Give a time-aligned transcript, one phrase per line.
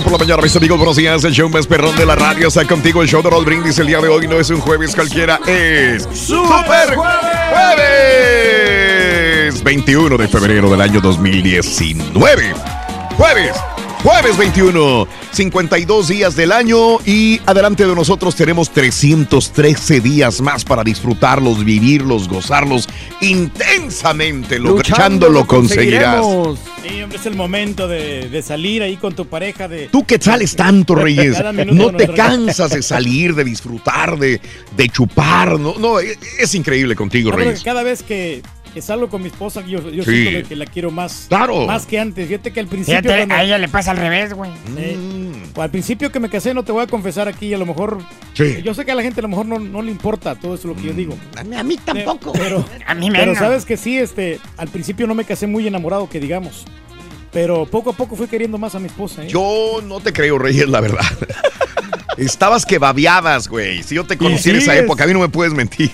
[0.00, 1.22] Por la mañana, mis amigos, buenos días.
[1.24, 3.02] El show más perrón de la radio está contigo.
[3.02, 6.08] El show de Roll Brindis el día de hoy no es un jueves cualquiera, es
[6.14, 8.02] Super Jueves.
[9.62, 12.54] 21 de febrero del año 2019.
[13.16, 13.56] Jueves.
[14.02, 20.82] Jueves 21, 52 días del año y adelante de nosotros tenemos 313 días más para
[20.82, 22.88] disfrutarlos, vivirlos, gozarlos
[23.20, 24.58] intensamente.
[24.58, 26.26] Luchando lo conseguirás.
[26.82, 29.68] Sí, hombre, es el momento de, salir ahí con tu pareja.
[29.68, 31.36] De, Tú que sales tanto, Reyes,
[31.66, 34.40] no te cansas de salir, de disfrutar, de,
[34.76, 35.60] de chupar.
[35.60, 37.62] No, no, es, increíble contigo, Reyes.
[37.62, 38.42] Cada vez que
[38.72, 41.66] que salgo con mi esposa, yo, yo siento que la quiero más, claro.
[41.66, 42.26] más que antes.
[42.26, 43.12] Fíjate que al principio.
[43.12, 44.50] a ella le pasa al revés, güey.
[44.50, 45.58] Mm.
[45.60, 47.98] al principio que me casé, no te voy a confesar aquí, a lo mejor.
[48.34, 50.68] Yo sé que a la gente a lo mejor no, no le importa todo eso
[50.68, 51.16] lo que yo digo.
[51.44, 51.52] Mm.
[51.54, 52.32] A mí, tampoco.
[52.32, 56.08] pero, a mí Pero sabes que sí, este, al principio no me casé muy enamorado,
[56.08, 56.64] que digamos.
[57.32, 59.24] Pero poco a poco fui queriendo más a mi esposa.
[59.24, 59.28] ¿eh?
[59.28, 61.00] Yo no te creo, Reyes, la verdad.
[62.18, 63.82] Estabas que babiabas, güey.
[63.82, 65.90] Si yo te conocí en esa época, a mí no me puedes mentir.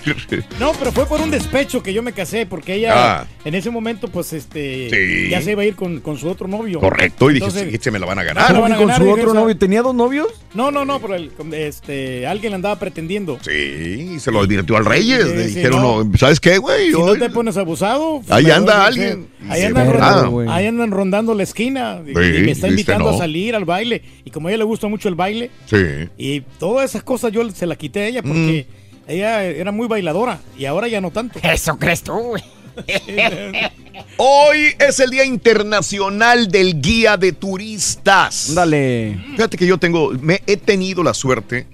[0.59, 3.27] No, pero fue por un despecho que yo me casé, porque ella ah.
[3.45, 6.79] en ese momento, pues, este, ya se iba a ir con, con su otro novio.
[6.79, 8.53] Correcto, y dije, sí, se me la van a ganar.
[8.77, 9.57] ¿Con su otro novio?
[9.57, 10.27] ¿Tenía dos novios?
[10.53, 11.15] No, no, no, pero
[11.53, 13.39] este, alguien le andaba pretendiendo.
[13.41, 15.25] Sí, se lo advirtió al Reyes.
[15.25, 16.91] le dijeron, no, ¿sabes qué, güey?
[16.91, 18.21] Si no te pones abusado.
[18.29, 19.29] Ahí anda alguien.
[19.49, 22.01] Ahí andan, rondando, ahí andan rondando la esquina.
[22.05, 24.01] y me está invitando a salir al baile.
[24.25, 25.49] Y como a ella le gusta mucho el baile.
[25.65, 25.77] Sí.
[26.17, 29.11] Y todas esas cosas yo se las quité a ella porque mm.
[29.11, 31.39] ella era muy bailadora y ahora ya no tanto.
[31.43, 32.33] Eso crees tú.
[34.17, 38.53] Hoy es el Día Internacional del Guía de Turistas.
[38.53, 39.17] Dale.
[39.31, 41.67] Fíjate que yo tengo, me he tenido la suerte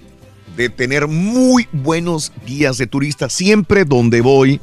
[0.56, 4.60] de tener muy buenos guías de turistas siempre donde voy.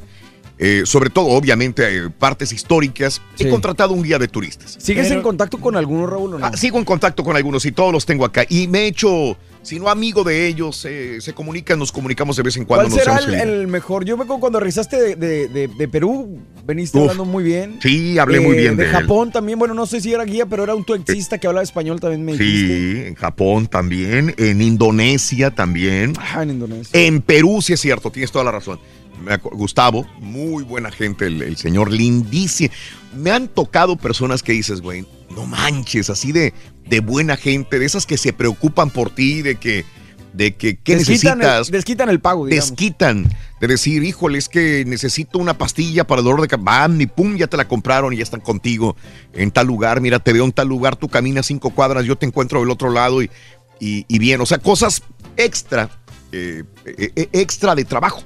[0.65, 3.21] Eh, sobre todo, obviamente, eh, partes históricas.
[3.37, 4.77] He contratado un guía de turistas.
[4.79, 6.39] ¿Sigues en contacto con algunos, Raúl?
[6.41, 8.45] Ah, sigo en contacto con algunos y todos los tengo acá.
[8.47, 12.57] Y me he hecho si no amigo de ellos, se comunican, nos comunicamos de vez
[12.57, 12.89] en cuando.
[12.89, 14.03] ¿Cuál será el, mejor?
[14.03, 17.79] Yo me acuerdo cuando regresaste de, Perú, veniste hablando muy bien.
[17.81, 20.63] Sí, hablé muy bien de, de Japón también, bueno, no sé si era guía, pero
[20.63, 22.67] era un taxista que hablaba español también me dijiste.
[22.67, 26.13] Sí, en Japón también, en Indonesia también.
[26.17, 26.99] Ah, en Indonesia.
[26.99, 28.79] En Perú sí es cierto, tienes toda la razón.
[29.53, 32.73] Gustavo, muy buena gente, el, señor lindísimo.
[33.15, 35.05] Me han tocado personas que dices, güey,
[35.35, 36.53] no manches, así de,
[36.87, 39.85] de buena gente, de esas que se preocupan por ti, de que,
[40.33, 41.69] de que, ¿qué necesitas?
[41.69, 42.71] desquitan el pago, digamos.
[42.71, 43.29] Desquitan,
[43.61, 47.37] de decir, híjole, es que necesito una pastilla para el dolor de cabeza, y pum,
[47.37, 48.95] ya te la compraron y ya están contigo
[49.33, 52.25] en tal lugar, mira, te veo en tal lugar, tú caminas cinco cuadras, yo te
[52.25, 53.29] encuentro del otro lado y,
[53.79, 55.03] y, bien, o sea, cosas
[55.37, 55.89] extra,
[56.31, 58.23] eh, eh, eh, extra de trabajo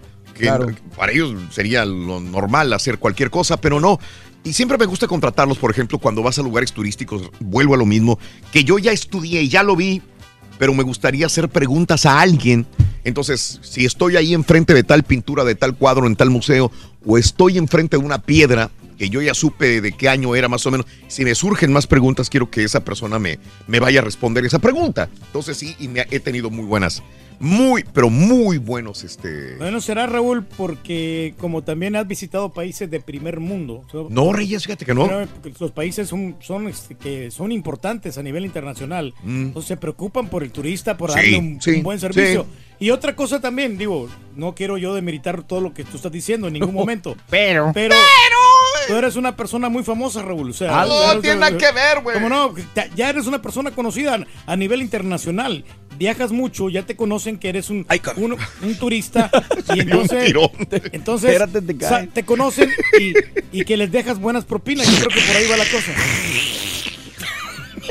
[0.95, 3.99] para ellos sería lo normal hacer cualquier cosa, pero no.
[4.43, 7.85] Y siempre me gusta contratarlos, por ejemplo, cuando vas a lugares turísticos, vuelvo a lo
[7.85, 8.17] mismo,
[8.51, 10.01] que yo ya estudié y ya lo vi,
[10.57, 12.65] pero me gustaría hacer preguntas a alguien
[13.03, 16.71] Entonces, si estoy ahí enfrente de tal pintura, de tal cuadro, en tal museo,
[17.05, 20.65] o estoy enfrente de una piedra, que yo ya supe de qué año era más
[20.65, 24.03] o menos, si me surgen más preguntas, quiero que esa persona me, me vaya a
[24.03, 25.09] responder esa pregunta.
[25.27, 27.03] Entonces sí, y me, he tenido muy buenas
[27.39, 29.03] muy, pero muy buenos.
[29.03, 29.55] Este...
[29.55, 33.83] Bueno, será Raúl, porque como también has visitado países de primer mundo.
[34.09, 35.09] No, Reyes, fíjate que no.
[35.59, 39.13] Los países son, son, este, que son importantes a nivel internacional.
[39.23, 39.47] Mm.
[39.47, 42.45] Entonces se preocupan por el turista, por darle un, buen servicio.
[42.79, 46.47] Y otra cosa también, digo, no quiero yo demeritar todo lo que tú estás diciendo
[46.47, 47.15] en ningún momento.
[47.29, 47.95] pero, pero,
[48.87, 50.51] tú eres una persona muy famosa, Raúl.
[50.51, 52.15] O sea, no tiene nada que ver, güey.
[52.15, 52.53] Como no,
[52.95, 55.63] ya eres una persona conocida a nivel internacional
[55.97, 57.85] viajas mucho, ya te conocen que eres un,
[58.61, 59.29] un, turista
[59.75, 60.33] y entonces,
[60.91, 61.41] entonces
[62.13, 62.71] te, conocen
[63.51, 64.87] y, que les dejas buenas propinas.
[64.87, 65.91] Yo creo que por ahí va la cosa.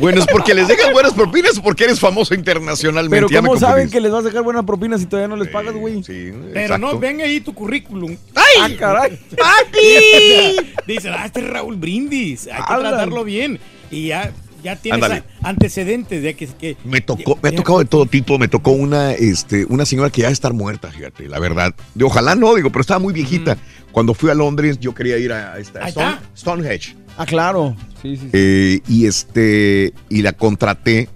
[0.01, 3.27] Bueno, es porque les dejas buenas propinas o porque eres famoso internacionalmente.
[3.29, 5.75] Pero ¿cómo saben que les vas a dejar buenas propinas si todavía no les pagas,
[5.75, 6.03] güey?
[6.03, 8.15] Sí, Pero no, ven ahí tu currículum.
[8.35, 8.45] ¡Ay!
[8.61, 9.19] ¡Ah, caray!
[9.37, 10.73] ¡Papi!
[10.87, 12.47] Dicen, ah, este es Raúl Brindis.
[12.49, 13.59] Hay que tratarlo bien.
[13.91, 14.33] Y ya
[14.67, 18.73] ya tienes antecedentes de que, me tocó me ha tocado de todo tipo me tocó
[18.73, 21.75] una este una señora que ya estar muerta fíjate la verdad.
[21.95, 23.57] De ojalá no digo pero estaba muy viejita.
[23.93, 26.97] Cuando fui a Londres yo quería ir a, esta Stonehenge.
[27.17, 27.77] Ah claro.
[28.03, 31.09] Sí, sí, eh, y este y la contraté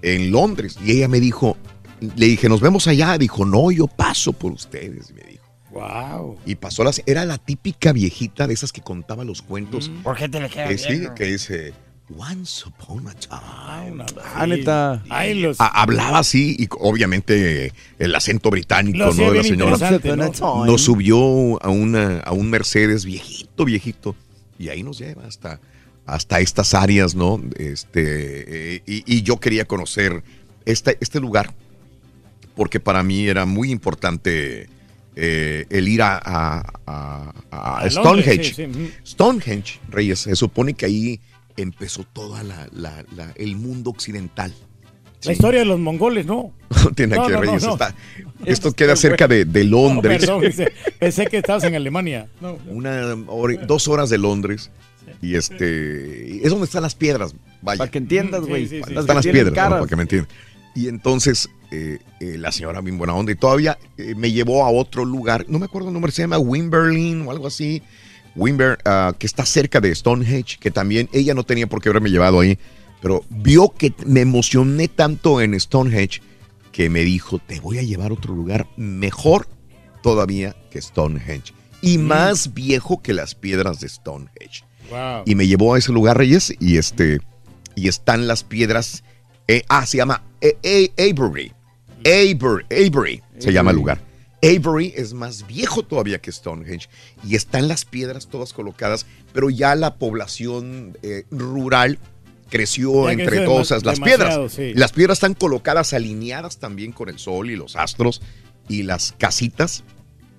[0.00, 0.78] en Londres.
[0.82, 1.58] Y ella me dijo
[2.00, 5.44] le dije nos vemos allá dijo no yo paso por ustedes me dijo.
[5.72, 6.38] Wow.
[6.46, 9.90] Y pasó la era la típica viejita de esas que contaba los cuentos.
[10.04, 11.74] ¿Por qué te le queda que, sí, que dice,
[12.10, 14.04] Once upon a time.
[14.22, 15.00] Ah,
[15.58, 19.12] ah, hablaba así y obviamente el acento británico ¿no?
[19.12, 19.90] de la señora
[20.66, 24.14] nos subió a, una, a un Mercedes viejito, viejito.
[24.58, 25.60] Y ahí nos lleva hasta,
[26.04, 27.40] hasta estas áreas, ¿no?
[27.56, 30.22] Este, eh, y, yo quería conocer
[30.66, 31.54] este, este lugar
[32.54, 34.68] porque para mí era muy importante
[35.16, 38.68] eh, el ir a, a, Stonehenge.
[39.06, 41.20] Stonehenge, Reyes, se supone que ahí
[41.56, 44.52] empezó todo la, el mundo occidental.
[45.24, 46.52] La historia de los mongoles, ¿no?
[46.84, 47.48] No tiene que ver,
[48.44, 50.20] esto queda cerca de, Londres.
[50.20, 50.42] perdón,
[50.98, 52.28] pensé que estabas en Alemania.
[52.68, 53.14] Una
[53.66, 54.70] dos horas de Londres.
[55.22, 57.78] Y este es donde están las piedras, vaya.
[57.78, 58.64] Para que entiendas, güey.
[58.64, 60.28] están las piedras, para que me entiendan.
[60.74, 64.70] Y entonces eh, eh, la señora bien buena onda y todavía eh, me llevó a
[64.70, 67.82] otro lugar, no me acuerdo el nombre, se llama Wimberlin o algo así.
[68.36, 72.10] Wimber, ah, que está cerca de Stonehenge, que también ella no tenía por qué haberme
[72.10, 72.58] llevado ahí,
[73.00, 76.20] pero vio que me emocioné tanto en Stonehenge
[76.72, 79.46] que me dijo, te voy a llevar a otro lugar mejor
[80.02, 82.02] todavía que Stonehenge y mm.
[82.02, 84.64] más viejo que las piedras de Stonehenge.
[85.24, 87.20] Y me llevó a ese lugar, Reyes, y este
[87.74, 89.02] y están las piedras.
[89.48, 91.52] Eh, ah, se llama eh, Avery.
[92.04, 94.00] Avery, Avery se llama el lugar.
[94.44, 96.88] Avery es más viejo todavía que Stonehenge
[97.26, 101.98] y están las piedras todas colocadas, pero ya la población eh, rural
[102.50, 104.58] creció entre todas las piedras.
[104.74, 108.20] Las piedras están colocadas alineadas también con el sol y los astros
[108.68, 109.84] y las casitas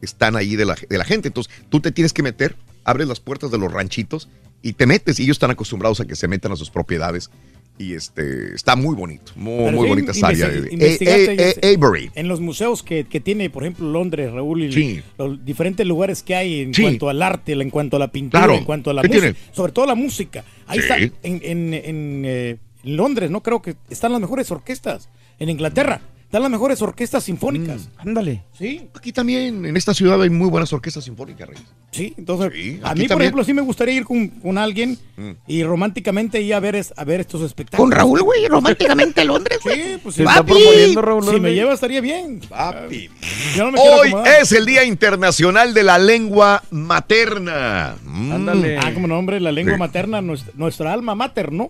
[0.02, 1.28] están ahí de la, de la gente.
[1.28, 4.30] Entonces tú te tienes que meter, abres las puertas de los ranchitos
[4.62, 7.32] y te metes y ellos están acostumbrados a que se metan a sus propiedades
[7.78, 12.12] y este está muy bonito, muy, muy bonita esa área de Avery.
[12.16, 16.62] En los museos que, tiene, por ejemplo, Londres, Raúl, y los diferentes lugares que hay
[16.62, 19.72] en cuanto al arte, en cuanto a la pintura, en cuanto a la música, sobre
[19.72, 20.44] todo la música.
[20.68, 23.42] Ahí está, en, en, en eh, Londres, ¿no?
[23.42, 25.10] Creo que están las mejores orquestas.
[25.38, 26.02] En Inglaterra
[26.36, 27.88] están las mejores orquestas sinfónicas.
[27.88, 28.44] Mm, ándale.
[28.52, 28.90] Sí.
[28.94, 31.64] Aquí también, en esta ciudad hay muy buenas orquestas sinfónicas, Reyes.
[31.92, 32.52] Sí, entonces,
[32.84, 35.32] a mí, por ejemplo, sí me gustaría ir con, alguien mm.
[35.48, 37.90] y románticamente ir a ver, a ver estos espectáculos.
[37.90, 39.82] Con Raúl, güey, románticamente a Londres, güey.
[39.82, 40.24] Sí, pues sí.
[40.24, 42.42] proponiendo, Raúl, si me lleva estaría bien.
[42.50, 43.10] Papi.
[43.78, 47.96] Hoy es el Día Internacional de la Lengua Materna.
[48.04, 48.32] Mm.
[48.34, 48.78] Ándale.
[48.78, 51.70] Ah, como nombre, la lengua materna, nuestra, alma mater, ¿no?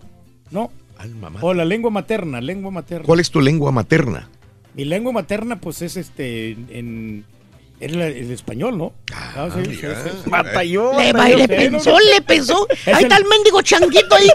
[0.50, 0.72] No.
[0.98, 1.30] Alma.
[1.40, 3.06] O la lengua materna, lengua materna.
[3.06, 4.28] ¿Cuál es tu lengua materna?
[4.76, 7.24] Mi lengua materna, pues es este en,
[7.80, 8.94] el, español, ¿no?
[9.12, 9.86] Ah, sí, sí,
[10.26, 10.92] Batalló.
[10.98, 12.66] Le, le pensó, le pensó.
[12.86, 14.28] Ahí está el mendigo changuito ahí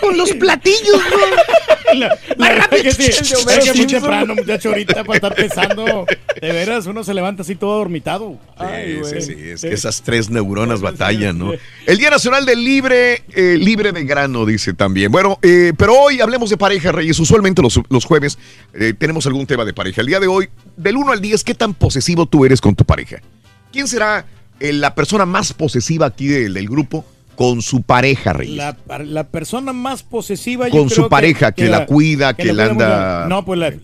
[0.00, 1.00] con, los platillos,
[1.94, 2.08] ¿no?
[2.36, 2.82] Más rápido.
[2.84, 6.06] es muy temprano, muchacho, ahorita para estar pensando.
[6.40, 8.38] De veras, uno se levanta así todo dormitado.
[8.58, 11.52] Sí, sí, sí, es que esas tres neuronas batallan, ¿no?
[11.86, 15.10] El Día Nacional del Libre, eh, libre de grano, dice también.
[15.10, 17.18] Bueno, eh, pero hoy hablemos de pareja, Reyes.
[17.18, 18.38] Usualmente los, los jueves
[18.74, 20.00] eh, tenemos algún tema de pareja.
[20.00, 22.84] El día de hoy, del 1 al 10, ¿qué tan posesivo tú eres con tu
[22.84, 23.20] pareja?
[23.72, 24.26] ¿Quién será
[24.60, 27.04] la persona más posesiva aquí del, grupo?
[27.36, 28.56] con su pareja, Reyes.
[28.56, 30.68] La, persona más posesiva.
[30.70, 33.26] Con su pareja, que, la, cuida, que, la anda.
[33.28, 33.74] No, pues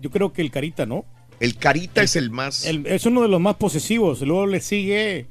[0.00, 1.04] yo creo que el Carita, ¿no?
[1.38, 2.64] El Carita es el más.
[2.64, 4.22] es uno de los más posesivos.
[4.22, 5.26] Luego le sigue.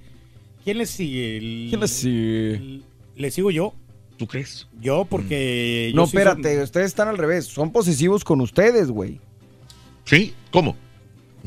[0.64, 1.68] ¿Quién le sigue?
[1.70, 2.82] ¿Quién le sigue?
[3.16, 3.74] le sigo yo.
[4.18, 4.68] ¿Tú crees?
[4.80, 5.92] Yo, porque.
[5.96, 7.46] no, espérate, ustedes están al revés.
[7.46, 9.20] Son posesivos con ustedes, güey.
[10.06, 10.34] ¿Sí?
[10.52, 10.76] ¿Cómo?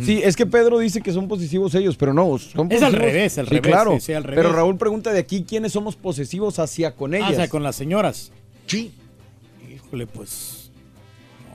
[0.00, 2.72] Sí, es que Pedro dice que son posesivos ellos, pero no, son posesivos.
[2.72, 3.72] Es al revés, al sí, revés.
[3.72, 4.24] Claro, al revés.
[4.24, 7.32] pero Raúl pregunta de aquí quiénes somos posesivos hacia con ellas.
[7.32, 8.32] Hacia con las señoras.
[8.66, 8.92] Sí.
[9.72, 10.70] Híjole, pues.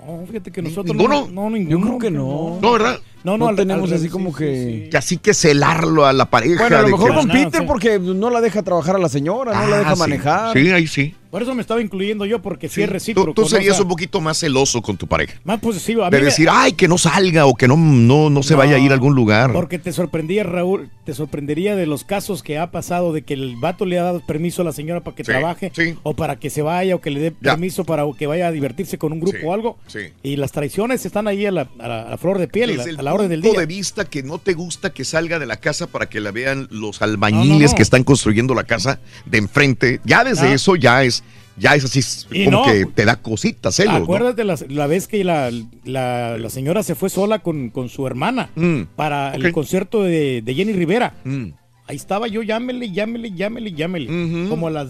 [0.05, 0.95] No, fíjate que nosotros.
[0.95, 1.27] ¿Ninguno?
[1.27, 1.69] No, ninguno.
[1.69, 2.59] Yo creo que no.
[2.61, 2.99] No, ¿verdad?
[3.23, 4.87] No, no, no tenemos así como que...
[4.91, 4.97] que...
[4.97, 6.61] Así que celarlo a la pareja.
[6.61, 7.15] Bueno, a lo mejor que...
[7.17, 9.99] con Peter porque no la deja trabajar a la señora, no ah, la deja sí.
[9.99, 10.53] manejar.
[10.57, 11.15] Sí, ahí sí.
[11.29, 13.33] Por eso me estaba incluyendo yo, porque sí, es recíproco.
[13.35, 15.39] Tú, tú serías un poquito más celoso con tu pareja.
[15.43, 16.03] Más posesivo.
[16.03, 16.51] A de decir, me...
[16.55, 19.13] ay, que no salga o que no, no, no se vaya a ir a algún
[19.13, 19.53] lugar.
[19.53, 23.57] Porque te sorprendía, Raúl, te sorprendería de los casos que ha pasado de que el
[23.57, 25.93] vato le ha dado permiso a la señora para que sí, trabaje sí.
[26.01, 27.51] o para que se vaya o que le dé Ya.
[27.51, 29.77] permiso para que vaya a divertirse con un grupo Sí, o algo.
[29.85, 29.99] sí.
[30.23, 32.89] Y las traiciones están ahí a la, a la- a la flor de piel, Desde
[32.89, 33.59] a, el a la orden del día.
[33.59, 36.67] de vista que no te gusta que salga de la casa para que la vean
[36.71, 37.75] los albañiles no.
[37.77, 39.99] que están construyendo la casa de enfrente.
[40.05, 41.23] Ya desde eso ya es,
[41.57, 42.01] ya es así
[42.31, 42.71] Y como no.
[42.71, 44.03] que te da cositas, celos, ¿no?
[44.03, 45.51] Acuérdate la, la vez que la,
[45.83, 50.41] la- la señora se fue sola con, con su hermana Mm, para el concierto de,
[50.41, 51.15] de Jenny Rivera.
[51.23, 51.45] mm.
[51.87, 54.05] Ahí estaba yo, llámele, llámele, llámele, llámele.
[54.43, 54.49] Ujú.
[54.49, 54.89] Como a las.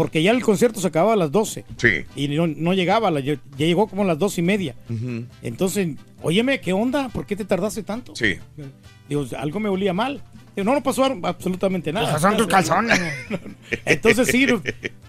[0.00, 2.04] Porque ya el concierto se acababa a las 12 Sí.
[2.16, 4.74] y no, no llegaba, ya llegó como a las dos y media.
[5.42, 5.88] Entonces,
[6.22, 7.10] óyeme, ¿qué onda?
[7.10, 8.16] ¿Por qué te tardaste tanto?
[8.16, 8.36] Sí.
[9.10, 10.22] Digo, algo me olía mal.
[10.56, 12.10] Digo, no, no pasó absolutamente nada.
[12.12, 12.98] Pues son tus calzones.
[13.84, 14.46] Entonces, sí,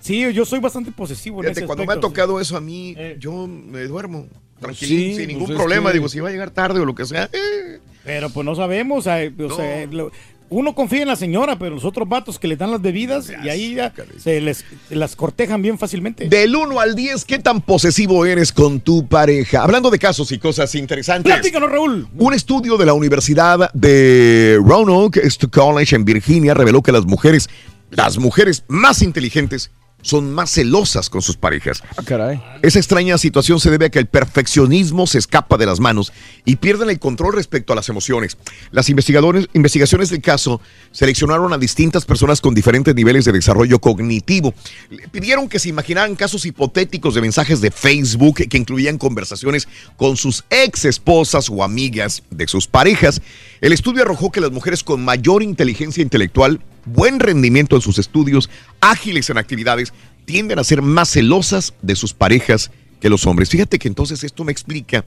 [0.02, 2.94] sí, yo soy bastante posesivo en Fíjate, ese cuando me ha tocado eso a mí,
[2.98, 3.16] Eh.
[3.18, 4.28] yo me duermo
[4.60, 5.90] tranquilo, Sí, sin ningún pues es problema.
[5.90, 7.30] que- Digo, si va a llegar tarde o lo que sea.
[7.32, 7.80] eh.
[8.04, 9.42] Pero pues no sabemos, o sea, o
[9.90, 10.12] No.
[10.51, 13.48] Uno confía en la señora, pero los otros vatos que le dan las bebidas y
[13.48, 16.27] ahí ya se les las cortejan bien fácilmente.
[16.27, 19.63] Del 1 al 10, ¿qué tan posesivo eres con tu pareja?
[19.63, 21.31] Hablando de casos y cosas interesantes.
[21.31, 22.10] Platícanos, Raúl.
[22.17, 27.50] Un estudio de la Universidad de Roanoke College en Virginia reveló que las mujeres,
[27.89, 31.84] las mujeres más inteligentes, son más celosas con sus parejas.
[31.98, 32.41] Ah, caray.
[32.62, 36.12] Esa extraña situación se debe a que el perfeccionismo se escapa de las manos
[36.46, 38.38] y pierden el control respecto a las emociones.
[38.72, 44.53] Las investigadores, investigaciones del caso seleccionaron a distintas personas con diferentes niveles de desarrollo cognitivo.
[44.89, 49.67] Le pidieron que se imaginaran casos hipotéticos de mensajes de Facebook que incluían conversaciones
[49.98, 53.22] con sus ex esposas o amigas de sus parejas.
[53.62, 58.50] El estudio arrojó que las mujeres con mayor inteligencia intelectual, buen rendimiento en sus estudios,
[58.80, 59.94] ágiles en actividades,
[60.26, 63.50] tienden a ser más celosas de sus parejas que los hombres.
[63.50, 65.04] Fíjate que entonces esto me explica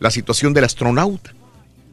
[0.00, 1.34] la situación del astronauta.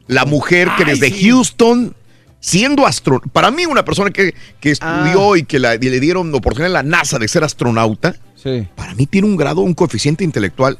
[0.06, 1.28] La mujer que Ay, desde sí.
[1.30, 1.94] Houston,
[2.40, 6.34] siendo astronauta, para mí una persona que, que estudió y que la- y le dieron
[6.34, 8.66] oportunidad en la NASA de ser astronauta, Sí.
[8.74, 10.78] para mí tiene un grado, un coeficiente intelectual,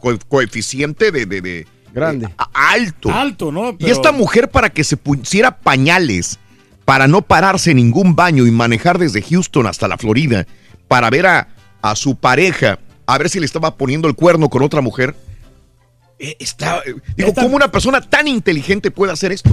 [0.00, 2.28] co- coeficiente de, de- de- Grande.
[2.52, 3.10] alto.
[3.10, 3.76] Alto, ¿no?
[3.78, 6.38] Y esta mujer para que se pusiera pañales,
[6.84, 10.46] para no pararse en ningún baño y manejar desde Houston hasta la Florida,
[10.88, 11.48] para ver a,
[11.82, 15.14] a su pareja, a ver si le estaba poniendo el cuerno con otra mujer.
[16.18, 19.50] eh, está, eh, digo, Esta- ¿cómo una persona tan inteligente puede hacer esto?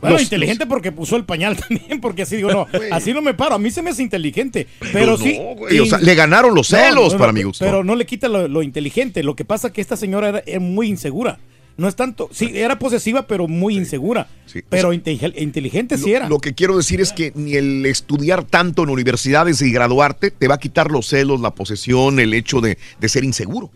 [0.00, 3.34] Bueno, Los- inteligente porque puso el pañal también, porque así digo, no, así no me
[3.34, 3.56] paro.
[3.56, 5.38] A mí se me hace inteligente, pero sí.
[5.56, 7.62] güey, o sea, le ganaron los celos no, para mi gusto.
[7.64, 9.22] Pero no le quita lo, lo inteligente.
[9.22, 11.38] Lo que pasa es que esta señora era muy insegura.
[11.80, 14.28] No es tanto, sí, era posesiva, pero muy insegura.
[14.44, 14.60] sí.
[14.68, 16.28] Pero inte- inteligente sí Lo- era.
[16.28, 20.46] Lo que quiero decir es que ni el estudiar tanto en universidades y graduarte te
[20.46, 23.70] va a quitar los celos, la posesión, el hecho de, de ser inseguro.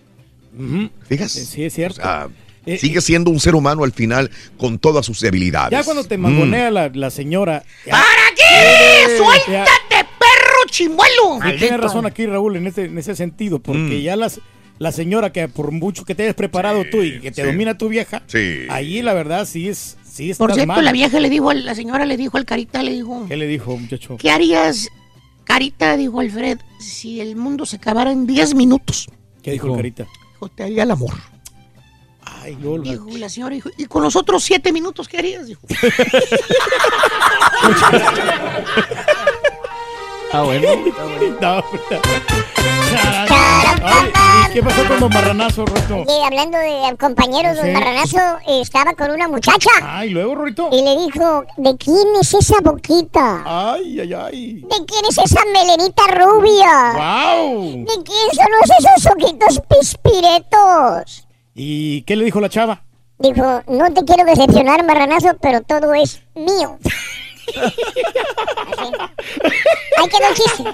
[0.57, 0.91] Ujú.
[1.09, 1.33] ¿Fijas?
[1.33, 2.01] Sí, es cierto.
[2.01, 2.29] O sea,
[2.67, 5.71] Eh, sigue siendo un ser humano al final con todas sus debilidades.
[5.71, 6.21] Ya cuando te Mm.
[6.23, 7.63] mangonea la, la señora.
[7.85, 9.13] ya- ¡Para Eh, aquí!
[9.13, 11.41] ya- ¡Suéltate, perro chimuelo!
[11.43, 14.03] Sí, tiene razón aquí, Raúl, en ese, en ese sentido, porque Mm.
[14.03, 14.41] ya las,
[14.79, 17.47] la señora que por mucho que te hayas preparado tú y que te sí.
[17.47, 18.67] domina tu vieja, Sí.
[18.71, 20.85] ahí la verdad sí es, sí Por cierto, mal.
[20.85, 23.47] la vieja le dijo, al- la señora le dijo al Carita, le dijo, ¿Qué le
[23.47, 24.17] dijo, muchacho?
[24.17, 24.89] ¿qué harías,
[25.45, 29.09] Carita, dijo Alfred, si el mundo se acabara en 10 minutos?
[29.43, 30.07] ¿Qué dijo el carita?
[30.33, 31.13] Dijo, te haría el amor.
[32.23, 35.47] Ay, la- Dijo la señora, dijo, ¿y con los otros 7 minutos qué harías?
[35.47, 35.61] Dijo,
[40.33, 40.67] Ah, bueno.
[41.41, 41.63] No,
[42.97, 46.05] Ay, ¿y ¿Qué pasó con los marranazos, Rorito?
[46.09, 47.73] Y hablando de compañeros, don Sí.
[47.73, 50.69] Marranazo estaba con una muchacha Ay, luego, Rorito.
[50.71, 53.43] y le dijo, ¿de quién es esa boquita?
[53.45, 54.55] Ay, ay, ay.
[54.63, 56.93] ¿De quién es esa melenita rubia?
[56.95, 57.85] ¡Wow!
[57.85, 61.27] ¿De quién son esos ojitos pispiretos?
[61.55, 62.83] ¿Y qué le dijo la chava?
[63.19, 66.79] Dijo, no te quiero decepcionar, marranazo, pero todo es mío.
[69.97, 70.65] Ahí quedó el chiste.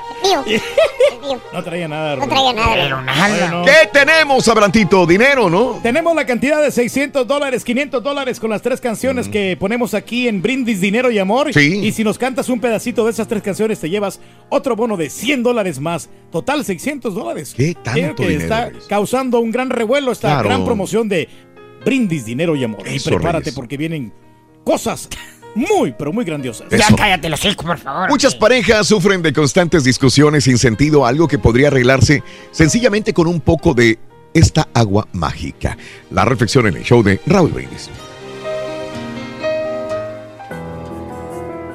[1.52, 2.16] No traía nada.
[2.16, 2.74] No traía nada.
[2.74, 3.64] Pero nada.
[3.64, 5.06] ¿Qué tenemos, Abrantito?
[5.06, 5.80] Dinero, ¿no?
[5.82, 9.30] Tenemos la cantidad de 600 dólares, 500 dólares con las tres canciones mm.
[9.30, 11.52] que ponemos aquí en Brindis, Dinero y Amor.
[11.52, 11.80] Sí.
[11.82, 15.10] Y si nos cantas un pedacito de esas tres canciones, te llevas otro bono de
[15.10, 16.08] 100 dólares más.
[16.32, 17.54] Total, 600 dólares.
[17.56, 21.28] ¿Qué tanto que está causando un gran revuelo esta gran promoción de
[21.84, 22.86] Brindis, Dinero y Amor.
[22.86, 24.12] y prepárate porque vienen
[24.64, 25.08] cosas
[25.54, 26.68] muy, pero muy grandiosas.
[26.70, 28.08] Ya cállate los hijos, por favor.
[28.08, 33.40] Muchas parejas sufren de constantes discusiones sin sentido, algo que podría arreglarse sencillamente con un
[33.40, 33.98] poco de
[34.32, 35.76] esta agua mágica.
[36.10, 37.90] La reflexión en el show de Raúl Brindis.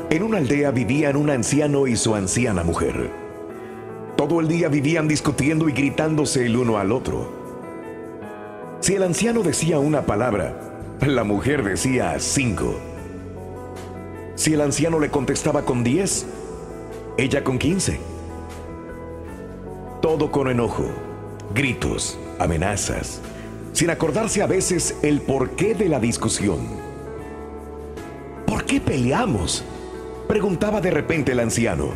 [0.09, 3.11] En una aldea vivían un anciano y su anciana mujer.
[4.15, 7.43] Todo el día vivían discutiendo y gritándose el uno al otro.
[8.79, 10.55] Si el anciano decía una palabra,
[11.01, 12.79] la mujer decía cinco.
[14.35, 16.25] Si el anciano le contestaba con diez,
[17.17, 17.99] ella con quince.
[20.01, 20.85] Todo con enojo,
[21.53, 23.21] gritos, amenazas,
[23.71, 26.59] sin acordarse a veces el porqué de la discusión.
[28.45, 29.63] ¿Por qué peleamos?
[30.27, 31.89] Preguntaba de repente el anciano.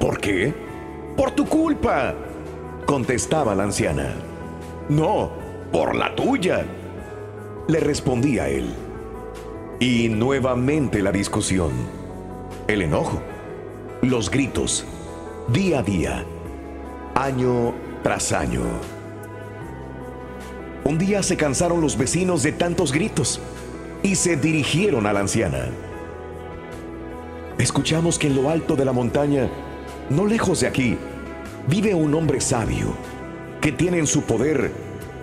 [0.00, 0.54] ¿Por qué?
[1.16, 2.14] Por tu culpa,
[2.86, 4.14] contestaba la anciana.
[4.88, 5.30] No,
[5.70, 6.64] por la tuya,
[7.68, 8.74] le respondía él.
[9.82, 11.72] Y nuevamente la discusión,
[12.68, 13.20] el enojo,
[14.00, 14.84] los gritos,
[15.48, 16.24] día a día,
[17.16, 17.74] año
[18.04, 18.62] tras año.
[20.84, 23.40] Un día se cansaron los vecinos de tantos gritos
[24.04, 25.66] y se dirigieron a la anciana.
[27.58, 29.50] Escuchamos que en lo alto de la montaña,
[30.10, 30.96] no lejos de aquí,
[31.66, 32.94] vive un hombre sabio
[33.60, 34.70] que tiene en su poder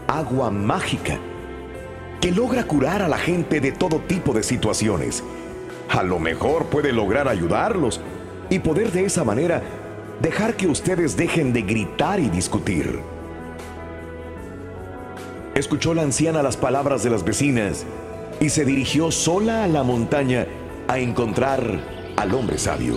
[0.08, 1.18] agua mágica
[2.22, 5.24] que logra curar a la gente de todo tipo de situaciones.
[5.90, 8.02] A lo mejor puede lograr ayudarlos
[8.50, 9.62] y poder de esa manera
[10.22, 13.00] dejar que ustedes dejen de gritar y discutir.
[15.56, 17.86] Escuchó la anciana las palabras de las vecinas
[18.40, 20.46] y se dirigió sola a la montaña
[20.88, 21.80] a encontrar
[22.18, 22.96] al hombre sabio.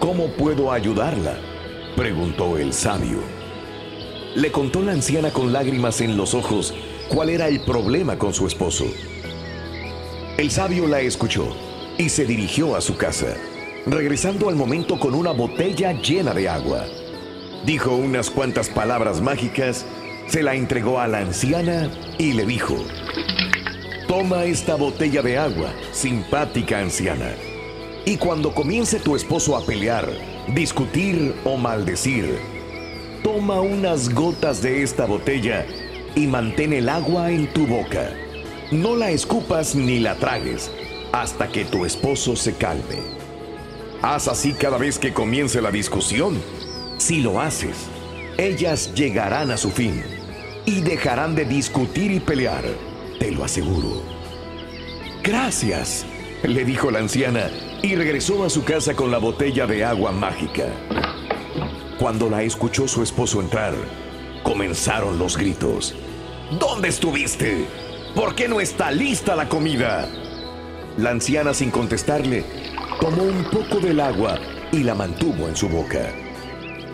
[0.00, 1.36] ¿Cómo puedo ayudarla?
[1.96, 3.18] preguntó el sabio.
[4.34, 6.74] Le contó la anciana con lágrimas en los ojos
[7.12, 8.86] cuál era el problema con su esposo.
[10.38, 11.54] El sabio la escuchó
[11.98, 13.36] y se dirigió a su casa,
[13.84, 16.86] regresando al momento con una botella llena de agua.
[17.66, 19.84] Dijo unas cuantas palabras mágicas,
[20.26, 22.76] se la entregó a la anciana y le dijo,
[24.08, 27.34] Toma esta botella de agua, simpática anciana,
[28.06, 30.08] y cuando comience tu esposo a pelear,
[30.54, 32.38] discutir o maldecir,
[33.22, 35.66] toma unas gotas de esta botella
[36.14, 38.10] y mantén el agua en tu boca.
[38.70, 40.70] No la escupas ni la tragues
[41.12, 42.98] hasta que tu esposo se calme.
[44.00, 46.40] Haz así cada vez que comience la discusión.
[46.98, 47.88] Si lo haces,
[48.38, 50.02] ellas llegarán a su fin
[50.64, 52.64] y dejarán de discutir y pelear,
[53.18, 54.02] te lo aseguro.
[55.22, 56.06] Gracias,
[56.42, 57.50] le dijo la anciana
[57.82, 60.66] y regresó a su casa con la botella de agua mágica.
[61.98, 63.74] Cuando la escuchó su esposo entrar,
[64.42, 65.94] comenzaron los gritos.
[66.58, 67.66] ¿Dónde estuviste?
[68.14, 70.06] ¿Por qué no está lista la comida?
[70.98, 72.44] La anciana, sin contestarle,
[73.00, 74.38] tomó un poco del agua
[74.70, 76.10] y la mantuvo en su boca.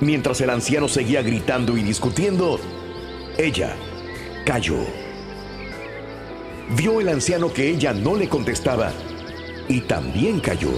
[0.01, 2.61] Mientras el anciano seguía gritando y discutiendo,
[3.37, 3.75] ella
[4.47, 4.79] cayó.
[6.77, 8.93] Vio el anciano que ella no le contestaba
[9.69, 10.71] y también cayó.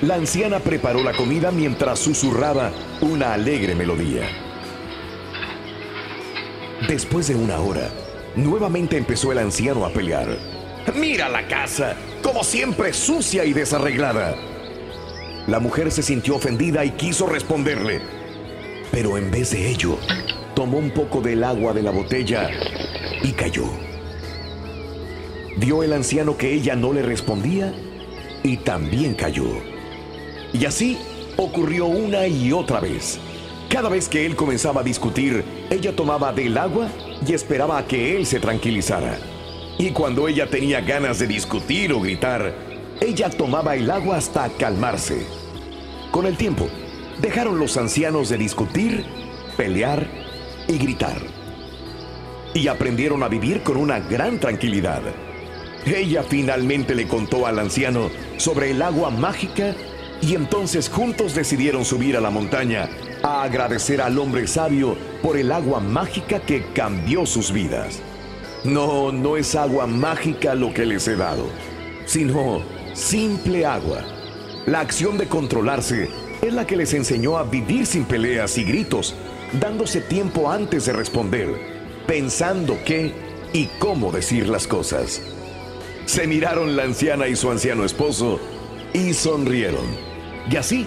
[0.00, 4.43] La anciana preparó la comida mientras susurraba una alegre melodía.
[6.88, 7.88] Después de una hora,
[8.36, 10.36] nuevamente empezó el anciano a pelear.
[10.94, 14.34] Mira la casa, como siempre sucia y desarreglada.
[15.46, 18.02] La mujer se sintió ofendida y quiso responderle,
[18.92, 19.98] pero en vez de ello,
[20.54, 22.50] tomó un poco del agua de la botella
[23.22, 23.64] y cayó.
[25.56, 27.72] Vio el anciano que ella no le respondía
[28.42, 29.46] y también cayó.
[30.52, 30.98] Y así
[31.38, 33.18] ocurrió una y otra vez.
[33.70, 36.88] Cada vez que él comenzaba a discutir, ella tomaba del agua
[37.26, 39.18] y esperaba a que él se tranquilizara.
[39.78, 42.54] Y cuando ella tenía ganas de discutir o gritar,
[43.00, 45.26] ella tomaba el agua hasta calmarse.
[46.10, 46.68] Con el tiempo,
[47.20, 49.04] dejaron los ancianos de discutir,
[49.56, 50.06] pelear
[50.68, 51.18] y gritar.
[52.54, 55.02] Y aprendieron a vivir con una gran tranquilidad.
[55.84, 59.74] Ella finalmente le contó al anciano sobre el agua mágica
[60.26, 62.88] y entonces juntos decidieron subir a la montaña
[63.22, 68.00] a agradecer al hombre sabio por el agua mágica que cambió sus vidas.
[68.64, 71.46] No, no es agua mágica lo que les he dado.
[72.06, 72.62] sino
[72.94, 74.04] simple agua.
[74.66, 76.08] La acción de controlarse
[76.40, 79.14] es la que les enseñó a vivir sin peleas y gritos,
[79.60, 81.48] dándose tiempo antes de responder,
[82.06, 83.14] pensando qué
[83.52, 85.20] y cómo decir las cosas.
[86.06, 88.38] Se miraron la anciana y su anciano esposo
[88.92, 90.13] y sonrieron.
[90.50, 90.86] Y así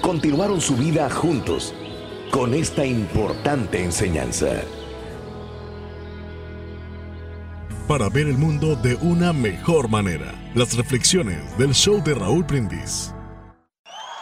[0.00, 1.74] continuaron su vida juntos
[2.30, 4.62] con esta importante enseñanza.
[7.86, 13.14] Para ver el mundo de una mejor manera, las reflexiones del show de Raúl Brindis.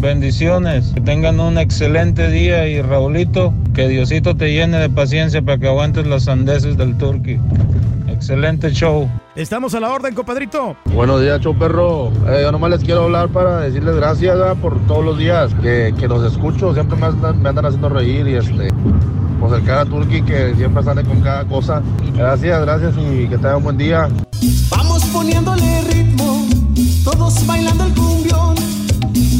[0.00, 0.92] Bendiciones.
[0.94, 5.66] Que tengan un excelente día y Raulito, que Diosito te llene de paciencia para que
[5.66, 7.40] aguantes las sandeces del turqui.
[8.06, 9.10] Excelente show.
[9.34, 10.76] Estamos a la orden, compadrito.
[10.94, 12.12] Buenos días, show perro.
[12.28, 16.06] Eh, yo nomás les quiero hablar para decirles gracias por todos los días que, que
[16.06, 16.72] los escucho.
[16.74, 18.68] Siempre me andan, me andan haciendo reír y este
[19.40, 21.82] pues el cara turqui que siempre sale con cada cosa.
[22.14, 24.08] Gracias, gracias y que tengan un buen día.
[24.70, 26.46] Vamos poniéndole ritmo,
[27.04, 28.87] todos bailando el cumbión.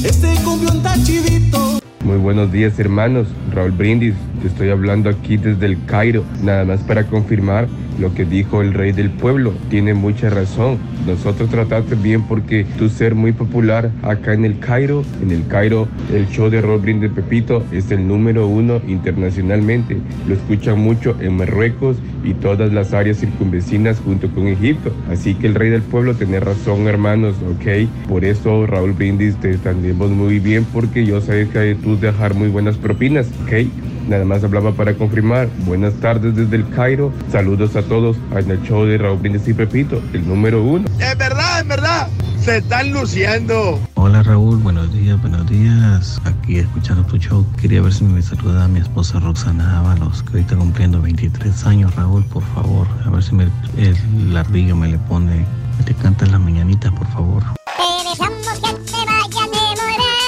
[0.05, 1.81] Este cumbión está chidito.
[2.05, 6.81] Muy buenos días hermanos, Raúl Brindis, te estoy hablando aquí desde el Cairo, nada más
[6.81, 7.67] para confirmar
[7.99, 12.89] lo que dijo el rey del pueblo, tiene mucha razón, nosotros tratarte bien porque tú
[12.89, 17.11] ser muy popular acá en el Cairo, en el Cairo el show de Raúl Brindis
[17.11, 23.19] Pepito es el número uno internacionalmente, lo escuchan mucho en Marruecos y todas las áreas
[23.19, 28.25] circunvecinas junto con Egipto, así que el rey del pueblo tiene razón hermanos, ok, por
[28.25, 32.77] eso Raúl Brindis te estamos muy bien porque yo sé que tú dejar muy buenas
[32.77, 33.69] propinas, ¿ok?
[34.09, 35.51] Nada más hablaba para confirmar.
[35.67, 37.13] Buenas tardes desde el Cairo.
[37.31, 40.87] Saludos a todos en el show de Raúl Brindis y Pepito, el número uno.
[40.99, 42.09] Es verdad, es verdad.
[42.41, 43.79] Se están luciendo.
[43.97, 46.19] Hola Raúl, buenos días, buenos días.
[46.25, 47.45] Aquí escuchando tu show.
[47.61, 51.95] Quería ver si me saluda a mi esposa Roxana Ábalos, que ahorita cumpliendo 23 años,
[51.95, 52.87] Raúl, por favor.
[53.05, 55.45] A ver si me, el ardillo me le pone,
[55.77, 57.43] me te canta la mañanita, por favor.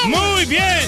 [0.07, 0.81] Muy bien.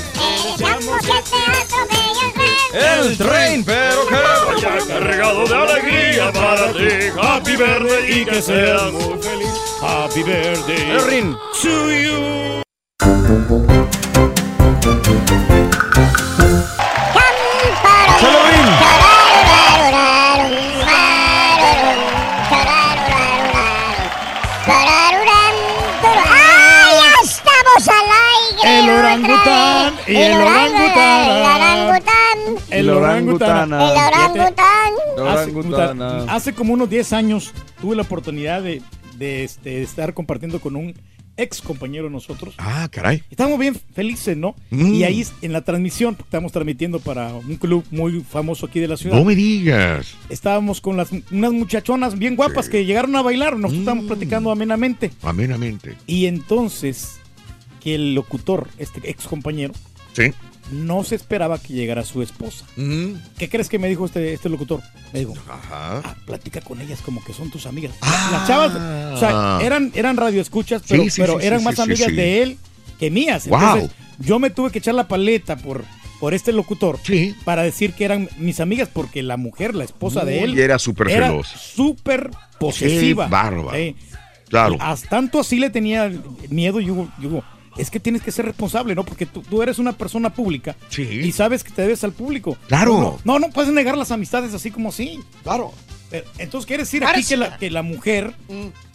[2.72, 6.88] El tren, pero que vaya cargado de alegría para ti.
[7.20, 9.50] Happy birthday y que seas muy feliz.
[9.82, 11.37] Happy birthday Errin.
[11.61, 12.62] to you.
[25.85, 28.78] ¡Ay, ya estamos al aire!
[28.78, 31.28] El orangután y el orangután.
[31.28, 32.12] El orangután.
[32.70, 33.72] El orangután.
[33.72, 33.81] El
[35.18, 36.02] orangután.
[36.02, 38.83] Hace, hace como unos 10 años tuve la oportunidad de,
[39.16, 40.94] de, este, de estar compartiendo con un
[41.37, 42.55] ex compañero de nosotros.
[42.59, 43.22] Ah, caray.
[43.31, 44.55] Estábamos bien felices, ¿no?
[44.70, 44.94] Mm.
[44.94, 48.88] Y ahí en la transmisión, porque estamos transmitiendo para un club muy famoso aquí de
[48.88, 49.16] la ciudad.
[49.16, 50.14] No me digas.
[50.28, 53.57] Estábamos con las, unas muchachonas bien guapas que llegaron a bailar.
[53.57, 55.11] Nosotros estábamos platicando amenamente.
[55.22, 55.96] Amenamente.
[56.07, 57.20] Y entonces,
[57.81, 59.74] que el locutor, este ex compañero,
[60.12, 60.33] Sí.
[60.72, 62.64] No se esperaba que llegara su esposa.
[62.76, 64.80] ¿Qué crees que me dijo este, este locutor?
[65.12, 66.00] Me dijo, Ajá.
[66.04, 67.92] "Ah, platica con ellas como que son tus amigas.
[68.00, 68.72] Las chavas,
[69.14, 72.58] o sea, eran, eran radioescuchas, pero, Sí, sí, pero sí, eran más amigas de él
[72.98, 73.46] que mías.
[73.48, 73.58] Wow.
[73.61, 75.85] Entonces, yo me tuve que echar la paleta por,
[76.20, 76.98] por este locutor
[77.44, 81.11] para decir que eran mis amigas, porque la mujer, la esposa de él, era súper
[81.11, 81.58] celosa.
[81.58, 83.26] súper posesiva.
[83.26, 83.76] Qué bárbaro.
[83.76, 83.96] Sí.
[84.48, 84.76] Claro.
[84.80, 86.12] Hasta tanto así le tenía
[86.50, 87.44] miedo, yo digo, yo digo,
[87.76, 89.04] es que tienes que ser responsable, ¿no?
[89.04, 92.56] Porque tú, tú eres una persona pública y sabes que te debes al público.
[92.68, 93.18] Claro.
[93.24, 95.20] No, no, no puedes negar las amistades así como así.
[95.42, 95.72] Claro.
[96.11, 98.35] Pero, entonces quiere decir aquí que la, que la mujer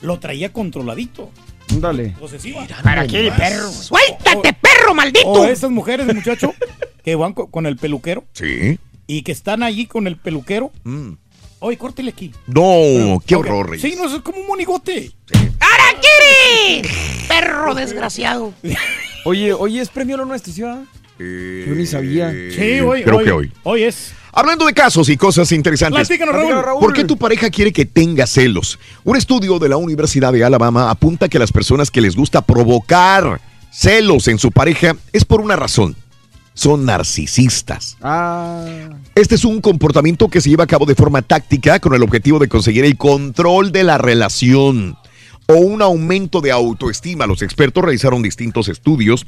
[0.02, 1.32] lo traía controladito.
[1.80, 2.16] Dale.
[2.84, 3.70] ¿Para qué, perro?
[3.72, 5.28] ¡Suéltate, perro maldito!
[5.28, 6.54] O esas mujeres, muchacho,
[7.04, 8.80] que van co- con el peluquero Sí.
[9.06, 10.72] y que están allí con el peluquero.
[11.60, 12.32] Oye, córtele aquí.
[12.46, 13.72] No, qué horror.
[13.72, 13.82] Reyes.
[13.92, 15.12] Sí, no, es como un monigote.
[15.88, 16.90] ¡Araquiri!
[17.28, 18.54] Perro desgraciado.
[19.26, 20.62] Oye, hoy es premio lo nuestro, ¿sí?
[20.62, 20.84] va?
[21.20, 21.26] Yo
[21.76, 22.32] ni sabía.
[22.32, 23.52] Sí, hoy, creo hoy, que hoy.
[23.64, 24.12] Hoy es.
[24.32, 26.08] Hablando de casos y cosas interesantes.
[26.08, 26.80] Platícanos, Raúl.
[26.80, 28.78] ¿Por qué tu pareja quiere que tenga celos?
[29.04, 33.42] Un estudio de la Universidad de Alabama apunta que las personas que les gusta provocar
[33.72, 35.96] celos en su pareja es por una razón.
[36.54, 37.98] son narcisistas.
[38.02, 38.66] Ah.
[39.16, 42.40] Este es un comportamiento que se lleva a cabo de forma táctica con el objetivo
[42.40, 44.98] de conseguir el control de la relación
[45.48, 47.26] o un aumento de autoestima.
[47.26, 49.26] Los expertos realizaron distintos estudios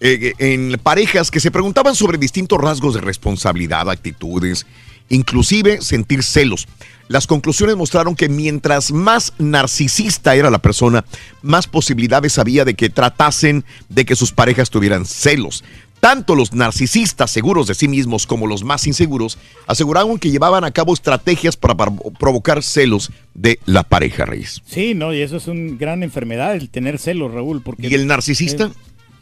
[0.00, 4.66] eh, en parejas que se preguntaban sobre distintos rasgos de responsabilidad, actitudes,
[5.10, 6.66] inclusive sentir celos.
[7.08, 11.04] Las conclusiones mostraron que mientras más narcisista era la persona,
[11.42, 15.64] más posibilidades había de que tratasen de que sus parejas tuvieran celos.
[16.00, 20.70] Tanto los narcisistas seguros de sí mismos como los más inseguros aseguraron que llevaban a
[20.70, 21.76] cabo estrategias para,
[22.18, 24.62] provocar celos de la pareja, Reyes.
[24.66, 27.60] Sí, no, y eso es una gran enfermedad, el tener celos, Raúl.
[27.62, 28.72] Porque, ¿Y el narcisista?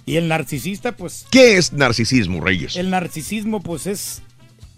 [0.07, 1.27] y el narcisista, pues...
[1.31, 2.77] ¿Qué es narcisismo, Reyes?
[2.77, 4.23] El narcisismo, pues es...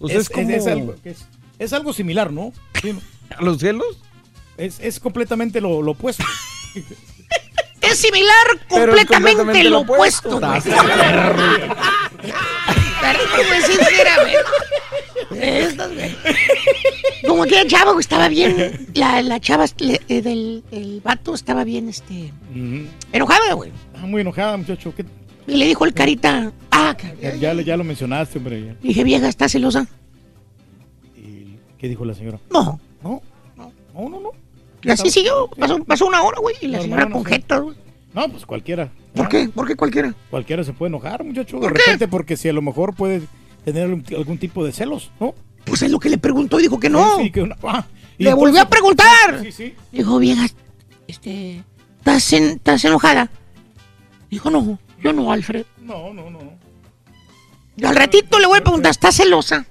[0.01, 0.51] Pues es, como...
[0.51, 2.53] es, algo, similar, ¿no?
[3.37, 3.99] ¿A los celos?
[4.57, 6.25] Es, completamente lo, lo opuesto.
[7.81, 10.41] es similar completamente, lo opuesto.
[17.27, 18.89] Como aquella chava, estaba bien.
[18.95, 19.65] La, la chava
[20.09, 22.33] eh, del el vato estaba bien, este.
[23.13, 23.73] Enojada, güey.
[23.97, 24.93] Ah, muy enojada, muchacho.
[25.47, 26.53] Y le dijo el carita.
[26.71, 26.97] Ah,
[27.39, 28.77] ya, ya, lo mencionaste, hombre.
[28.83, 29.87] Dije, vieja, ¿está celosa?
[31.17, 32.39] ¿Y qué dijo la señora?
[32.51, 32.79] No.
[33.03, 33.23] No,
[33.57, 33.73] no,
[34.09, 34.31] no, no.
[34.83, 35.49] Y así siguió.
[35.49, 36.57] Pasó, pasó una hora, güey.
[36.61, 37.77] Y la señora con güey.
[38.15, 38.91] No, pues cualquiera.
[39.15, 39.49] ¿Por qué?
[39.49, 40.15] ¿Por qué cualquiera?
[40.31, 41.59] Cualquiera se puede enojar, muchacho.
[41.61, 43.23] de repente, porque si a lo mejor puede
[43.65, 45.35] tener algún tipo de celos, ¿no?
[45.65, 47.19] Pues es lo que le preguntó y dijo que no.
[47.19, 47.87] Sí, que ah,
[48.19, 49.43] le volvió a preguntar.
[49.43, 49.75] Sí, sí.
[49.93, 50.47] Dijo, vieja,
[51.07, 51.63] este,
[51.99, 53.31] ¿estás, ¿estás enojada?
[54.31, 55.67] Dijo, no, yo no, Alfred.
[55.83, 56.39] No, no, no.
[57.77, 59.67] Y al ratito le voy a preguntar, ¿estás celosa?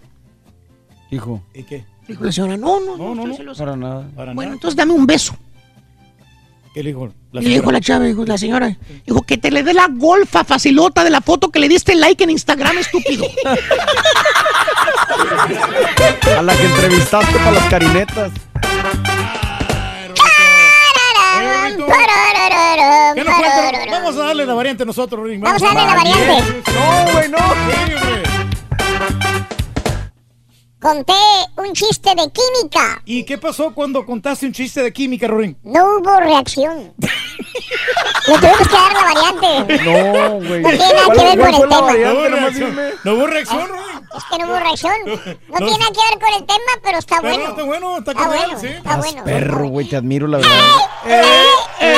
[1.12, 1.42] Hijo.
[1.54, 1.86] ¿Y qué?
[2.10, 3.54] Dijo la señora, no, no, no, no, no.
[3.56, 4.08] Para nada.
[4.34, 5.36] bueno, entonces dame un beso.
[6.74, 7.14] ¿Qué le dijo?
[7.32, 8.76] La le dijo la chava, dijo la señora.
[9.06, 12.24] Dijo que te le dé la golfa facilota de la foto que le diste like
[12.24, 13.28] en Instagram, estúpido.
[16.38, 18.32] A la que entrevistaste para las carinetas.
[23.92, 25.42] Vamos a darle la variante nosotros, Ring.
[25.44, 26.64] Vamos, a darle la variante.
[26.74, 28.19] No, güey, no.
[30.80, 31.14] Conté
[31.58, 33.02] un chiste de química.
[33.04, 35.58] ¿Y qué pasó cuando contaste un chiste de química, Rorín?
[35.62, 36.94] No hubo reacción.
[38.28, 39.84] Le tuvimos que dar la variante.
[39.84, 40.62] No, güey.
[40.62, 42.94] No tiene nada que ver con el tema.
[43.04, 44.08] No hubo reacción, Rorín.
[44.16, 44.94] Es que no hubo reacción.
[45.06, 47.50] No, tiene nada que ver con el tema, pero está bueno.
[47.50, 48.68] Está bueno, está, está bueno, sí.
[48.68, 49.24] Está bueno.
[49.26, 50.54] Perro, güey, te admiro, la verdad.
[51.06, 51.14] ¡Ey,
[51.82, 51.90] ey,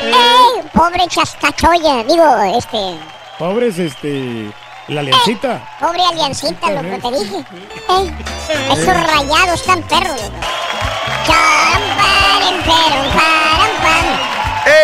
[0.00, 0.70] ey, ey!
[0.74, 2.98] Pobre chascachoya, digo, este...
[3.38, 4.52] Pobres, este...
[4.88, 5.68] La aliancita.
[5.78, 7.44] pobre aliancita, lo que te dije.
[7.90, 8.14] Ey,
[8.72, 10.20] esos rayados están perros.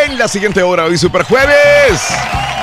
[0.04, 2.02] En la siguiente hora, hoy Super Jueves.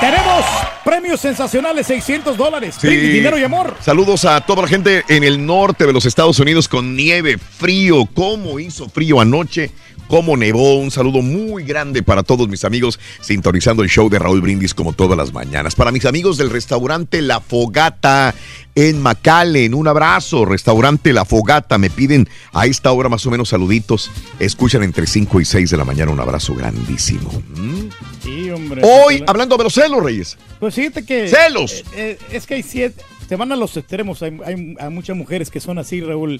[0.00, 0.44] Tenemos
[0.84, 2.76] premios sensacionales, 600 dólares.
[2.80, 2.88] Sí.
[2.88, 3.76] Dinero y amor.
[3.80, 8.06] Saludos a toda la gente en el norte de los Estados Unidos con nieve, frío.
[8.14, 9.70] ¿Cómo hizo frío anoche?
[10.12, 10.74] Cómo nevó.
[10.74, 14.92] Un saludo muy grande para todos mis amigos sintonizando el show de Raúl Brindis como
[14.92, 15.74] todas las mañanas.
[15.74, 18.34] Para mis amigos del restaurante La Fogata
[18.74, 20.44] en McAllen, un abrazo.
[20.44, 24.10] Restaurante La Fogata, me piden a esta hora más o menos saluditos.
[24.38, 27.30] Escuchan entre 5 y 6 de la mañana un abrazo grandísimo.
[27.56, 27.88] ¿Mm?
[28.22, 28.82] Sí, hombre.
[28.84, 30.36] Hoy, hablando de los celos, Reyes.
[30.60, 31.26] Pues fíjate que...
[31.26, 31.84] Celos.
[31.94, 34.22] Eh, eh, es que hay siete, se van a los extremos.
[34.22, 36.38] Hay, hay muchas mujeres que son así, Raúl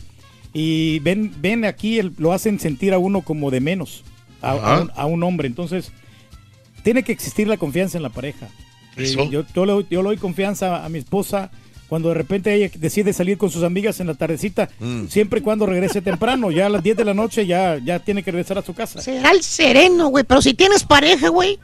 [0.53, 4.05] y ven, ven aquí, lo hacen sentir a uno como de menos,
[4.43, 5.49] a, un, hombre.
[5.49, 5.93] Entonces,
[6.83, 8.49] tiene que existir la confianza en la pareja.
[8.97, 11.51] Eh, yo, yo, le, doy confianza a mi esposa
[11.89, 15.07] cuando de repente ella decide salir con sus amigas en la tardecita, mm.
[15.09, 18.23] siempre y cuando regrese temprano, ya a las 10 de la noche ya, ya tiene
[18.23, 19.01] que regresar a su casa.
[19.01, 21.59] Será el sereno, güey, pero si tienes pareja, güey.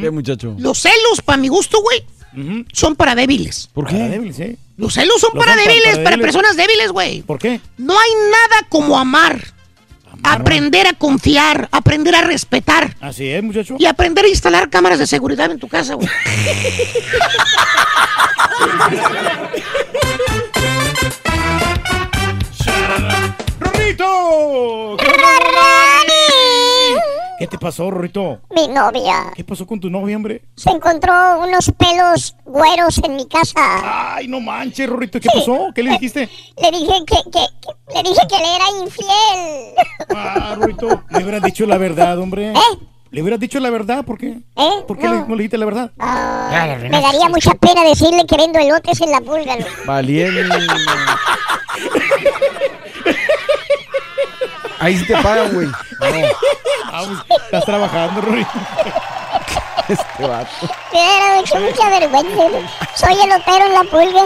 [0.00, 0.56] ¿Qué, muchacho?
[0.58, 3.68] Los celos, para mi gusto, güey, son para débiles.
[3.72, 3.96] ¿Por qué?
[3.96, 4.56] Para débiles, ¿eh?
[4.76, 7.22] Los celos son, para, débiles, para, personas débiles, güey.
[7.22, 7.60] ¿Por qué?
[7.78, 9.54] No hay nada como amar.
[10.22, 12.94] aprender a confiar, aprender a respetar.
[13.00, 13.76] Así es, muchacho.
[13.78, 16.08] Y aprender a instalar cámaras de seguridad en tu casa, güey.
[23.60, 24.96] ¡Rorrito!
[27.38, 28.40] ¿Qué te pasó, Rorrito?
[28.54, 29.32] Mi novia.
[29.34, 30.42] ¿Qué pasó con tu novia, hombre?
[30.56, 34.14] Se encontró unos pelos güeros en mi casa.
[34.16, 35.20] Ay, no manches, Rorrito.
[35.20, 35.68] ¿Qué pasó?
[35.74, 36.30] ¿Qué le dijiste?
[36.62, 37.46] Le dije que, que,
[37.94, 39.74] le dije que le era infiel.
[40.16, 42.52] Ah, Rorrito, le hubieras dicho la verdad, hombre.
[42.52, 42.78] ¿Eh?
[43.10, 44.04] ¿Le hubieras dicho la verdad?
[44.04, 44.28] ¿Por qué?
[44.56, 44.70] ¿Eh?
[44.88, 45.26] ¿Por qué no.
[45.28, 45.92] le, dijiste la verdad?
[45.98, 49.56] Ah, me daría mucha pena decirle que vendo elotes en la pulga.
[49.86, 50.42] Valiente.
[54.78, 55.68] Ahí sí te pagan, güey.
[55.68, 57.24] No.
[57.44, 58.46] Estás trabajando, Rory.
[59.88, 60.68] este vato.
[60.92, 62.42] Me da mucha, mucha vergüenza.
[62.94, 64.24] Soy el opero en la pulga.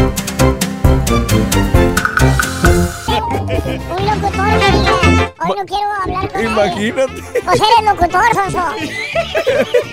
[4.05, 5.33] locutor, amiga.
[5.39, 7.03] Hoy no quiero hablar con Imagínate.
[7.05, 7.23] él.
[7.45, 8.65] Pues eres locutor, Sonso.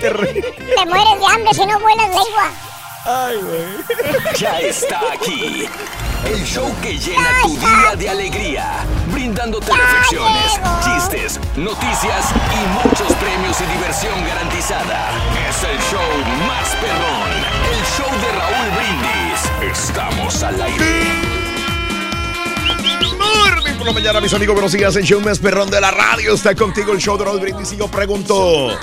[0.00, 2.67] Te mueres de hambre si no vuelas lengua.
[3.04, 4.18] Ay, güey.
[4.38, 5.68] Ya está aquí.
[6.24, 13.60] El show que llena tu día de alegría, brindándote reflexiones, chistes, noticias y muchos premios
[13.60, 15.10] y diversión garantizada.
[15.48, 17.30] Es el show más perrón,
[17.72, 19.78] el show de Raúl Brindis.
[19.78, 21.04] Estamos al aire.
[23.18, 24.96] Morning por la mañana, mis amigos, buenos días.
[24.96, 27.72] El show más perrón de la radio está contigo, el show de Raúl Brindis.
[27.72, 28.76] Y yo pregunto: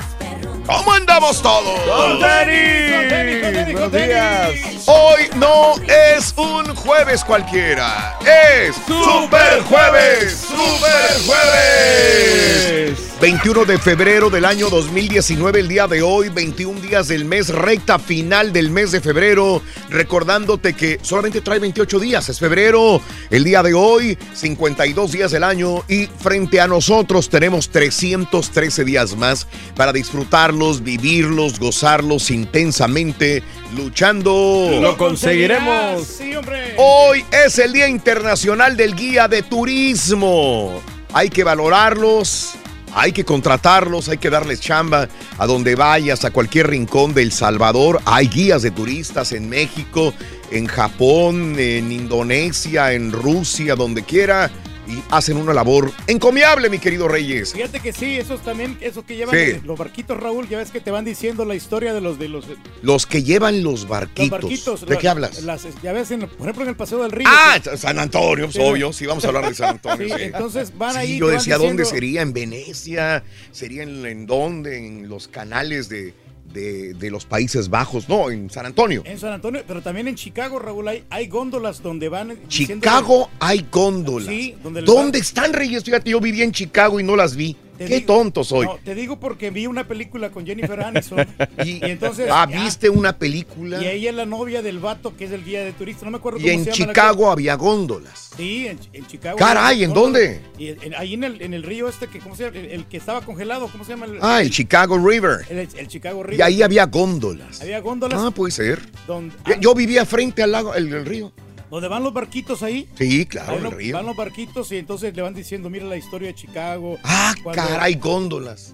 [0.66, 1.80] ¿Cómo andamos todos?
[1.82, 3.72] ¡Con tenis!
[3.74, 4.88] ¡Buenos días!
[4.88, 13.15] Hoy no es un jueves cualquiera, es Super Jueves, Super Jueves.
[13.22, 17.98] 21 de febrero del año 2019, el día de hoy, 21 días del mes, recta
[17.98, 23.64] final del mes de febrero, recordándote que solamente trae 28 días, es febrero, el día
[23.64, 29.94] de hoy, 52 días del año y frente a nosotros tenemos 313 días más para
[29.94, 33.44] disfrutarlos, vivirlos, gozarlos intensamente,
[33.78, 34.78] luchando.
[34.82, 36.06] Lo conseguiremos.
[36.06, 36.76] Sí, hombre.
[36.78, 40.82] Hoy es el Día Internacional del Guía de Turismo.
[41.14, 42.56] Hay que valorarlos,
[42.98, 47.34] hay que contratarlos, hay que darles chamba a donde vayas, a cualquier rincón de El
[47.34, 48.00] Salvador.
[48.06, 50.14] Hay guías de turistas en México,
[50.50, 54.50] en Japón, en Indonesia, en Rusia, donde quiera.
[54.88, 57.54] Y hacen una labor encomiable, mi querido Reyes.
[57.54, 59.60] Fíjate que sí, esos también, esos que llevan Sí.
[59.64, 62.46] los barquitos, Raúl, ya ves que te van diciendo la historia de los de los,
[62.84, 64.30] Los que llevan los los barquitos.
[64.42, 64.82] barquitos.
[64.86, 65.42] ¿De la- qué hablas?
[65.44, 67.28] las- ya ves, en- por ejemplo, en el Paseo del Río.
[67.30, 68.62] Ah, que- San Antonio, pues, Sí.
[68.62, 68.94] obvio.
[68.94, 70.08] Sí, vamos a hablar de San Antonio.
[70.08, 70.24] Sí, sí.
[70.24, 71.18] entonces van Sí, ahí.
[71.18, 72.22] yo van decía, ¿dónde sería?
[72.22, 73.24] ¿En Venecia?
[73.52, 74.78] ¿Sería en, en dónde?
[74.78, 76.14] ¿En los canales de,
[76.56, 78.10] de- de los Países Bajos?
[78.10, 79.04] No, en San Antonio.
[79.06, 82.40] En San Antonio, pero también en Chicago, Raúl, hay, hay góndolas donde van.
[82.48, 84.28] Chicago hay góndolas.
[84.28, 85.84] Sí, donde ¿Dónde van- están, Reyes?
[85.84, 87.56] Fíjate, yo vivía en Chicago y no las vi.
[87.78, 88.66] Te Qué digo- tonto soy.
[88.66, 91.28] No, te digo porque vi una película con Jennifer Aniston.
[91.66, 92.30] y, entonces.
[92.32, 93.82] ah, ya, ¿viste una película?
[93.84, 96.06] Y ella es la novia del vato que es el guía de turista.
[96.06, 96.86] No me acuerdo Y cómo en se llama.
[96.88, 98.32] la- Chicago había góndolas.
[98.38, 99.38] Sí, en, en Chicago.
[99.38, 100.42] Caray, ¿en dónde?
[100.58, 102.58] Y en- ahí en el, en el río este, que, ¿cómo se llama?
[102.60, 104.06] El, el que estaba congelado, ¿cómo se llama?
[104.06, 105.46] El, Ah, el Chicago River.
[105.50, 106.40] el, Chicago River.
[106.40, 107.62] Y ahí había góndolas.
[107.62, 108.20] Había góndolas.
[108.22, 108.82] Ah, puede ser.
[109.08, 111.32] donde, Yo- Yo vivía frente al lago, el río.
[111.72, 112.88] Donde van los barquitos ahí.
[112.98, 113.96] Sí, claro, Van el río.
[113.96, 116.98] van los barquitos y entonces le van diciendo, mira la historia de Chicago.
[117.04, 118.74] Ah, cuando- caray, góndolas.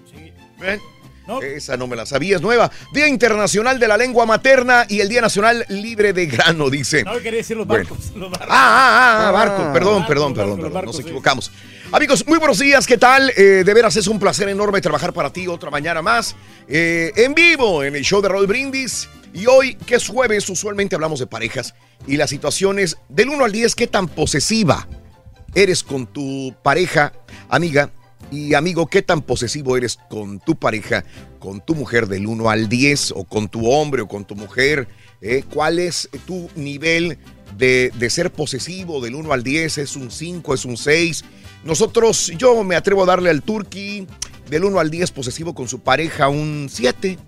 [0.60, 0.80] ¿Ven?
[1.42, 2.70] Esa no me la sabía, es nueva.
[2.92, 7.04] Día Internacional de la Lengua Materna y el Día Nacional Libre de Grano, dice.
[7.04, 7.84] No, quería decir los Bueno.
[7.88, 8.10] barcos.
[8.16, 8.48] los barcos.
[8.50, 9.66] Ah, ah, ah, barcos.
[9.72, 10.72] Perdón, Barcos, perdón, barcos, perdón, perdón.
[10.72, 11.02] barcos, Nos sí.
[11.02, 11.52] equivocamos.
[11.92, 13.30] Amigos, muy buenos días, ¿qué tal?
[13.36, 16.34] Eh, de veras es un placer enorme trabajar para ti otra mañana más.
[16.68, 19.08] eh, en vivo en el show de Raúl Brindis.
[19.32, 21.74] Y hoy, que es jueves, usualmente hablamos de parejas
[22.06, 24.86] y las situaciones del 1 al 10, ¿qué tan posesiva
[25.54, 27.12] eres con tu pareja,
[27.48, 27.90] amiga?
[28.30, 31.04] Y amigo, ¿qué tan posesivo eres con tu pareja,
[31.38, 34.88] con tu mujer del 1 al 10 o con tu hombre o con tu mujer?
[35.20, 37.18] Eh, ¿Cuál es tu nivel
[37.56, 39.78] de, de ser posesivo del 1 al 10?
[39.78, 41.24] ¿Es un 5, es un 6?
[41.64, 44.06] Nosotros, yo me atrevo a darle al turqui
[44.50, 47.18] del 1 al 10 posesivo con su pareja un 7.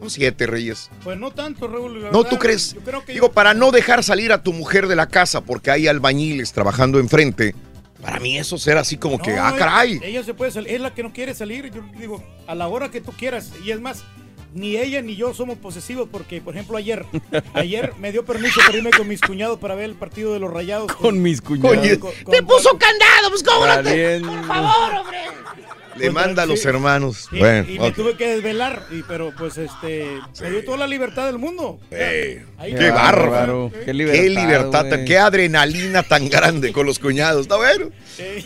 [0.00, 0.90] Un 7, Reyes.
[1.04, 2.02] Pues no tanto, Raúl.
[2.02, 2.72] la ¿No verdad, tú crees?
[2.74, 5.70] Yo creo que Digo, para no dejar salir a tu mujer de la casa porque
[5.70, 7.54] hay albañiles trabajando enfrente.
[8.00, 10.00] Para mí eso será así como que, ah, ella- caray.
[10.02, 11.70] Ella se puede salir, es la que no quiere salir.
[11.70, 13.50] Yo digo, a la hora que tú quieras.
[13.62, 14.02] Y es más,
[14.54, 17.04] ni ella ni yo somos posesivos porque, por ejemplo, ayer,
[17.54, 20.50] ayer me dio permiso para irme con mis cuñados para ver el partido de los
[20.50, 20.90] Rayados.
[20.96, 21.82] Con, mis cuñados.
[22.30, 23.28] ¡Te puso candado!
[23.28, 24.20] Pues cómo no te...
[24.20, 25.18] Por favor, hombre.
[25.96, 27.28] Le manda a los hermanos.
[27.32, 30.86] Y, bueno, y me tuve que desvelar, y, pero pues este, me dio toda la
[30.86, 31.78] libertad del mundo.
[32.58, 33.70] Ahí qué bárbaro.
[33.84, 37.42] Qué libertad, Qué libertad, qué adrenalina tan grande con los cuñados.
[37.42, 37.90] Está bueno.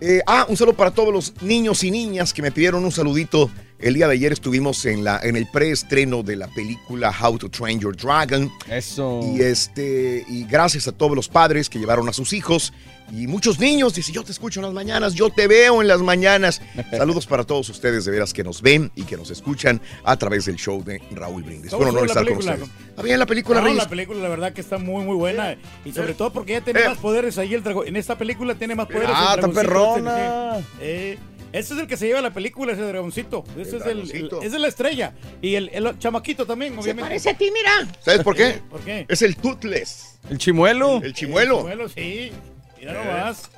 [0.02, 3.50] Eh, ah, un saludo para todos los niños y niñas que me pidieron un saludito.
[3.82, 7.50] El día de ayer estuvimos en, la, en el preestreno de la película How to
[7.50, 8.52] Train Your Dragon.
[8.70, 9.22] Eso.
[9.36, 12.74] Y este, y gracias a todos los padres que llevaron a sus hijos
[13.12, 13.96] y muchos niños.
[13.96, 16.62] Dice, yo te escucho en las mañanas, yo te veo en las mañanas.
[16.92, 20.46] Saludos para todos ustedes de veras que nos ven y que nos escuchan a través
[20.46, 21.72] del show de Raúl Brindis.
[21.72, 22.54] ¿Cómo Bueno, no estar con película?
[22.54, 22.70] ustedes.
[22.90, 23.84] Está bien la película, No, Reyes.
[23.84, 25.58] la película, la verdad que está muy, muy buena.
[25.86, 27.88] Y sobre todo porque ya tiene más poderes ahí el dragón.
[27.88, 29.10] En esta película tiene más poderes.
[29.12, 30.60] Ah, el está perrona.
[30.80, 31.18] eh,
[31.54, 33.43] ese es el que se lleva la película, ese dragoncito.
[33.58, 34.41] Ese es, el, dragoncito.
[34.41, 35.14] esa es la estrella.
[35.41, 37.02] Y el, el chamaquito también, obviamente.
[37.10, 37.88] Parece a ti, mira.
[38.02, 38.60] ¿Sabes por qué?
[38.70, 39.06] ¿Por qué?
[39.10, 40.20] Es el Toothless.
[40.30, 41.02] El chimuelo.
[41.04, 41.62] El chimuelo.
[41.64, 42.32] Bueno, sí.
[42.80, 43.49] Mira nomás.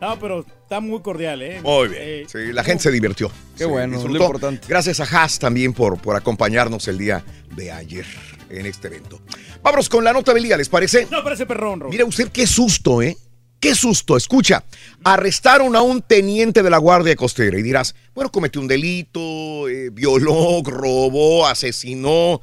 [0.00, 1.60] No, pero está muy cordial, ¿eh?
[1.62, 2.02] Muy bien.
[2.04, 3.28] Eh, Sí, la gente se divirtió.
[3.56, 4.24] Qué Se bueno, es lo disfrutó.
[4.24, 4.66] importante.
[4.68, 7.24] Gracias a Haas también por, por acompañarnos el día
[7.54, 8.06] de ayer
[8.50, 9.20] en este evento.
[9.62, 11.06] Vámonos con la nota del día, ¿les parece?
[11.10, 11.84] No, parece perrón.
[11.88, 13.16] Mira usted qué susto, ¿eh?
[13.62, 14.16] Qué susto.
[14.16, 14.64] Escucha,
[15.04, 19.90] arrestaron a un teniente de la Guardia Costera y dirás, bueno, cometió un delito, eh,
[19.90, 22.40] violó, robó, asesinó.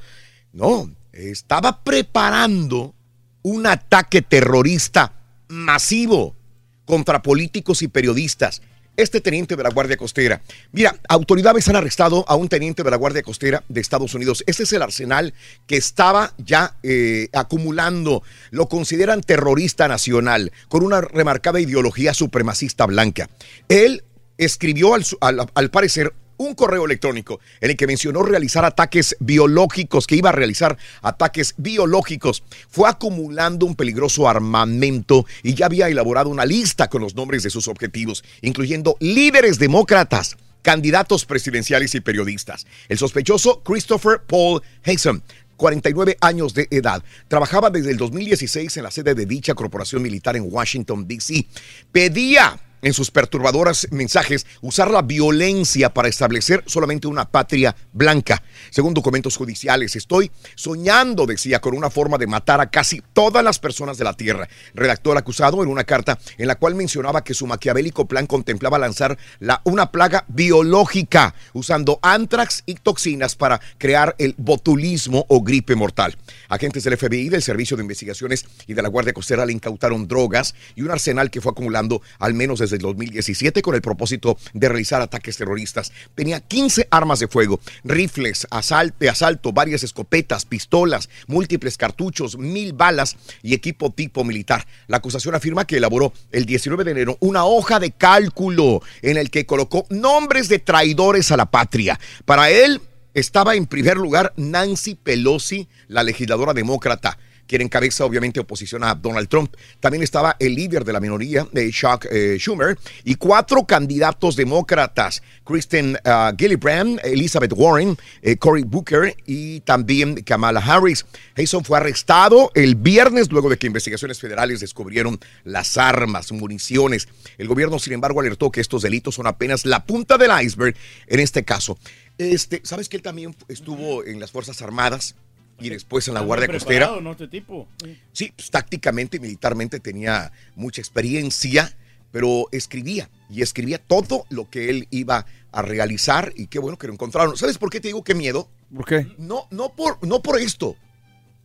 [0.53, 2.95] No, estaba preparando
[3.41, 5.11] un ataque terrorista
[5.49, 6.37] masivo
[6.85, 8.61] contra políticos y periodistas.
[8.99, 10.41] Este teniente de la Guardia Costera.
[10.73, 14.43] Mira, autoridades han arrestado a un teniente de la Guardia Costera de Estados Unidos.
[14.45, 15.33] Este es el arsenal
[15.67, 18.23] que estaba ya eh, acumulando.
[18.51, 23.29] Lo consideran terrorista nacional, con una remarcada ideología supremacista blanca.
[23.69, 24.03] Él
[24.37, 25.05] escribió al,
[25.53, 30.33] al parecer un correo electrónico en el que mencionó realizar ataques biológicos, que iba a
[30.33, 32.43] realizar ataques biológicos.
[32.69, 37.49] Fue acumulando un peligroso armamento y ya había elaborado una lista con los nombres de
[37.49, 42.65] sus objetivos, incluyendo líderes demócratas, candidatos presidenciales y periodistas.
[42.87, 45.21] El sospechoso Christopher Paul Haysom
[45.57, 47.03] 49 años de edad.
[47.27, 51.45] Trabajaba desde el 2016 en la sede de dicha corporación militar en Washington, D.C.
[51.91, 58.41] Pedía en sus perturbadoras mensajes usar la violencia para establecer solamente una patria blanca.
[58.69, 63.59] Según documentos judiciales, estoy soñando, decía, con una forma de matar a casi todas las
[63.59, 64.47] personas de la Tierra.
[64.73, 68.79] Redactó el acusado en una carta en la cual mencionaba que su maquiavélico plan contemplaba
[68.79, 75.75] lanzar la, una plaga biológica usando antrax y toxinas para crear el botulismo o gripe
[75.75, 76.15] mortal.
[76.49, 80.55] Agentes del FBI, del Servicio de Investigaciones y de la Guardia Costera le incautaron drogas
[80.75, 84.69] y un arsenal que fue acumulando al menos desde el 2017 con el propósito de
[84.69, 85.91] realizar ataques terroristas.
[86.15, 92.73] Tenía 15 armas de fuego, rifles, asal- de asalto, varias escopetas, pistolas, múltiples cartuchos, mil
[92.73, 94.65] balas y equipo tipo militar.
[94.87, 99.29] La acusación afirma que elaboró el 19 de enero una hoja de cálculo en el
[99.31, 101.99] que colocó nombres de traidores a la patria.
[102.25, 102.81] Para él
[103.13, 107.17] estaba en primer lugar Nancy Pelosi, la legisladora demócrata
[107.49, 109.55] quien encabeza obviamente oposición a Donald Trump.
[109.79, 115.23] También estaba el líder de la minoría, de Chuck eh, Schumer, y cuatro candidatos demócratas,
[115.43, 121.07] Kristen ah, Gillibrand, Elizabeth Warren, eh, Cory Booker y también Kamala Harris.
[121.35, 127.07] Hayson fue arrestado el viernes luego de que investigaciones federales descubrieron las armas, municiones.
[127.39, 130.75] El gobierno, sin embargo, alertó que estos delitos son apenas la punta del iceberg
[131.07, 131.79] en este caso.
[132.19, 135.15] Este, ¿Sabes que él también estuvo en las Fuerzas Armadas?
[135.59, 136.99] Y después en la Guardia Costera.
[137.01, 137.11] ¿no?
[137.11, 137.67] Este tipo.
[138.11, 141.75] Sí, pues, tácticamente y militarmente tenía mucha experiencia,
[142.11, 146.87] pero escribía y escribía todo lo que él iba a realizar y qué bueno que
[146.87, 147.37] lo encontraron.
[147.37, 148.49] ¿Sabes por qué te digo qué miedo?
[148.73, 149.07] ¿Por qué?
[149.17, 150.75] No, no por, no por esto,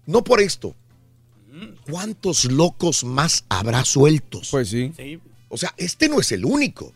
[0.06, 0.74] no por esto.
[1.88, 4.48] ¿Cuántos locos más habrá sueltos?
[4.50, 4.92] Pues sí.
[5.48, 6.92] O sea, este no es el único.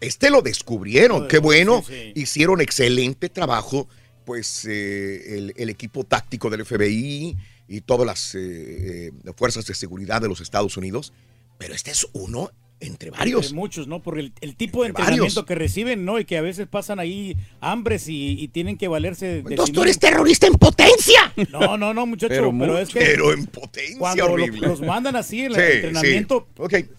[0.00, 1.26] Este lo descubrieron.
[1.26, 1.82] Qué bueno.
[1.86, 3.88] sí, Hicieron excelente trabajo,
[4.28, 7.34] pues, eh, el, el equipo táctico del FBI
[7.66, 11.14] y todas las eh, eh, fuerzas de seguridad de los Estados Unidos.
[11.56, 13.46] Pero este es uno Entre varios.
[13.46, 14.02] Entre muchos, ¿no?
[14.02, 16.20] Por el, tipo de entrenamiento que reciben, ¿no?
[16.20, 19.38] Y que a veces pasan ahí hambres y, tienen que valerse de.
[19.38, 21.32] Entonces tú eres terrorista en potencia.
[21.50, 22.52] No, no, no, muchacho.
[22.52, 23.00] Pero, es que.
[23.00, 23.98] Pero en potencia.
[23.98, 26.48] Cuando los mandan así, el entrenamiento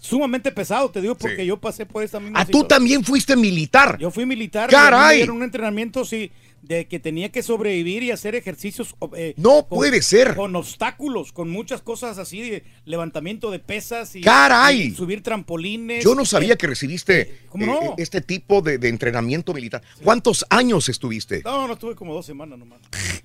[0.00, 2.40] sumamente pesado, te digo, porque yo pasé por esa misma.
[2.40, 3.98] Ah, tú también fuiste militar.
[4.00, 4.68] Yo fui militar.
[4.68, 5.22] Caray.
[5.22, 8.94] Era un entrenamiento, sí de que tenía que sobrevivir y hacer ejercicios.
[9.16, 10.34] Eh, no puede ser.
[10.34, 14.94] Con obstáculos, con muchas cosas así, de levantamiento de pesas y, ¡Caray!
[14.94, 16.04] subir trampolines.
[16.04, 19.82] Yo no sabía que recibiste eh, este tipo de, entrenamiento militar.
[20.02, 21.42] ¿Cuántos años estuviste?
[21.44, 22.80] No, no estuve como dos semanas nomás.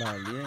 [0.00, 0.42] Vale.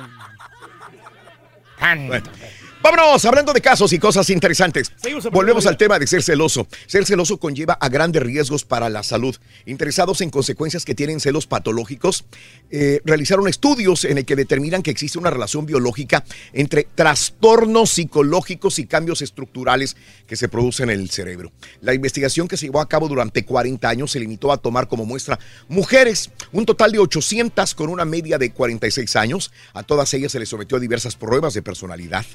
[2.81, 4.91] Vámonos, hablando de casos y cosas interesantes.
[5.31, 6.67] Volvemos al tema de ser celoso.
[6.85, 9.35] Ser celoso conlleva a grandes riesgos para la salud.
[9.65, 12.25] Interesados en consecuencias que tienen celos patológicos,
[12.69, 16.23] eh, realizaron estudios en el que determinan que existe una relación biológica
[16.53, 19.97] entre trastornos psicológicos y cambios estructurales
[20.27, 21.51] que se producen en el cerebro.
[21.81, 25.05] La investigación que se llevó a cabo durante 40 años se limitó a tomar como
[25.05, 29.51] muestra mujeres, un total de 800 con una media de 46 años.
[29.73, 32.25] A todas ellas se les sometió a diversas pruebas de personalidad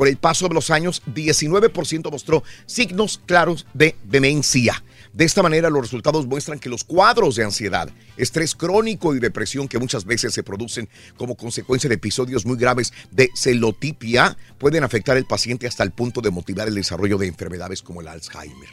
[0.00, 4.82] con el paso de los años, 19% mostró signos claros de demencia.
[5.12, 9.68] De esta manera, los resultados muestran que los cuadros de ansiedad, estrés crónico y depresión
[9.68, 10.88] que muchas veces se producen
[11.18, 16.22] como consecuencia de episodios muy graves de celotipia pueden afectar al paciente hasta el punto
[16.22, 18.70] de motivar el desarrollo de enfermedades como el Alzheimer.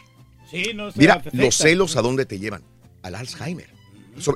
[0.96, 2.64] Mira, los celos a dónde te llevan?
[3.04, 3.68] Al Alzheimer.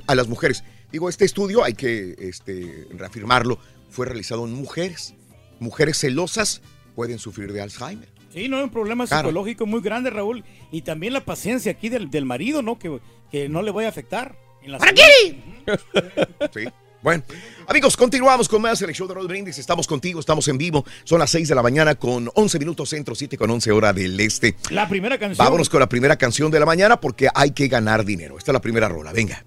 [0.07, 0.65] A las mujeres.
[0.91, 5.13] Digo, este estudio, hay que este, reafirmarlo, fue realizado en mujeres.
[5.61, 6.61] Mujeres celosas
[6.95, 8.09] pueden sufrir de Alzheimer.
[8.33, 10.43] Sí, no, es un problema psicológico muy grande, Raúl.
[10.71, 12.79] Y también la paciencia aquí del, del marido, ¿no?
[12.79, 14.37] Que, que, no le vaya a afectar.
[14.61, 15.41] En ¿Para qué?
[16.53, 16.67] sí.
[17.01, 17.23] Bueno,
[17.67, 19.57] amigos, continuamos con más el show de Rod Brindis.
[19.57, 20.85] Estamos contigo, estamos en vivo.
[21.03, 24.19] Son las 6 de la mañana con 11 minutos centro, 7 con 11 hora del
[24.19, 24.55] este.
[24.69, 25.43] La primera canción.
[25.43, 28.37] Vámonos con la primera canción de la mañana porque hay que ganar dinero.
[28.37, 29.43] Esta es la primera rola, venga.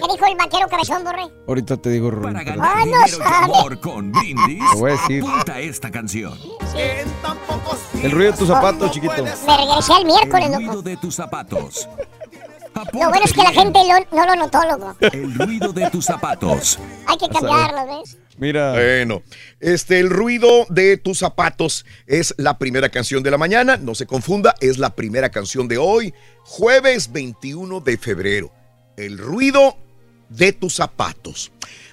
[0.00, 1.28] ¿Qué dijo el vaquero cabezón, Borre?
[1.46, 2.32] Ahorita te digo, Rubén.
[2.32, 5.22] Para ganar ah, dinero y amor con brindis, te voy a decir.
[5.22, 6.38] apunta esta canción.
[8.02, 9.22] El ruido de tus zapatos, chiquito.
[9.22, 11.88] Me regresé el miércoles, El ruido de tus zapatos.
[12.74, 13.78] Lo bueno es que la gente
[14.12, 14.96] no lo notó, loco.
[15.00, 16.78] El ruido de tus zapatos.
[17.06, 18.16] Hay que cambiarlo, ¿ves?
[18.38, 18.72] Mira.
[18.72, 19.22] Bueno,
[19.60, 23.76] este, el ruido de tus zapatos es la primera canción de la mañana.
[23.76, 28.52] No se confunda, es la primera canción de hoy, jueves 21 de febrero.
[28.96, 29.76] El ruido
[30.30, 31.52] de tus zapatos.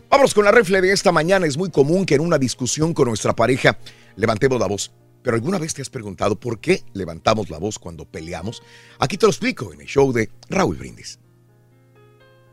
[0.10, 1.46] Vámonos con la refle de esta mañana.
[1.46, 3.78] Es muy común que en una discusión con nuestra pareja
[4.16, 4.92] levantemos la voz.
[5.22, 8.64] Pero alguna vez te has preguntado por qué levantamos la voz cuando peleamos?
[9.00, 11.20] Aquí te lo explico en el show de Raúl Brindis.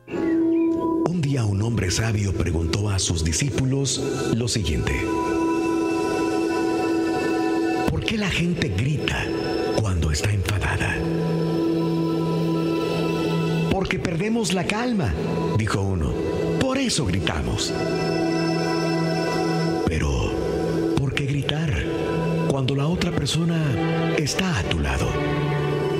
[0.09, 3.99] Un día un hombre sabio preguntó a sus discípulos
[4.35, 4.93] lo siguiente.
[7.89, 9.25] ¿Por qué la gente grita
[9.81, 10.97] cuando está enfadada?
[13.75, 15.13] Porque perdemos la calma,
[15.59, 16.13] dijo uno.
[16.61, 17.75] Por eso gritamos.
[19.89, 21.83] Pero, ¿por qué gritar
[22.49, 25.09] cuando la otra persona está a tu lado?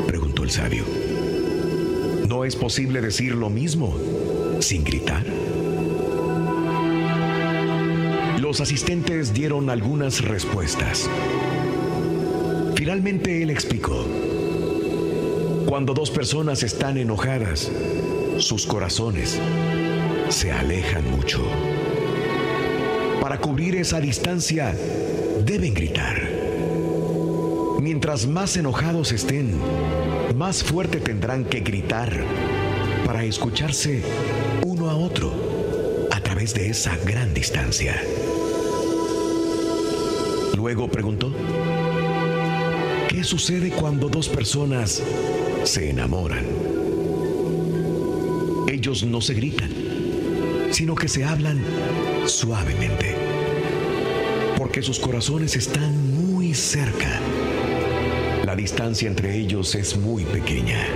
[0.07, 0.85] Preguntó el sabio.
[2.29, 3.99] ¿No es posible decir lo mismo
[4.61, 5.27] sin gritar?
[8.39, 11.11] Los asistentes dieron algunas respuestas.
[12.77, 14.07] Finalmente él explicó.
[15.75, 17.69] Cuando dos personas están enojadas,
[18.39, 19.41] sus corazones
[20.29, 21.43] se alejan mucho.
[23.21, 24.73] Para cubrir esa distancia,
[25.45, 26.31] deben gritar.
[27.81, 29.59] Mientras más enojados estén,
[30.37, 32.25] más fuerte tendrán que gritar
[33.05, 34.05] para escucharse
[34.65, 35.33] uno a otro
[36.13, 38.01] a través de esa gran distancia.
[40.55, 41.33] Luego preguntó,
[43.09, 45.03] ¿qué sucede cuando dos personas
[45.65, 46.45] se enamoran.
[48.69, 49.71] Ellos no se gritan,
[50.71, 51.65] sino que se hablan
[52.27, 53.15] suavemente,
[54.59, 57.19] porque sus corazones están muy cerca.
[58.45, 60.87] La distancia entre ellos es muy pequeña.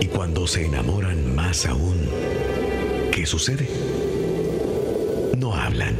[0.00, 1.98] Y cuando se enamoran más aún,
[3.10, 3.68] ¿qué sucede?
[5.36, 5.98] No hablan,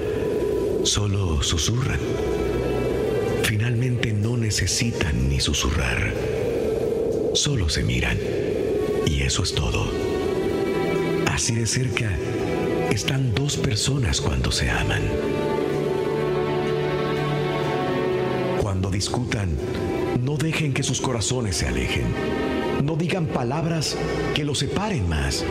[0.85, 2.01] solo susurran.
[3.43, 6.30] Finalmente no necesitan ni susurrar
[7.41, 8.19] Solo se miran.
[9.07, 9.91] Y eso es todo.
[11.27, 12.11] Así de cerca
[12.91, 15.01] están dos personas cuando se aman.
[18.61, 19.57] Cuando discutan,
[20.23, 22.05] no dejen que sus corazones se alejen.
[22.85, 23.97] No digan palabras
[24.35, 25.43] que los separen más.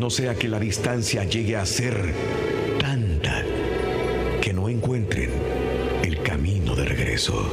[0.00, 2.12] No sea que la distancia llegue a ser
[2.80, 3.44] tanta
[4.40, 5.30] que no encuentren
[6.02, 7.48] el camino de regreso.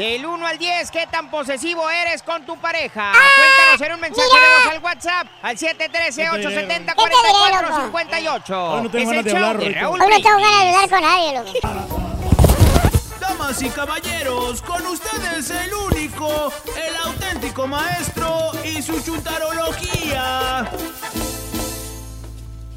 [0.00, 3.12] Del 1 al 10, ¿qué tan posesivo eres con tu pareja?
[3.12, 8.56] Cuéntanos en un mensaje de voz al WhatsApp al 713-870-4458.
[8.56, 9.74] Hoy no tengo Es el ganas de hablar, de.
[9.74, 11.52] Raúl Hoy no tengo ganas de hablar con nadie, loco.
[13.20, 20.66] Damas y caballeros, con ustedes el único, el auténtico maestro y su chuntarología.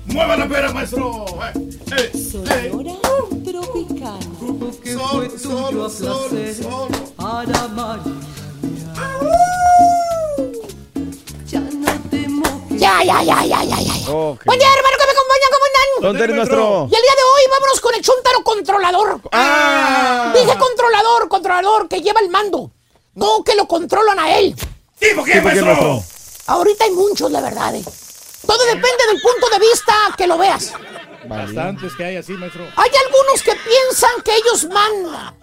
[0.07, 1.25] ¡Mueva la pera, maestro!
[1.55, 2.99] Eh, Sonora
[3.43, 4.19] tropical.
[4.83, 5.89] Que fue tuyo a
[7.23, 8.03] María.
[11.45, 12.77] Ya no temo que.
[12.77, 14.11] Ya, ya, ya, ya, ya, ya.
[14.11, 14.43] Ok.
[14.45, 16.01] Buen día, hermano, que me acompaña, ¿cómo andan?
[16.01, 16.87] ¿Dónde eres, maestro?
[16.91, 19.21] Y el día de hoy vámonos con el chuntaro controlador.
[19.31, 20.33] Ah.
[20.35, 22.71] Dije controlador, controlador, que lleva el mando.
[23.15, 24.53] No que lo controlan a él.
[24.99, 25.65] ¿Tipo qué, ¿Tipo qué, maestro?
[25.65, 26.03] maestro?
[26.47, 27.73] Ahorita hay muchos, la verdad.
[27.75, 27.83] eh.
[28.45, 30.73] Todo depende del punto de vista que lo veas.
[31.27, 32.63] Bastantes que hay así, maestro.
[32.75, 35.35] Hay algunos que piensan que ellos mandan.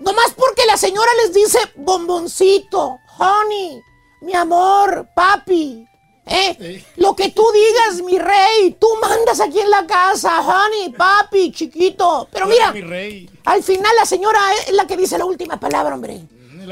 [0.00, 3.80] Nomás porque la señora les dice bomboncito, honey,
[4.20, 5.86] mi amor, papi.
[6.24, 6.84] ¿Eh?
[6.96, 12.28] Lo que tú digas, mi rey, tú mandas aquí en la casa, honey, papi, chiquito.
[12.30, 13.30] Pero mira, Mi rey.
[13.44, 16.20] al final la señora es la que dice la última palabra, hombre.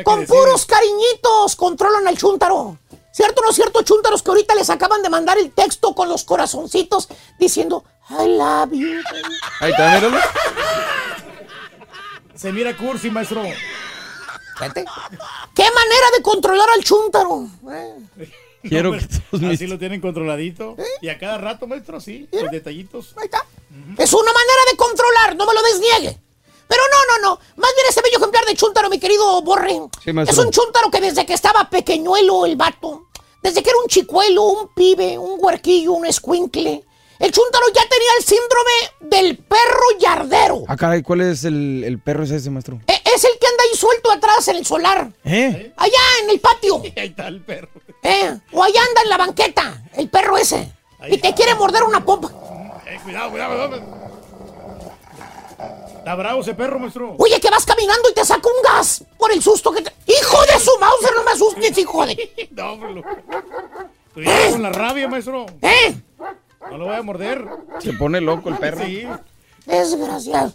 [0.04, 0.38] Con decide.
[0.38, 2.78] puros cariñitos controlan al chúntaro.
[3.12, 6.08] ¿Cierto o no es cierto, chúntaros, que ahorita les acaban de mandar el texto con
[6.08, 7.08] los corazoncitos
[7.40, 9.00] diciendo, I love you.
[9.60, 10.18] Ahí está, míralo.
[12.34, 13.42] Se mira cursi, maestro.
[13.44, 13.54] ¿Qué
[15.64, 17.46] manera de controlar al chúntaro?
[17.72, 17.94] Eh,
[18.62, 19.54] Quiero No, que pues, todos mis...
[19.54, 20.76] Así lo tienen controladito.
[21.00, 22.28] Y a cada rato, maestro, sí.
[22.32, 23.14] Los detallitos.
[23.16, 23.44] Ahí está.
[23.98, 26.18] Es una manera de controlar, no me lo desniegue.
[26.68, 27.40] Pero no, no, no.
[27.56, 29.80] Más bien ese bello ejemplar de chúntaro, mi querido Borre.
[30.04, 30.40] Sí, maestro.
[30.40, 33.06] es un chúntaro que desde que estaba pequeñuelo el vato,
[33.42, 36.84] desde que era un chicuelo, un pibe, un huerquillo, un escuincle,
[37.20, 40.64] el chúntaro ya tenía el síndrome del perro yardero.
[40.68, 42.80] Ah, caray, ¿cuál es el, el perro es ese, maestro?
[42.86, 45.10] E- es el que anda ahí suelto atrás en el solar.
[45.24, 45.72] ¿Eh?
[45.76, 46.76] Allá en el patio.
[46.96, 47.68] Ahí está el perro.
[48.02, 48.38] ¿eh?
[48.52, 50.72] O allá anda en la banqueta, el perro ese.
[51.08, 52.28] Y te quiere morder una pompa.
[52.86, 54.00] Eh, cuidado, cuidado, cuidado.
[55.98, 57.14] Está bravo ese perro, maestro.
[57.18, 59.92] Oye, que vas caminando y te saca un gas por el susto que te...
[60.06, 62.48] ¡Hijo de su Mauser, no me asustes, hijo de...
[62.52, 62.78] No,
[64.14, 65.46] Cuidado con la rabia, maestro.
[65.60, 65.94] ¿Eh?
[66.68, 67.44] No lo voy a morder.
[67.80, 68.84] Se pone loco el perro.
[68.84, 69.06] Sí.
[69.66, 70.52] Desgraciado.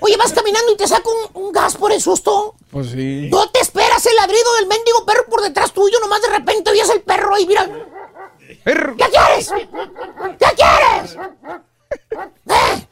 [0.00, 2.54] Oye, vas caminando y te saca un, un gas por el susto.
[2.70, 3.28] Pues sí.
[3.30, 6.88] No te esperas el ladrido del mendigo perro por detrás tuyo, nomás de repente oyes
[6.90, 7.68] el perro ahí, mira.
[8.62, 8.96] Perro.
[8.96, 9.52] ¿Qué quieres?
[10.38, 11.18] ¿Qué quieres?
[12.46, 12.86] ¿Eh?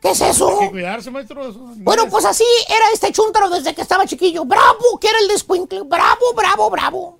[0.00, 0.60] ¿Qué es eso?
[0.60, 1.52] Hay que cuidarse, maestro.
[1.52, 4.44] Bueno, pues así era este chúntaro desde que estaba chiquillo.
[4.44, 5.82] Bravo, que era el descuincle.
[5.82, 7.17] Bravo, bravo, bravo.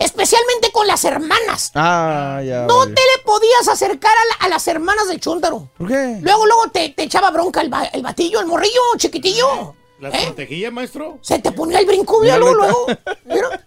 [0.00, 1.70] Especialmente con las hermanas.
[1.74, 2.62] Ah, ya.
[2.66, 2.94] No vale.
[2.94, 5.68] te le podías acercar a, la- a las hermanas del chúntaro.
[5.76, 6.18] ¿Por qué?
[6.22, 9.74] Luego, luego te, te echaba bronca el, ba- el batillo, el morrillo, chiquitillo.
[10.00, 10.22] ¿Las ¿Eh?
[10.24, 11.18] protegía, maestro?
[11.20, 12.86] Se te ponía el brinco, mira, luego, luego.
[13.26, 13.66] Mira.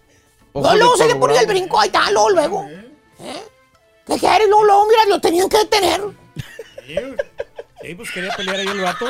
[0.54, 2.64] Luego, de luego se le toro ponía el brinco, ahí está, luego, luego.
[2.68, 3.42] ¿Eh?
[4.06, 4.46] ¿Qué quieres?
[4.48, 6.00] Luego, luego, mira, lo tenían que detener.
[7.86, 9.06] Sí, pues quería pelear ahí el vato.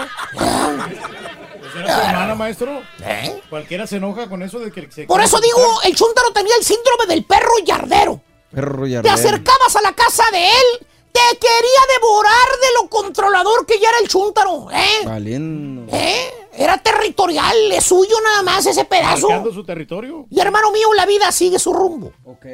[1.59, 2.83] Pues era su hermana, maestro.
[3.05, 3.41] ¿Eh?
[3.49, 5.05] Cualquiera se enoja con eso de que se...
[5.05, 8.21] Por eso digo, el chúntaro tenía el síndrome del perro yardero.
[8.53, 9.15] Perro Te yardero.
[9.15, 13.99] acercabas a la casa de él, te quería devorar de lo controlador que ya era
[14.01, 15.05] el chúntaro, ¿eh?
[15.07, 15.87] Valiendo.
[15.97, 16.31] ¿Eh?
[16.57, 19.29] Era territorial, es suyo nada más ese pedazo.
[19.29, 20.27] Marcando su territorio.
[20.31, 22.13] Y hermano mío, la vida sigue su rumbo.
[22.25, 22.45] Ok.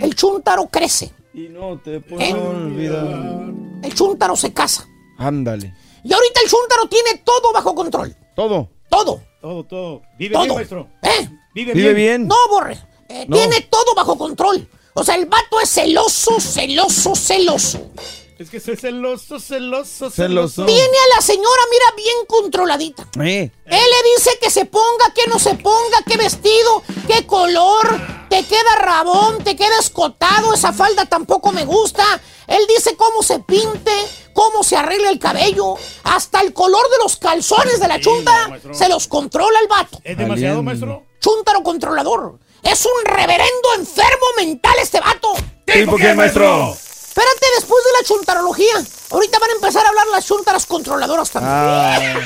[0.00, 2.32] El chúntaro crece, Y no te puedo ¿Eh?
[2.34, 3.04] olvidar.
[3.82, 4.86] el chúntaro se casa.
[5.18, 5.74] Ándale.
[6.04, 8.14] Y ahorita el chúntaro tiene todo bajo control.
[8.34, 8.68] Todo.
[8.88, 9.20] Todo.
[9.40, 10.02] Todo, todo.
[10.18, 10.42] Vive Todo.
[10.44, 10.88] bien, maestro.
[11.02, 11.28] ¿Eh?
[11.54, 12.26] Vive, Vive bien.
[12.26, 12.28] bien.
[12.28, 12.78] No, Borre.
[13.08, 13.36] Eh, No.
[13.36, 14.68] Tiene todo bajo control.
[14.94, 17.90] O sea, el vato es celoso, celoso, celoso.
[18.38, 20.66] Es que es celoso, celoso, Celoso.
[20.66, 23.08] Tiene a la señora, mira, bien controladita.
[23.22, 23.50] Eh.
[23.66, 28.44] Él le dice que se ponga, que no se ponga, qué vestido, qué color, te
[28.44, 32.04] queda rabón, te queda escotado, esa falda tampoco me gusta.
[32.48, 33.92] Él dice cómo se pinte,
[34.32, 35.74] cómo se arregla el cabello,
[36.04, 39.68] hasta el color de los calzones de la Sí, chunta no, se los controla el
[39.68, 39.98] vato.
[40.04, 41.04] ¿Es demasiado, maestro?
[41.20, 42.38] Chuntaro controlador.
[42.62, 45.34] Es un reverendo enfermo mental este vato.
[45.64, 46.72] ¿Tipo qué, maestro?
[46.72, 48.74] Espérate, después de la chuntarología,
[49.10, 51.54] ahorita van a empezar a hablar las chuntaras controladoras también.
[51.54, 52.00] Ah.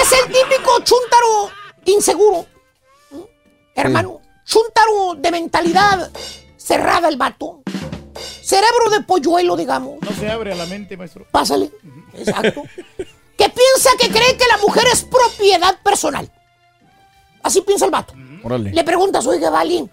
[0.00, 1.50] Es el típico chuntaro
[1.84, 2.46] inseguro.
[3.74, 6.10] Hermano, chuntaro de mentalidad
[6.56, 7.62] cerrada el vato.
[8.42, 10.00] Cerebro de polluelo, digamos.
[10.02, 11.26] No se abre a la mente, maestro.
[11.30, 11.70] Pásale.
[12.14, 12.62] Exacto.
[13.36, 16.30] que piensa que cree que la mujer es propiedad personal.
[17.42, 18.14] Así piensa el vato.
[18.42, 18.72] Órale.
[18.72, 19.88] Le preguntas, oiga, Vali,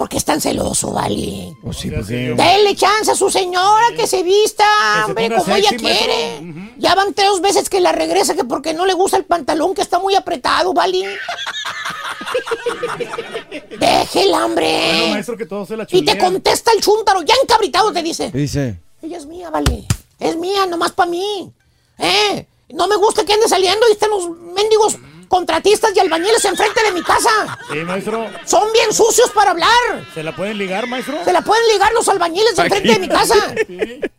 [0.00, 1.54] Porque es tan celoso, vale.
[1.60, 2.14] Pues sí, pues sí.
[2.14, 6.72] Dele chance a su señora que se vista, Que se hombre, como ella quiere.
[6.78, 9.82] Ya van tres veces que la regresa que porque no le gusta el pantalón que
[9.82, 11.04] está muy apretado, vale.
[13.78, 14.84] Déjela, hombre.
[14.90, 18.32] Bueno, maestro, que todo se la y te contesta el chúntaro, ya encabritado te dice.
[18.32, 18.80] ¿Qué dice?
[19.02, 19.84] Ella es mía, vale.
[20.18, 21.52] Es mía, nomás para mí.
[21.98, 22.46] ¿Eh?
[22.70, 24.96] No me gusta que ande saliendo y estén los mendigos
[25.30, 27.30] contratistas y albañiles enfrente de mi casa.
[27.70, 28.28] Sí, maestro.
[28.44, 30.04] Son bien sucios para hablar.
[30.12, 31.24] ¿Se la pueden ligar, maestro?
[31.24, 33.36] Se la pueden ligar los albañiles de enfrente de mi casa.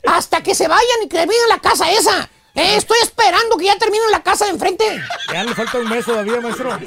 [0.07, 2.30] Hasta que se vayan y que terminen la casa esa.
[2.55, 4.86] Eh, estoy esperando que ya terminen la casa de enfrente.
[5.34, 6.80] Ya le falta un mes todavía, maestro.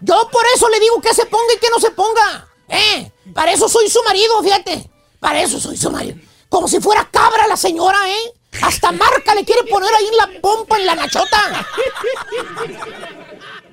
[0.00, 2.48] Yo por eso le digo que se ponga y que no se ponga.
[2.68, 3.12] ¿Eh?
[3.34, 4.90] Para eso soy su marido, fíjate.
[5.20, 6.16] Para eso soy su marido.
[6.48, 8.32] Como si fuera cabra la señora, ¿eh?
[8.62, 11.66] Hasta marca le quiere poner ahí en la pompa, en la nachota.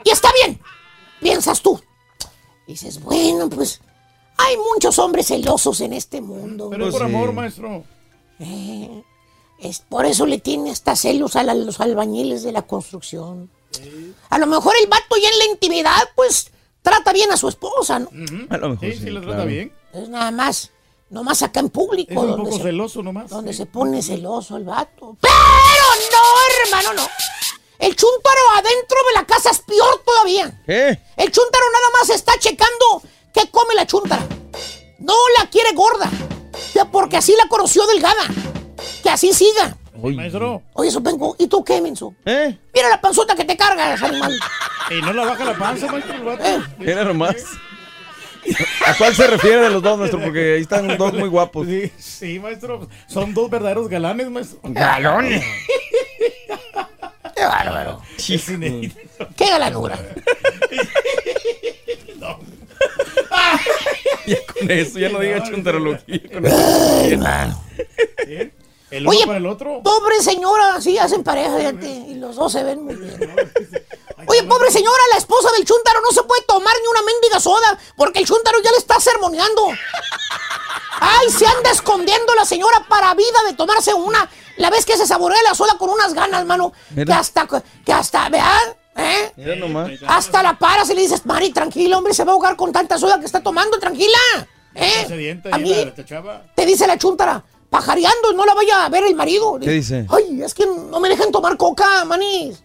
[0.03, 0.59] Y está bien,
[1.21, 1.81] piensas tú.
[2.67, 3.81] Dices, bueno, pues
[4.37, 6.69] hay muchos hombres celosos en este mundo.
[6.69, 7.83] Pero es por amor, maestro.
[8.39, 9.03] Eh,
[9.59, 13.49] es por eso le tiene hasta celos a la- los albañiles de la construcción.
[14.29, 16.51] A lo mejor el vato ya en la intimidad, pues,
[16.81, 18.09] trata bien a su esposa, ¿no?
[18.49, 19.49] A lo mejor Sí, sí, sí, la trata claro.
[19.49, 19.71] bien.
[19.93, 20.71] Es nada más,
[21.09, 22.11] nomás acá en público.
[22.11, 23.29] Es un donde poco se- celoso nomás.
[23.29, 25.17] donde se pone celoso el vato.
[25.21, 25.33] Pero
[26.11, 27.07] no, hermano, no.
[27.79, 30.61] El chúntaro adentro de la casa es peor todavía.
[30.65, 30.99] ¿Qué?
[31.17, 33.01] El chúntaro nada más está checando
[33.33, 34.25] qué come la chúntara.
[34.99, 36.09] No la quiere gorda.
[36.73, 38.23] Ya Porque así la conoció delgada.
[39.03, 39.77] Que así siga.
[40.01, 40.61] Maestro.
[40.73, 41.35] Oye, eso vengo.
[41.39, 42.13] ¿Y tú qué, menso?
[42.25, 42.57] ¿Eh?
[42.73, 44.37] Mira la panzota que te cargas, animal.
[44.91, 46.43] Y no la baja la panza, maestro, el vato.
[46.45, 46.59] Eh.
[46.77, 47.35] Mira nomás.
[48.85, 50.21] ¿A cuál se refiere de los dos, maestro?
[50.21, 51.67] Porque ahí están dos muy guapos.
[51.67, 52.87] Sí, sí, maestro.
[53.07, 54.59] Son dos verdaderos galanes, maestro.
[54.63, 55.43] Galones.
[57.35, 58.01] Qué bárbaro.
[59.35, 59.99] Qué galanura.
[64.25, 66.21] Ya con eso, ya no diga chuntarología.
[66.31, 67.61] Con eso.
[68.91, 69.81] El uno Oye, para el otro.
[69.83, 73.35] Pobre señora, sí, hacen pareja, fíjate, y los dos se ven muy bien.
[74.27, 77.77] Oye, pobre señora, la esposa del chúntaro no se puede tomar ni una mendiga soda
[77.95, 79.69] porque el chúntaro ya le está sermoneando.
[80.99, 84.29] Ay, se anda escondiendo la señora para vida de tomarse una.
[84.57, 86.73] La vez que se saborea la soda con unas ganas, mano.
[86.93, 87.47] Que hasta,
[87.85, 89.33] que hasta, vean, ¿eh?
[89.35, 89.91] Mira nomás.
[90.07, 92.97] Hasta la paras y le dices, Mari, tranquila, hombre, se va a ahogar con tanta
[92.97, 94.17] soda que está tomando, tranquila.
[94.73, 95.39] ¿Eh?
[95.51, 95.93] A mí,
[96.53, 99.57] te dice la chúntara, pajareando, no la vaya a ver el marido.
[99.61, 100.05] ¿Qué dice?
[100.09, 102.61] Ay, es que no me dejan tomar coca, manis.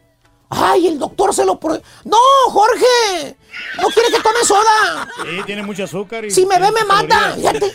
[0.53, 1.81] Ay, el doctor se lo pro...
[2.05, 2.17] No,
[2.49, 3.37] Jorge,
[3.81, 5.09] no quiere que tome soda.
[5.23, 6.25] Sí, tiene mucho azúcar.
[6.25, 7.35] Y Si me ve, me mata.
[7.37, 7.73] Fíjate.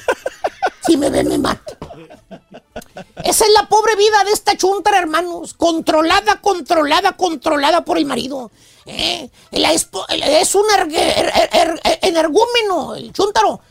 [0.85, 1.77] Si me ve, me mata.
[3.23, 5.53] Esa es la pobre vida de esta chuntara, hermanos.
[5.53, 8.51] Controlada, controlada, controlada por el marido.
[8.85, 9.29] ¿Eh?
[9.51, 13.61] Es un er- er- er- energúmeno, el chúntaro.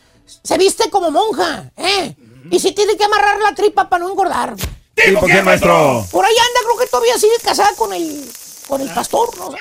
[0.43, 1.71] Se viste como monja.
[1.77, 2.17] ¿eh?
[2.51, 4.57] Y se tiene que amarrar la tripa para no engordar.
[4.95, 6.05] ¿Tipo qué, maestro?
[6.11, 8.31] Por ahí anda, creo que todavía sigue casada con el,
[8.69, 9.37] con el pastor.
[9.39, 9.51] ¿no?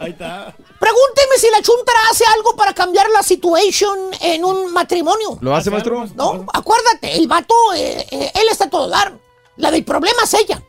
[0.00, 0.54] Ahí está.
[0.78, 5.38] Pregúnteme si la chuntara hace algo para cambiar la situation en un matrimonio.
[5.40, 6.06] ¿Lo hace, maestro?
[6.14, 9.12] No, acuérdate, el vato, eh, eh, él está a todo dar.
[9.56, 10.60] La del problema es ella.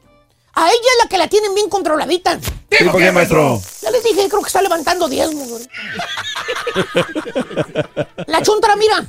[0.53, 2.37] A ella es la que la tienen bien controladita.
[2.67, 3.59] ¿Tipo qué, maestro?
[3.81, 5.47] Ya les dije, creo que está levantando diezmos.
[8.27, 9.05] La chuntara, mira,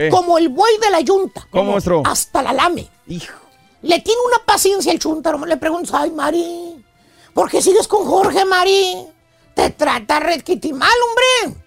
[0.00, 0.08] ¿Qué?
[0.08, 1.46] como el buey de la yunta.
[1.50, 2.02] ¿Cómo, maestro?
[2.06, 2.88] Hasta la lame.
[3.06, 3.34] Hijo.
[3.82, 5.44] Le tiene una paciencia el chuntaro.
[5.44, 6.82] Le pregunto, ay, Mari,
[7.34, 9.06] ¿por qué sigues con Jorge, Mari?
[9.54, 11.60] Te trata mal, hombre.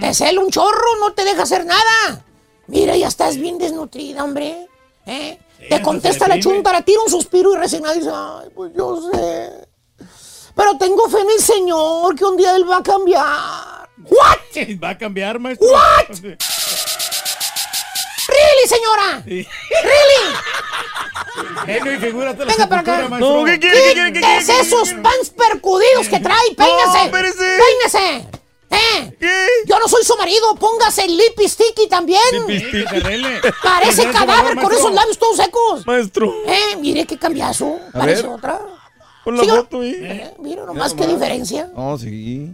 [0.00, 2.24] Te cela un chorro, no te deja hacer nada.
[2.68, 4.66] Mira, ya estás bien desnutrida, hombre.
[5.06, 5.38] ¿Eh?
[5.68, 9.68] te contesta la chuntara, tira un suspiro y resignada y dice, ay, pues yo sé.
[10.54, 13.90] Pero tengo fe en el Señor que un día Él va a cambiar.
[13.98, 14.82] ¿What?
[14.82, 15.68] Va a cambiar, maestro.
[15.68, 16.36] What?
[18.44, 19.22] ¿Really, señora?
[19.24, 19.48] Sí.
[19.82, 20.36] ¿Really?
[21.66, 23.08] Genio y figúrate la Venga para acá.
[23.08, 23.76] No, ¿qué quiere?
[23.76, 24.12] ¿Qué quiere?
[24.12, 24.60] ¿Qué quiere?
[24.60, 26.54] Esos pants percudidos que trae.
[26.56, 27.10] Peínese.
[27.10, 28.28] Peínese.
[28.70, 29.16] ¿Eh?
[29.20, 29.46] ¿Qué?
[29.66, 30.54] Yo no soy su marido.
[30.56, 32.20] Póngase el lippy sticky también.
[33.62, 35.86] Parece cadáver valor, con esos labios todos secos.
[35.86, 36.32] Maestro.
[36.46, 37.78] Eh, mire qué cambiazo.
[37.92, 38.30] A Parece ver.
[38.32, 38.60] otra.
[39.22, 39.82] Con la foto.
[39.82, 41.68] Eh, mira nomás qué diferencia.
[41.74, 42.52] No, sí.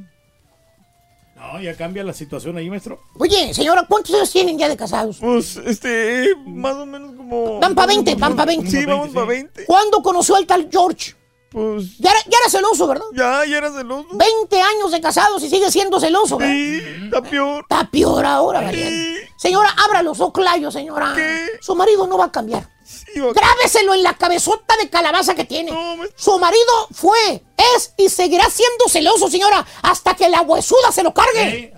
[1.41, 3.03] No, ya cambia la situación ahí, maestro.
[3.19, 5.17] Oye, señora, ¿cuántos años tienen ya de casados?
[5.21, 7.59] Pues, este, más o menos como...
[7.59, 8.71] Van pa' 20, van pa' 20.
[8.71, 9.15] Sí, vamos Sí.
[9.15, 9.65] para 20.
[9.65, 11.15] ¿Cuándo conoció al tal George?
[11.51, 13.07] Pues, Ya era, ya era celoso, ¿verdad?
[13.15, 14.07] ya, ya era celoso.
[14.13, 16.53] 20 años de casados y sigue siendo celoso, ¿verdad?
[16.53, 17.63] Sí, está peor.
[17.69, 18.97] Está peor ahora, Mariano.
[19.39, 21.13] Señora, abra los ojos, señora.
[21.17, 21.47] ¿Qué?
[21.61, 22.69] Su marido no va a cambiar.
[23.15, 25.73] Grábeselo en la cabezota de calabaza que tiene.
[26.17, 27.43] Su marido fue,
[27.75, 31.73] es y seguirá siendo celoso, señora, hasta que la huesuda se lo cargue.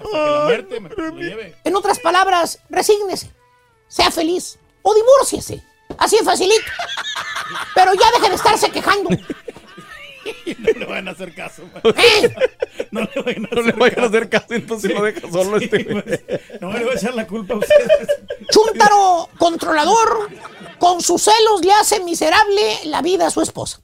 [1.65, 3.33] En otras palabras, resígnese,
[3.89, 5.63] sea feliz o divórciese.
[5.99, 6.65] Así es facilito.
[7.75, 9.11] Pero ya deje de estarse quejando.
[10.59, 11.63] no le van a hacer caso.
[11.85, 12.35] ¿Eh?
[12.91, 15.85] No le vayan a, no le vayan a hacer caso, entonces lo deja solo este
[15.85, 16.21] pues,
[16.61, 18.09] No le voy a echar la culpa a ustedes.
[18.51, 20.31] Chuntaro controlador,
[20.79, 23.81] con sus celos le hace miserable la vida a su esposa.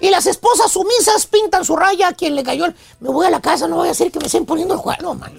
[0.00, 2.74] Y las esposas sumisas pintan su raya a quien le cayó el...
[3.00, 5.14] Me voy a la casa, no voy a hacer que me estén poniendo el juego,
[5.14, 5.32] man.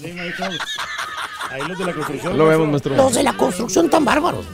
[1.49, 2.37] Ahí los de la construcción.
[2.37, 2.95] Lo vemos, nuestro.
[2.95, 4.45] Los de la construcción tan bárbaros.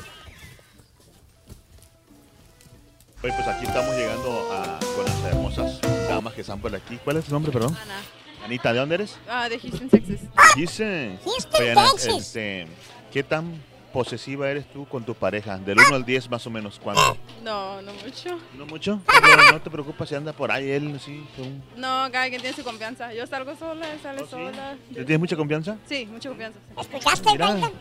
[3.23, 5.74] Oye, pues aquí estamos llegando a, con las hermosas
[6.15, 6.97] damas que están por aquí.
[7.03, 7.75] ¿Cuál es tu nombre, perdón?
[7.81, 8.01] Ana.
[8.43, 9.17] Anita, ¿de dónde eres?
[9.27, 10.19] Ah, de Houston, Texas.
[10.55, 11.17] Houston.
[11.23, 12.05] Houston, Texas.
[12.05, 12.67] este,
[13.11, 13.53] ¿Qué tan
[13.95, 15.57] posesiva eres tú con tu pareja?
[15.57, 17.17] Del 1 al 10 más o menos, ¿cuánto?
[17.41, 18.37] No, no mucho.
[18.57, 18.99] ¿No mucho?
[19.07, 21.25] Pero no te preocupes si anda por ahí él, sí.
[21.77, 23.13] No, cada quien tiene su confianza.
[23.13, 24.75] Yo salgo sola, él sale sola.
[24.89, 25.77] ¿Le tienes mucha confianza?
[25.87, 26.59] Sí, mucha confianza.
[26.77, 27.71] ¿Escuchaste, Mira.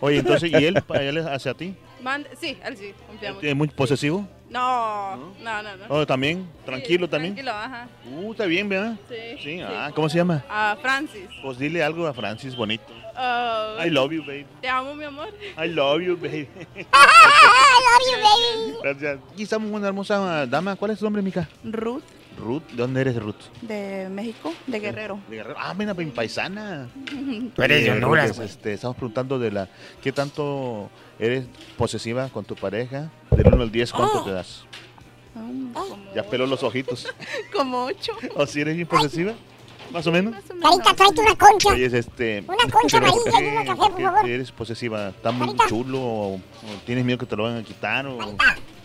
[0.00, 1.74] Oye, entonces, ¿y él, él hacia ti?
[2.02, 3.44] Mande- sí, él sí, confiamos.
[3.44, 4.26] ¿Es muy posesivo?
[4.48, 5.84] No, no, no, no.
[5.90, 6.48] ¿Oh, también?
[6.64, 7.34] ¿Tranquilo Sí, también?
[7.34, 7.88] Tranquilo, ajá.
[8.10, 8.96] Uh, está bien, ¿verdad?
[9.06, 9.38] Sí.
[9.42, 10.42] Sí, ah, ¿cómo se llama?
[10.48, 11.28] Ah, Francis.
[11.42, 12.86] Pues dile algo a Francis bonito.
[13.20, 14.46] Ah, I love you, babe.
[14.60, 15.28] Te amo, mi amor.
[15.62, 16.46] I love you, babe.
[16.76, 16.84] I
[17.84, 18.78] love you, baby.
[18.82, 19.18] Gracias.
[19.32, 20.76] Aquí estamos con una hermosa dama.
[20.76, 21.48] ¿Cuál es tu nombre, Mica?
[21.64, 22.04] Ruth,
[22.38, 22.62] Ruth.
[22.70, 23.34] ¿De dónde eres, Ruth?
[23.62, 25.18] de México, de Guerrero.
[25.28, 25.56] De Guerrero.
[25.58, 26.88] Ah, mira, mi paisana.
[27.56, 29.68] Tú eres de Oye, Honduras, Ruth, este, estamos preguntando de la...
[30.00, 30.88] ¿Qué tanto
[31.18, 31.44] eres
[31.76, 33.10] posesiva con tu pareja?
[33.32, 34.24] Del 1 al 10, ¿cuánto Oh.
[34.24, 34.64] te das?
[35.34, 37.06] Como- Ya peló los ojitos.
[37.52, 38.12] Como ocho.
[38.36, 39.34] ¿O si eres bien posesiva?
[39.92, 40.34] ¿Más o menos?
[40.60, 41.68] Carita, tráete una concha.
[41.70, 42.44] Oye, este...
[42.46, 44.28] Una concha amarilla ¿por y una café, por favor.
[44.28, 45.08] eres posesiva?
[45.08, 45.66] ¿Está muy Carita.
[45.68, 46.40] chulo o, o
[46.84, 48.06] tienes miedo que te lo van a quitar?
[48.06, 48.18] O,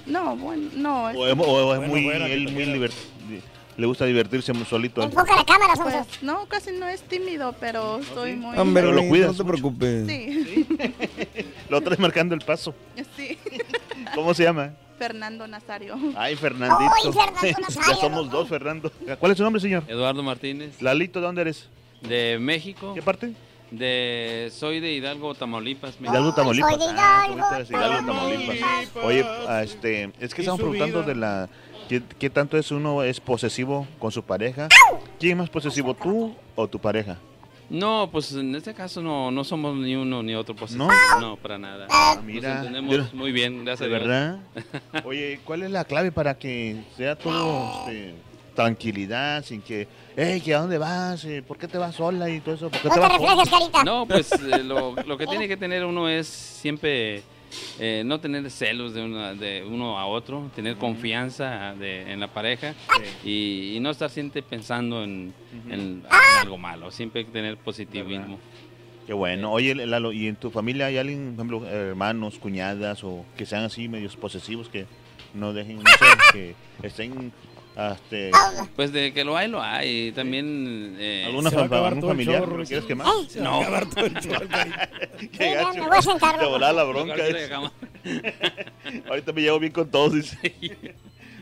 [0.05, 1.03] No, bueno, no.
[1.05, 2.03] o es, o es Bueno, muy...
[2.03, 3.41] bueno, él muy te divert-
[3.75, 5.01] le gusta divertirse muy solito.
[5.01, 8.55] Enfoca la cámara, Pues, no, casi no es tímido, pero estoy muy...
[8.57, 9.53] Hombre, Pero lo cuidas no te mucho.
[9.53, 10.07] preocupes.
[10.07, 10.67] Sí.
[11.69, 12.75] Lo traes marcando el paso.
[13.17, 13.37] sí.
[14.15, 14.73] ¿Cómo se llama?
[15.03, 15.95] Fernando Nazario.
[16.15, 16.91] Ay, Fernandito.
[16.95, 17.89] Ay, Fernando Nazario.
[17.93, 18.89] ya somos dos, Fernando.
[19.19, 19.83] ¿Cuál es su nombre, señor?
[19.87, 20.81] Eduardo Martínez.
[20.81, 21.67] Lalito, ¿de dónde eres?
[22.01, 22.93] De México.
[22.93, 23.33] ¿Qué parte?
[23.69, 25.99] De, soy de Hidalgo, Tamaulipas.
[25.99, 26.13] México.
[26.13, 26.69] Hidalgo, Tamaulipas.
[26.69, 28.57] soy de Hidalgo, tú eres de Hidalgo, Tamaulipas.
[29.03, 29.25] Oye,
[29.63, 31.13] este, es que estamos preguntando vida.
[31.13, 31.49] de la...
[31.89, 34.69] ¿qué, qué tanto es uno es posesivo con su pareja?
[35.19, 37.17] ¿Quién es más posesivo, tú o tu pareja?
[37.69, 40.87] No, pues en este caso no, no somos ni uno ni otro posesivo.
[40.87, 41.19] ¿No?
[41.19, 41.87] No, para nada.
[42.23, 42.55] mira.
[42.55, 44.07] Nos entendemos muy bien, gracias ¿De a Dios.
[44.09, 44.39] verdad?
[45.05, 48.13] Oye, ¿cuál es la clave para que sea todo este,
[48.53, 51.23] tranquilidad, sin que, hey, ¿que ¿a dónde vas?
[51.25, 52.69] Eh, ¿Por qué te vas sola y todo eso?
[52.69, 53.83] ¿Por qué te vas sola?
[53.83, 57.23] No, pues eh, lo, lo que tiene que tener uno es siempre
[57.79, 62.27] eh, no tener celos de, una, de uno a otro, tener confianza de- en la
[62.27, 62.73] pareja
[63.23, 65.33] y, y no estar siempre pensando en,
[65.69, 66.03] en- en
[66.41, 68.39] algo malo, siempre hay que tener positivismo.
[69.05, 69.51] Qué bueno.
[69.51, 73.63] Oye, Lalo, ¿y en tu familia hay alguien, por ejemplo, hermanos, cuñadas o que sean
[73.65, 74.85] así medios posesivos que
[75.33, 76.55] no dejen, no sé, que
[76.87, 77.33] estén,
[77.75, 78.31] este,
[78.75, 80.11] Pues de que lo hay, lo hay.
[80.11, 80.95] También.
[80.99, 82.41] Eh, ¿Alguna algún familiar?
[82.43, 83.07] chorro, ¿Lo quieres quemar?
[83.09, 83.61] Ay, se va a No.
[83.61, 84.47] acabar todo el chorro,
[85.37, 85.73] Qué gacho.
[85.81, 87.15] me voy a sentar, Te volaba la bronca.
[89.09, 90.13] Ahorita me llevo bien con todos.
[90.13, 90.37] dice.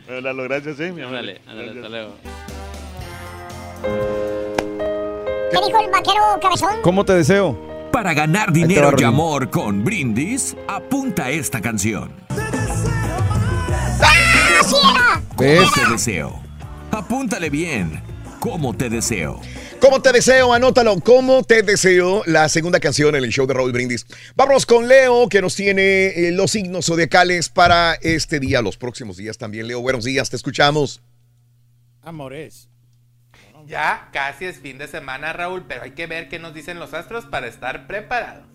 [0.05, 0.91] Bueno, Lalo, gracias, ¿eh?
[0.91, 1.17] mi amor.
[1.17, 2.15] Ándale, ándale, hasta luego.
[5.51, 6.75] ¿Qué dijo el vaquero cabezón?
[6.81, 7.89] ¿Cómo te deseo?
[7.91, 12.13] Para ganar dinero y amor con Brindis, apunta esta canción.
[14.59, 15.23] ¡Ah, sí era!
[15.35, 16.43] ¿Cómo te deseo?
[16.91, 18.01] Apúntale bien.
[18.39, 19.39] ¿Cómo te deseo?
[19.79, 20.53] ¿Cómo te deseo?
[20.53, 20.99] Anótalo.
[20.99, 22.23] ¿Cómo te deseo?
[22.25, 24.05] La segunda canción en el show de Raúl Brindis.
[24.35, 29.17] Vámonos con Leo, que nos tiene eh, los signos zodiacales para este día, los próximos
[29.17, 29.67] días también.
[29.67, 31.01] Leo, buenos días, te escuchamos.
[32.03, 32.67] Amores.
[33.65, 36.93] Ya casi es fin de semana, Raúl, pero hay que ver qué nos dicen los
[36.93, 38.50] astros para estar preparados.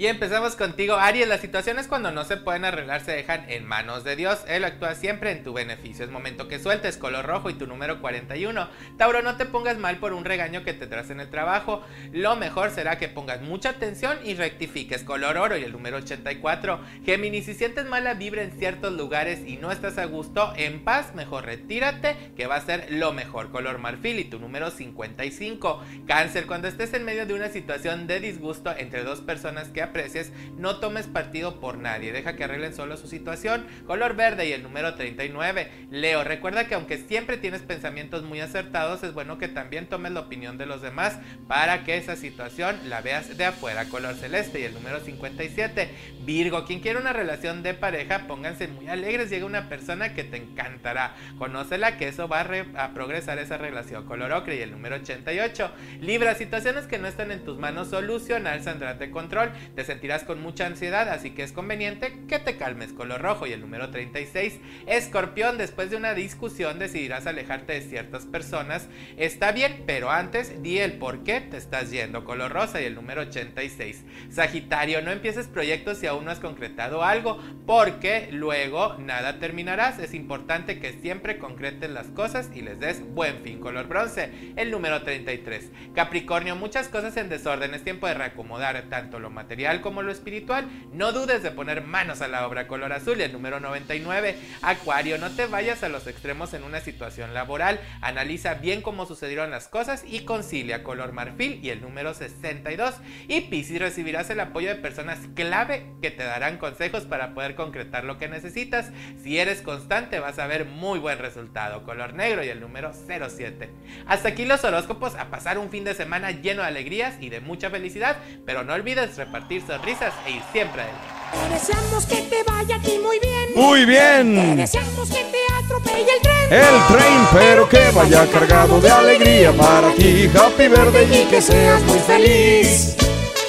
[0.00, 1.28] Y empezamos contigo, Aries.
[1.28, 4.38] Las situaciones cuando no se pueden arreglar se dejan en manos de Dios.
[4.48, 6.06] Él actúa siempre en tu beneficio.
[6.06, 8.66] Es momento que sueltes color rojo y tu número 41.
[8.96, 11.82] Tauro, no te pongas mal por un regaño que te traes en el trabajo.
[12.12, 16.80] Lo mejor será que pongas mucha atención y rectifiques color oro y el número 84.
[17.04, 21.14] Géminis, si sientes mala vibra en ciertos lugares y no estás a gusto, en paz,
[21.14, 23.50] mejor retírate, que va a ser lo mejor.
[23.50, 25.84] Color marfil y tu número 55.
[26.06, 30.32] Cáncer, cuando estés en medio de una situación de disgusto entre dos personas que aprecies,
[30.56, 33.66] no tomes partido por nadie, deja que arreglen solo su situación.
[33.86, 35.70] Color verde y el número 39.
[35.90, 40.20] Leo, recuerda que aunque siempre tienes pensamientos muy acertados, es bueno que también tomes la
[40.20, 41.18] opinión de los demás
[41.48, 43.86] para que esa situación la veas de afuera.
[43.86, 45.88] Color celeste y el número 57.
[46.24, 50.36] Virgo, quien quiere una relación de pareja, pónganse muy alegres, llega una persona que te
[50.36, 51.14] encantará.
[51.38, 54.06] Conócela que eso va a, progresar esa relación.
[54.06, 55.70] Color ocre y el número 88.
[56.00, 59.50] Libra, situaciones que no están en tus manos solucionar saldrán de control.
[59.74, 62.92] Te sentirás con mucha ansiedad, así que es conveniente que te calmes.
[62.92, 64.58] Color rojo y el número 36.
[64.86, 68.88] Escorpión, después de una discusión decidirás alejarte de ciertas personas.
[69.16, 72.24] Está bien, pero antes di el por qué te estás yendo.
[72.24, 74.04] Color rosa y el número 86.
[74.30, 79.98] Sagitario, no empieces proyectos si aún no has concretado algo, porque luego nada terminarás.
[79.98, 83.60] Es importante que siempre concretes las cosas y les des buen fin.
[83.60, 85.70] Color bronce, el número 33.
[85.94, 87.74] Capricornio, muchas cosas en desorden.
[87.74, 90.68] Es tiempo de reacomodar tanto lo material como lo espiritual.
[90.92, 92.66] No dudes de poner manos a la obra.
[92.66, 94.36] Color azul y el número 99.
[94.62, 97.78] Acuario, no te vayas a los extremos en una situación laboral.
[98.00, 100.82] Analiza bien cómo sucedieron las cosas y concilia.
[100.82, 102.94] Color marfil y el número 62.
[103.28, 108.04] Y Piscis, recibirás el apoyo de personas clave que te darán consejos para poder concretar
[108.04, 108.90] lo que necesitas.
[109.22, 111.84] Si eres constante, vas a ver muy buen resultado.
[111.84, 113.70] Color negro y el número 07.
[114.06, 115.14] Hasta aquí los horóscopos.
[115.16, 118.16] A pasar un fin de semana lleno de alegrías y de mucha felicidad.
[118.46, 121.08] Pero no olvides repartir sonrisas e ir siempre adelante.
[121.32, 123.48] Te deseamos que te vaya aquí muy bien.
[123.56, 124.34] Muy bien.
[124.34, 126.52] Te deseamos que te atropelle el tren.
[126.52, 130.30] El tren, pero que vaya cargado de alegría para ti.
[130.32, 132.96] Happy verde y que seas muy feliz.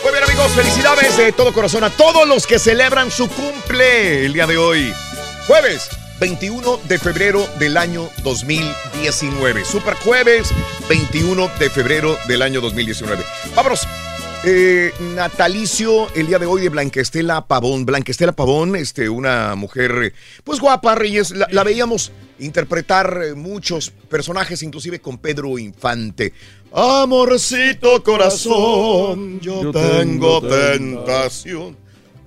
[0.04, 4.34] Muy bien amigos, felicidades de todo corazón a todos los que celebran su cumple el
[4.34, 4.94] día de hoy.
[5.46, 5.90] Jueves
[6.20, 9.66] 21 de febrero del año 2019.
[9.66, 10.52] Super jueves
[10.88, 13.24] 21 de febrero del año 2019.
[13.56, 13.88] Vámonos
[14.44, 17.86] eh, natalicio el día de hoy de Blanquestela Pavón.
[17.86, 20.14] Blanquestela Pavón, este, una mujer,
[20.44, 21.32] pues guapa, Reyes.
[21.32, 26.34] La, veíamos interpretar eh, muchos personajes, inclusive con Pedro Infante.
[26.74, 31.78] Amorcito corazón, yo, tengo tentación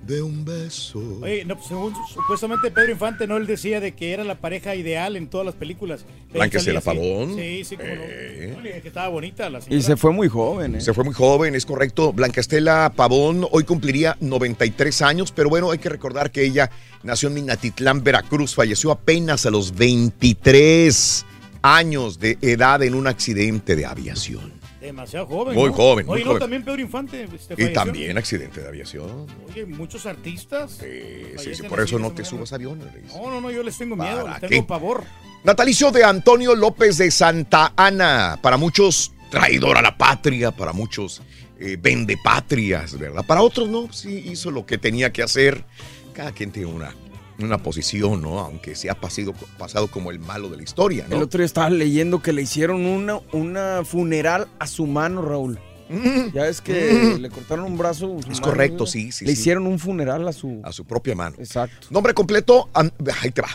[0.05, 0.99] de un beso.
[1.21, 3.37] Oye, no, pues, según supuestamente Pedro Infante, ¿no?
[3.37, 6.05] Él decía de que era la pareja ideal en todas las películas.
[6.31, 7.35] Blanquestela Pavón.
[7.35, 8.79] Sí, sí, como eh.
[8.81, 10.81] que estaba bonita la Y se fue muy joven, ¿eh?
[10.81, 12.13] Se fue muy joven, es correcto.
[12.13, 16.69] Blanquestela Pavón hoy cumpliría 93 años, pero bueno, hay que recordar que ella
[17.03, 21.25] nació en Minatitlán, Veracruz, falleció apenas a los 23
[21.63, 24.53] años de edad en un accidente de aviación.
[24.85, 25.55] Demasiado joven.
[25.55, 26.05] Muy joven.
[26.05, 27.27] Muy Oye, no, también Pedro Infante.
[27.33, 29.25] Este, y también accidente de aviación.
[29.49, 30.79] Oye, muchos artistas.
[30.79, 32.87] Sí, sí, por eso no te subas aviones.
[33.13, 35.03] No, no, no, yo les tengo miedo, les tengo pavor.
[35.43, 38.39] Natalicio de Antonio López de Santa Ana.
[38.41, 40.51] Para muchos, traidor a la patria.
[40.51, 41.21] Para muchos,
[41.59, 43.25] eh, vende patrias, ¿verdad?
[43.25, 43.91] Para otros, no.
[43.91, 45.65] Sí, hizo lo que tenía que hacer.
[46.13, 46.95] Cada quien tiene una
[47.39, 48.39] una posición, ¿no?
[48.39, 51.15] Aunque se ha pasado, pasado como el malo de la historia, ¿no?
[51.17, 55.59] El otro día estaba leyendo que le hicieron una, una funeral a su mano, Raúl.
[55.89, 56.33] Mm.
[56.33, 57.21] Ya es que mm.
[57.21, 58.17] le cortaron un brazo.
[58.29, 59.25] Es correcto, sí, sí.
[59.25, 60.61] Le hicieron un funeral a su...
[60.63, 61.35] A su propia mano.
[61.39, 61.87] Exacto.
[61.91, 63.49] Nombre completo, ahí te va.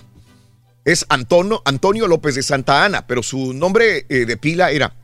[0.85, 4.95] Es Antonio, Antonio López de Santa Ana, pero su nombre eh, de pila era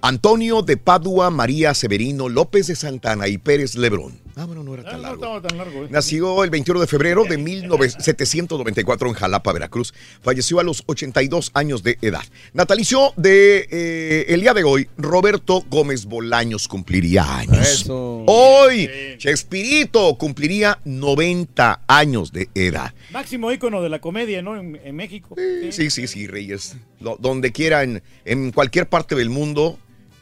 [0.00, 4.20] Antonio de Padua María Severino López de Santana y Pérez Lebrón.
[4.46, 5.40] Bueno, no era tan largo.
[5.40, 5.88] tan largo ¿eh?
[5.90, 9.92] Nació el 21 de febrero de 1794 en Jalapa, Veracruz.
[10.22, 12.22] Falleció a los 82 años de edad.
[12.52, 17.86] Natalicio de eh, el día de hoy, Roberto Gómez Bolaños cumpliría años.
[17.88, 22.94] Hoy, Chespirito cumpliría 90 años de edad.
[23.10, 24.56] Máximo ícono de la comedia, ¿no?
[24.56, 25.36] En, México.
[25.70, 26.76] Sí, sí, sí, Reyes.
[27.18, 29.78] donde quiera, en, en cualquier parte del mundo,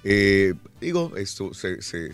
[0.08, 2.12] eh, digo, esto se, se,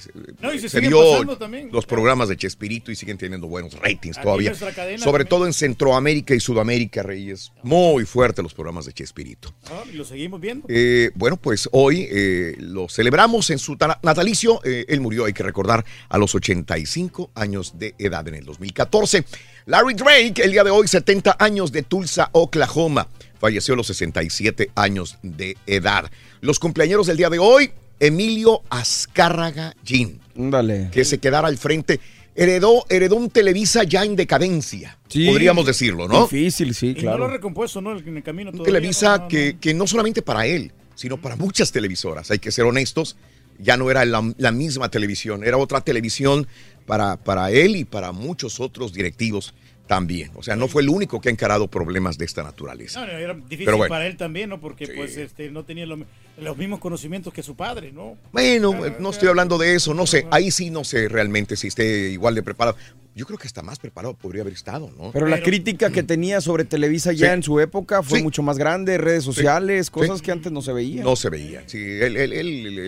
[0.80, 1.22] vio
[1.70, 4.55] los programas de Chespirito y siguen teniendo buenos ratings todavía.
[4.97, 7.53] Sobre todo en Centroamérica y Sudamérica, Reyes.
[7.62, 9.55] Muy fuerte los programas de Chespirito.
[9.66, 10.66] Ah, y lo seguimos viendo.
[10.70, 14.62] Eh, bueno, pues hoy eh, lo celebramos en su natalicio.
[14.64, 19.22] él murió, hay que recordar, a los 85 años de edad en el 2014.
[19.66, 23.07] Larry Drake, el día de hoy, 70 años de Tulsa, Oklahoma.
[23.38, 26.11] Falleció a los 67 años de edad.
[26.43, 27.70] Los cumpleaños del día de hoy,
[28.01, 30.18] Emilio Azcárraga Gin.
[30.34, 30.88] Dale.
[30.90, 32.01] Que se quedara al frente.
[32.34, 36.22] Heredó, heredó un Televisa ya en decadencia, podríamos decirlo, ¿no?
[36.22, 37.18] Difícil, sí, claro.
[37.18, 37.97] Y no lo ha recompuesto, ¿no?
[37.97, 42.28] En el camino Un Televisa Que, que, no solamente para él, sino para muchas televisoras,
[42.32, 43.16] hay que ser honestos,
[43.61, 46.49] ya no era la, la misma televisión, era otra televisión
[46.86, 49.55] para, para él y para muchos otros directivos
[49.86, 50.30] también.
[50.34, 53.00] O sea, no fue el único que ha encarado problemas de esta naturaleza.
[53.00, 54.60] No, no, era difícil para él también, ¿no?
[54.60, 58.16] Porque pues este, no tenía los mismos conocimientos que su padre, ¿no?
[58.32, 60.26] Bueno, no estoy hablando de eso, no sé.
[60.30, 62.76] Ahí sí no sé realmente si esté igual de preparado
[63.14, 65.10] yo creo que hasta más preparado podría haber estado, ¿no?
[65.12, 68.96] Pero, la crítica que tenía sobre Televisa ya en su época fue mucho más grande,
[68.98, 71.04] redes sociales, cosas que antes no se veían.
[71.04, 71.78] No se veían, sí.
[71.78, 72.16] Él,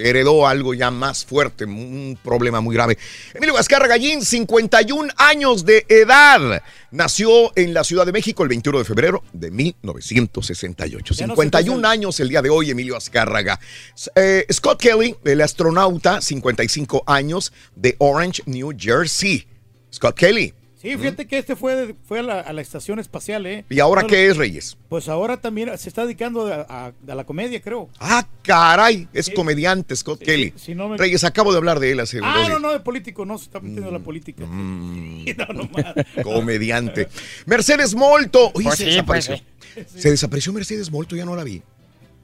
[0.05, 2.97] heredó algo ya más fuerte, un problema muy grave.
[3.35, 6.63] Emilio Vázquez Gallín, 51 años de edad.
[6.91, 11.15] Nació en la Ciudad de México el 21 de febrero de 1968.
[11.15, 13.59] 51 años el día de hoy, Emilio Azcárraga.
[14.15, 19.47] Eh, Scott Kelly, el astronauta, 55 años, de Orange, New Jersey.
[19.95, 20.53] Scott Kelly.
[20.85, 23.65] Sí, fíjate que este fue, fue a, la, estación espacial, ¿eh?
[23.71, 24.77] ¿Y ahora qué es, Reyes?
[24.91, 27.89] Pues ahora también se está dedicando a, la comedia, creo.
[27.99, 30.53] Ah, caray, es comediante Scott Kelly.
[30.99, 33.61] Reyes, acabo de hablar de él hace Ah, no, no, de político, no, se está
[33.61, 34.45] metiendo la mm, política.
[34.45, 35.25] Mm.
[35.39, 37.09] no, no, comediante.
[37.47, 38.51] Mercedes Molto.
[38.53, 39.41] Oye, pues se desapareció.
[39.73, 41.63] Pues se desapareció Mercedes Molto, ya no la vi.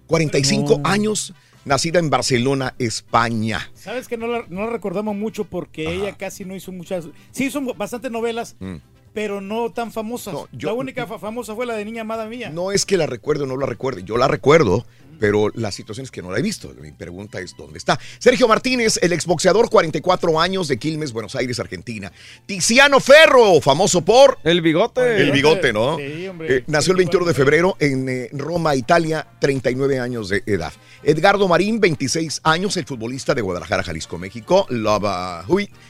[0.06, 1.32] 45 años
[1.70, 3.70] nacida en Barcelona, España.
[3.74, 7.06] Sabes que no la, recordamos mucho porque ella casi no hizo muchas.
[7.30, 8.56] Sí, hizo bastantes novelas.
[8.58, 8.76] Mm.
[9.12, 10.34] Pero no tan famosas.
[10.52, 12.50] la única famosa fue la de Niña Amada Mía.
[12.50, 14.04] No es que la recuerde o no la recuerde.
[14.04, 14.84] Yo la recuerdo,
[15.20, 16.72] pero la situación es que no la he visto.
[16.80, 18.00] Mi pregunta es ¿dónde está?
[18.18, 22.11] Sergio Martínez, el exboxeador, 44 años de Quilmes, Buenos Aires, Argentina.
[22.46, 24.38] Tiziano Ferro, famoso por...
[24.42, 25.20] El bigote.
[25.20, 25.98] El bigote, ¿no?
[25.98, 26.56] Sí, hombre.
[26.56, 30.72] Eh, nació el 21 de febrero en eh, Roma, Italia, 39 años de edad.
[31.02, 34.66] Edgardo Marín, 26 años, el futbolista de Guadalajara, Jalisco, México.
[34.70, 35.44] Love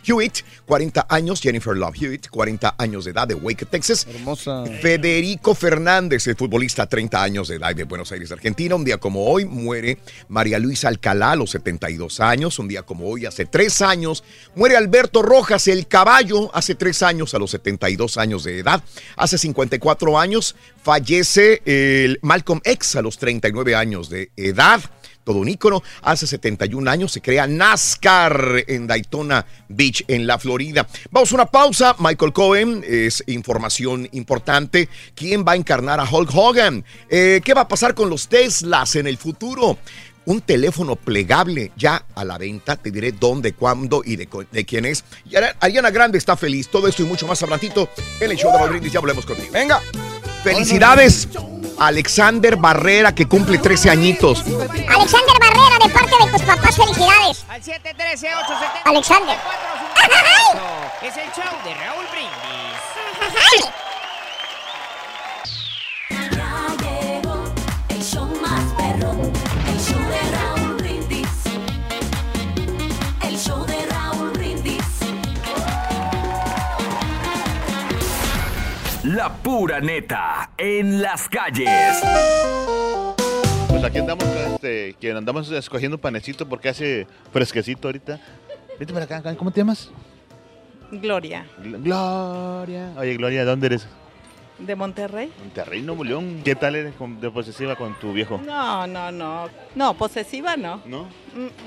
[0.05, 1.41] Hewitt, 40 años.
[1.41, 4.07] Jennifer Love Hewitt, 40 años de edad de Wake, Texas.
[4.09, 4.65] Hermosa.
[4.81, 8.75] Federico Fernández, el futbolista, 30 años de edad de Buenos Aires, Argentina.
[8.75, 9.99] Un día como hoy muere
[10.29, 12.59] María Luisa Alcalá a los 72 años.
[12.59, 17.35] Un día como hoy, hace tres años, muere Alberto Rojas, el caballo, hace tres años
[17.35, 18.83] a los 72 años de edad.
[19.17, 24.81] Hace 54 años fallece el Malcolm X a los 39 años de edad
[25.25, 25.83] todo un ícono.
[26.03, 30.87] Hace 71 años se crea NASCAR en Daytona Beach, en la Florida.
[31.11, 31.97] Vamos a una pausa.
[31.99, 34.89] Michael Cohen es información importante.
[35.15, 36.85] ¿Quién va a encarnar a Hulk Hogan?
[37.09, 39.79] Eh, ¿Qué va a pasar con los Teslas en el futuro?
[40.27, 42.77] un teléfono plegable ya a la venta.
[42.77, 44.27] Te diré dónde, cuándo y de,
[44.67, 45.05] quién es.
[45.29, 46.69] Y Ariana Grande está feliz.
[46.69, 47.89] Todo esto y mucho más abrantito
[48.21, 48.93] en el show de Rodríguez.
[48.93, 49.49] Ya volvemos contigo.
[49.53, 49.81] Venga.
[50.43, 51.29] Felicidades.
[51.79, 54.45] Alexander Barrera, que cumple 13 añitos.
[54.45, 57.45] Alexander Barrera, de parte de tus papás, felicidades.
[57.49, 58.83] Al 713-870.
[58.85, 59.39] Alexander.
[61.03, 63.80] Es el show de Raúl Brindis.
[79.15, 82.01] La pura neta en las calles.
[83.69, 88.21] Pues aquí andamos, este, que andamos escogiendo panecito porque hace fresquecito ahorita.
[88.79, 89.91] Vete para acá, ¿cómo te llamas?
[90.93, 91.45] Gloria.
[91.59, 92.93] Gloria.
[92.97, 93.89] Oye, Gloria, ¿de dónde eres?
[94.61, 95.33] De Monterrey.
[95.41, 96.43] Monterrey, Nuevo León.
[96.45, 98.41] ¿Qué tal eres de posesiva con tu viejo?
[98.47, 99.49] No, no, no.
[99.75, 100.83] No, posesiva no.
[100.87, 101.09] ¿No?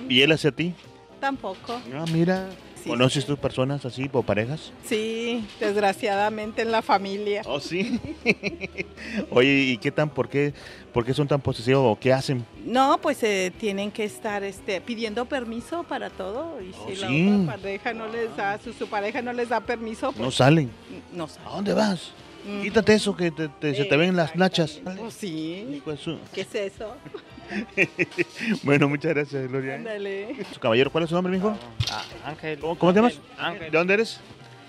[0.08, 0.74] ¿Y él hacia ti?
[1.20, 1.82] Tampoco.
[1.94, 2.48] Ah, mira.
[2.86, 4.72] ¿Conoces tus personas así, o parejas?
[4.86, 7.42] Sí, desgraciadamente en la familia.
[7.46, 8.00] ¿Oh, sí?
[9.32, 10.54] Oye, ¿y qué tan, por qué,
[10.92, 12.46] por qué son tan posesivos o qué hacen?
[12.66, 16.62] No, pues eh, tienen que estar este, pidiendo permiso para todo.
[16.62, 20.22] Y oh, si la pareja no les da, su, pareja no les da permiso, pues
[20.22, 20.70] No salen.
[21.14, 21.48] No salen.
[21.48, 22.12] ¿A dónde vas?
[22.46, 22.62] Mm.
[22.62, 23.32] Quítate eso que
[23.62, 24.82] se te ven las nachas.
[24.84, 25.82] Pues sí.
[26.34, 26.96] ¿Qué es eso?
[28.64, 29.76] bueno, muchas gracias, Gloria.
[29.76, 30.36] Ándale.
[30.60, 31.58] Caballero, ¿cuál es su nombre, mijo?
[31.92, 32.60] Ah, Ángel.
[32.60, 33.20] ¿Cómo, te llamas?
[33.38, 33.72] Ángel.
[33.72, 34.20] ¿De dónde eres?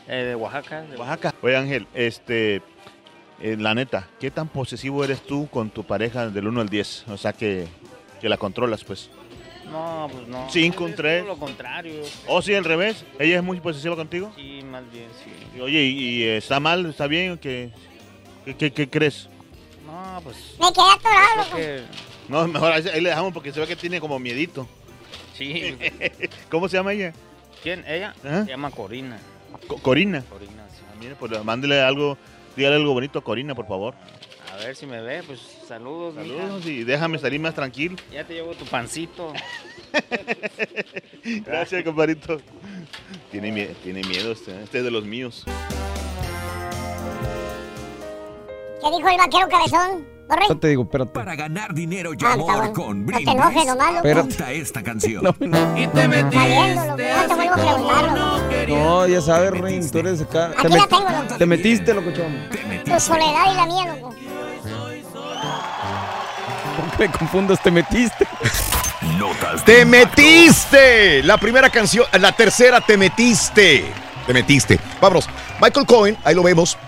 [0.09, 0.83] Eh, de Oaxaca.
[0.83, 1.35] De Oaxaca.
[1.43, 2.63] Oye, Ángel, este,
[3.41, 7.07] eh, la neta, ¿qué tan posesivo eres tú con tu pareja del 1 al 10?
[7.09, 7.67] O sea, que,
[8.21, 9.11] que la controlas, pues.
[9.71, 10.47] No, pues no.
[10.51, 11.27] 5, un 3.
[11.27, 12.03] lo contrario.
[12.27, 13.05] ¿O sí, al revés?
[13.19, 14.33] ¿Ella es muy posesiva contigo?
[14.37, 15.61] Sí, más bien, sí.
[15.61, 16.87] Oye, ¿y, está mal?
[16.87, 17.39] ¿Está bien?
[17.39, 17.71] ¿Qué,
[18.59, 19.29] qué, qué, crees?
[19.87, 20.37] No, pues...
[20.61, 21.85] Me quedé atorado.
[22.29, 24.67] No, mejor ahí le dejamos porque se ve que tiene como miedito.
[25.37, 25.77] Sí.
[26.51, 27.13] ¿Cómo se llama ella?
[27.63, 27.85] ¿Quién?
[27.87, 29.19] Ella se llama Corina.
[29.83, 30.23] Corina.
[30.23, 30.83] Corina, sí.
[30.91, 32.19] Ah, mire, pues mándele algo,
[32.57, 33.95] dígale algo bonito a Corina, por favor.
[34.53, 36.15] A ver si me ve, pues saludos.
[36.15, 37.97] Saludos y déjame salir más tranquilo.
[38.13, 39.33] Ya te llevo tu pancito.
[41.45, 42.41] Gracias, compadrito.
[43.31, 45.45] Tiene, tiene miedo este, este es de los míos.
[48.85, 50.07] ¿Qué dijo el vaquero cabezón?
[50.49, 51.11] Ya te digo, espérate.
[51.13, 52.73] Para ganar dinero y Ah, amor bueno.
[52.73, 54.09] con No te brindis, enojes nomás, loco.
[54.15, 55.23] canta esta canción.
[55.77, 56.97] Y te Saliendo, loco.
[56.97, 58.45] No te vuelvo a preguntar, loco.
[58.69, 60.51] No, ya sabes, Rin, tú eres acá.
[60.59, 61.35] Aquí la tengo, loco.
[61.39, 62.49] te metiste, locochón.
[62.85, 64.15] Tu soledad y la mía, loco.
[66.99, 68.27] Me confundas, te metiste.
[69.19, 71.23] Notas ¡Te metiste!
[71.23, 73.85] La primera canción, la tercera, te metiste.
[74.27, 74.79] Te metiste.
[75.01, 75.29] Vámonos.
[75.61, 76.79] Michael Cohen, ahí lo vemos,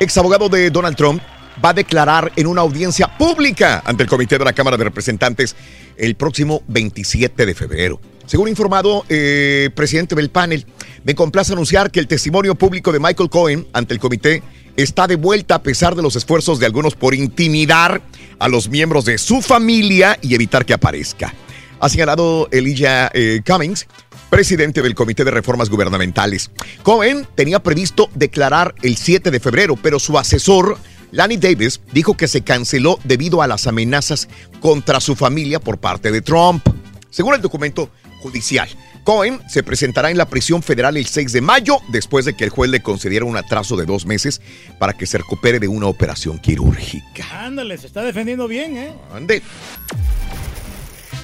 [0.00, 1.22] ex abogado de Donald Trump,
[1.62, 5.56] va a declarar en una audiencia pública ante el Comité de la Cámara de Representantes
[5.96, 8.00] el próximo 27 de febrero.
[8.26, 10.66] Según informado eh, presidente del panel,
[11.04, 14.42] me complace anunciar que el testimonio público de Michael Cohen ante el comité
[14.76, 18.00] está de vuelta a pesar de los esfuerzos de algunos por intimidar
[18.38, 21.34] a los miembros de su familia y evitar que aparezca.
[21.82, 23.88] Ha señalado Elijah eh, Cummings,
[24.30, 26.52] presidente del Comité de Reformas Gubernamentales.
[26.84, 30.78] Cohen tenía previsto declarar el 7 de febrero, pero su asesor,
[31.10, 34.28] Lanny Davis, dijo que se canceló debido a las amenazas
[34.60, 36.64] contra su familia por parte de Trump.
[37.10, 37.90] Según el documento
[38.20, 38.68] judicial,
[39.02, 42.50] Cohen se presentará en la prisión federal el 6 de mayo después de que el
[42.50, 44.40] juez le concediera un atraso de dos meses
[44.78, 47.26] para que se recupere de una operación quirúrgica.
[47.44, 48.92] Ándale, se está defendiendo bien, ¿eh?
[49.12, 49.42] Ande.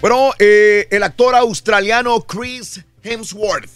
[0.00, 3.68] Bueno, eh, el actor australiano Chris Hemsworth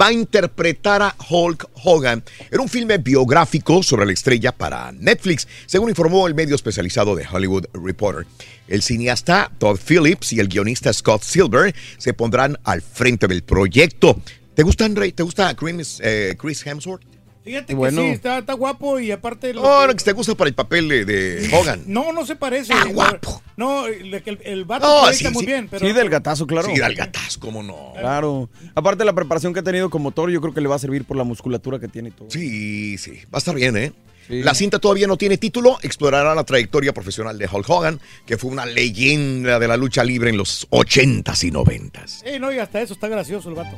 [0.00, 2.22] va a interpretar a Hulk Hogan
[2.52, 7.26] en un filme biográfico sobre la estrella para Netflix, según informó el medio especializado de
[7.26, 8.24] Hollywood Reporter.
[8.68, 14.20] El cineasta Todd Phillips y el guionista Scott Silver se pondrán al frente del proyecto.
[14.54, 15.10] ¿Te gusta, Rey?
[15.10, 17.13] ¿Te gusta Chris, eh, Chris Hemsworth?
[17.44, 18.00] Fíjate Bueno.
[18.00, 19.52] que sí, está, está guapo y aparte...
[19.52, 21.82] lo Oh, que- no, que te gusta para el papel de, de Hogan.
[21.86, 22.72] No, no se parece.
[22.72, 23.42] Está guapo.
[23.56, 25.46] No, el, el, el vato No, sí, muy sí.
[25.46, 25.86] bien, pero...
[25.86, 26.68] Sí, del gatazo, claro.
[26.68, 27.92] Sí, del gatazo, cómo no.
[28.00, 28.48] Claro.
[28.74, 31.04] Aparte, la preparación que ha tenido como motor, yo creo que le va a servir
[31.04, 32.30] por la musculatura que tiene y todo.
[32.30, 33.92] Sí, sí, va a estar bien, ¿eh?
[34.30, 38.50] La cinta todavía no tiene título, explorará la trayectoria profesional de Hulk Hogan, que fue
[38.50, 42.22] una leyenda de la lucha libre en los 80s y 90s.
[42.24, 43.76] Sí, no, y hasta eso está gracioso el vato.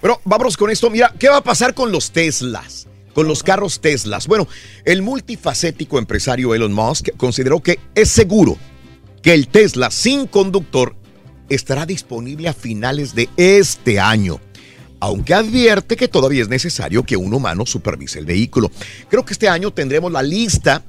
[0.00, 0.88] Bueno, vámonos con esto.
[0.88, 2.86] Mira, ¿qué va a pasar con los Teslas?
[3.14, 4.26] Con los carros Teslas.
[4.26, 4.48] Bueno,
[4.84, 8.56] el multifacético empresario Elon Musk consideró que es seguro
[9.22, 10.96] que el Tesla sin conductor
[11.50, 14.40] estará disponible a finales de este año.
[15.00, 18.70] Aunque advierte que todavía es necesario que un humano supervise el vehículo.
[19.08, 20.82] Creo que este año tendremos la lista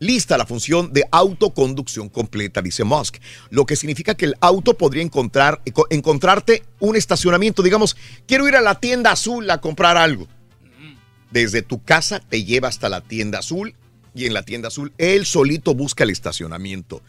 [0.00, 3.18] lista la función de autoconducción completa, dice Musk,
[3.50, 7.96] lo que significa que el auto podría encontrar, enco- encontrarte un estacionamiento, digamos,
[8.26, 10.26] quiero ir a la tienda azul a comprar algo.
[11.30, 13.76] Desde tu casa te lleva hasta la tienda azul
[14.14, 17.02] y en la tienda azul él solito busca el estacionamiento.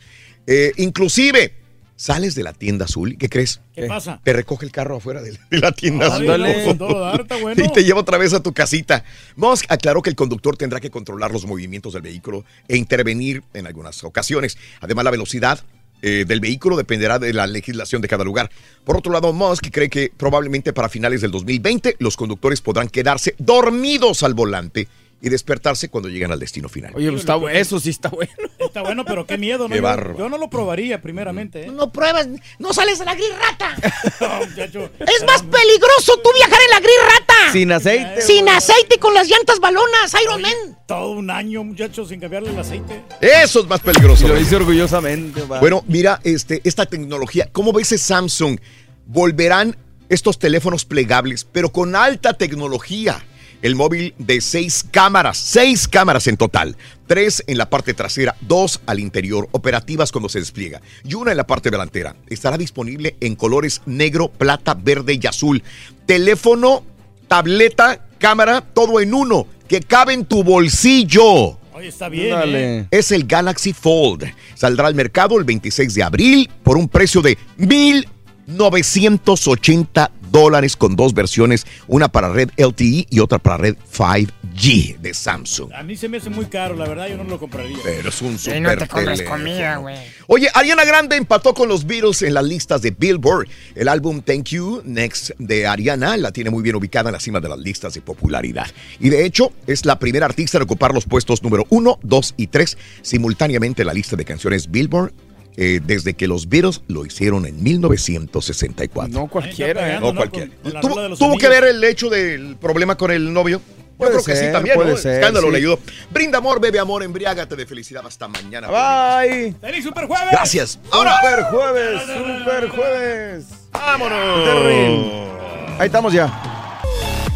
[0.45, 1.55] Eh, inclusive,
[2.01, 3.61] sales de la tienda azul y ¿qué crees?
[3.75, 4.19] ¿Qué pasa?
[4.23, 6.31] Te recoge el carro afuera de, de la tienda azul.
[6.31, 7.63] Ándale, con todo dar, está bueno.
[7.63, 9.05] Y te lleva otra vez a tu casita.
[9.35, 13.67] Musk aclaró que el conductor tendrá que controlar los movimientos del vehículo e intervenir en
[13.67, 14.57] algunas ocasiones.
[14.79, 15.59] Además, la velocidad
[16.01, 18.49] eh, del vehículo dependerá de la legislación de cada lugar.
[18.83, 23.35] Por otro lado, Musk cree que probablemente para finales del 2020 los conductores podrán quedarse
[23.37, 24.87] dormidos al volante
[25.21, 26.93] y despertarse cuando lleguen al destino final.
[26.95, 28.31] Oye, pues está bu- eso sí está bueno.
[28.61, 29.75] Está bueno, pero qué miedo, ¿no?
[29.75, 29.81] Qué
[30.17, 31.71] Yo- no lo probaría primeramente, ¿eh?
[31.71, 32.27] No pruebas,
[32.57, 33.75] no sales de la gris rata.
[34.49, 34.89] muchacho.
[34.99, 37.51] Es más peligroso tú viajar en la gris rata.
[37.51, 38.21] Sin aceite.
[38.21, 40.53] Sin aceite y con las llantas balonas, Iron Man.
[40.87, 43.01] Todo un año, muchachos, sin cambiarle el aceite.
[43.19, 44.25] Eso es más peligroso.
[44.25, 45.41] Y lo dice orgullosamente.
[45.43, 45.59] va.
[45.59, 48.57] Bueno, mira, este, esta tecnología, ¿cómo ves ese Samsung?
[49.05, 49.75] Volverán
[50.07, 53.21] estos teléfonos plegables, pero con alta tecnología.
[53.61, 56.75] El móvil de seis cámaras, seis cámaras en total,
[57.05, 61.37] tres en la parte trasera, dos al interior, operativas cuando se despliega, y una en
[61.37, 62.15] la parte delantera.
[62.27, 65.61] Estará disponible en colores negro, plata, verde y azul.
[66.07, 66.83] Teléfono,
[67.27, 71.59] tableta, cámara, todo en uno, que cabe en tu bolsillo.
[71.73, 72.87] Oye, está bien, ¿eh?
[72.89, 74.23] Es el Galaxy Fold.
[74.55, 81.13] Saldrá al mercado el 26 de abril por un precio de 1,980 dólares con dos
[81.13, 85.71] versiones, una para red LTE y otra para red 5G de Samsung.
[85.73, 87.77] A mí se me hace muy caro, la verdad, yo no lo compraría.
[87.83, 89.29] Pero es un Y super no te teléfono.
[89.29, 89.97] comida, güey.
[90.27, 93.47] Oye, Ariana Grande empató con los Beatles en las listas de Billboard.
[93.75, 97.39] El álbum Thank You Next de Ariana la tiene muy bien ubicada en la cima
[97.39, 98.67] de las listas de popularidad.
[98.99, 102.47] Y de hecho, es la primera artista en ocupar los puestos número 1, 2 y
[102.47, 105.13] 3 simultáneamente en la lista de canciones Billboard.
[105.57, 109.13] Eh, desde que los Beatles lo hicieron en 1964.
[109.13, 109.99] No cualquiera, ¿eh?
[109.99, 110.49] No cualquiera.
[110.81, 113.59] ¿Tuvo, tuvo que ver el hecho del problema con el novio?
[113.59, 114.97] Yo Puede creo que sí también, puede ¿no?
[114.97, 115.51] ser, Escándalo sí.
[115.51, 115.79] le ayudó.
[116.09, 118.67] Brinda amor, bebe amor, embriágate de felicidad hasta mañana.
[118.67, 119.53] Bye.
[119.61, 120.29] ¡Feliz Super Jueves!
[120.31, 120.79] Gracias.
[120.89, 121.17] Ahora.
[121.21, 123.45] Super jueves, super jueves.
[123.71, 125.29] Vámonos.
[125.77, 126.81] Ahí estamos ya.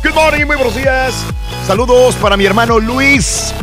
[0.03, 1.13] Good morning, muy buenos días.
[1.67, 3.53] Saludos para mi hermano Luis.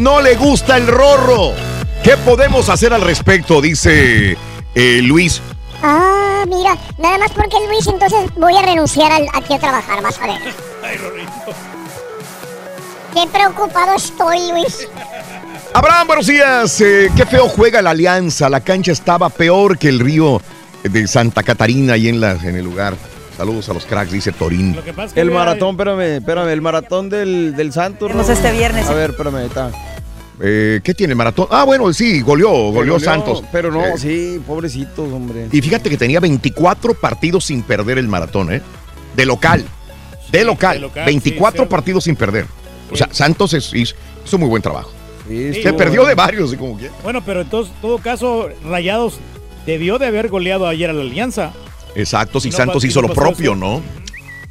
[0.00, 1.52] No le gusta el rorro.
[2.02, 3.60] ¿Qué podemos hacer al respecto?
[3.60, 4.36] Dice
[4.74, 5.40] eh, Luis.
[5.82, 10.18] Ah, mira, nada más porque Luis, entonces voy a renunciar al, aquí a trabajar, vas
[10.20, 10.38] a ver.
[10.82, 10.96] Ay.
[13.12, 14.88] Qué preocupado estoy, Luis.
[15.74, 16.80] Abraham, buenos días.
[16.80, 18.48] Eh, qué feo juega la Alianza.
[18.48, 20.40] La cancha estaba peor que el río
[20.82, 22.94] de Santa Catarina ahí en, la, en el lugar.
[23.36, 24.78] Saludos a los cracks, dice Torín.
[25.14, 28.08] El maratón, espérame, espérame, el maratón del, del Santos.
[28.08, 28.88] Vemos este viernes.
[28.88, 29.70] A ver, espérame, ahí está.
[30.40, 31.46] Eh, ¿Qué tiene maratón?
[31.50, 33.42] Ah, bueno, sí, goleó, goleó Santos.
[33.50, 35.48] Pero no, Eh, sí, pobrecitos, hombre.
[35.50, 38.60] Y fíjate que tenía 24 partidos sin perder el maratón, ¿eh?
[39.14, 39.64] De local.
[40.30, 40.80] De local.
[40.80, 41.70] local, 24 sí, sí.
[41.70, 42.46] partidos sin perder.
[42.90, 43.94] O sea, Santos es- hizo,
[44.24, 44.90] hizo muy buen trabajo.
[45.28, 46.90] Sí, Se perdió de varios, y como que.
[47.02, 49.14] Bueno, pero en todo, caso, Rayados
[49.64, 51.52] debió de haber goleado ayer a la Alianza.
[51.96, 53.56] Exacto, si no Santos hizo lo propio, eso.
[53.60, 53.82] ¿no?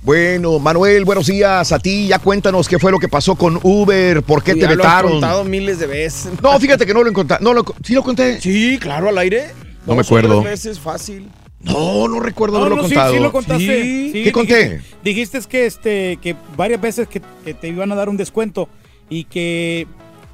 [0.06, 2.07] Bueno, Manuel, buenos días a ti.
[2.07, 4.77] Ya cuéntanos qué fue lo que pasó con Uber, por qué te ya lo has
[4.77, 5.11] vetaron.
[5.14, 6.32] contado miles de veces.
[6.44, 7.38] No, fíjate que no lo encontré.
[7.41, 8.40] No, lo, ¿Sí lo conté?
[8.40, 9.48] Sí, claro, al aire.
[9.88, 10.44] No me Dos o tres acuerdo.
[10.44, 11.27] veces fácil.
[11.60, 13.14] No, no recuerdo No, haberlo no, sí, contado.
[13.15, 13.82] sí lo contaste.
[13.84, 14.11] Sí.
[14.14, 14.82] Sí, ¿Qué conté?
[15.03, 18.69] Dijiste, dijiste que este que varias veces que, que te iban a dar un descuento
[19.10, 19.88] y que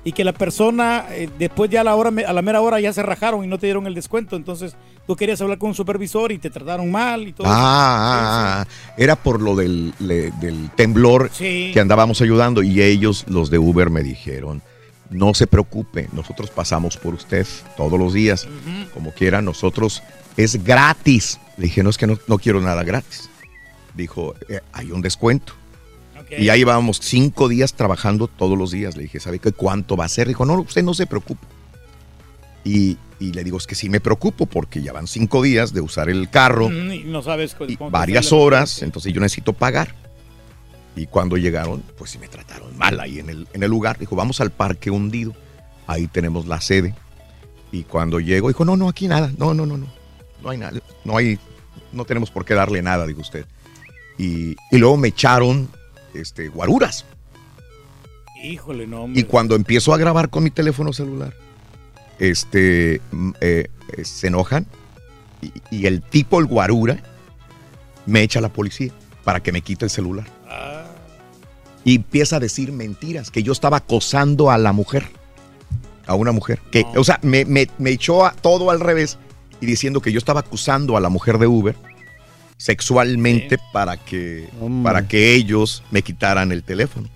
[0.03, 2.91] y que la persona eh, después ya a la hora a la mera hora ya
[2.91, 4.75] se rajaron y no te dieron el descuento, entonces
[5.07, 7.47] tú querías hablar con un supervisor y te trataron mal y todo.
[7.47, 7.53] eso.
[7.55, 8.67] Ah, ah, ah,
[8.97, 11.71] era por lo del, le- del temblor Sí.
[11.73, 14.61] que andábamos ayudando y ellos, los de Uber, me dijeron,
[15.09, 17.45] no se preocupe, nosotros pasamos por usted
[17.75, 18.47] todos los días,
[18.93, 20.01] como quiera, nosotros
[20.37, 21.39] es gratis.
[21.57, 23.29] Le dije, no es que no, no quiero nada gratis.
[23.93, 25.53] Dijo, "Eh, hay un descuento.
[26.39, 28.95] Y ahí vamos cinco días trabajando todos los días.
[28.95, 30.29] Le dije, ¿sabe qué cuánto va a ser?
[30.29, 31.45] Dijo, no, usted no se preocupe.
[32.63, 35.81] Y, y le digo, es que sí me preocupo porque ya van cinco días de
[35.81, 37.55] usar el carro Mm, y no sabes
[37.89, 39.95] varias horas, entonces yo necesito pagar.
[40.95, 43.97] Y cuando llegaron, pues sí me trataron mal ahí en el, en el lugar.
[43.97, 45.33] Dijo, vamos al parque hundido.
[45.87, 46.93] Ahí tenemos la sede.
[47.71, 49.31] Y cuando llego, dijo, no, no, aquí nada.
[49.37, 49.87] No, no, no, no.
[50.43, 50.79] No hay nada.
[51.05, 51.39] No hay,
[51.93, 53.45] no tenemos por qué darle nada, dijo usted.
[54.17, 55.69] Y, y luego me echaron
[56.13, 57.05] este, guaruras.
[58.43, 59.03] Híjole, no.
[59.03, 59.21] hombre.
[59.21, 61.33] Y cuando empiezo a grabar con mi teléfono celular,
[62.21, 63.67] este, mm, eh,
[63.97, 64.65] eh, se enojan
[65.41, 67.01] y, y el tipo, el guarura,
[68.05, 68.91] me echa a la policía
[69.23, 70.27] para que me quite el celular.
[71.83, 75.07] Y empieza a decir mentiras, que yo estaba acosando a la mujer,
[76.05, 76.59] a una mujer.
[76.71, 79.17] Que, O sea, me, me- me echó a todo al revés
[79.59, 81.75] y diciendo que yo estaba acusando a la mujer de Uber
[82.57, 84.47] sexualmente para, que,
[84.83, 87.09] para que ellos me quitaran el teléfono.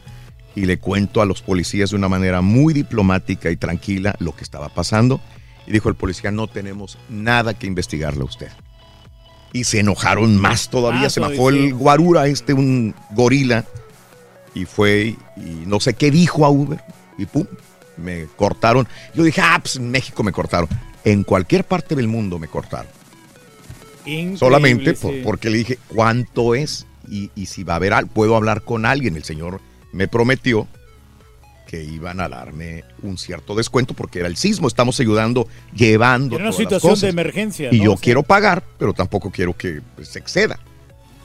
[0.56, 4.44] Y le cuento a los policías de una manera muy diplomática y tranquila lo que
[4.44, 5.20] estaba pasando.
[5.68, 8.50] Y dijo el policía, no tenemos nada que investigarle a usted.
[9.52, 11.08] Y se enojaron más todavía.
[11.08, 11.58] Ah, se bajó sí.
[11.58, 13.66] el guarura, este, un gorila.
[14.54, 16.82] Y fue, y no sé qué dijo a Uber.
[17.18, 17.46] Y pum,
[17.98, 18.88] me cortaron.
[19.14, 20.70] Yo dije, ah, pues en México me cortaron.
[21.04, 22.88] En cualquier parte del mundo me cortaron.
[24.06, 25.02] Increíble, Solamente sí.
[25.02, 28.62] por- porque le dije cuánto es y, y si va a haber algo, puedo hablar
[28.62, 29.16] con alguien.
[29.16, 29.62] El señor
[29.96, 30.68] me prometió
[31.68, 34.68] que iban a darme un cierto descuento porque era el sismo.
[34.68, 36.36] Estamos ayudando, llevando.
[36.36, 37.02] Era una todas las situación cosas.
[37.02, 37.84] de emergencia, Y ¿no?
[37.86, 40.60] yo O sea- quiero pagar, pero tampoco quiero que pues, se exceda.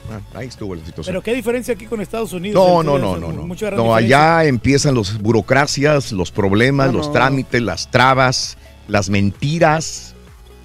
[0.09, 1.13] Ah, ahí estuvo la situación.
[1.13, 2.55] Pero qué diferencia aquí con Estados Unidos.
[2.55, 3.45] No, En no, no, no, no.
[3.47, 3.95] No, diferencia.
[3.95, 7.13] allá empiezan las burocracias, los problemas, No, los no.
[7.13, 8.57] trámites, las trabas,
[8.87, 10.15] las mentiras,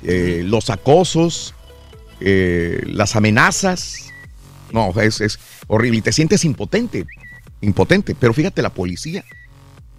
[0.04, 1.54] eh, los acosos,
[2.20, 4.06] eh, las amenazas.
[4.72, 5.38] No, es, es
[5.68, 7.04] horrible y te sientes impotente,
[7.60, 8.14] impotente.
[8.18, 9.24] Pero fíjate, la policía,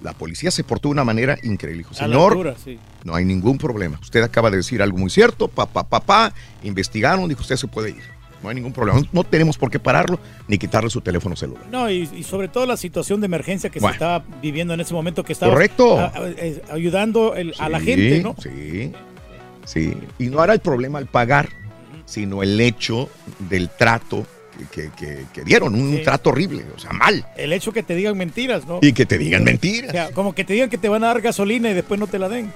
[0.01, 1.79] la policía se portó de una manera increíble.
[1.83, 2.79] Dijo, señor, altura, sí.
[3.03, 3.99] no hay ningún problema.
[4.01, 8.17] Usted acaba de decir algo muy cierto, papá, papá, investigaron, dijo, usted se puede ir.
[8.43, 9.01] No hay ningún problema.
[9.11, 11.63] No, tenemos por qué pararlo ni quitarle su teléfono celular.
[11.71, 13.93] No, y, y sobre todo la situación de emergencia que Bueno.
[13.93, 15.99] se estaba viviendo en ese momento que estaba Correcto.
[15.99, 16.13] a-
[16.69, 18.35] a- ayudando el- a la gente, ¿no?
[18.41, 18.91] Sí,
[19.65, 19.97] sí.
[20.19, 21.49] Y no era el problema al pagar,
[22.05, 23.09] sino el hecho
[23.49, 24.27] del trato
[24.65, 26.03] que, que- que dieron, un Sí.
[26.03, 27.25] trato horrible, o sea, mal.
[27.37, 28.79] El hecho que te digan mentiras, ¿no?
[28.81, 29.89] Y que te digan mentiras.
[29.89, 32.07] O sea, como que te digan que te van a dar gasolina y después no
[32.07, 32.51] te la den.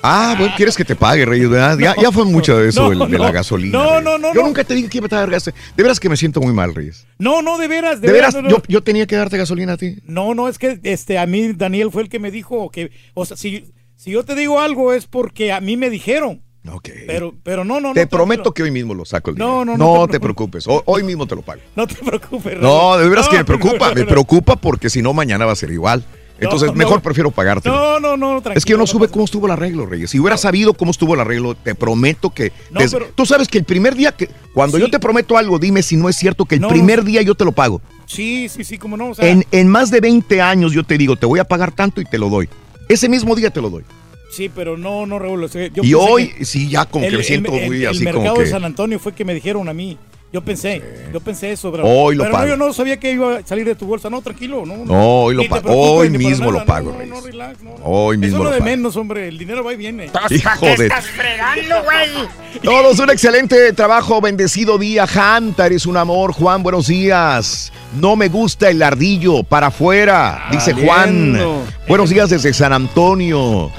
[0.00, 1.76] Ah, bueno, quieres que te pague, Reyes, ¿verdad?
[1.76, 3.24] ya, No, ya fue mucho de eso, no, el- de no.
[3.24, 3.76] la gasolina.
[3.76, 5.46] No, no, no, Yo nunca te dije que iba a dar gas.
[5.46, 5.52] De
[5.82, 7.04] veras que me siento muy mal, Reyes.
[7.18, 9.96] No, no, de veras, de, De veras, yo, yo tenía que darte gasolina a ti.
[10.04, 13.26] No, no, es que este, a mí Daniel fue el que me dijo que, o
[13.26, 16.42] sea, si, si yo te digo algo es porque a mí me dijeron.
[16.74, 16.88] Ok.
[17.06, 17.94] Pero, pero no, no, no.
[17.94, 18.18] te tranquilo.
[18.18, 19.78] prometo que hoy mismo lo saco el No, dinero.
[19.78, 20.66] no, no te, te preocupes.
[20.66, 21.60] Hoy, hoy mismo te lo pago.
[21.76, 22.58] No te preocupes.
[22.60, 23.88] No, de veras que No, me preocupa.
[23.88, 24.06] no, Me no.
[24.06, 26.04] preocupa porque si no, mañana va a ser igual.
[26.40, 27.02] Entonces, No, mejor no.
[27.02, 27.68] prefiero pagarte.
[27.68, 28.54] No, no, no, tranquilo.
[28.54, 30.10] Es que yo no supe cómo estuvo el arreglo, Reyes.
[30.10, 32.52] Si hubiera sabido cómo estuvo el arreglo, te prometo que.
[32.70, 34.30] No, desde- pero- Tú sabes que el primer día que.
[34.54, 37.02] Cuando yo te prometo algo, dime si no es cierto que el No, no, primer
[37.02, 37.80] día yo te lo pago.
[38.06, 39.08] Sí, sí, sí, como no.
[39.10, 41.72] O sea, En, en más de 20 años yo te digo, te voy a pagar
[41.72, 42.48] tanto y te lo doy.
[42.88, 43.82] Ese mismo día te lo doy.
[44.30, 45.48] Sí, pero no, no, Raúl.
[45.82, 48.08] y hoy sí, ya como que me siento muy así como que...
[48.10, 49.96] El mercado de San Antonio fue que me dijeron a mí.
[50.30, 51.86] Yo pensé, yo pensé eso, bro.
[51.86, 52.44] Hoy lo pero pago.
[52.44, 54.10] No, yo no sabía que iba a salir de tu bolsa.
[54.10, 54.84] No, tranquilo, no.
[54.84, 55.70] No, hoy lo pago.
[55.72, 57.08] Hoy mismo lo pago, Reyes.
[57.08, 57.70] No, relax, no.
[57.82, 58.70] Hoy mismo Eso lo de pago.
[58.70, 59.28] menos, hombre.
[59.28, 60.04] El dinero va y viene.
[60.04, 60.12] Hijo
[60.44, 62.28] ¿Para qué de- estás fregando, güey?
[62.62, 67.72] Todos un excelente trabajo, bendecido día, Hanta, eres un amor, Juan, buenos días.
[67.98, 71.40] No me gusta el ardillo, para afuera, dice Juan.
[71.88, 73.70] Buenos días desde San Antonio.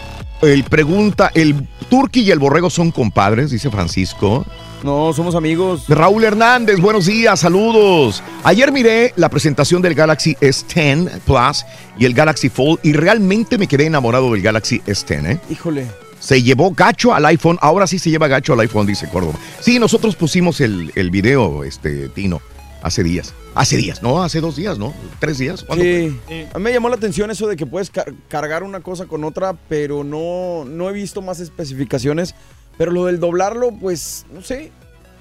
[0.41, 3.51] El pregunta, ¿el Turqui y el Borrego son compadres?
[3.51, 4.45] Dice Francisco.
[4.83, 5.83] No, somos amigos.
[5.89, 8.23] Raúl Hernández, buenos días, saludos.
[8.43, 11.65] Ayer miré la presentación del Galaxy S10 Plus
[11.97, 15.39] y el Galaxy Fold y realmente me quedé enamorado del Galaxy S10, ¿eh?
[15.49, 15.87] Híjole.
[16.21, 19.37] Se llevó gacho al iPhone, ahora sí se lleva gacho al iPhone, dice Córdoba.
[19.59, 22.41] Sí, nosotros pusimos el, el video, este, Tino,
[22.81, 23.33] hace días.
[23.55, 24.93] Hace días, no, hace dos días, ¿no?
[25.19, 25.63] ¿Tres días?
[25.63, 26.17] ¿Cuándo Sí.
[26.27, 26.47] fue?
[26.53, 29.23] A mí me llamó la atención eso de que puedes car- cargar una cosa con
[29.23, 32.35] otra, pero no, no he visto más especificaciones.
[32.77, 34.71] Pero lo del doblarlo, pues, no sé.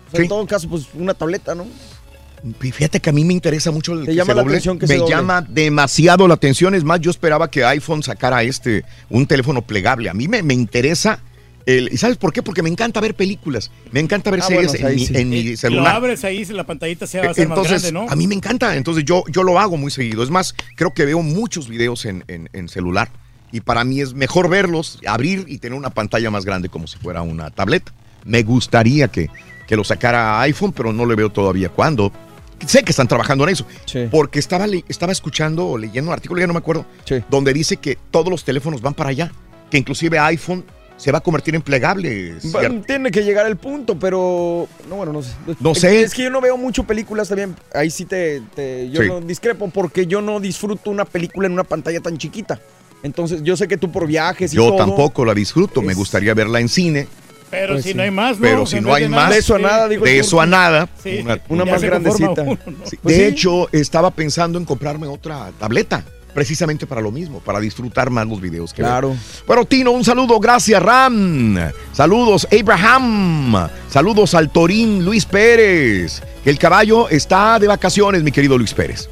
[0.09, 1.67] O sea, En todo caso, pues una tableta, ¿no?
[2.63, 4.55] Y Fíjate que a mí me interesa mucho el Te que llama se la doble.
[4.55, 5.11] atención que me se doble.
[5.15, 6.75] llama demasiado la atención.
[6.77, 10.09] Es más, yo esperaba que iPhone sacara este, un teléfono plegable.
[10.09, 11.19] A mí me, me interesa.
[11.69, 12.43] El, ¿Y sabes por qué?
[12.43, 13.71] Porque me encanta ver películas.
[13.93, 14.89] Me encanta ver Ah, series bueno,
[15.19, 15.97] en, mi, Eh, Lo celular.
[15.97, 18.07] abres ahí, la pantallita se va a hacer más grande, ¿no?
[18.09, 18.75] a mí me encanta.
[18.75, 20.23] Entonces, yo, yo lo hago muy seguido.
[20.23, 23.11] Es más, creo que veo muchos videos en, en- en celular.
[23.53, 26.97] Y para mí es mejor verlos, abrir y tener una pantalla más grande como si
[26.99, 27.93] fuera una tableta.
[28.25, 29.29] Me gustaría que,
[29.67, 32.11] que lo sacara iPhone, pero no le veo todavía cuándo.
[32.67, 33.67] Sé que están trabajando en eso.
[34.11, 36.87] Porque estaba, estaba escuchando o leyendo un artículo, ya no me acuerdo,
[37.31, 39.31] donde dice que todos los teléfonos van para allá.
[39.71, 40.65] Que inclusive iPhone
[40.99, 42.35] se va a convertir en plegable.
[42.87, 44.69] Tiene que llegar el punto, pero.
[44.91, 45.31] No, bueno, no sé.
[45.61, 46.03] No Es- sé.
[46.03, 47.57] Es que yo no veo mucho películas también.
[47.73, 48.43] Ahí sí te.
[48.55, 49.09] te- yo Sí.
[49.09, 52.61] no discrepo porque yo no disfruto una película en una pantalla tan chiquita.
[53.03, 54.77] Entonces, yo sé que tú por viajes y Yo todo.
[54.77, 55.81] tampoco la disfruto.
[55.83, 57.07] Me gustaría verla en cine.
[57.51, 57.97] Pero Pues si sí.
[57.97, 58.43] no hay más, ¿no?
[58.43, 59.31] Pero si no hay de más.
[59.31, 60.87] De eso a nada, digo De eso a nada.
[61.03, 61.25] Sí.
[61.49, 62.43] Una más grandecita.
[62.43, 62.75] uno, ¿no?
[62.85, 63.29] Sí, Pues de sí.
[63.33, 68.41] hecho, estaba pensando en comprarme otra tableta, precisamente para lo mismo, para disfrutar más los
[68.41, 69.17] videos que Claro.
[69.47, 71.57] Bueno, Tino, un saludo, gracias, Ram.
[71.93, 73.69] Saludos, Abraham.
[73.91, 76.23] Saludos al Torín Luis Pérez.
[76.45, 79.09] Que el caballo está de vacaciones, mi querido Luis Pérez.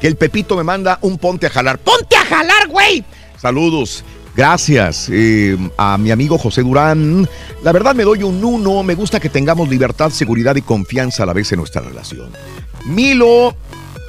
[0.00, 1.78] Que el Pepito me manda un ponte a jalar.
[1.78, 3.04] ¡Ponte a jalar, güey!
[3.40, 4.04] Saludos.
[4.38, 7.28] Gracias eh, a mi amigo José Durán.
[7.64, 8.84] La verdad me doy un uno.
[8.84, 12.30] Me gusta que tengamos libertad, seguridad y confianza a la vez en nuestra relación.
[12.84, 13.56] Milo,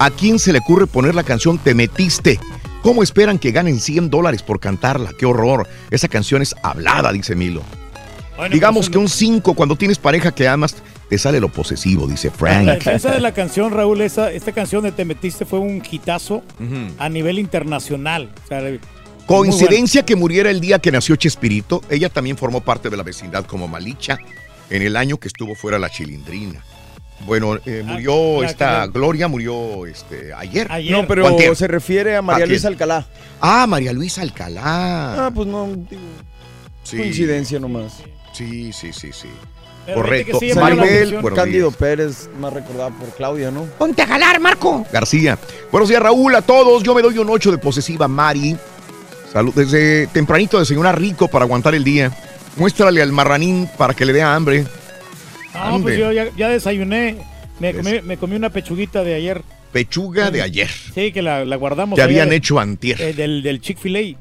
[0.00, 2.40] ¿a quién se le ocurre poner la canción Te metiste?
[2.82, 5.12] ¿Cómo esperan que ganen 100 dólares por cantarla?
[5.16, 5.68] ¡Qué horror!
[5.90, 7.62] Esa canción es hablada, dice Milo.
[8.36, 10.76] Bueno, Digamos pues, que un 5 cuando tienes pareja que amas,
[11.10, 12.66] te sale lo posesivo, dice La Frank.
[12.66, 16.42] defensa de la canción, Raúl, esa, esta canción de Te Metiste fue un hitazo
[16.98, 18.30] a nivel internacional.
[18.44, 18.62] O sea,
[19.26, 21.82] Coincidencia que muriera el día que nació Chespirito.
[21.88, 24.18] Ella también formó parte de la vecindad como Malicha
[24.70, 26.64] en el año que estuvo fuera la chilindrina.
[27.26, 30.68] Bueno, eh, murió la esta que- Gloria, murió este ayer.
[30.90, 32.48] No, ¿O pero se refiere a María ¿A?
[32.48, 33.06] Luisa Alcalá.
[33.40, 35.26] Ah, María Luisa Alcalá.
[35.26, 36.02] Ah, pues no, digo,
[36.82, 36.96] Sí.
[36.96, 38.02] coincidencia nomás.
[38.32, 39.28] Sí, sí, sí, sí.
[39.86, 40.38] Pero Correcto.
[40.40, 41.76] sí Maribel, Cándido días.
[41.78, 43.64] Pérez, más recordada por Claudia, ¿no?
[43.78, 44.86] Ponte a jalar, Marco.
[44.92, 45.38] García.
[45.72, 46.82] Buenos días, Raúl, a todos.
[46.82, 48.56] Yo me doy un 8 de posesiva, Mari.
[49.32, 49.52] Salud.
[49.54, 52.12] Desde tempranito desayunar rico para aguantar el día.
[52.56, 54.64] Muéstrale al marranín para que le dé hambre.
[55.60, 55.82] No, Ande.
[55.82, 57.16] pues yo ya, ya desayuné.
[57.58, 59.42] Me comí, me comí una pechuguita de ayer.
[59.72, 60.68] Pechuga de ayer.
[60.94, 61.96] Sí, que la, la guardamos.
[61.96, 63.00] Que habían de- hecho antier.
[63.00, 64.16] eh, del del Chick-fil-A.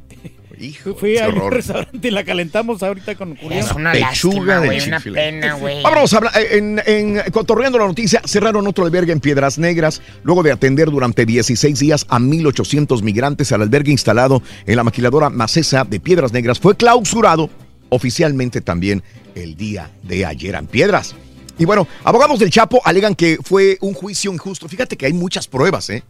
[0.62, 3.60] Hijo, Fui a un restaurante y la calentamos ahorita con Julián.
[3.62, 5.82] Es una Pechuga lástima, de güey, una pena, güey.
[5.82, 10.02] Vámonos a hablar, eh, en, en Cotorreando la Noticia, cerraron otro albergue en Piedras Negras
[10.24, 13.54] luego de atender durante 16 días a 1.800 migrantes.
[13.54, 16.60] al albergue instalado en la maquiladora Macesa de Piedras Negras.
[16.60, 17.50] Fue clausurado
[17.88, 19.02] oficialmente también
[19.36, 21.16] el día de ayer en Piedras.
[21.60, 24.70] Y bueno, abogados del Chapo alegan que fue un juicio injusto.
[24.70, 26.04] Fíjate que hay muchas pruebas, ¿eh?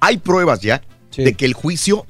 [0.00, 0.82] Hay pruebas ya
[1.16, 2.06] de que el juicio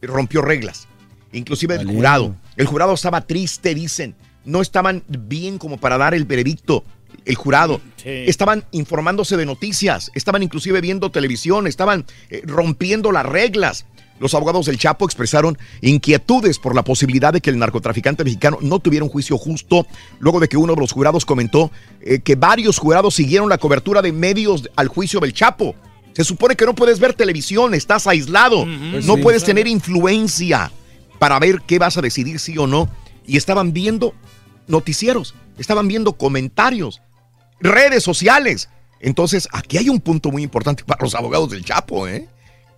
[0.00, 0.86] rompió reglas.
[1.32, 2.36] Inclusive el jurado.
[2.56, 4.14] El jurado estaba triste, dicen.
[4.44, 6.84] No estaban bien como para dar el veredicto.
[7.24, 7.80] El jurado.
[8.04, 10.12] Estaban informándose de noticias.
[10.14, 11.66] Estaban inclusive viendo televisión.
[11.66, 13.86] Estaban eh, rompiendo las reglas.
[14.20, 18.78] Los abogados del Chapo expresaron inquietudes por la posibilidad de que el narcotraficante mexicano no
[18.78, 19.86] tuviera un juicio justo,
[20.18, 21.70] luego de que uno de los jurados comentó
[22.02, 25.74] eh, que varios jurados siguieron la cobertura de medios al juicio del Chapo.
[26.12, 29.22] Se supone que no puedes ver televisión, estás aislado, Pues no sí.
[29.22, 30.70] puedes tener influencia
[31.18, 32.90] para ver qué vas a decidir sí o no.
[33.26, 34.12] Y estaban viendo
[34.66, 37.00] noticieros, estaban viendo comentarios,
[37.60, 38.68] redes sociales.
[39.00, 42.28] Entonces, aquí hay un punto muy importante para los abogados del Chapo, ¿eh?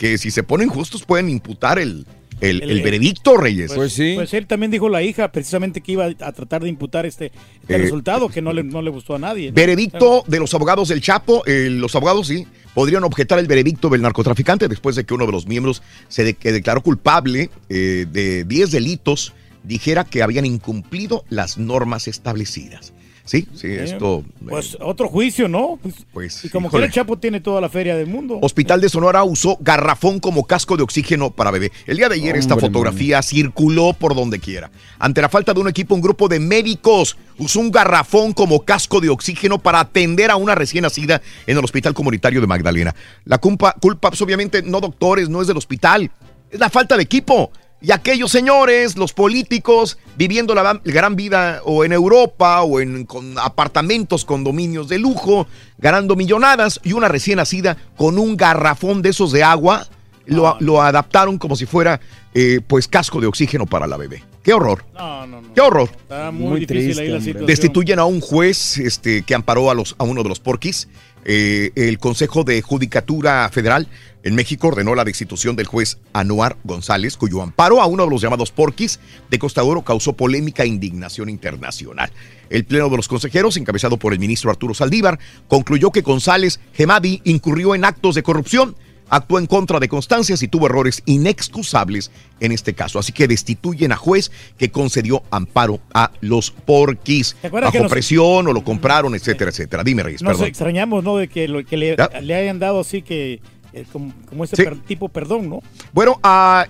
[0.02, 2.04] Que si se ponen justos pueden imputar el,
[2.40, 3.68] el, el, veredicto, Reyes.
[3.68, 4.14] Pues, pues, sí.
[4.16, 7.26] Pues él también dijo la hija precisamente que iba a tratar de imputar este,
[7.60, 9.52] este eh, resultado que no le, no le gustó a nadie.
[9.52, 14.02] Veredicto de los abogados del Chapo, eh, los abogados sí, podrían objetar el veredicto del
[14.02, 19.34] narcotraficante después de que uno de los miembros se declaró culpable eh, de 10 delitos,
[19.62, 22.92] dijera que habían incumplido las normas establecidas.
[23.32, 24.22] Sí, sí, esto.
[24.46, 25.78] Pues otro juicio, ¿no?
[25.80, 28.38] Pues, pues y como que el Chapo tiene toda la feria del mundo.
[28.42, 31.72] Hospital de Sonora usó garrafón como casco de oxígeno para bebé.
[31.86, 34.70] El día de ayer esta fotografía circuló por donde quiera.
[34.98, 39.00] Ante la falta de un equipo, un grupo de médicos usó un garrafón como casco
[39.00, 42.94] de oxígeno para atender a una recién nacida en el Hospital Comunitario de Magdalena.
[43.24, 46.10] La culpa, culpa pues, obviamente, no doctores, no es del hospital.
[46.50, 47.50] Es la falta de equipo.
[47.82, 53.36] Y aquellos señores, los políticos, viviendo la gran vida o en Europa o en con
[53.40, 55.48] apartamentos, condominios de lujo,
[55.78, 59.88] ganando millonadas y una recién nacida con un garrafón de esos de agua,
[60.26, 62.00] lo, adaptaron como si fuera
[62.34, 64.22] eh, pues casco de oxígeno para la bebé.
[64.44, 64.84] ¡Qué horror!
[64.94, 65.54] No, no, no.
[65.54, 65.90] ¡Qué horror!
[65.92, 67.46] Está muy, difícil ahí la situación.
[67.46, 70.88] Destituyen a un juez este, que amparó a, los, a uno de los porquis.
[71.24, 73.88] Eh, el Consejo de Judicatura Federal
[74.24, 78.22] en México ordenó la destitución del juez Anuar González, cuyo amparo a uno de los
[78.22, 79.00] llamados porquis
[79.30, 82.12] de Costa Oro causó polémica e indignación internacional.
[82.50, 85.18] El Pleno de los Consejeros, encabezado por el ministro Arturo Saldívar,
[85.48, 88.76] concluyó que González Gemadi incurrió en actos de corrupción
[89.12, 92.10] actuó en contra de constancias y tuvo errores inexcusables
[92.40, 92.98] en este caso.
[92.98, 98.64] Así que destituyen a juez que concedió amparo a los porquis bajo presión o lo
[98.64, 99.84] compraron, etcétera, etcétera.
[99.84, 101.18] Dime, Reyes, nos extrañamos, ¿no?
[101.18, 103.40] De que, lo, que le, hayan dado así que
[103.74, 105.62] eh, como, ese tipo perdón, ¿no?
[105.92, 106.18] Bueno,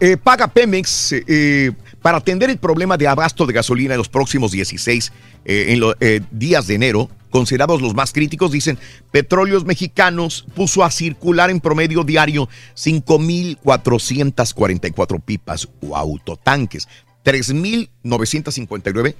[0.01, 1.71] eh, paga Pemex eh,
[2.03, 5.13] para atender el problema de abasto de gasolina en los próximos 16
[5.45, 5.95] en los
[6.31, 8.79] días de enero considerados los más críticos, dicen,
[9.11, 16.87] Petróleos Mexicanos puso a circular en promedio diario 5.444 pipas o autotanques,
[17.25, 19.17] 3.959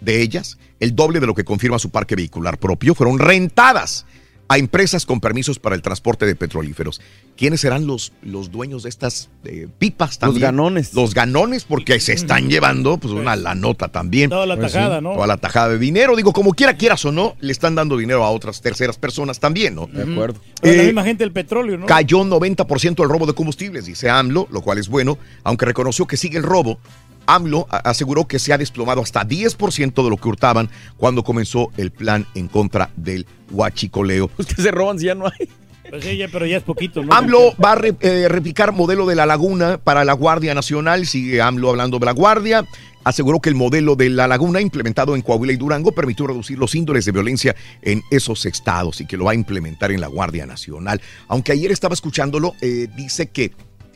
[0.00, 4.06] de ellas, el doble de lo que confirma su parque vehicular propio, fueron rentadas
[4.48, 7.00] a empresas con permisos para el transporte de petrolíferos.
[7.36, 10.40] ¿Quiénes serán los, los dueños de estas eh, pipas también?
[10.40, 10.94] Los ganones.
[10.94, 14.30] Los ganones, porque se están llevando pues una la nota también.
[14.30, 15.14] Toda la pues tajada, ¿no?
[15.14, 16.16] Toda la tajada de dinero.
[16.16, 19.74] Digo, como quiera, quieras o no, le están dando dinero a otras terceras personas también,
[19.74, 19.86] ¿no?
[19.86, 20.40] De acuerdo.
[20.62, 21.86] la eh, misma gente del petróleo, ¿no?
[21.86, 26.16] Cayó 90% el robo de combustibles, dice AMLO, lo cual es bueno, aunque reconoció que
[26.16, 26.78] sigue el robo
[27.26, 31.90] AMLO aseguró que se ha desplomado hasta 10% de lo que hurtaban cuando comenzó el
[31.90, 34.28] plan en contra del huachicoleo.
[34.28, 35.48] Pues que se roban si ya no hay.
[35.88, 37.14] Pues sí, pero ya es poquito, ¿no?
[37.14, 41.06] AMLO va a eh, replicar modelo de la laguna para la Guardia Nacional.
[41.06, 42.66] Sigue AMLO hablando de la Guardia.
[43.04, 46.74] Aseguró que el modelo de la laguna implementado en Coahuila y Durango permitió reducir los
[46.74, 50.44] índoles de violencia en esos estados y que lo va a implementar en la Guardia
[50.44, 51.00] Nacional.
[51.28, 53.52] Aunque ayer estaba escuchándolo, eh, dice que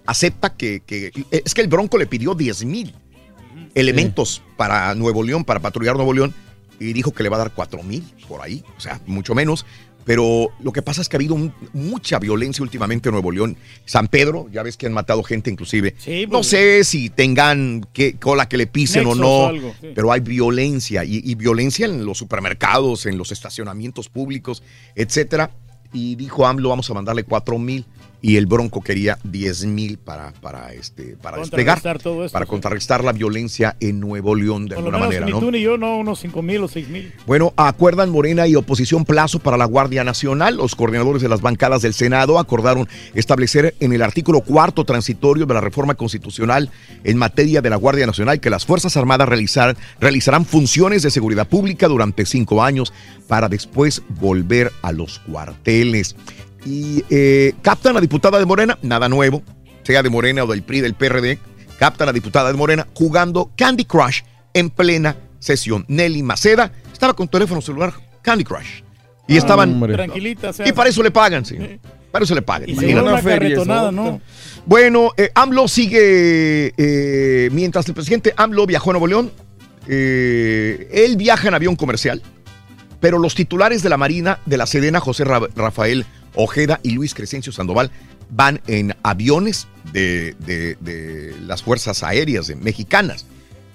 [0.06, 2.94] acepta que, que, Es que el Bronco le pidió 10 mil
[3.74, 6.34] elementos para Nuevo León, para patrullar Nuevo León,
[6.78, 9.66] y dijo que le va a dar cuatro mil por ahí, o sea, mucho menos.
[10.04, 11.36] Pero lo que pasa es que ha habido
[11.72, 13.56] mucha violencia últimamente en Nuevo León.
[13.84, 15.94] San Pedro, ya ves que han matado gente inclusive.
[16.24, 19.52] no pues, sé si tengan que, cola que le pisen o no,
[19.94, 24.62] pero hay violencia y, y, violencia en los supermercados, en los estacionamientos públicos,
[24.94, 25.50] etcétera.
[25.92, 27.84] Y dijo AMLO, vamos a mandarle cuatro mil
[28.22, 31.80] y el Bronco quería 10 mil para, para, este, para despegar,
[32.30, 35.26] para contrarrestar la violencia en Nuevo León de alguna manera.
[35.26, 35.40] Ni ¿no?
[35.40, 37.12] tú ni yo, no, unos 5 mil o 6 mil.
[37.26, 40.56] Bueno, acuerdan Morena y oposición plazo para la Guardia Nacional.
[40.56, 45.54] Los coordinadores de las bancadas del Senado acordaron establecer en el artículo cuarto transitorio de
[45.54, 46.70] la reforma constitucional
[47.04, 51.48] en materia de la Guardia Nacional que las Fuerzas Armadas realizar, realizarán funciones de seguridad
[51.48, 52.92] pública durante cinco años
[53.28, 56.16] para después volver a los cuarteles
[56.64, 59.42] y eh, captan a la diputada de Morena, nada nuevo,
[59.82, 61.38] sea de Morena o del PRI, del PRD,
[61.78, 64.20] captan a la diputada de Morena jugando Candy Crush
[64.52, 65.84] en plena sesión.
[65.88, 67.92] Nelly Maceda estaba con teléfono celular
[68.22, 68.82] Candy Crush.
[69.26, 69.80] Y estaban...
[69.80, 70.50] Tranquilita.
[70.64, 71.56] y para eso le pagan, sí.
[72.10, 72.68] Para eso le pagan.
[72.68, 74.20] Y una ¿no?
[74.66, 79.30] Bueno, eh, AMLO sigue, eh, mientras el presidente AMLO viajó a Nuevo León,
[79.86, 82.22] él viaja en avión comercial,
[83.00, 86.04] pero los titulares de la Marina de la Sedena, José Rafael
[86.34, 87.90] Ojeda y Luis Crescencio Sandoval
[88.30, 93.26] van en aviones de, las fuerzas aéreas mexicanas.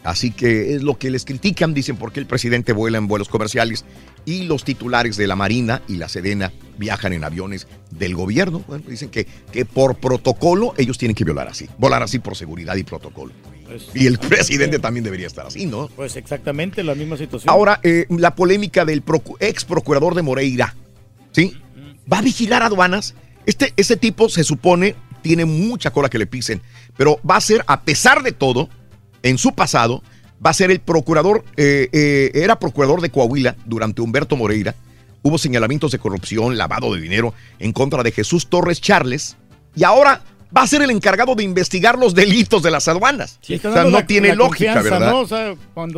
[0.03, 3.27] Así que es lo que les critican, dicen por qué el presidente vuela en vuelos
[3.27, 3.85] comerciales
[4.23, 8.63] y los titulares de la Marina y la Sedena viajan en aviones del gobierno.
[8.67, 12.75] Bueno, dicen que, que por protocolo ellos tienen que violar así, volar así por seguridad
[12.75, 13.33] y protocolo.
[13.65, 15.87] Pues, y el presidente también debería estar así, ¿no?
[15.95, 17.49] Pues exactamente la misma situación.
[17.51, 19.03] Ahora, eh, la polémica del
[19.39, 20.75] ex procurador de Moreira,
[21.31, 21.57] ¿sí?
[22.11, 23.15] Va a vigilar aduanas.
[23.45, 26.61] Este, tipo se supone tiene mucha cola que le pisen,
[26.97, 28.69] pero va a ser, a pesar de todo,
[29.23, 30.03] en su pasado,
[30.43, 34.75] va a ser el procurador, eh, eh, era procurador de Coahuila durante Humberto Moreira.
[35.23, 39.35] Hubo señalamientos de corrupción, lavado de dinero en contra de Jesús Torres Charles.
[39.75, 40.21] Y ahora
[40.55, 43.39] va a ser el encargado de investigar los delitos de las aduanas.
[43.41, 45.11] o sea, no tiene lógica, ¿verdad?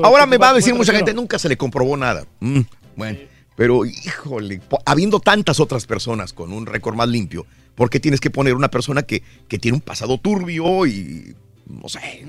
[0.03, 2.25] ahora me va a decir mucha gente, nunca se le comprobó nada.
[2.39, 2.61] Mm,
[2.95, 3.19] bueno,
[3.57, 8.29] pero híjole, habiendo tantas otras personas con un récord más limpio, ¿por qué tienes que
[8.29, 11.35] poner una persona que, que tiene un pasado turbio y
[11.67, 12.23] no sé,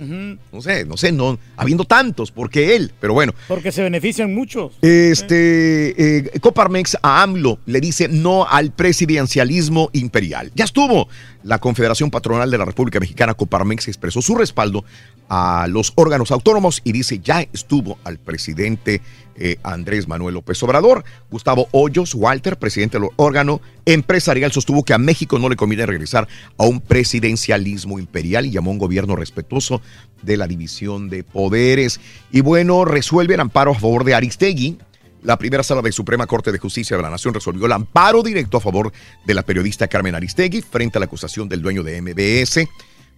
[0.51, 2.93] no sé, no sé, no, habiendo tantos, porque él?
[2.99, 3.35] Pero bueno.
[3.47, 4.73] Porque se benefician muchos.
[4.81, 10.51] Este, eh, Coparmex a AMLO le dice no al presidencialismo imperial.
[10.55, 11.09] Ya estuvo.
[11.45, 14.85] La Confederación Patronal de la República Mexicana, Coparmex, expresó su respaldo
[15.29, 19.03] a los órganos autónomos y dice ya estuvo al presidente
[19.39, 21.05] eh, Andrés Manuel López Obrador.
[21.31, 26.27] Gustavo Hoyos Walter, presidente del órgano empresarial, sostuvo que a México no le conviene regresar
[26.57, 29.81] a un presidencialismo imperial y llamó a un gobierno respetuoso
[30.23, 32.01] de la división de poderes.
[32.33, 34.79] Y bueno, resuelve el amparo a favor de Aristegui.
[35.23, 38.57] La primera sala de Suprema Corte de Justicia de la Nación resolvió el amparo directo
[38.57, 38.93] a favor
[39.25, 42.69] de la periodista Carmen Aristegui frente a la acusación del dueño de MBS.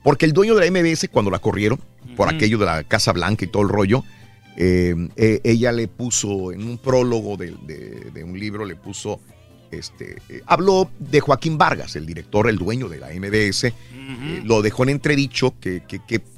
[0.02, 1.78] Porque el dueño de la MBS, cuando la corrieron,
[2.16, 4.02] por aquello de la Casa Blanca y todo el rollo,
[4.62, 9.18] eh, eh, ella le puso en un prólogo de, un libro, le puso,
[9.70, 13.72] este, eh, habló de Joaquín Vargas, el director, el dueño de la MBS,
[14.44, 15.80] lo dejó en entredicho, que,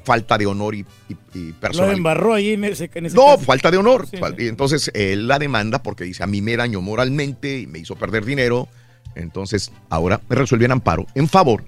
[0.05, 0.87] falta de honor y,
[1.35, 4.07] y, Lo embarró ahí en ese, No, falta de honor.
[4.39, 7.97] Y entonces él la demanda porque dice, a mí me dañó moralmente y me hizo
[7.97, 8.69] perder dinero.
[9.17, 11.65] Entonces ahora me resolvió en amparo en favor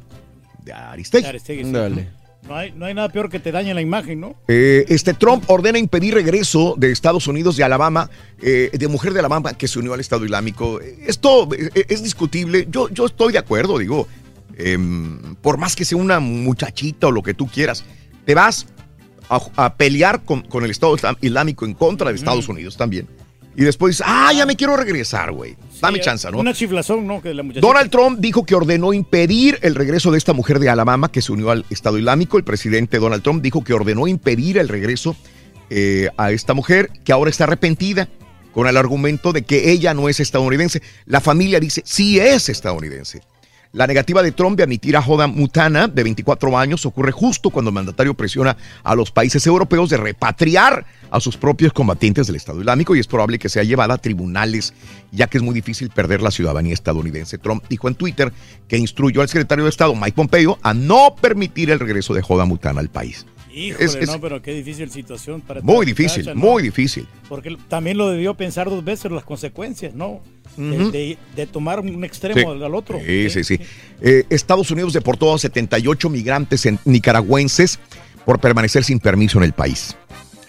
[0.64, 1.72] de Aristegui.
[1.72, 2.23] Dale.
[2.46, 4.34] No hay, nada peor que te dañe la imagen, ¿no?
[4.48, 8.10] Eh, este Trump ordena impedir regreso de Estados Unidos de Alabama,
[8.42, 10.78] eh, de mujer de Alabama que se unió al Estado Islámico.
[10.80, 12.66] Esto eh, es discutible.
[12.70, 14.08] Yo, yo estoy de acuerdo, digo,
[14.58, 17.82] em, por más que sea una muchachita o lo que tú quieras,
[18.26, 18.66] te vas
[19.28, 23.08] a, pelear con, el Estado Islámico en contra de Estados Unidos también.
[23.56, 25.56] Y después dices, ah, ya me quiero regresar, güey.
[25.80, 26.38] Dame chance, ¿no?
[26.38, 27.20] Una chiflazón, ¿no?
[27.20, 31.22] Que Donald Trump dijo que ordenó impedir el regreso de esta mujer de Alabama que
[31.22, 32.38] se unió al Estado Islámico.
[32.38, 35.14] El presidente Donald Trump dijo que ordenó impedir el regreso
[35.70, 38.08] eh, a esta mujer que ahora está arrepentida
[38.52, 40.82] con el argumento de que ella no es estadounidense.
[41.06, 43.22] La familia dice, sí es estadounidense.
[43.74, 47.70] La negativa de Trump de admitir a Joda Mutana, de 24 años, ocurre justo cuando
[47.70, 52.60] el mandatario presiona a los países europeos de repatriar a sus propios combatientes del Estado
[52.60, 54.74] Islámico y es probable que sea llevada a tribunales,
[55.10, 57.36] ya que es muy difícil perder la ciudadanía estadounidense.
[57.36, 58.32] Trump dijo en Twitter
[58.68, 62.44] que instruyó al secretario de Estado, Mike Pompeo, a no permitir el regreso de Joda
[62.44, 63.26] Mutana al país.
[63.52, 67.08] Híjole, no, pero qué difícil situación para Muy difícil, muy difícil.
[67.28, 70.22] Porque también lo debió pensar dos veces las consecuencias, ¿no?
[70.56, 71.18] De,
[71.50, 73.00] tomar un extremo al otro.
[73.04, 73.60] Sí, sí, sí.
[74.00, 77.78] Eh, Estados Unidos deportó a 78 migrantes nicaragüenses
[78.24, 79.96] por permanecer sin permiso en el país.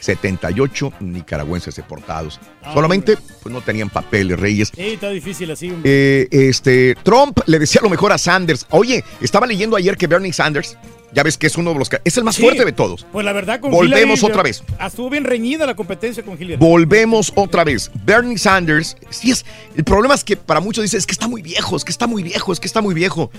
[0.05, 2.39] 78 nicaragüenses deportados.
[2.61, 4.71] Ah, Solamente pues, no tenían papeles, Reyes.
[4.75, 5.73] Sí, está difícil así.
[5.83, 8.67] Eh, este, Trump le decía lo mejor a Sanders.
[8.69, 10.77] Oye, estaba leyendo ayer que Bernie Sanders
[11.15, 13.05] ya ves que es uno de los es el más fuerte de todos.
[13.11, 14.61] Pues la verdad con Volvemos otra vez.
[14.85, 16.57] Estuvo bien reñida la competencia con Hillary.
[16.57, 17.89] Volvemos otra vez.
[18.05, 21.41] Bernie Sanders, sí es el problema es que para muchos dicen es que está muy
[21.41, 23.31] viejo, es que está muy viejo, es que está muy viejo.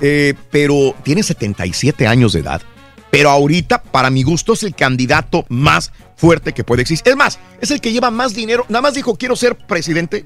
[0.00, 2.62] Eh, pero tiene 77 años de edad.
[3.10, 7.10] Pero ahorita, para mi gusto, es el candidato más fuerte que puede existir.
[7.10, 8.66] Es más, es el que lleva más dinero.
[8.68, 10.24] Nada más dijo, quiero ser presidente.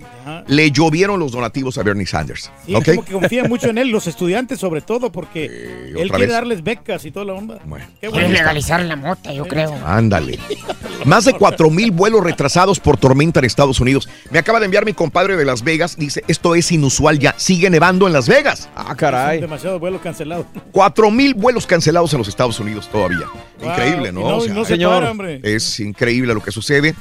[0.48, 2.50] Le llovieron los donativos a Bernie Sanders.
[2.66, 6.62] Sí, como que confían mucho en él, los estudiantes sobre todo, porque él quiere darles
[6.64, 7.60] becas y toda la onda.
[7.64, 9.74] Bueno, quiere legalizar la mota, yo creo.
[9.86, 10.38] Ándale.
[11.04, 14.08] Más de 4 mil vuelos retrasados por tormenta en Estados Unidos.
[14.30, 15.96] Me acaba de enviar mi compadre de Las Vegas.
[15.96, 17.34] Dice, esto es inusual ya.
[17.36, 18.68] Sigue nevando en Las Vegas.
[18.74, 19.40] Ah, caray.
[19.40, 20.46] demasiados vuelos cancelados.
[20.72, 23.26] 4 mil vuelos cancelados en los Estados Unidos todavía.
[23.62, 24.44] Increíble, ¿no?
[24.46, 25.40] no, señor, hombre.
[25.42, 26.94] Es increíble lo que sucede.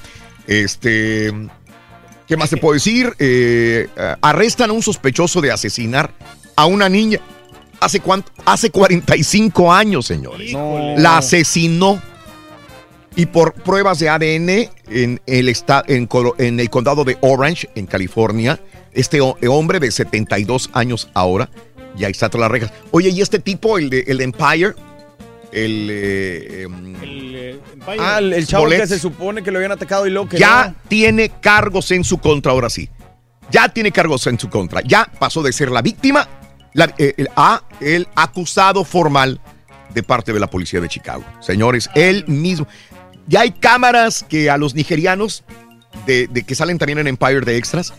[0.47, 1.31] Este,
[2.27, 3.14] ¿qué más te puedo decir?
[3.19, 3.88] Eh,
[4.22, 6.11] arrestan a un sospechoso de asesinar
[6.55, 7.19] a una niña.
[7.80, 8.31] ¿Hace cuánto?
[8.45, 10.53] Hace 45 años, señores.
[10.53, 12.01] La asesinó.
[13.15, 14.49] Y por pruebas de ADN
[14.89, 15.55] en el,
[15.88, 18.60] en, en el condado de Orange, en California,
[18.93, 21.49] este hombre de 72 años ahora,
[21.95, 22.73] ya está tras las rejas.
[22.91, 24.73] Oye, ¿y este tipo, el de, el Empire?
[25.53, 27.59] El, eh, em, eh,
[27.99, 31.30] ah, el, chavo que se supone que lo habían atacado y lo que ya tiene
[31.30, 32.89] cargos en su contra ahora sí.
[33.51, 34.81] Ya tiene cargos en su contra.
[34.81, 36.27] Ya pasó de ser la víctima
[36.97, 39.39] eh, a el acusado formal
[39.93, 41.23] de parte de la policía de Chicago.
[41.39, 42.67] Señores, él mismo.
[43.27, 45.43] Ya hay cámaras que a los nigerianos
[46.05, 47.93] de, que salen también en Empire de extras,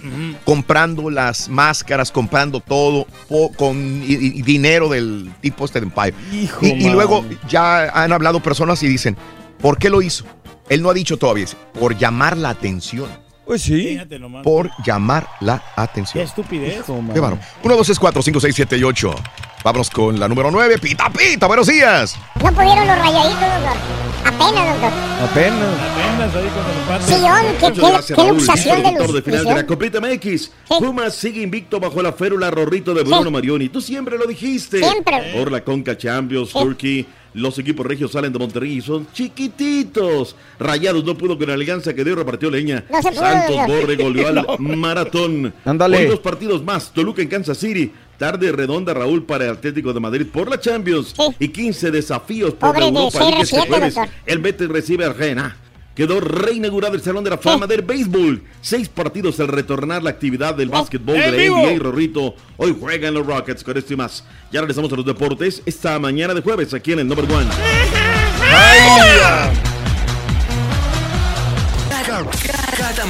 [0.45, 3.07] comprando las máscaras, comprando todo
[3.57, 6.15] con dinero del tipo este de Empire.
[6.61, 9.17] y, luego ya han hablado personas y dicen,
[9.61, 10.25] ¿por qué lo hizo?
[10.69, 11.47] Él no ha dicho todavía,
[11.79, 13.09] por llamar la atención.
[13.45, 14.01] Pues sí.
[14.43, 16.23] Por llamar la atención.
[16.23, 16.83] Qué estupidez.
[16.85, 17.39] Qué bueno.
[17.63, 19.15] 1, 2, 3, 4, 5, 6, 7 y 8.
[19.65, 20.79] Vámonos con la número 9.
[20.79, 22.15] Pita, pita, buenos días.
[22.43, 23.77] No pudieron los rayaditos, doctor.
[24.27, 24.91] Apenas, doctor.
[25.31, 25.79] Apenas.
[25.81, 27.15] Apenas ahí con el Sí,
[27.61, 29.15] qué, qué, qué luxación de luz.
[29.15, 30.51] de final de la Copita MX.
[30.69, 33.71] Pumas sigue invicto bajo la férula Rorrito de Bruno Marioni.
[33.71, 34.81] Tú siempre lo dijiste.
[34.81, 35.33] Siempre.
[35.35, 37.07] Por la Conca Champions, Turkey.
[37.33, 40.37] Los equipos regios salen de Monterrey y son chiquititos.
[40.61, 42.85] Rayados no pudo con la alianza que dio repartió leña.
[43.03, 45.53] Santos Borre goleó al maratón.
[45.65, 46.07] Ándale.
[46.07, 46.93] Dos partidos más.
[46.93, 47.93] Toluca en Kansas City.
[48.19, 51.15] Tarde redonda, Raúl, para el Atlético de Madrid por la Champions.
[51.39, 55.57] Y 15 desafíos por la Europa League El Betis recibe a Argentina.
[55.95, 58.43] Quedó reinaugurado el Salón de la Fama del Béisbol.
[58.61, 61.79] Seis partidos al retornar la actividad del básquetbol de la NBA.
[61.79, 64.25] Rorrito hoy juegan los Rockets con esto y más.
[64.51, 67.49] Ya regresamos a los deportes esta mañana de jueves aquí en el Number One.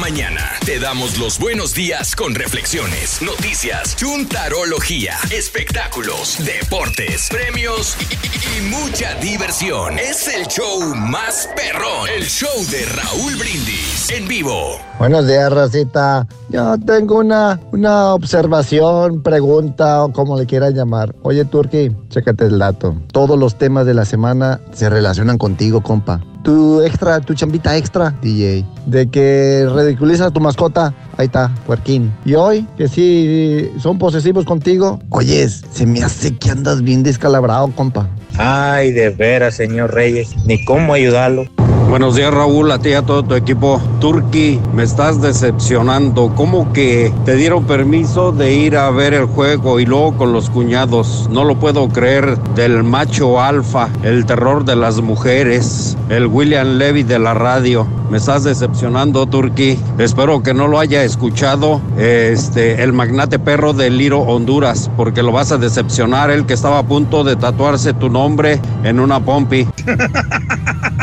[0.00, 9.14] Mañana te damos los buenos días con reflexiones, noticias, chuntarología, espectáculos, deportes, premios y, mucha
[9.20, 9.98] diversión.
[9.98, 14.78] Es el show más perrón, el show de Raúl Brindis en vivo.
[14.98, 16.26] Buenos días, Racita.
[16.48, 21.14] Yo tengo una, una observación, pregunta o como le quieras llamar.
[21.22, 22.96] Oye, Turki, chécate el dato.
[23.12, 28.14] Todos los temas de la semana se relacionan contigo, compa tu extra, tu chambita extra,
[28.22, 32.12] DJ, de que ridiculiza tu mascota, ahí está, puerquín.
[32.24, 37.72] Y hoy, que sí son posesivos contigo, oyes, se me hace que andas bien descalabrado,
[37.74, 38.08] compa.
[38.36, 41.46] Ay, de veras, señor Reyes, ni cómo ayudarlo.
[41.94, 43.80] Buenos días, Raúl, a ti y a todo tu equipo.
[44.00, 46.34] Turki, me estás decepcionando.
[46.34, 50.50] ¿Cómo que te dieron permiso de ir a ver el juego y luego con los
[50.50, 51.28] cuñados?
[51.30, 52.36] No lo puedo creer.
[52.56, 57.86] Del macho alfa, el terror de las mujeres, el William Levy de la radio.
[58.10, 59.78] Me estás decepcionando, Turki.
[59.98, 65.30] Espero que no lo haya escuchado este, el magnate perro de Liro Honduras, porque lo
[65.30, 66.32] vas a decepcionar.
[66.32, 69.68] El que estaba a punto de tatuarse tu nombre en una pompi.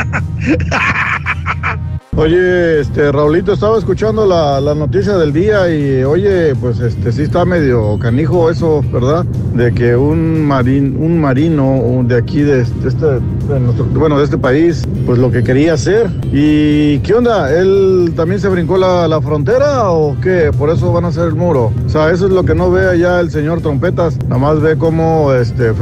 [2.14, 7.22] Oye, este, Raulito, estaba escuchando la, la, noticia del día y oye, pues este sí
[7.22, 9.24] está medio canijo eso, ¿verdad?
[9.24, 13.18] De que un marín, un marino de aquí de este,
[13.94, 16.10] bueno, de este país, pues lo que quería hacer.
[16.32, 17.50] ¿Y qué onda?
[17.50, 20.50] ¿Él también se brincó la, la frontera o qué?
[20.56, 21.72] Por eso van a hacer el muro.
[21.86, 24.18] O sea, eso es lo que no ve allá el señor Trompetas.
[24.24, 25.72] Nada más ve cómo este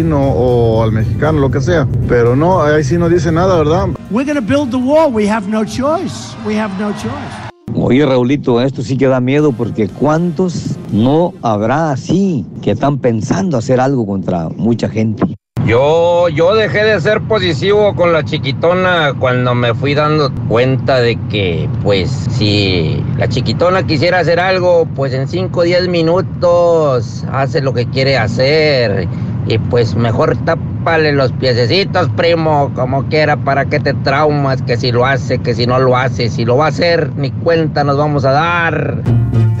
[0.00, 1.86] o al mexicano, lo que sea.
[2.08, 3.88] Pero no, ahí sí no dice nada, ¿verdad?
[4.10, 5.12] We're gonna build the wall.
[5.12, 6.34] We have no choice.
[6.46, 7.52] We have no choice.
[7.74, 13.56] Oye, Raulito, esto sí que da miedo porque ¿cuántos no habrá así que están pensando
[13.56, 15.24] hacer algo contra mucha gente?
[15.66, 21.16] Yo, yo dejé de ser positivo con la chiquitona cuando me fui dando cuenta de
[21.30, 27.60] que, pues, si la chiquitona quisiera hacer algo, pues en 5 o 10 minutos hace
[27.60, 29.06] lo que quiere hacer.
[29.46, 34.90] Y pues mejor tápale los piececitos, primo, como quiera, para que te traumas, que si
[34.90, 37.96] lo hace, que si no lo hace, si lo va a hacer, ni cuenta nos
[37.96, 39.02] vamos a dar.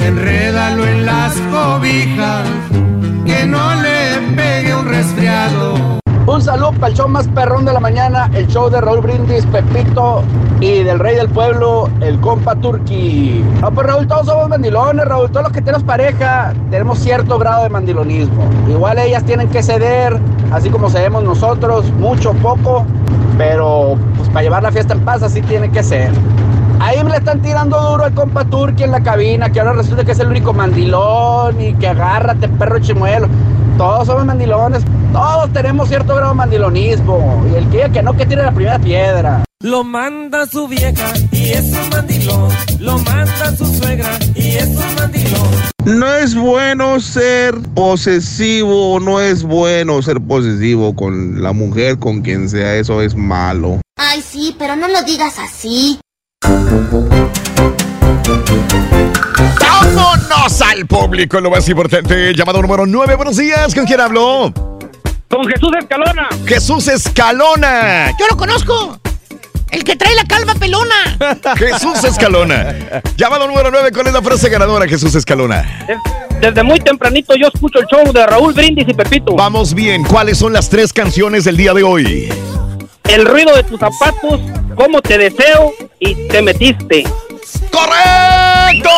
[0.00, 2.48] Enrédalo en las cobijas,
[3.24, 3.91] que no le
[4.36, 5.74] pegue un resfriado.
[6.26, 9.44] Un saludo para el show más perrón de la mañana, el show de Raúl Brindis,
[9.46, 10.22] Pepito
[10.60, 13.44] y del Rey del Pueblo, el compa Turki.
[13.60, 15.30] No, pues Raúl, todos somos mandilones, Raúl.
[15.30, 18.44] Todos los que tenemos pareja tenemos cierto grado de mandilonismo.
[18.68, 20.16] Igual ellas tienen que ceder,
[20.52, 22.86] así como cedemos nosotros, mucho, poco,
[23.36, 26.12] pero pues para llevar la fiesta en paz así tiene que ser.
[26.78, 30.04] Ahí me le están tirando duro al compa Turki en la cabina, que ahora resulta
[30.04, 33.28] que es el único mandilón y que agárrate, perro chimuelo.
[33.76, 34.82] Todos somos mandilones,
[35.12, 37.44] todos tenemos cierto grado de mandilonismo.
[37.52, 39.44] Y el que que no, que tire la primera piedra.
[39.60, 42.50] Lo manda su vieja y es un mandilón.
[42.80, 45.72] Lo manda su suegra y es un mandilón.
[45.84, 52.48] No es bueno ser posesivo, no es bueno ser posesivo con la mujer, con quien
[52.48, 53.80] sea, eso es malo.
[53.96, 55.98] Ay, sí, pero no lo digas así.
[59.60, 62.34] Vámonos al público, lo más importante.
[62.34, 63.74] Llamado número 9, buenos días.
[63.74, 64.52] ¿Con quién habló?
[65.28, 66.28] Con Jesús Escalona.
[66.46, 68.10] Jesús Escalona.
[68.18, 68.98] Yo lo conozco.
[69.70, 71.16] El que trae la calma pelona.
[71.56, 73.02] Jesús Escalona.
[73.16, 75.86] Llamado número 9, ¿cuál es la frase ganadora, Jesús Escalona?
[76.40, 79.34] Desde muy tempranito yo escucho el show de Raúl Brindis y Pepito.
[79.34, 82.28] Vamos bien, ¿cuáles son las tres canciones del día de hoy?
[83.08, 84.40] El ruido de tus zapatos,
[84.74, 87.04] cómo te deseo y te metiste.
[87.82, 88.90] ¡Correcto!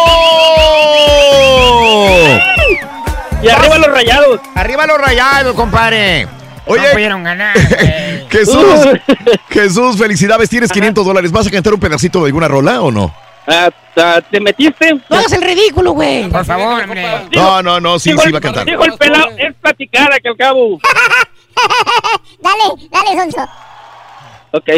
[3.43, 4.41] Y arriba los rayados.
[4.55, 6.29] Arriba los rayados, compadre.
[6.67, 7.57] Oye, no pudieron ganar.
[8.31, 8.89] Jesús,
[9.51, 11.31] Jesús, felicidades, tienes 500 dólares.
[11.31, 13.15] ¿Vas a cantar un pedacito de alguna rola o no?
[13.47, 14.95] Hasta ¿Te metiste?
[14.95, 16.29] No hagas el ridículo, güey.
[16.31, 17.07] Por favor, hombre.
[17.35, 18.67] No, no, no, sí, sí va a cantar.
[18.67, 20.81] Dijo el pelado, es platicada que al cabo.
[22.41, 23.49] dale, dale, Sonso.
[24.53, 24.71] Ok.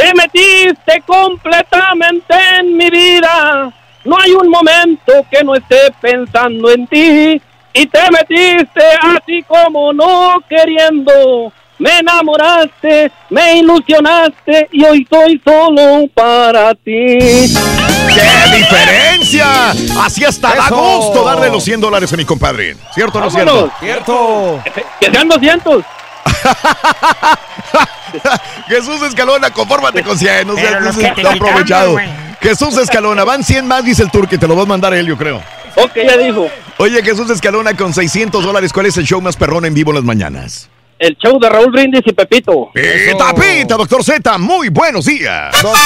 [0.00, 3.70] Te metiste completamente en mi vida.
[4.02, 7.42] No hay un momento que no esté pensando en ti.
[7.74, 11.52] Y te metiste así como no queriendo.
[11.78, 17.18] Me enamoraste, me ilusionaste y hoy soy solo para ti.
[17.18, 19.70] ¡Qué diferencia!
[20.02, 22.74] Así hasta da gusto darle los 100 dólares a mi compadre.
[22.94, 23.70] ¿Cierto o no cierto?
[23.80, 24.62] Cierto.
[24.98, 25.84] Que sean 200.
[28.68, 30.46] Jesús Escalona, confórmate con 100.
[30.46, 31.96] No seas está aprovechado.
[32.40, 34.38] Jesús Escalona, van 100 más, dice el turque.
[34.38, 35.42] Te lo vas a mandar él, yo creo.
[35.76, 36.48] Ok, ya dijo.
[36.78, 39.96] Oye, Jesús Escalona, con 600 dólares, ¿cuál es el show más perrón en vivo en
[39.96, 40.68] las mañanas?
[40.98, 42.70] El show de Raúl Brindis y Pepito.
[42.74, 45.50] Pita, pita, doctor Z, muy buenos días.
[45.62, 45.80] Doctor.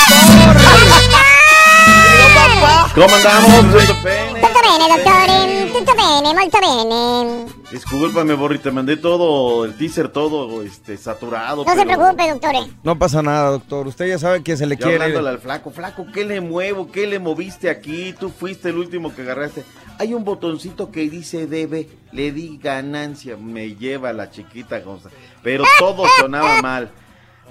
[2.95, 3.85] ¿Cómo andamos?
[3.85, 4.41] Tutto bene,
[4.89, 5.73] dottore.
[5.73, 7.47] Tutto bene, molto bene.
[7.71, 11.65] Discúlpame, Borri, te mandé todo, el teaser todo este, saturado.
[11.65, 12.53] No se preocupe, doctor.
[12.83, 13.87] No pasa nada, doctor.
[13.89, 15.03] Usted ya sabe que se le Yo quiere.
[15.03, 16.91] hablándole al flaco, flaco, ¿qué le muevo?
[16.91, 18.15] ¿Qué le moviste aquí?
[18.19, 19.65] Tú fuiste el último que agarraste.
[19.99, 25.11] Hay un botoncito que dice debe, le di ganancia, me lleva la chiquita cosa.
[25.43, 26.91] Pero todo sonaba mal.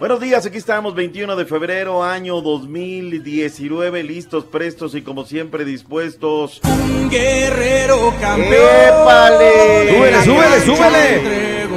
[0.04, 6.60] Buenos días, aquí estamos, 21 de febrero, año 2019, listos, prestos y como siempre dispuestos.
[6.66, 8.52] Un guerrero campeón.
[8.54, 9.96] ¡Épale!
[9.96, 11.68] Súbele, súbele, súbele.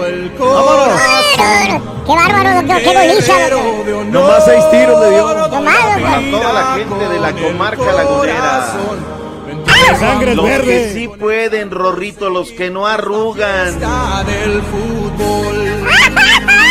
[0.41, 1.01] ¡Vámonos!
[2.05, 2.83] ¡Qué bárbaro, doctor!
[2.83, 4.07] ¡Qué goliza, doctor!
[4.07, 5.49] Nomás seis tiros le dio.
[5.49, 8.75] Tomado, A toda la gente de la comarca lagunera.
[9.89, 10.67] La sangre es Los verde.
[10.67, 13.79] que sí pueden, Rorrito, los que no arrugan.
[14.27, 15.87] del fútbol.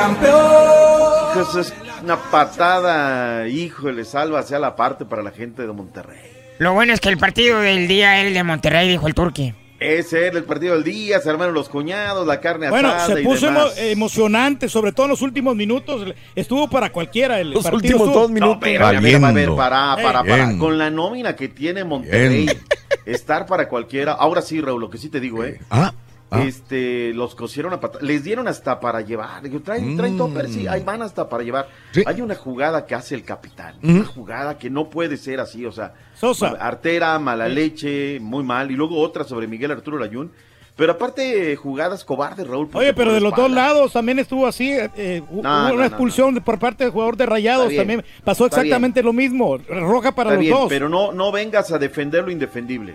[0.00, 1.42] Campeón.
[1.42, 6.18] Eso es una patada, híjole, salva sea la parte para la gente de Monterrey.
[6.58, 9.54] Lo bueno es que el partido del día el de Monterrey, dijo el turqui.
[9.78, 13.20] Ese era el partido del día, se armaron los cuñados, la carne Bueno, asada se
[13.22, 13.76] y puso demás.
[13.78, 16.14] emo- emocionante, sobre todo en los últimos minutos.
[16.34, 17.38] Estuvo para cualquiera.
[17.40, 18.54] El Los partido últimos estuvo- dos minutos.
[18.56, 20.46] No, pero, a ver, a ver, para, para, para.
[20.46, 20.58] Bien.
[20.58, 22.58] Con la nómina que tiene Monterrey, Bien.
[23.06, 24.12] estar para cualquiera.
[24.12, 25.58] Ahora sí, Raúl, lo que sí te digo, ¿eh?
[25.70, 25.92] Ah,
[26.30, 26.42] ah.
[26.44, 29.42] Este, los cosieron a pata- Les dieron hasta para llevar.
[29.42, 31.66] Digo, traen, traen topper, sí, ahí van hasta para llevar.
[31.66, 31.94] Mm.
[31.94, 32.02] Sí.
[32.06, 33.76] Hay una jugada que hace el capitán.
[33.82, 35.94] Una jugada que no puede ser así, o sea.
[36.14, 36.48] Sosa.
[36.60, 38.70] Artera, mala leche, muy mal.
[38.70, 40.30] Y luego otra sobre Miguel Arturo Layún.
[40.76, 42.70] Pero aparte, jugadas cobardes, Raúl.
[42.72, 44.70] Oye, pero de los dos lados también estuvo así.
[44.72, 47.68] eh, eh, No, hubo no, una no, expulsión por parte del jugador de Rayados.
[47.68, 49.58] Bien, también pasó exactamente lo mismo.
[49.58, 50.68] Roja para Está los bien, dos.
[50.70, 52.94] pero no, no vengas a defender lo indefendible.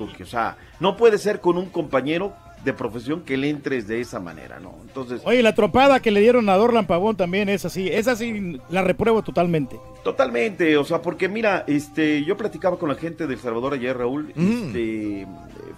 [0.00, 2.32] O sea, no puede ser con un compañero
[2.64, 4.74] de profesión que le entres de esa manera, ¿no?
[4.82, 7.88] Entonces, Oye, la tropada que le dieron a Dorlan Pavón también es así.
[7.88, 9.78] Es así, la repruebo totalmente.
[10.04, 14.32] totalmente, o sea, porque mira, este, yo platicaba con la gente del Salvador ayer, Raúl,
[14.34, 14.50] Mm.
[14.66, 15.26] este,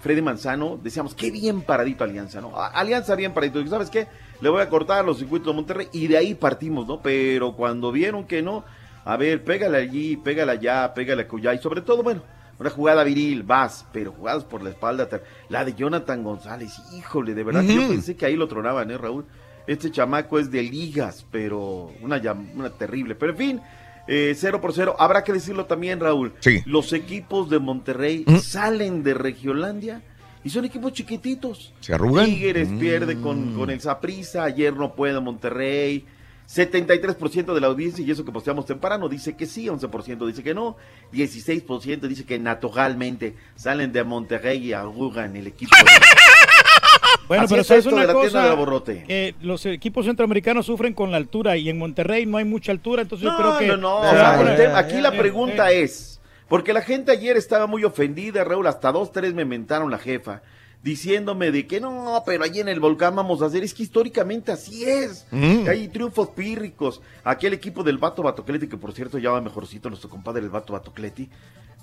[0.01, 2.51] Freddy Manzano, decíamos, qué bien paradito Alianza, ¿no?
[2.59, 4.07] Alianza bien paradito, y ¿sabes qué?
[4.41, 7.01] Le voy a cortar los circuitos de Monterrey y de ahí partimos, ¿no?
[7.01, 8.65] Pero cuando vieron que no,
[9.05, 12.21] a ver, pégale allí, pégale allá, pégale allá, y sobre todo, bueno,
[12.63, 15.07] una jugada viril, vas, pero jugadas por la espalda,
[15.49, 19.25] la de Jonathan González, híjole, de verdad, yo pensé que ahí lo tronaban, ¿eh, Raúl?
[19.67, 22.21] Este chamaco es de ligas, pero una,
[22.55, 23.61] una terrible, pero en fin,
[24.07, 24.95] eh, cero por cero.
[24.99, 26.33] Habrá que decirlo también, Raúl.
[26.39, 26.61] Sí.
[26.65, 28.37] Los equipos de Monterrey Mm.
[28.37, 30.01] salen de Regiolandia
[30.43, 31.73] y son equipos chiquititos.
[31.81, 32.25] ¿Se arrugan?
[32.25, 32.79] Tigres Mm.
[32.79, 36.05] pierde con, con el Saprissa, ayer no puede Monterrey.
[36.53, 40.53] 73% de la audiencia, y eso que posteamos temprano, dice que sí, 11% dice que
[40.53, 40.77] no,
[41.11, 45.75] 16% dice que naturalmente salen de Monterrey y arrugan el equipo.
[45.77, 45.83] de-
[47.27, 48.55] Bueno, Así pero es sabes una de la cosa,
[48.85, 52.71] de eh, los equipos centroamericanos sufren con la altura y en Monterrey no hay mucha
[52.73, 54.99] altura, entonces yo No, creo que no, no, o va sea, por- el tema- aquí
[54.99, 56.19] la eh, pregunta eh, es,
[56.49, 60.41] porque la gente ayer estaba muy ofendida, Raúl, hasta dos, tres me mentaron la jefa,
[60.83, 64.51] diciéndome de que no, pero allí en el volcán vamos a hacer, es que históricamente
[64.51, 65.65] así es, Mm.
[65.67, 70.09] hay triunfos pírricos, aquel equipo del Vato Batocleti, que por cierto ya va mejorcito nuestro
[70.09, 71.29] compadre el Vato Batocleti,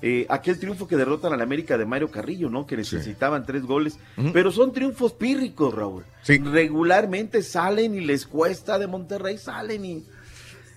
[0.02, 2.66] eh, aquel triunfo que derrotan al América de Mario Carrillo, ¿no?
[2.66, 3.98] Que necesitaban tres goles,
[4.32, 6.05] pero son triunfos pírricos, Raúl.
[6.22, 6.39] Sí.
[6.39, 10.05] Regularmente salen y les cuesta de Monterrey, salen y...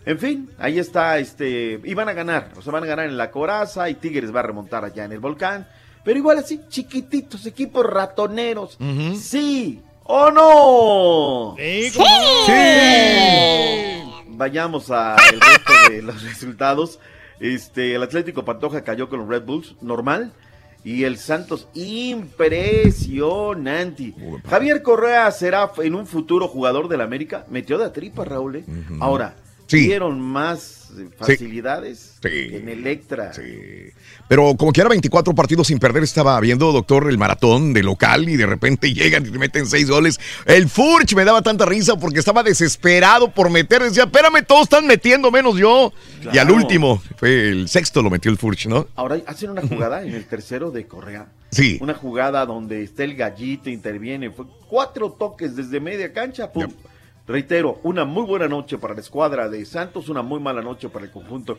[0.06, 3.16] En fin, ahí está, este, y van a ganar, o sea, van a ganar en
[3.18, 5.66] la coraza y Tigres va a remontar allá en el volcán,
[6.04, 8.78] pero igual así, chiquititos, equipos ratoneros,
[9.16, 11.56] sí o no.
[11.58, 12.00] Sí,
[14.06, 14.24] no.
[14.36, 17.00] Vayamos al resto de los resultados.
[17.40, 20.32] Este, el Atlético Pantoja cayó con los Red Bulls, normal.
[20.86, 24.14] Y el Santos, impresionante.
[24.50, 27.46] Javier Correa será en un futuro jugador del América.
[27.50, 28.58] Metió de tripa, Raúl.
[28.58, 28.66] ¿eh?
[29.00, 29.34] Ahora,
[29.80, 30.84] ¿Dieron más
[31.18, 33.32] facilidades en Electra.
[34.28, 38.30] Pero como que era 24 partidos sin perder, estaba viendo, doctor, el maratón de local
[38.30, 40.20] y de repente llegan y te meten seis goles.
[40.46, 43.84] El Furch me daba tanta risa porque estaba desesperado por meter.
[43.84, 45.94] Decía, espérame, todos están metiendo menos yo.
[46.32, 48.88] Y al último, fue el sexto lo metió el Furch, ¿no?
[48.96, 51.28] Ahora hacen una jugada en el tercero de Correa.
[51.52, 51.78] Sí.
[51.82, 54.32] Una jugada donde está el gallito, interviene.
[54.32, 56.72] Fue cuatro toques desde media cancha, pum.
[57.26, 61.06] Reitero, una muy buena noche para la escuadra de Santos, una muy mala noche para
[61.06, 61.58] el conjunto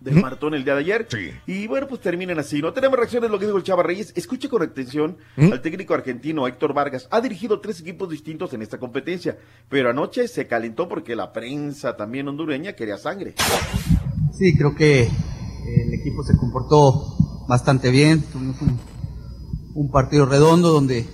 [0.00, 1.08] del maratón el día de ayer.
[1.46, 2.60] Y bueno, pues terminan así.
[2.60, 4.12] No tenemos reacciones lo que dijo el Chava Reyes.
[4.16, 7.06] Escuche con atención al técnico argentino Héctor Vargas.
[7.12, 9.38] Ha dirigido tres equipos distintos en esta competencia,
[9.68, 13.34] pero anoche se calentó porque la prensa también hondureña quería sangre.
[14.32, 18.22] Sí, creo que el equipo se comportó bastante bien.
[18.22, 18.80] Tuvimos un,
[19.74, 21.06] un partido redondo donde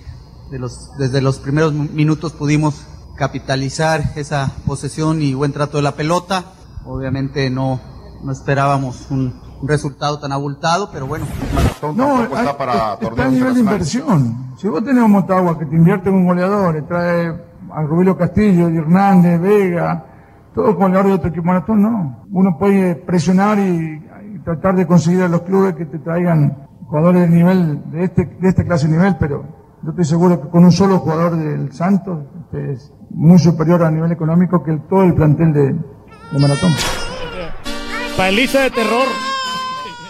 [0.49, 2.85] de los, desde los primeros minutos pudimos
[3.17, 6.45] capitalizar esa posesión y buen trato de la pelota.
[6.85, 7.81] Obviamente no,
[8.23, 11.25] no esperábamos un, resultado tan abultado, pero bueno.
[11.95, 14.53] No, está, para está a nivel de inversión.
[14.57, 17.29] Si vos tenés un Motagua que te invierte en un goleador, trae
[17.73, 20.05] a Rubilio Castillo, Hernández, Vega,
[20.53, 22.23] todos goleadores de otro equipo maratón, no.
[22.31, 24.05] Uno puede presionar y,
[24.43, 28.47] tratar de conseguir a los clubes que te traigan jugadores de nivel, de este, de
[28.47, 29.43] esta clase de nivel, pero
[29.83, 33.91] yo estoy seguro que con un solo jugador del Santos, este es muy superior a
[33.91, 35.75] nivel económico que todo el plantel de,
[36.39, 36.71] Maratón.
[38.15, 39.07] Paliza de terror.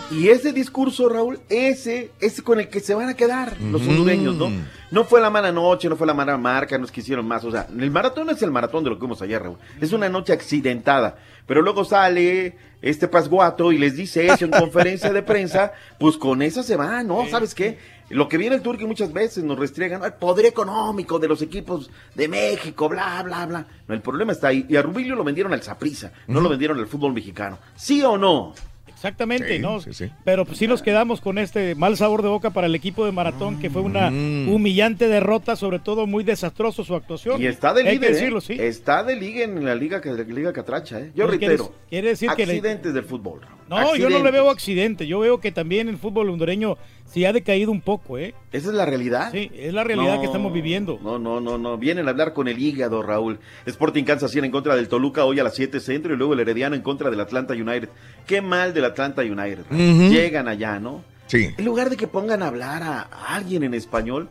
[0.09, 4.35] Y ese discurso, Raúl, ese es con el que se van a quedar los hondureños,
[4.35, 4.49] ¿no?
[4.89, 7.43] No fue la mala noche, no fue la mala marca, nos quisieron más.
[7.43, 9.57] O sea, el maratón es el maratón de lo que vimos ayer, Raúl.
[9.81, 11.17] Es una noche accidentada.
[11.45, 16.41] Pero luego sale este pasguato y les dice eso en conferencia de prensa, pues con
[16.41, 17.25] esa se va, ¿no?
[17.27, 17.77] ¿Sabes qué?
[18.09, 21.89] Lo que viene el Turqui muchas veces nos restriegan el poder económico de los equipos
[22.15, 23.67] de México, bla, bla, bla.
[23.87, 24.65] No, el problema está ahí.
[24.69, 27.57] Y a Rubilio lo vendieron al Zaprisa, no lo vendieron al fútbol mexicano.
[27.75, 28.53] ¿Sí o no?
[28.97, 29.77] Exactamente, ¿no?
[30.23, 33.11] Pero pues sí nos quedamos con este mal sabor de boca para el equipo de
[33.11, 34.49] Maratón, que fue una mm.
[34.49, 37.39] humillante derrota, sobre todo muy desastroso su actuación.
[37.39, 38.67] Y está de líder, decirlo, ¿eh?
[38.67, 41.11] Está de liga en la liga, liga Catracha, ¿eh?
[41.13, 41.75] Yo reitero.
[41.87, 43.41] Quiere decir accidentes del fútbol.
[43.69, 45.05] No, yo no le veo accidente.
[45.05, 46.77] Yo veo que también el fútbol hondureño
[47.07, 48.33] sí ha decaído un poco, ¿eh?
[48.51, 49.31] ¿Esa es la realidad?
[49.31, 50.99] Sí, es la realidad que estamos viviendo.
[51.01, 51.77] No, no, no, no.
[51.77, 53.39] Vienen a hablar con el hígado, Raúl.
[53.65, 56.39] Sporting Kansas City en contra del Toluca hoy a las 7 centro y luego el
[56.39, 57.89] Herediano en contra del Atlanta United.
[58.25, 59.65] Qué mal del Atlanta United.
[60.09, 61.03] Llegan allá, ¿no?
[61.27, 61.49] Sí.
[61.57, 64.29] En lugar de que pongan a hablar a alguien en español,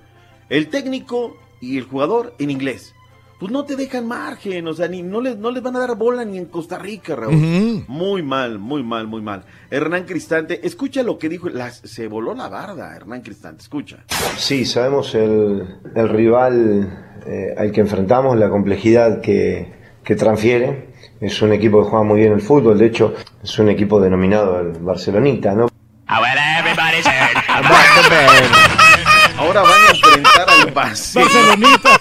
[0.49, 2.96] el técnico y el jugador en inglés
[3.39, 5.95] pues no te dejan margen, o sea, ni, no, les, no les van a dar
[5.97, 7.85] bola ni en Costa Rica, Raúl.
[7.87, 9.45] Muy mal, muy mal, muy mal.
[9.71, 14.05] Hernán Cristante, escucha lo que dijo, se voló la barda, Hernán Cristante, escucha.
[14.37, 19.73] Sí, sabemos el, rival eh, al que enfrentamos, la complejidad que,
[20.03, 20.95] que transfiere.
[21.21, 24.61] Es un equipo que juega muy bien el fútbol, de hecho, es un equipo denominado
[24.61, 25.69] el Barcelonita, ¿no?
[29.39, 32.01] Ahora van a enfrentar al Barcelonita.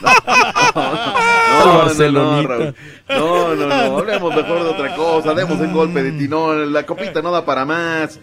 [1.66, 5.34] No, no, no, no, hablemos mejor de otra cosa.
[5.34, 6.74] Demos el golpe de tinón.
[6.74, 8.20] La copita no da para más.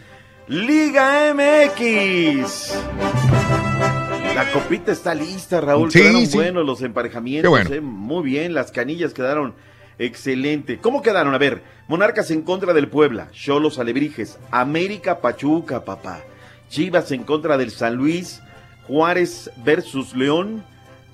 [0.48, 2.74] Liga MX.
[4.34, 5.90] La copita está lista, Raúl.
[5.92, 7.70] quedaron buenos los emparejamientos.
[7.70, 9.54] Eh, muy bien, las canillas quedaron
[9.98, 10.78] excelente.
[10.78, 11.34] ¿Cómo quedaron?
[11.34, 16.20] A ver, Monarcas en contra del Puebla, Cholos Alebrijes, América Pachuca, papá.
[16.70, 18.40] Chivas en contra del San Luis,
[18.86, 20.64] Juárez versus León,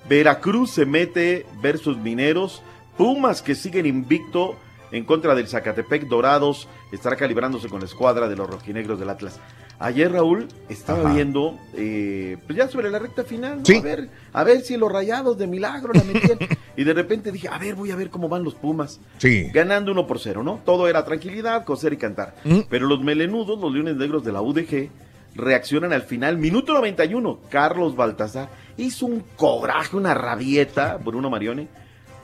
[0.07, 2.61] Veracruz se mete versus Mineros,
[2.97, 4.55] Pumas que siguen invicto
[4.91, 9.39] en contra del Zacatepec Dorados, estará calibrándose con la escuadra de los rojinegros del Atlas.
[9.81, 14.59] Ayer Raúl estaba viendo, eh, pues ya sobre la recta final, a ver, a ver
[14.59, 16.37] si los rayados de milagro la metían.
[16.75, 18.99] y de repente dije, a ver, voy a ver cómo van los Pumas.
[19.19, 19.49] Sí.
[19.53, 20.59] Ganando uno por cero, ¿no?
[20.65, 22.35] Todo era tranquilidad, coser y cantar.
[22.43, 22.61] Mm.
[22.69, 24.89] Pero los melenudos, los leones negros de la UDG,
[25.35, 26.37] reaccionan al final.
[26.37, 31.67] Minuto 91, Carlos Baltasar hizo un coraje, una rabieta, Bruno Marioni.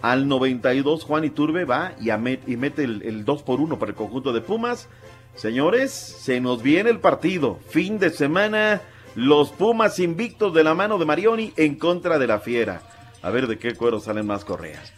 [0.01, 4.33] Al 92, Juan Iturbe va y, y mete el, 2 por 1 para el conjunto
[4.33, 4.87] de Pumas.
[5.35, 7.59] Señores, se nos viene el partido.
[7.69, 8.81] Fin de semana,
[9.15, 12.81] los Pumas invictos de la mano de Marioni en contra de la Fiera.
[13.21, 14.93] A ver de qué cuero salen más correas.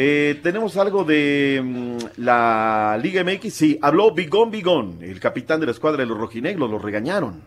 [0.00, 3.52] Eh, tenemos algo de mm, la Liga MX.
[3.52, 7.42] Sí, habló Bigón Bigón, el capitán de la escuadra de los rojinegros, lo regañaron.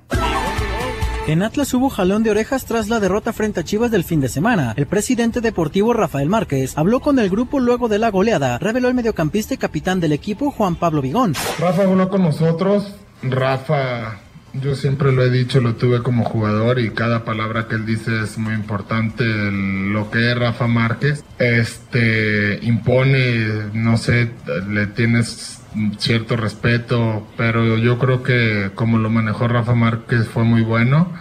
[1.27, 4.27] En Atlas hubo jalón de orejas tras la derrota frente a Chivas del fin de
[4.27, 4.73] semana.
[4.75, 8.95] El presidente deportivo Rafael Márquez habló con el grupo luego de la goleada, reveló el
[8.95, 11.35] mediocampista y capitán del equipo Juan Pablo Vigón.
[11.57, 14.19] Rafa habló con nosotros, Rafa
[14.53, 18.21] yo siempre lo he dicho, lo tuve como jugador y cada palabra que él dice
[18.21, 19.23] es muy importante.
[19.23, 24.31] Lo que es Rafa Márquez, este, impone, no sé,
[24.69, 25.61] le tienes
[25.97, 31.13] cierto respeto, pero yo creo que como lo manejó Rafa Márquez fue muy bueno.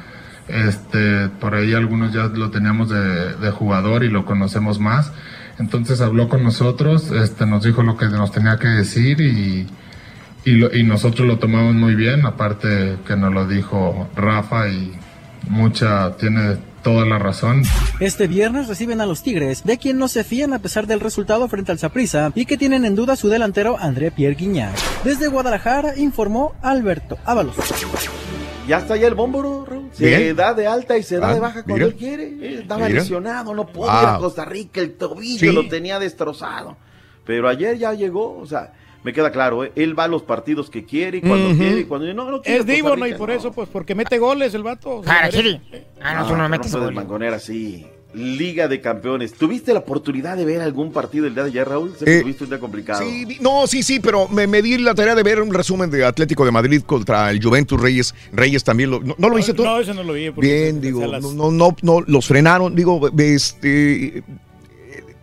[0.49, 5.13] Este, por ahí algunos ya lo teníamos de, de, jugador y lo conocemos más.
[5.61, 9.69] Entonces habló con nosotros, este, nos dijo lo que nos tenía que decir y,
[10.45, 14.93] y, y nosotros lo tomamos muy bien, aparte que nos lo dijo Rafa y
[15.49, 17.63] mucha, tiene toda la razón.
[18.01, 21.49] Este viernes reciben a los Tigres, de quien no se fían a pesar del resultado
[21.49, 24.75] frente al Saprissa y que tienen en duda su delantero André Pierre Guiñar.
[25.05, 27.57] Desde Guadalajara informó Alberto Ábalos.
[28.67, 31.87] Ya está ya el bómboro, Se da de alta y se da de baja cuando
[31.87, 32.61] él quiere.
[32.61, 36.77] Estaba lesionado, no podía a Costa Rica, el tobillo lo tenía destrozado.
[37.27, 39.73] Pero ayer ya llegó, o sea, me queda claro, ¿eh?
[39.77, 42.67] él va a los partidos que quiere y cuando quiere y cuando no, no Es
[42.67, 45.03] divo, no, y por eso, pues, porque mete goles el vato.
[45.07, 45.29] Ah,
[46.15, 46.95] no, tú no, metes goles.
[46.95, 47.87] mangonera, sí.
[48.13, 49.35] Liga de Campeones.
[49.35, 51.95] ¿Tuviste la oportunidad de ver algún partido el día de ayer, Raúl?
[51.97, 53.03] Sé que eh, tuviste un día complicado.
[53.05, 56.05] Sí, no, sí, sí, pero me, me, di la tarea de ver un resumen de
[56.05, 58.13] Atlético de Madrid contra el Juventus Reyes.
[58.33, 59.01] Reyes también lo.
[59.01, 59.63] ¿No, lo viste tú?
[59.63, 60.29] No, ese no lo vi.
[60.31, 62.75] Bien, digo, no, no, no, los frenaron.
[62.75, 64.25] Digo, este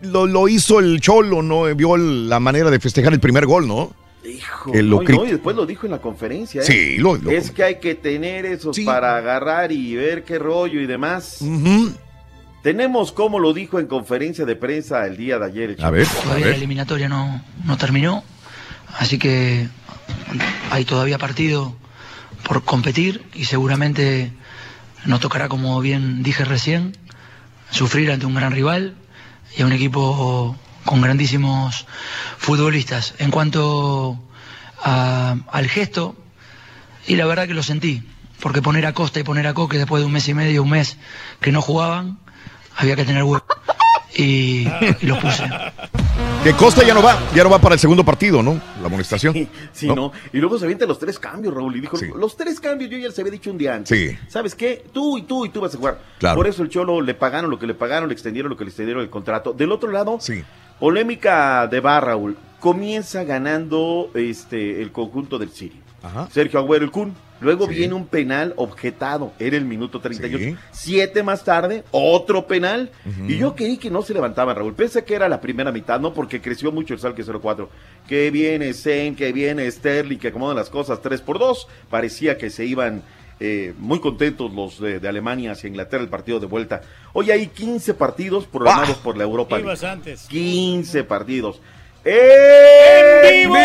[0.02, 1.74] lo, lo, hizo el Cholo, ¿no?
[1.74, 3.92] Vio la manera de festejar el primer gol, ¿no?
[4.24, 6.60] Hijo, no, y después lo dijo en la conferencia.
[6.60, 6.64] ¿eh?
[6.64, 10.86] Sí, lo, Es que hay que tener esos para agarrar y ver qué rollo y
[10.86, 11.42] demás.
[12.62, 15.76] Tenemos como lo dijo en conferencia de prensa el día de ayer.
[15.80, 18.24] a ver, todavía la eliminatoria no, no terminó,
[18.98, 19.68] así que
[20.70, 21.74] hay todavía partido
[22.42, 24.32] por competir y seguramente
[25.06, 26.96] nos tocará, como bien dije recién,
[27.70, 28.96] sufrir ante un gran rival
[29.56, 31.86] y a un equipo con grandísimos
[32.38, 33.14] futbolistas.
[33.18, 34.18] En cuanto
[34.82, 36.16] al gesto,
[37.06, 38.02] y la verdad que lo sentí,
[38.40, 40.70] porque poner a Costa y poner a Coque después de un mes y medio, un
[40.70, 40.96] mes
[41.40, 42.18] que no jugaban,
[42.76, 43.44] había que tener huevo.
[44.16, 44.66] Y,
[45.02, 45.44] los puse.
[46.42, 48.60] Que Costa ya no va, ya no va para el segundo partido, ¿no?
[48.80, 49.48] La amonestación.
[49.72, 50.12] Sí, ¿no?
[50.32, 51.76] Y luego se avienta los tres cambios, Raúl.
[51.76, 53.98] Y dijo, los tres cambios yo ya les había dicho un día antes.
[53.98, 54.16] Sí.
[54.28, 54.84] ¿Sabes qué?
[54.92, 56.00] Tú y tú y tú vas a jugar.
[56.34, 58.70] Por eso el Cholo le pagaron lo que le pagaron, le extendieron lo que le
[58.70, 59.52] extendieron el contrato.
[59.52, 60.42] Del otro lado, sí.
[60.78, 62.36] polémica de bar, Raúl.
[62.60, 65.80] Comienza ganando este el conjunto del City.
[66.30, 67.14] Sergio Agüero, el Kun.
[67.40, 70.58] Luego viene un penal objetado, era el minuto 38.
[70.72, 72.90] Siete más tarde, otro penal.
[73.26, 74.74] Y yo creí que no se levantaba Raúl.
[74.74, 77.68] Pensé que era la primera mitad, no porque creció mucho el Salque 04.
[78.06, 81.68] Que viene Zen, que viene Sterling, que acomodan las cosas 3 por 2.
[81.90, 83.02] Parecía que se iban
[83.40, 86.82] eh, muy contentos los de, Alemania hacia Inglaterra, el partido de vuelta.
[87.12, 90.16] Hoy hay 15 partidos programados por la Europa League.
[90.28, 91.60] 15 partidos.
[92.04, 93.58] ¡En vivo!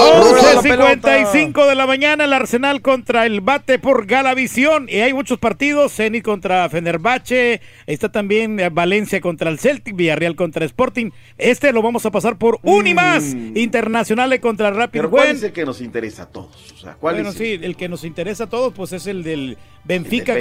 [0.00, 4.86] 11.55 de la mañana, el Arsenal contra el Bate por Galavisión.
[4.88, 10.36] Y hay muchos partidos, Zenit contra Fenerbahce, está también eh, Valencia contra el Celtic, Villarreal
[10.36, 11.10] contra Sporting.
[11.38, 13.56] Este lo vamos a pasar por Unimas, mm.
[13.56, 16.84] Internacionales contra Rapid ¿Cuál es el que nos interesa a todos?
[17.00, 20.34] bueno, sí, el que nos interesa a todos pues es el del Benfica,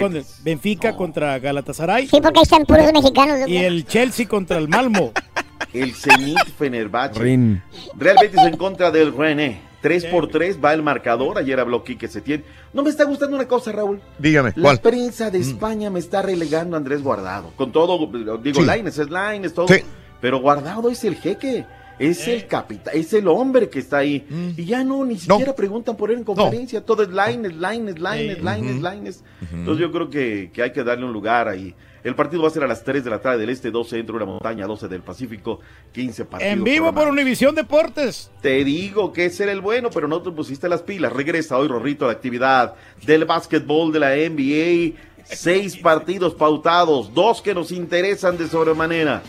[0.44, 2.07] Benfica contra Galatasaray.
[2.07, 3.48] Sí, porque ahí están puros mexicanos.
[3.48, 5.11] Y el Chelsea contra el Malmo.
[5.74, 7.20] el Zenit Fenerbahce.
[7.98, 9.70] Real Betis en contra del René.
[9.82, 11.38] 3 por 3 va el marcador.
[11.38, 12.44] Ayer habló Quique Setién.
[12.74, 14.02] No me está gustando una cosa, Raúl.
[14.18, 14.52] Dígame.
[14.56, 15.41] La prensa de mm.
[15.41, 17.52] España me está relegando a Andrés Guardado.
[17.56, 17.98] Con todo,
[18.44, 18.68] digo, sí.
[18.68, 19.68] Lines es Lines, todo.
[20.20, 21.66] Pero Guardado es el jeque.
[21.99, 24.26] Es el capitán, es el hombre que está ahí.
[24.30, 24.49] Mm.
[24.57, 26.84] Y ya no, ni siquiera preguntan por él en conferencia.
[26.85, 29.23] Todo es Lines, Lines, Lines, Lines, Lines.
[29.51, 31.76] Entonces yo creo que, que hay que darle un lugar ahí.
[32.03, 34.13] El partido va a ser a las 3 de la tarde del este, 12 dentro
[34.15, 35.59] de la montaña, 12 del Pacífico,
[35.91, 36.53] 15 partidos.
[36.53, 38.31] En vivo por Univisión Deportes.
[38.41, 41.11] Te digo que ese era el bueno, pero no te pusiste las pilas.
[41.11, 44.97] Regresa hoy Rorrito a la actividad del básquetbol de la NBA.
[45.26, 49.21] Seis partidos pautados, dos que nos interesan de sobremanera.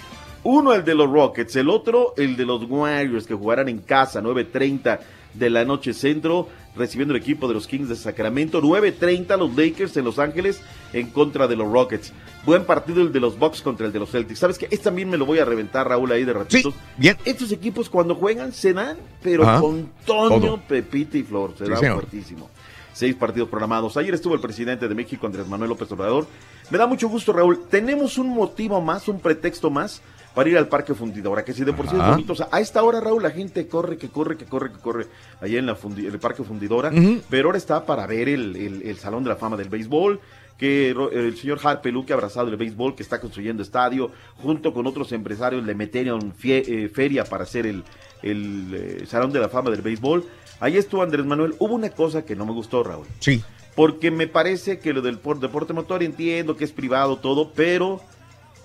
[0.42, 4.22] Uno el de los Rockets, el otro el de los Warriors que jugarán en casa,
[4.22, 5.00] 9.30
[5.34, 8.62] de la noche centro recibiendo el equipo de los Kings de Sacramento.
[8.62, 10.60] 9.30 los Lakers en Los Ángeles
[10.92, 12.12] en contra de los Rockets.
[12.44, 14.38] Buen partido el de los Bucks contra el de los Celtics.
[14.38, 14.66] ¿Sabes qué?
[14.66, 16.74] Este también me lo voy a reventar, Raúl, ahí de ratitos.
[16.96, 17.16] bien.
[17.24, 21.54] Estos equipos cuando juegan se dan, pero con Toño, Pepita y Flor.
[21.58, 22.48] Se dan fuertísimo.
[22.92, 23.96] Seis partidos programados.
[23.96, 26.26] Ayer estuvo el presidente de México, Andrés Manuel López Obrador.
[26.70, 27.66] Me da mucho gusto, Raúl.
[27.70, 30.02] Tenemos un motivo más, un pretexto más
[30.34, 32.32] para ir al Parque Fundidora, que si de por sí es bonito.
[32.32, 35.06] O sea, a esta hora, Raúl, la gente corre, que corre, que corre, que corre
[35.40, 36.90] allá en la fundi- el Parque Fundidora.
[37.28, 40.20] Pero ahora está para ver el, el- el Salón de la Fama del Béisbol,
[40.56, 44.86] que el señor Harpelú, que ha abrazado el béisbol, que está construyendo estadio, junto con
[44.86, 47.82] otros empresarios, le metieron eh, feria para hacer el,
[48.22, 50.22] el, eh, Salón de la Fama del Béisbol.
[50.60, 51.54] Ahí estuvo Andrés Manuel.
[51.58, 53.06] Hubo una cosa que no me gustó, Raúl.
[53.20, 53.42] Sí.
[53.74, 58.02] Porque me parece que lo del por- deporte motor entiendo que es privado todo, pero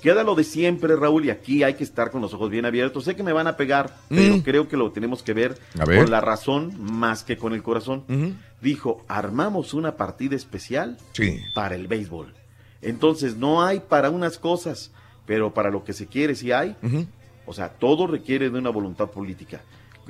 [0.06, 3.03] queda lo de siempre, Raúl, y aquí hay que estar con los ojos bien abiertos.
[3.06, 4.41] Sé que me van a pegar, pero Mm.
[4.41, 5.57] creo que lo tenemos que ver,
[5.88, 5.98] ver.
[6.03, 8.03] con la razón más que con el corazón.
[8.61, 11.40] Dijo, armamos una partida especial Sí.
[11.56, 12.34] para el béisbol.
[12.84, 14.91] Entonces, no hay para unas cosas,
[15.26, 16.76] pero para lo que se quiere sí hay.
[17.48, 19.61] O sea, todo requiere de una voluntad política.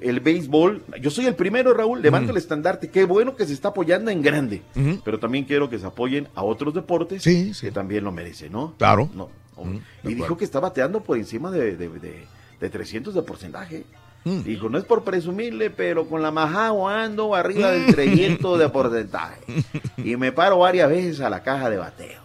[0.01, 2.89] El béisbol, yo soy el primero, Raúl, levanto el estandarte.
[2.89, 4.61] Qué bueno que se está apoyando en grande.
[5.05, 7.67] Pero también quiero que se apoyen a otros deportes Sí, sí.
[7.67, 8.73] que también lo merecen, ¿no?
[8.77, 9.09] Claro.
[9.15, 9.30] No.
[9.57, 9.77] Mm,
[10.10, 12.27] y dijo que está bateando por encima de, de, de-
[12.60, 13.86] de 300 de porcentaje.
[14.23, 14.41] Mm.
[14.44, 19.41] Dijo, no es por presumirle, pero con la majao ando arriba del 300 de porcentaje.
[19.98, 22.22] Y me paro varias veces a la caja de bateo.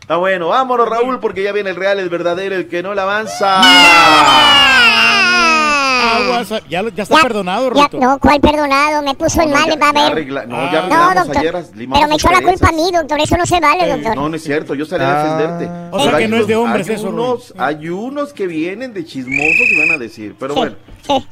[0.00, 3.00] Está bueno, vámonos Raúl, porque ya viene el real, el verdadero, el que no le
[3.00, 3.60] avanza.
[6.00, 7.98] Aguas, ya, está Ya, perdonado, Ya, Rito.
[7.98, 9.02] no, ¿cuál perdonado?
[9.02, 10.12] Me puso en No, mal, ya- va a ver.
[10.12, 10.70] arregla- no, Ah.
[10.72, 11.38] ya No, doctor.
[11.38, 13.20] ayer, limamos Pero me echó la culpa a mí, doctor.
[13.20, 14.16] Eso no se vale, doctor.
[14.16, 15.24] No, no es cierto, yo salí a Ah.
[15.24, 15.70] defenderte.
[15.92, 18.94] O sea Pero que no es de hombres hay eso, unos, hay unos que vienen
[18.94, 21.26] de chismosos y van a decir, pero Sí, bueno, sí.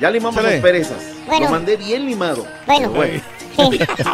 [0.00, 0.98] ya limamos las perezas.
[1.26, 1.46] Bueno.
[1.46, 2.44] Lo mandé bien limado.
[2.66, 2.88] Bueno.
[2.88, 3.20] Pero bueno.
[3.58, 3.76] Sí.
[3.76, 4.06] Gracias,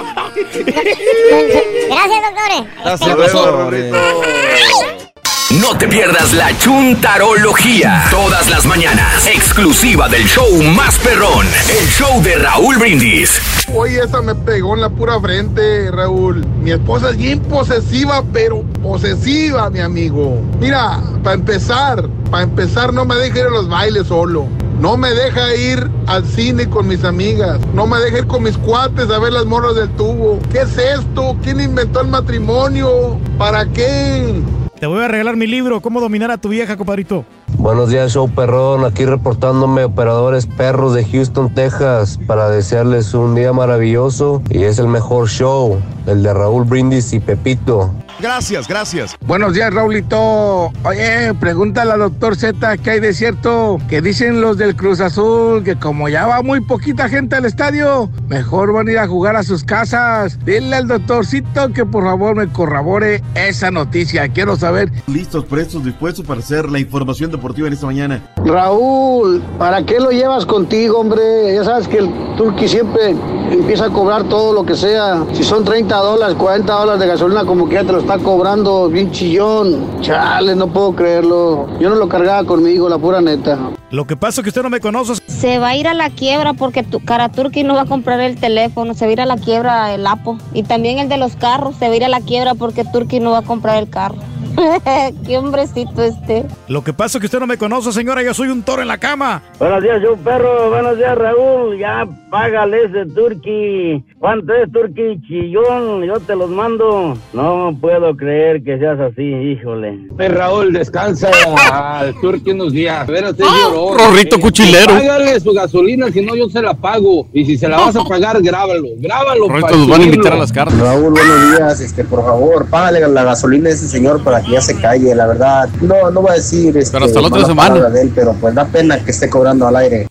[2.22, 2.66] doctores.
[2.76, 3.92] Gracias, Hasta luego, doctores.
[3.92, 5.03] Rorrito.
[5.50, 8.06] No te pierdas la chuntarología.
[8.10, 9.26] Todas las mañanas.
[9.26, 11.46] Exclusiva del show más perrón.
[11.68, 13.40] El show de Raúl Brindis.
[13.74, 16.46] Oye, esa me pegó en la pura frente, Raúl.
[16.62, 20.40] Mi esposa es bien posesiva, pero posesiva, mi amigo.
[20.58, 24.46] Mira, para empezar, para empezar, no me deja ir a los bailes solo.
[24.80, 27.60] No me deja ir al cine con mis amigas.
[27.74, 30.38] No me deja ir con mis cuates a ver las morras del tubo.
[30.50, 31.36] ¿Qué es esto?
[31.42, 33.20] ¿Quién inventó el matrimonio?
[33.36, 34.42] ¿Para qué?
[34.84, 37.24] Te voy a regalar mi libro, ¿Cómo dominar a tu vieja, compadrito?
[37.56, 38.84] Buenos días, show perrón.
[38.84, 44.42] Aquí reportándome operadores perros de Houston, Texas, para desearles un día maravilloso.
[44.50, 47.94] Y es el mejor show, el de Raúl Brindis y Pepito.
[48.20, 49.16] Gracias, gracias.
[49.26, 50.72] Buenos días, Raulito.
[50.84, 55.64] Oye, pregúntale al doctor Z qué hay de cierto que dicen los del Cruz Azul
[55.64, 59.36] que como ya va muy poquita gente al estadio, mejor van a ir a jugar
[59.36, 60.38] a sus casas.
[60.44, 64.28] Dile al doctorcito que por favor me corrobore esa noticia.
[64.28, 64.92] Quiero saber.
[65.06, 68.22] Listos, prestos, dispuestos para hacer la información deportiva en esta mañana.
[68.44, 71.54] Raúl, ¿para qué lo llevas contigo, hombre?
[71.54, 73.14] Ya sabes que el Turqui siempre
[73.50, 75.24] empieza a cobrar todo lo que sea.
[75.32, 79.10] Si son 30 dólares, 40 dólares de gasolina, como que ya te está cobrando bien
[79.10, 80.02] chillón.
[80.02, 81.66] Chale, no puedo creerlo.
[81.80, 83.58] Yo no lo cargaba conmigo, la pura neta.
[83.90, 85.14] Lo que pasa es que usted no me conoce.
[85.26, 88.20] Se va a ir a la quiebra porque tu cara Turki no va a comprar
[88.20, 90.36] el teléfono, se va a ir a la quiebra el Apo.
[90.52, 93.20] Y también el de los carros se va a ir a la quiebra porque Turki
[93.20, 94.16] no va a comprar el carro.
[95.26, 96.44] Qué hombrecito este.
[96.68, 98.22] Lo que pasa es que usted no me conoce, señora.
[98.22, 99.42] Yo soy un toro en la cama.
[99.58, 100.70] Buenos días, yo perro.
[100.70, 101.78] Buenos días, Raúl.
[101.78, 104.04] Ya págale ese turqui.
[104.18, 106.02] ¿Cuánto es turqui chillón?
[106.04, 107.16] Yo te los mando.
[107.32, 109.98] No puedo creer que seas así, híjole.
[110.18, 111.30] Raúl, descansa
[111.72, 113.08] al Turqui unos días.
[113.08, 113.96] A ver, usted lloró.
[113.96, 114.86] Rorrito Eh, cuchilero.
[114.94, 117.26] Págale su gasolina, si no yo se la pago.
[117.32, 118.88] Y si se la vas a pagar, grábalo.
[118.98, 119.48] Grábalo.
[119.48, 120.78] Rorrito, para nos van a invitar a las cartas.
[120.78, 121.80] Raúl, buenos días.
[121.80, 125.26] Este, por favor, págale la gasolina a ese señor para que ya se calle, la
[125.26, 125.68] verdad.
[125.80, 127.88] No, no voy a decir este, Pero hasta la otra semana.
[127.90, 130.06] de él, pero pues da pena que esté cobrando al aire.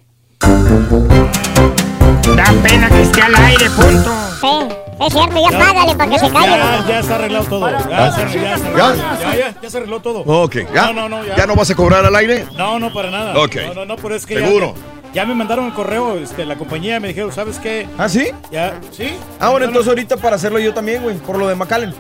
[2.35, 4.11] Da pena que esté al aire, punto.
[4.41, 6.47] Sí, es cierto, ya págale para que se calle.
[6.57, 7.69] Ya, ya se arregló todo.
[7.69, 8.95] Ya, se, ya, ya,
[9.35, 10.19] ya, ya se arregló todo.
[10.22, 10.88] Ok, ¿ya?
[10.88, 11.35] No, no, no, ya.
[11.35, 12.45] ¿Ya no vas a cobrar al aire?
[12.57, 13.38] No, no, para nada.
[13.39, 13.55] Ok.
[13.68, 14.73] No, no, no, pero es que ya- ¿Seguro?
[15.14, 17.88] Ya, me mandaron el correo, este, la compañía me dijeron, ¿sabes qué?
[17.99, 18.31] ¿Ah, sí?
[18.51, 19.10] Ya, ¿sí?
[19.39, 19.65] Ah, bueno, No, no.
[19.68, 21.93] entonces ahorita para hacerlo yo también, güey, por lo de McAllen.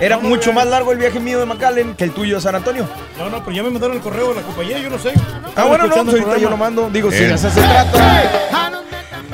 [0.00, 2.40] Era No, no, mucho más largo el viaje mío de McAllen que el tuyo de
[2.40, 2.88] San Antonio.
[3.18, 5.12] No, no, pero ya me mandaron el correo de la compañía, yo no sé.
[5.54, 6.88] Ah, bueno, no, pues ahorita yo lo mando.
[6.90, 8.70] Digo, si se trata.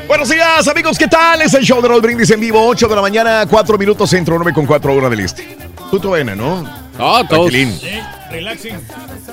[0.08, 1.42] Buenos días, amigos, ¿qué tal?
[1.42, 4.36] Es el show de Raúl Brindis en vivo, 8 de la mañana, 4 minutos centro,
[4.36, 5.56] 9 con 4 horas del este.
[5.90, 6.64] Tú, tu vena, ¿no?
[6.98, 7.50] Ah, todos.
[7.50, 7.76] Tranquilín.
[7.78, 8.76] Sí, relaxing.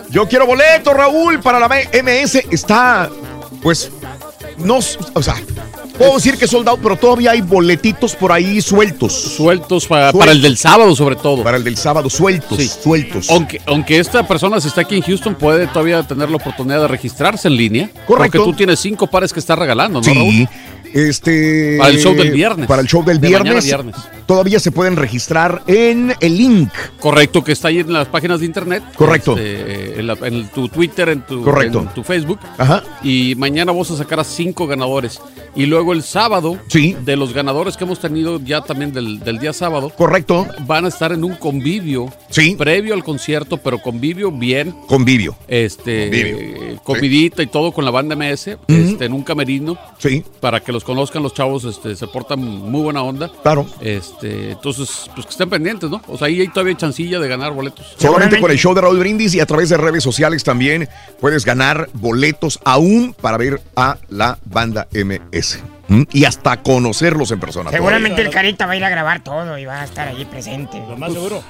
[0.10, 2.44] Yo quiero boleto, Raúl, para la MS.
[2.52, 3.10] Está,
[3.62, 3.92] pues,
[4.58, 4.80] no,
[5.14, 5.36] o sea,
[5.98, 9.14] puedo decir que soldado, pero todavía hay boletitos por ahí sueltos.
[9.14, 10.20] Sueltos para, Sueltos.
[10.20, 11.44] para el del sábado, sobre todo.
[11.44, 12.68] Para el del sábado, sueltos, Sí.
[12.82, 13.30] sueltos.
[13.30, 16.88] Aunque, aunque esta persona, si está aquí en Houston, puede todavía tener la oportunidad de
[16.88, 17.90] registrarse en línea.
[18.08, 18.38] Correcto.
[18.40, 20.48] Porque tú tienes cinco pares que estás regalando, ¿no, Raúl?
[20.94, 22.68] Este, para el show del viernes.
[22.68, 23.96] Para el show del viernes, viernes.
[24.26, 26.70] Todavía se pueden registrar en el link.
[27.00, 28.84] Correcto, que está ahí en las páginas de internet.
[28.96, 29.38] Correcto.
[29.38, 31.80] Este, en, la, en, tu Twitter, en tu, Correcto.
[31.80, 32.40] En tu Facebook.
[32.58, 32.84] Ajá.
[33.04, 35.20] Y mañana vamos a sacar a cinco ganadores.
[35.56, 36.96] Y luego el sábado, sí.
[37.04, 39.90] de los ganadores que hemos tenido ya también del, del día sábado.
[39.90, 40.48] Correcto.
[40.66, 42.12] Van a estar en un convivio.
[42.30, 42.56] Sí.
[42.56, 44.72] Previo al concierto, pero convivio bien.
[44.88, 45.36] Convivio.
[45.48, 46.82] Este, Convivio.
[46.84, 48.58] comidita y todo con la banda MS.
[48.68, 49.78] este, en un camerino.
[50.00, 50.24] Sí.
[50.40, 53.32] Para que los conozcan los chavos, este, se portan muy buena onda.
[53.42, 53.66] Claro.
[53.82, 56.02] Este, entonces, pues que estén pendientes, ¿no?
[56.08, 57.96] O sea, ahí hay todavía chancilla de ganar boletos.
[57.98, 60.90] Solamente con el show de Raúl Brindis y a través de redes sociales también
[61.20, 65.60] puedes ganar boletos aún para ver a la banda MS.
[65.88, 66.04] ¿Mm?
[66.12, 67.72] Y hasta conocerlos en persona.
[67.72, 70.78] Seguramente el Carita va a ir a grabar todo y va a estar allí presente.
[70.88, 71.44] Lo más seguro.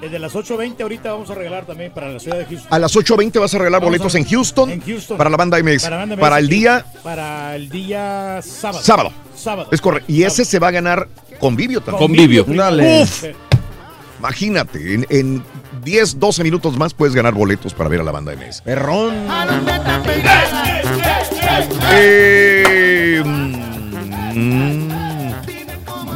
[0.00, 2.68] Desde las 8.20 ahorita vamos a regalar también para la ciudad de Houston.
[2.72, 5.16] A las 8.20 vas a regalar Vamos boletos a- en, Houston en Houston.
[5.16, 5.82] para la banda MS.
[5.84, 8.82] Para, banda MS, Para el día Para el día sábado.
[8.84, 9.12] sábado.
[9.34, 9.68] Sábado.
[9.72, 10.12] Es correcto.
[10.12, 11.08] Y ese se va a ganar
[11.40, 11.98] convivio también.
[12.06, 12.44] Convivio.
[12.44, 13.02] Dale.
[13.04, 13.24] Uf.
[14.18, 15.42] Imagínate, en, en
[15.82, 18.62] 10, 12 minutos más puedes ganar boletos para ver a la banda MS.
[18.62, 19.14] Perrón.
[21.92, 25.05] Eh, mm,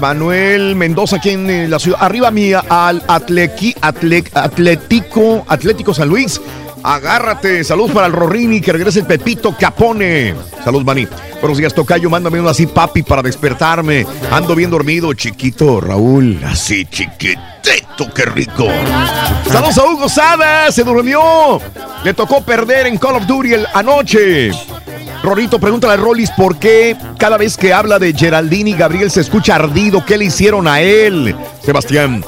[0.01, 1.99] Manuel Mendoza aquí en eh, la ciudad.
[2.01, 6.41] Arriba mi al Atlequi, Atle- Atlético, Atlético San Luis.
[6.83, 7.63] Agárrate.
[7.63, 10.35] Salud para el Rorrini, que regrese el Pepito Capone.
[10.65, 11.07] Salud, Mani.
[11.41, 12.09] Buenos días, Tocayo.
[12.09, 14.07] Mándame uno así, papi, para despertarme.
[14.31, 16.41] Ando bien dormido, chiquito, Raúl.
[16.45, 18.67] Así, chiquitito, qué rico.
[19.51, 21.61] Saludos a Hugo Sada, se durmió.
[22.03, 24.51] Le tocó perder en Call of Duty el- anoche.
[25.23, 29.21] Rorito, pregúntale a Rollis por qué cada vez que habla de Geraldine y Gabriel se
[29.21, 30.05] escucha ardido.
[30.05, 31.37] ¿Qué le hicieron a él?
[31.63, 32.25] Sebastián.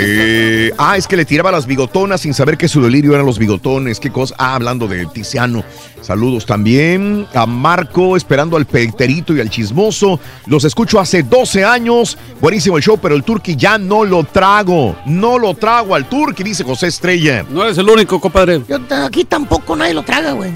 [0.00, 3.38] Eh, ah, es que le tiraba las bigotonas sin saber que su delirio eran los
[3.38, 3.98] bigotones.
[3.98, 4.34] ¿Qué cosa?
[4.38, 5.64] Ah, hablando de Tiziano.
[6.02, 10.20] Saludos también a Marco, esperando al peterito y al chismoso.
[10.46, 12.16] Los escucho hace 12 años.
[12.40, 14.96] Buenísimo el show, pero el turqui ya no lo trago.
[15.06, 17.44] No lo trago al turqui, dice José Estrella.
[17.50, 18.62] No eres el único, compadre.
[18.68, 20.52] Yo aquí tampoco nadie lo traga, güey.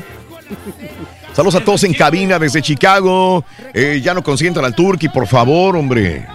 [1.33, 3.45] Saludos a todos en cabina desde Chicago.
[3.73, 6.27] Eh, ya no consientan al Turqui, por favor, hombre.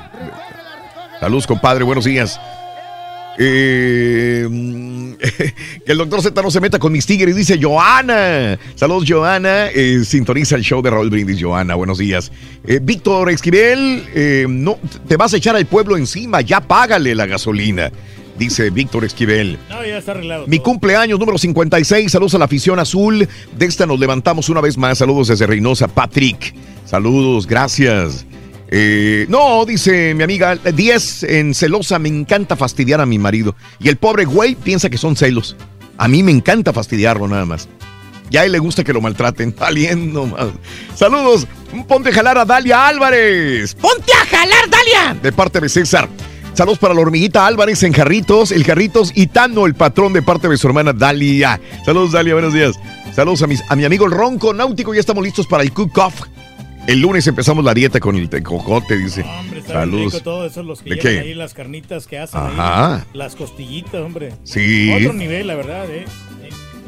[1.19, 2.39] Saludos, compadre, buenos días.
[3.39, 5.14] Eh, mm,
[5.85, 8.57] que el doctor Z no se meta con mis tigres, dice Joana.
[8.76, 9.68] Saludos, Joana.
[9.68, 11.76] Eh, sintoniza el show de Raúl Brindis, Joana.
[11.76, 12.31] Buenos días.
[12.65, 14.03] Eh, Víctor Esquivel,
[14.49, 17.91] no, te vas a echar al pueblo encima, ya págale la gasolina,
[18.38, 19.57] dice Víctor Esquivel.
[19.69, 20.47] No, ya está arreglado.
[20.47, 22.11] Mi cumpleaños número 56.
[22.11, 23.27] Saludos a la afición azul.
[23.57, 24.97] De esta nos levantamos una vez más.
[24.97, 25.88] Saludos desde Reynosa.
[25.88, 26.53] Patrick.
[26.85, 28.26] Saludos, gracias.
[28.69, 31.99] Eh, no, dice mi amiga 10 en celosa.
[31.99, 33.55] Me encanta fastidiar a mi marido.
[33.80, 35.55] Y el pobre güey piensa que son celos.
[35.97, 37.68] A mí me encanta fastidiarlo nada más.
[38.30, 39.55] Y a él le gusta que lo maltraten.
[39.59, 40.47] Valiendo más.
[40.95, 41.47] Saludos.
[41.88, 43.76] Ponte a jalar a Dalia Álvarez.
[43.76, 45.19] ¡Ponte a jalar, Dalia!
[45.22, 46.07] De parte de César.
[46.57, 50.49] Saludos para la hormiguita Álvarez en Jarritos, el Jarritos y Tano, el patrón de parte
[50.49, 51.61] de su hermana Dalia.
[51.85, 52.75] Saludos, Dalia, buenos días.
[53.13, 56.23] Saludos a, mis, a mi amigo el Ronco Náutico, ya estamos listos para el cook-off.
[56.88, 59.21] El lunes empezamos la dieta con el tecojote, dice.
[59.21, 60.13] Hombre, está bien Saludos.
[60.13, 61.19] rico todo eso, los que ¿De qué?
[61.19, 62.95] ahí, las carnitas que hacen Ajá.
[62.95, 64.34] ahí, las costillitas, hombre.
[64.43, 64.91] Sí.
[64.95, 66.05] Otro nivel, la verdad, ¿eh?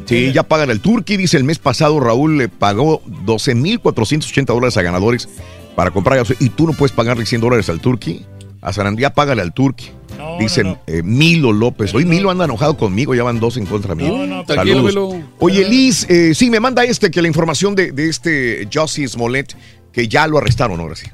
[0.05, 4.81] Sí, ya pagan el Turqui, dice el mes pasado Raúl le pagó 12.480 dólares a
[4.81, 5.29] ganadores
[5.75, 6.43] para comprar gasolina.
[6.43, 8.25] Y tú no puedes pagarle 100 dólares al Turqui.
[8.61, 9.91] A Sarandía págale al Turqui.
[10.39, 11.93] Dicen eh, Milo López.
[11.93, 14.25] Hoy Milo anda enojado conmigo, ya van dos en contra mío.
[14.25, 14.43] No,
[14.91, 15.23] no.
[15.39, 19.55] Oye, Liz, eh, sí, me manda este que la información de, de este Jussie Smollett,
[19.93, 21.07] que ya lo arrestaron ahora sí.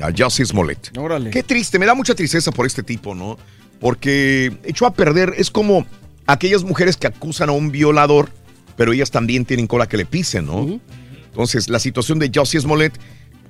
[0.00, 0.96] A Jussie Smollett.
[0.96, 1.30] Órale.
[1.30, 3.38] Qué triste, me da mucha tristeza por este tipo, ¿no?
[3.80, 5.84] Porque echó a perder, es como
[6.26, 8.30] aquellas mujeres que acusan a un violador,
[8.76, 10.80] pero ellas también tienen cola que le pisen, ¿no?
[11.26, 12.94] Entonces, la situación de Jussie Smollett,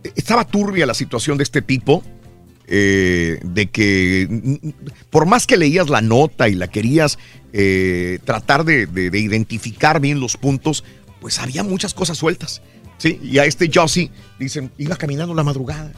[0.03, 2.03] eh, estaba turbia la situación de este tipo,
[2.75, 4.73] eh, de que
[5.11, 7.19] por más que leías la nota y la querías
[7.53, 10.83] eh, tratar de, de- de identificar bien los puntos,
[11.21, 12.63] pues había muchas cosas sueltas.
[12.97, 13.21] ¿sí?
[13.23, 15.93] Y a este Jussie, dicen, iba caminando la madrugada.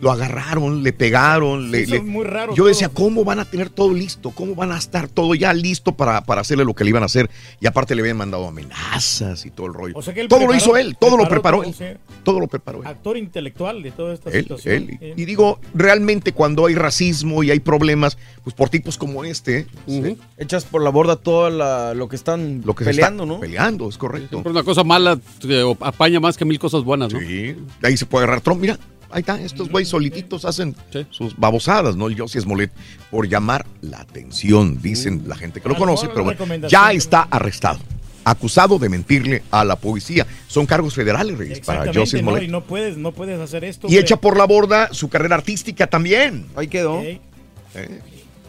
[0.00, 1.70] Lo agarraron, le pegaron.
[1.70, 2.88] le- Sí, le- son muy raros Yo decía.
[2.88, 4.30] ¿cómo van a tener todo listo?
[4.30, 7.06] ¿Cómo van a estar todo ya listo para, para hacerle lo que le iban a
[7.06, 7.30] hacer?
[7.60, 9.94] Y aparte le habían mandado amenazas y todo el rollo.
[9.96, 11.98] O sea que él todo lo hizo él, todo lo preparó todo, él.
[12.24, 12.86] Todo lo preparó él.
[12.86, 14.74] Actor intelectual de toda esta Él, situación.
[14.74, 14.98] él.
[15.00, 15.12] Sí.
[15.16, 20.16] Y digo, realmente cuando hay racismo y hay problemas, pues por tipos como este, sí,
[20.38, 23.40] Echas por la borda todo la- lo que están lo que peleando, está ¿no?
[23.40, 24.38] Peleando, es correcto.
[24.42, 27.20] Pero una cosa mala te apaña más que mil cosas buenas, ¿no?
[27.20, 27.54] Sí.
[27.80, 28.60] De ahí se puede agarrar Trump.
[28.60, 28.78] Mira,
[29.12, 30.74] ahí está, estos güeyes solititos hacen
[31.10, 32.08] sus babosadas, ¿no?
[32.08, 32.72] El Josie Smollett,
[33.10, 36.92] por llamar la atención, dicen la gente que lo Ah, conoce, no, pero bueno, ya
[36.92, 37.78] está arrestado.
[38.24, 40.26] acusado de mentirle a la policía.
[40.46, 43.88] Son cargos federales, Reyes, para Joseph no, y no puedes, no puedes hacer esto.
[43.90, 46.46] Y echa por la borda su carrera artística también.
[46.54, 47.00] Ahí quedó.
[47.02, 47.18] Eh,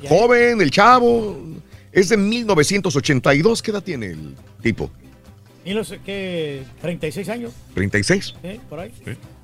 [0.07, 1.39] joven, el chavo.
[1.91, 3.61] Es de 1982.
[3.61, 4.91] ¿Qué edad tiene el tipo?
[5.65, 6.63] ¿Y los qué?
[6.83, 7.53] ¿36 años?
[7.75, 8.33] ¿36?
[8.41, 8.91] Sí, por ahí.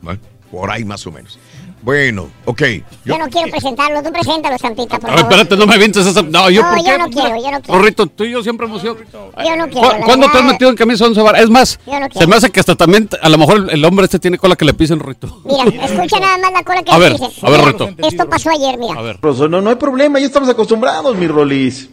[0.01, 0.19] Bueno,
[0.51, 1.37] por ahí más o menos.
[1.81, 2.61] Bueno, ok.
[3.05, 5.19] Yo, no quiero presentarlo, tú preséntalo, Santita, por favor.
[5.23, 6.21] espérate, no me vientes esa.
[6.23, 6.97] No, yo, no, ¿por yo qué?
[6.97, 7.79] no quiero, yo no quiero.
[7.79, 8.97] Rorrito, tú y yo siempre hemos sido.
[8.97, 9.89] Yo no quiero.
[10.03, 11.41] ¿Cuándo te has metido en camisa once varas?
[11.43, 14.05] Es más, Yo no se me hace que hasta también, a lo mejor el hombre
[14.05, 15.41] este tiene cola que le pisen, Rorrito.
[15.45, 17.29] Mira, escucha nada más la cola que A le ver, dicen.
[17.43, 17.89] a ver, Mira, Rito.
[18.07, 18.99] Esto pasó ayer, mira.
[18.99, 19.19] A ver.
[19.49, 21.89] No, no hay problema, ya estamos acostumbrados, mi Rolis.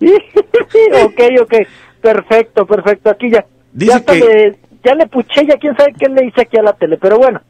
[0.00, 1.54] ok, ok.
[2.00, 3.10] Perfecto, perfecto.
[3.10, 3.44] Aquí ya.
[3.72, 6.62] Dice ya, que- le, ya le puché, ya quién sabe qué le hice aquí a
[6.62, 6.96] la tele.
[6.98, 7.40] Pero bueno,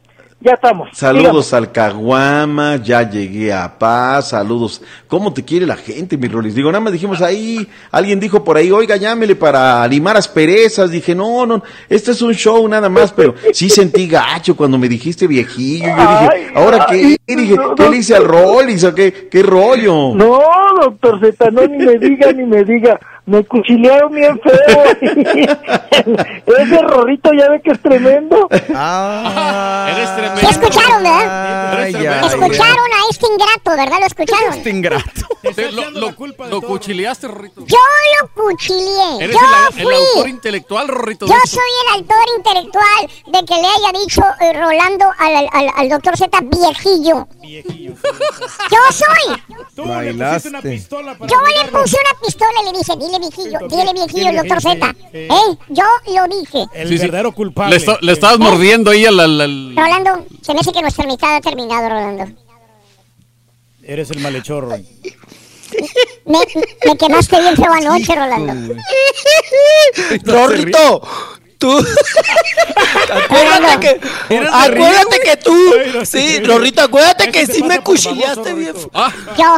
[0.45, 0.89] ya estamos.
[0.93, 4.79] Saludos al Caguama, ya llegué a paz, saludos.
[5.07, 6.53] ¿Cómo te quiere la gente, mi Rolis?
[6.53, 10.91] Digo, nada más dijimos ahí, alguien dijo por ahí, oiga, llámele para limar asperezas.
[10.91, 14.87] Dije, no, no, este es un show nada más, pero sí sentí gacho cuando me
[14.87, 15.87] dijiste viejillo.
[15.87, 17.35] Yo dije, ¿ahora ay, qué?
[17.35, 20.13] Dije, no, ¿qué le hice al Rolis o qué, qué rollo?
[20.13, 20.39] No,
[20.79, 22.99] doctor Z, no, ni me diga, ni me diga.
[23.27, 24.83] Me cuchilearon bien feo.
[26.45, 28.47] Ese rorrito ya ve que es tremendo.
[28.75, 30.39] Ah, Eres tremendo.
[30.41, 31.73] ¿Sí escucharon, verdad?
[31.79, 33.99] Ay, ay, Escucharon a este ingrato, ¿verdad?
[33.99, 34.53] ¿Lo escucharon?
[34.53, 35.21] Este ingrato.
[35.55, 36.11] Te- lo lo,
[36.49, 37.61] lo cuchileaste, Rorrito.
[37.65, 37.77] Yo
[38.21, 39.23] lo cuchilleé.
[39.23, 39.95] Eres Yo el, el fui.
[39.95, 41.25] autor intelectual, Rorrito.
[41.27, 45.89] Yo soy el autor intelectual de que le haya dicho eh, Rolando al, al, al
[45.89, 47.27] doctor Z viejillo.
[47.43, 49.41] Yo soy.
[49.87, 50.51] Bailaste.
[50.89, 54.95] Yo le puse una pistola y le dije, dile viejillo, dile viejillo al doctor Z.
[55.13, 55.29] ¿Eh?
[55.69, 56.65] Yo lo dije.
[56.73, 57.01] El Sí, sí.
[57.03, 57.71] verdadero culpable.
[57.71, 59.19] Le, esta- le estabas mordiendo ahí al...
[59.19, 62.25] al- al- Rolando, se me hace que nuestra amistad ha terminado, Rolando.
[63.83, 64.85] Eres el malhechor, Roy.
[66.25, 66.39] Me,
[66.85, 68.75] me quemaste bien feo anoche, Rolando.
[70.23, 71.01] Rorrito,
[71.65, 71.85] tú.
[73.13, 74.35] acuérdate que.
[74.35, 75.73] Eres Acuérdate que tú.
[75.79, 76.39] Ay, no, Sí.
[76.43, 78.11] Rorrito, acuérdate que sí me baboso,
[78.55, 78.73] bien.
[78.93, 79.57] Ah, Yo,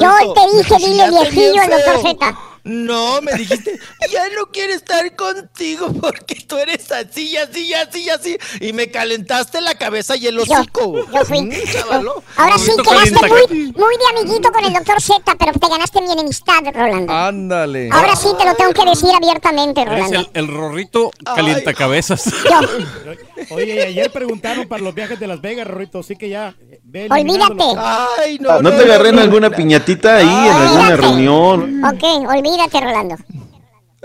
[0.00, 2.02] yo te dije, dile viejillo al doctor.
[2.02, 2.49] Z.
[2.64, 3.78] No, me dijiste,
[4.10, 8.36] ya no quiero estar contigo porque tú eres así, así, así, así.
[8.60, 11.10] Y me calentaste la cabeza y el Yo, hocico.
[11.10, 11.42] yo fui.
[11.42, 12.22] Mm, chavalo.
[12.36, 16.12] Ahora sí quedaste muy, muy de amiguito con el doctor Z, pero te ganaste mi
[16.12, 17.12] enemistad, Rolando.
[17.12, 17.88] Ándale.
[17.92, 20.18] Ahora sí te lo tengo que decir abiertamente, eres Rolando.
[20.20, 22.24] el, el Rorrito calientacabezas.
[22.26, 22.60] Yo,
[23.50, 26.54] Oye, y ayer preguntaron para los viajes de Las Vegas, Rorrito, así que ya.
[26.70, 27.20] eh, ve olvídate.
[27.20, 27.80] eliminándolo.
[28.18, 31.84] Ay, no, ¿No te agarré en alguna piñatita ahí, en alguna reunión?
[31.84, 33.16] Ok, olvídate, Rolando.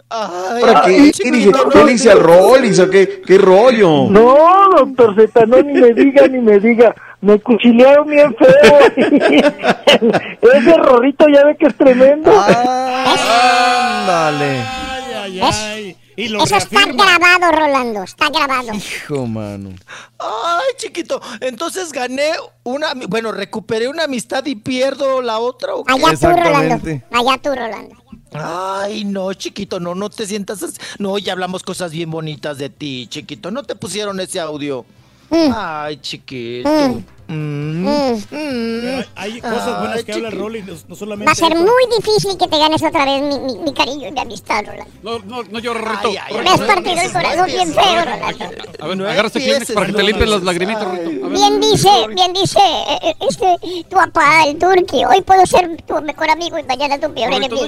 [0.10, 0.92] Ay, ¿Para qué?
[0.92, 1.12] ¿Qué dije?
[1.12, 1.80] chiquito, ¿Qué
[2.10, 2.26] al
[2.80, 3.22] o qué?
[3.26, 4.08] ¿Qué rollo?
[4.10, 4.36] No,
[4.78, 6.94] doctor Z, no, ni me diga, ni me diga.
[7.22, 8.80] Me cuchilearon bien feo.
[10.54, 12.32] Ese rorrito ya ve que es tremendo.
[14.06, 14.60] Ándale.
[14.62, 15.98] Ay, ay, ay.
[16.18, 18.74] Y lo Eso está grabado, Rolando, está grabado.
[18.74, 19.72] Hijo, mano.
[20.18, 22.32] Ay, chiquito, entonces gané
[22.64, 25.76] una, bueno, recuperé una amistad y pierdo la otra.
[25.76, 25.94] ¿o qué?
[25.94, 27.02] Allá tú, Rolando.
[27.12, 27.96] Allá tú, Rolando.
[28.32, 30.78] Ay, no, chiquito, no, no te sientas así.
[31.00, 33.52] No, ya hablamos cosas bien bonitas de ti, chiquito.
[33.52, 34.86] No te pusieron ese audio.
[35.30, 35.52] Mm.
[35.54, 36.70] Ay, chiquito.
[36.70, 37.15] Mm.
[37.28, 37.88] Mm.
[37.88, 39.04] Mm.
[39.16, 40.30] Hay- cosas buenas que habla.
[40.30, 41.26] Rolly, no, solamente.
[41.26, 41.62] Va a ser eso.
[41.62, 44.94] muy difícil que te ganes otra vez mi, mi, mi cariño y mi amistad, Rolando.
[45.02, 45.58] No, no, no.
[45.58, 48.46] Ay, ay, Me has partido el corazón bien feo, Rolando.
[48.80, 51.10] A ver, agarra este Kleenex para que te no, las lagrimitas, ver.
[51.30, 55.04] Bien dice, bien dice eh, eh, este, tu papá, el turqui.
[55.06, 57.66] Hoy puedo ser tu mejor amigo y mañana tu peor enemigo.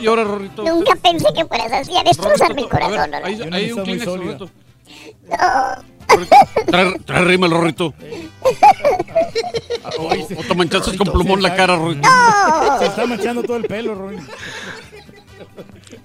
[0.64, 3.56] Nunca pensé que fueras así, a Rorrito, a corazón, Rolando.
[3.56, 4.06] hay un Kleenex.
[4.06, 4.50] Rorrito.
[5.30, 5.97] No.
[6.08, 6.36] Rorrito,
[6.68, 7.94] Trae, trae rima el Rorrito.
[10.28, 12.08] Se, O te manchaste con plumón la cara, Rorrito.
[12.80, 14.20] se está manchando todo el pelo, Rolly.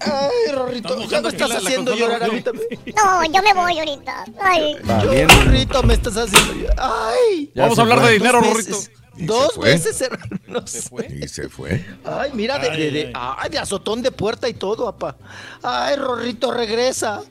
[0.00, 2.52] Ay, Rorrito, ya me estás aquí la- la haciendo consola, llorar a mí Rorrito.
[2.52, 2.94] también.
[2.96, 4.24] No, yo me voy ahorita.
[4.40, 4.76] Ay.
[4.84, 6.76] Rorrito, me estás haciendo llorar.
[6.78, 7.50] Ay.
[7.54, 8.08] Ya Vamos se a hablar fue.
[8.08, 8.70] de dinero, Dos Rorrito.
[8.70, 8.90] veces.
[9.16, 9.70] Se Dos fue.
[9.72, 10.90] veces cerrarnos.
[11.22, 11.84] Y se fue.
[12.04, 15.16] Ay, mira, de, de, de- ay, de azotón de puerta y todo, apa.
[15.62, 17.22] Ay, Rorrito, regresa.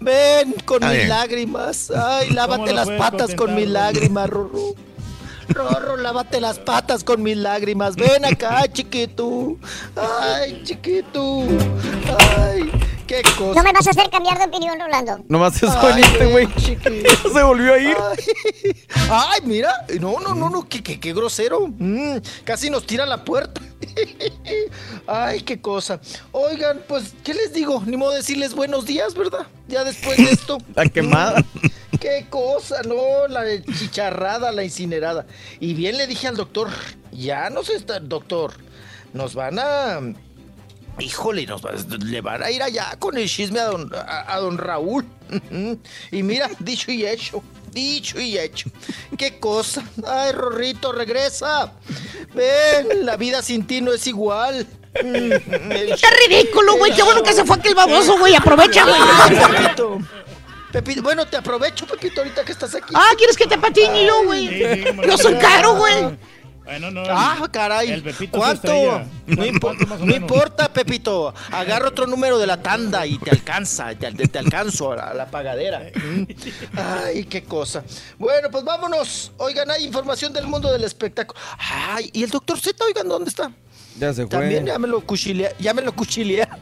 [0.00, 1.90] Ven con mis lágrimas.
[1.90, 4.74] Ay, lávate las patas con mis lágrimas, Rorro.
[5.50, 7.96] Rorro, lávate las patas con mis lágrimas.
[7.96, 9.56] Ven acá, chiquito.
[9.96, 11.44] Ay, chiquito.
[12.38, 12.70] Ay,
[13.06, 13.60] qué cosa.
[13.60, 15.24] No me vas a hacer cambiar de opinión, Rolando.
[15.28, 16.48] Nomás es Ay, bonito, güey.
[17.32, 17.96] se volvió a ir.
[17.98, 18.16] Ay,
[19.10, 19.72] ay, mira.
[20.00, 21.66] No, no, no, no, qué, qué, qué grosero.
[21.66, 23.60] Mm, casi nos tira la puerta.
[25.06, 26.00] Ay, qué cosa.
[26.32, 27.82] Oigan, pues, ¿qué les digo?
[27.84, 29.46] Ni modo decirles buenos días, ¿verdad?
[29.68, 30.58] Ya después de esto.
[30.74, 31.44] La quemada.
[32.00, 35.26] Qué cosa, no, la chicharrada, la incinerada.
[35.60, 36.70] Y bien le dije al doctor,
[37.12, 38.54] ya no se está, doctor,
[39.12, 40.00] nos van a
[41.00, 41.62] híjole, nos,
[42.04, 45.04] le van a ir allá con el chisme a don, a, don Raúl.
[46.10, 47.42] y mira, dicho y hecho.
[47.72, 48.68] Dicho y hecho.
[49.16, 49.84] Qué cosa.
[50.04, 51.72] Ay, Rorrito, regresa.
[52.34, 54.66] Ven, la vida sin ti no es igual.
[54.92, 56.92] Está ridículo, güey.
[56.92, 58.34] Qué bueno que se fue aquel baboso, güey.
[58.34, 59.00] Aprovecha, güey.
[60.72, 61.02] Pepito.
[61.02, 62.94] Bueno, te aprovecho, Pepito, ahorita que estás aquí.
[62.96, 64.60] Ah, ¿quieres que te patine yo, güey?
[65.06, 66.18] yo soy caro, güey.
[66.70, 68.00] Bueno, no, ah, caray.
[68.30, 69.02] ¿Cuánto?
[69.26, 71.34] No, importa, Pepito.
[71.50, 75.90] Agarra otro número de la tanda y te alcanza, te, te alcanzo a la, pagadera.
[76.76, 77.82] Ay, qué cosa.
[78.18, 79.32] Bueno, pues vámonos.
[79.38, 81.40] Oigan, hay información del mundo del espectáculo.
[81.58, 83.50] Ay, ¿y el doctor Z, oigan, dónde está?
[83.98, 84.38] Ya se fue.
[84.38, 86.56] También ya me lo cuchilea, ya me lo cuchilea.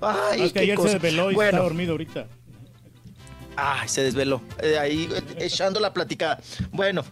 [0.00, 2.26] Ay, es que ayer se desveló y está dormido ahorita.
[3.62, 4.40] Ay, se desveló.
[4.62, 5.08] Eh, ahí
[5.38, 6.40] echando la platicada.
[6.72, 7.04] Bueno,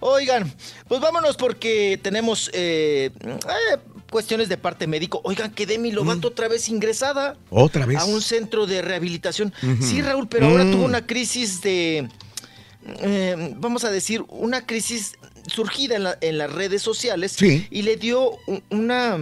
[0.00, 0.52] Oigan,
[0.86, 3.78] pues vámonos porque tenemos eh, eh,
[4.10, 5.20] cuestiones de parte médico.
[5.24, 6.32] Oigan, que Demi Lovato mm.
[6.32, 7.36] otra vez ingresada.
[7.50, 7.98] ¿Otra vez?
[7.98, 9.52] A un centro de rehabilitación.
[9.80, 10.90] Sí, Raúl, pero ahora tuvo mm.
[10.90, 12.08] una crisis de...
[13.00, 18.32] Eh, vamos a decir, una crisis surgida en, las redes sociales y le dio
[18.70, 19.18] una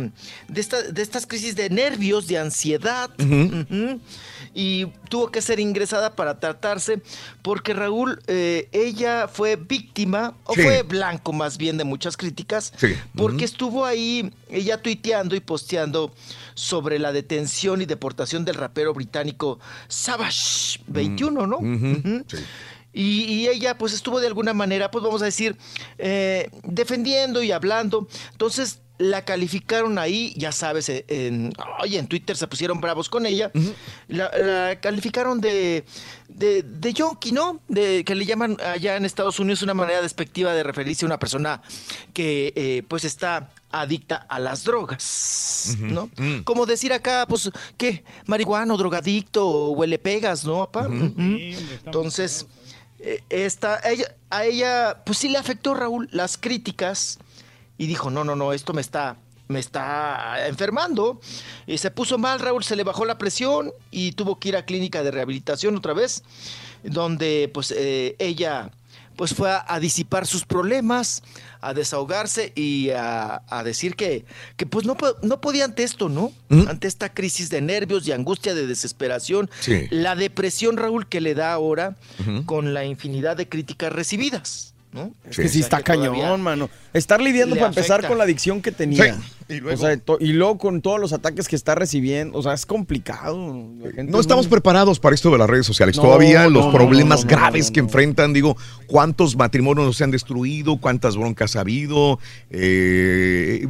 [0.49, 3.11] de, de, estas crisis de nervios, de ansiedad
[4.57, 7.03] y tuvo que ser ingresada para tratarse
[7.43, 12.73] porque Raúl, eh, ella fue víctima, o fue blanco más bien de muchas críticas,
[13.15, 16.11] porque estuvo ahí ella tuiteando y posteando
[16.55, 21.61] sobre la detención y deportación del rapero británico Savage 21, ¿no?
[22.95, 25.59] Y, ella pues estuvo de alguna manera, pues vamos a decir,
[25.99, 28.09] eh, defendiendo y hablando.
[28.33, 33.27] Entonces la calificaron ahí, ya sabes, eh, en, oye, en Twitter se pusieron bravos con
[33.27, 33.51] ella,
[34.09, 35.85] la, calificaron de,
[36.29, 37.61] de, de yonki, ¿no?
[37.69, 41.19] De, que le llaman allá en Estados Unidos una manera despectiva de referirse a una
[41.19, 41.63] persona
[42.15, 46.09] que eh, pues está adicta a las drogas, ¿no?
[46.17, 46.41] Mm.
[46.45, 48.05] Como decir acá, pues, ¿qué?
[48.27, 50.89] Marihuano, drogadicto, huele pegas, ¿no, papá?
[50.91, 52.47] Entonces,
[53.01, 57.19] eh, esta, ella, a ella, pues sí le afectó, Raúl, las críticas
[57.79, 59.17] y dijo, no, no, no, esto me está,
[59.49, 61.21] me está enfermando.
[61.67, 64.65] Y se puso mal, Raúl, se le bajó la presión y tuvo que ir a
[64.65, 66.23] clínica de rehabilitación otra vez,
[66.83, 68.71] donde pues eh, ella
[69.17, 71.23] pues fue a, disipar sus problemas,
[71.63, 74.27] a desahogarse y a, decir que,
[74.57, 76.33] que, pues no, no podía ante esto, ¿no?
[76.51, 76.69] ¿Mm?
[76.69, 79.51] Ante esta crisis de nervios, y angustia, de desesperación,
[79.91, 81.97] la depresión, Raúl, que le da ahora
[82.45, 84.75] con la infinidad de críticas recibidas.
[85.29, 86.71] Es que sí está cañón, mano.
[86.93, 89.19] Estar lidiando para empezar con la adicción que tenía.
[89.49, 90.59] Y luego?
[90.59, 92.39] con todos los ataques que está recibiendo.
[92.39, 93.37] O sea, es complicado.
[93.37, 95.97] No estamos preparados para esto de las redes sociales.
[95.97, 98.57] Todavía los problemas graves que enfrentan, digo,
[98.87, 102.19] cuántos matrimonios se han destruido, cuántas broncas ha habido,
[102.51, 103.67] eh,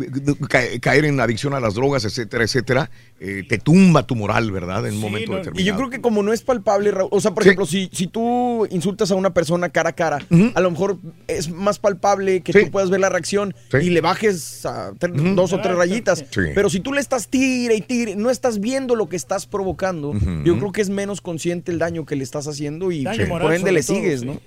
[0.81, 2.91] caer en adicción a las drogas, etcétera, etcétera.
[3.19, 4.87] Eh, te tumba tu moral, ¿verdad?
[4.87, 5.61] En un momento determinado.
[5.61, 8.67] Y yo creo que como no es palpable, o sea, por ejemplo, si, si tú
[8.71, 10.19] insultas a una persona cara a cara,
[10.55, 14.67] a lo mejor es más palpable que tú puedas ver la reacción y le bajes
[14.67, 14.93] a
[15.35, 16.27] dos o tres rayitas.
[16.55, 20.13] Pero si tú le estás tire y tire, no estás viendo lo que estás provocando,
[20.45, 23.73] yo creo que es menos consciente el daño que le estás haciendo y por ende
[23.73, 24.41] le sigues, ¿no?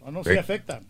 [0.00, 0.80] O no se afecta.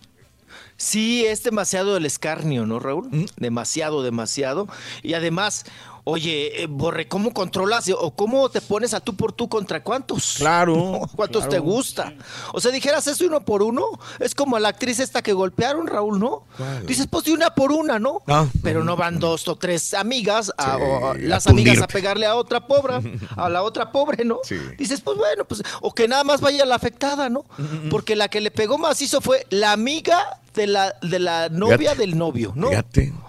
[0.77, 3.09] Sí, es demasiado el escarnio, ¿no, Raúl?
[3.37, 4.69] Demasiado, demasiado.
[5.03, 5.67] Y además,
[6.07, 10.35] Oye, eh, Borre, ¿cómo controlas o cómo te pones a tú por tú contra cuántos?
[10.37, 11.01] Claro.
[11.17, 12.13] ¿Cuántos te gusta?
[12.53, 13.87] O sea, dijeras eso uno por uno,
[14.21, 16.45] es como la actriz esta que golpearon, Raúl, ¿no?
[16.87, 18.21] Dices, pues de una por una, ¿no?
[18.27, 18.47] Ah.
[18.63, 22.95] Pero no van dos o tres amigas, o las amigas a pegarle a otra pobre,
[23.37, 24.41] a la otra pobre, ¿no?
[24.77, 27.47] Dices, pues bueno, pues, o que nada más vaya la afectada, ¿no?
[27.91, 31.95] Porque la que le pegó más hizo fue la amiga de la, de la novia
[31.95, 32.69] del novio, ¿no?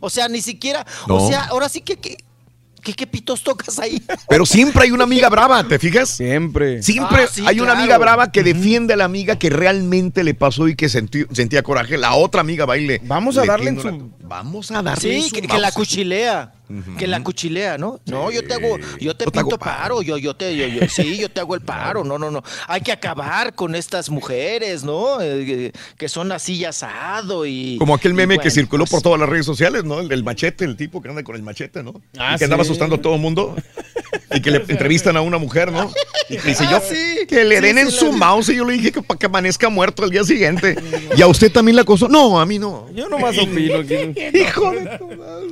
[0.01, 2.17] O sea, ni siquiera, o sea, ahora sí que, que
[2.93, 4.01] ¿Qué, pitos tocas ahí?
[4.29, 6.09] Pero siempre hay una amiga brava, ¿te fijas?
[6.09, 6.83] Siempre.
[6.83, 10.67] Siempre ah, hay una amiga brava que defiende a la amiga que realmente le pasó
[10.67, 11.97] y que sentía coraje.
[11.97, 13.01] La otra amiga baile.
[13.03, 14.11] Vamos a darle en su...
[14.21, 16.53] Vamos a darle Sí, que, la cuchilea.
[16.97, 17.99] Que la cuchilea, ¿no?
[18.05, 20.01] No, yo te hago, yo te pinto paro.
[20.01, 22.43] yo, yo te, yo, sí, yo te hago el paro, no, no, no.
[22.67, 25.21] Hay que acabar con estas mujeres, ¿no?
[25.21, 27.77] Eh, que son así asado y.
[27.77, 29.99] Como aquel meme que circuló por pues todas las redes sociales, ¿no?
[29.99, 32.01] El del machete, el tipo que anda con el machete, ¿no?
[32.17, 33.55] Ah, que andaba asustando a todo el mundo.
[34.33, 35.91] Y que le entrevistan a una mujer, ¿no?
[36.29, 38.49] Y que dice yo, ah, que le den en su mouse.
[38.49, 40.75] Y yo le dije que para que amanezca muerto el día siguiente.
[41.15, 42.07] ¿Y a usted también la acosó?
[42.07, 42.87] No, a mí no.
[42.93, 43.81] Yo nomás opino.
[44.33, 45.47] Hijo de tu madre.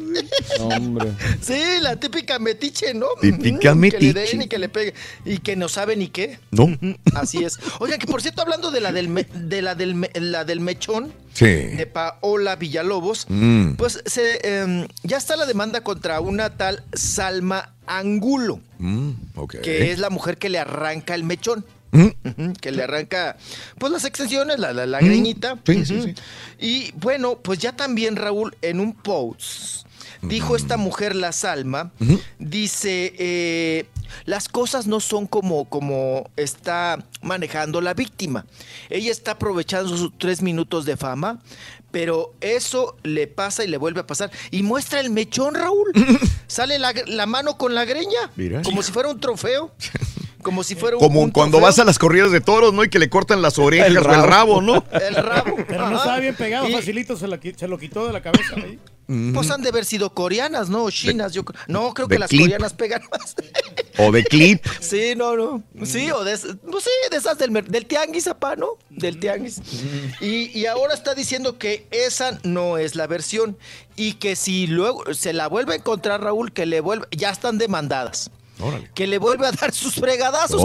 [0.59, 1.09] Hombre.
[1.41, 3.07] Sí, la típica metiche, ¿no?
[3.21, 4.13] Típica metiche.
[4.13, 4.93] Que le den y que le pegue.
[5.25, 6.39] Y que no sabe ni qué.
[6.51, 6.77] No.
[7.15, 7.59] Así es.
[7.80, 11.89] Oigan, que por cierto, hablando de la del, de la del, la del mechón, de
[11.91, 13.73] Paola Villalobos, mm.
[13.73, 19.11] pues se, em, ya está la demanda contra una tal Salma Angulo, mm,
[19.61, 21.65] que es la mujer que le arranca el mechón.
[21.91, 22.53] Mm.
[22.60, 23.38] que le arranca
[23.77, 25.60] pues las extensiones, la, la, greñita.
[26.60, 29.85] Y bueno, pues ya también Raúl en un post
[30.23, 31.91] dijo esta mujer la Salma,
[32.39, 33.85] dice, eh,
[34.25, 38.45] las cosas no son como, como está manejando la víctima.
[38.89, 41.39] Ella está aprovechando sus tres minutos de fama,
[41.91, 44.31] pero eso le pasa y le vuelve a pasar.
[44.51, 45.91] Y muestra el mechón, Raúl.
[46.47, 48.31] Sale la, mano con la greña,
[48.63, 49.71] como si fuera un trofeo.
[50.41, 51.01] Como si fuera un.
[51.01, 52.83] Como cuando vas a las corridas de toros, ¿no?
[52.83, 54.83] Y que le cortan las orejas el o el rabo, ¿no?
[54.91, 55.55] El rabo.
[55.67, 58.79] Pero no estaba bien pegado, facilito se, lo quitó de la cabeza ahí.
[59.05, 60.84] Pues han de haber sido coreanas, ¿no?
[60.84, 61.34] O chinas.
[61.34, 63.35] yo, no, creo que las coreanas pegan más.
[63.97, 64.65] O de clip.
[64.80, 65.63] Sí, no, no.
[65.85, 68.77] Sí, o de, pues sí, de esas del, del tianguis, apá, ¿no?
[68.89, 69.61] Del tianguis.
[70.21, 73.57] Y, y ahora está diciendo que esa no es la versión.
[73.95, 77.07] Y que si luego se la vuelve a encontrar Raúl, que le vuelve.
[77.11, 78.31] Ya están demandadas
[78.94, 80.61] que le vuelve a dar sus fregadazos.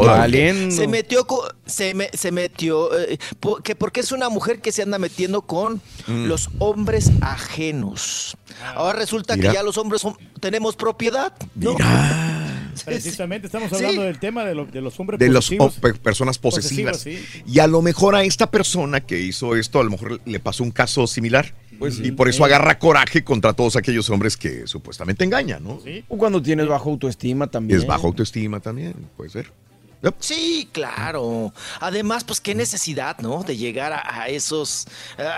[0.71, 1.27] Se metió,
[1.67, 3.19] se, se metió, eh,
[3.63, 6.27] que porque es una mujer que se anda metiendo con mm.
[6.27, 8.37] los hombres ajenos.
[8.75, 10.03] Ahora resulta que ya los hombres
[10.41, 11.33] tenemos propiedad.
[12.85, 15.51] Precisamente estamos hablando del tema de, los hombres de las
[16.03, 17.07] personas posesivas.
[17.47, 20.63] Y a lo mejor a esta persona que hizo esto, a lo mejor le pasó
[20.63, 21.55] un caso similar.
[21.79, 25.81] Pues y por eso agarra coraje contra todos aquellos hombres que supuestamente engañan, ¿no?
[26.09, 27.79] O cuando tienes bajo autoestima también.
[27.79, 29.53] Es bajo autoestima también, puede ser.
[30.21, 31.53] Sí, claro.
[31.81, 33.43] Además, pues qué necesidad, ¿no?
[33.43, 34.87] De llegar a, esos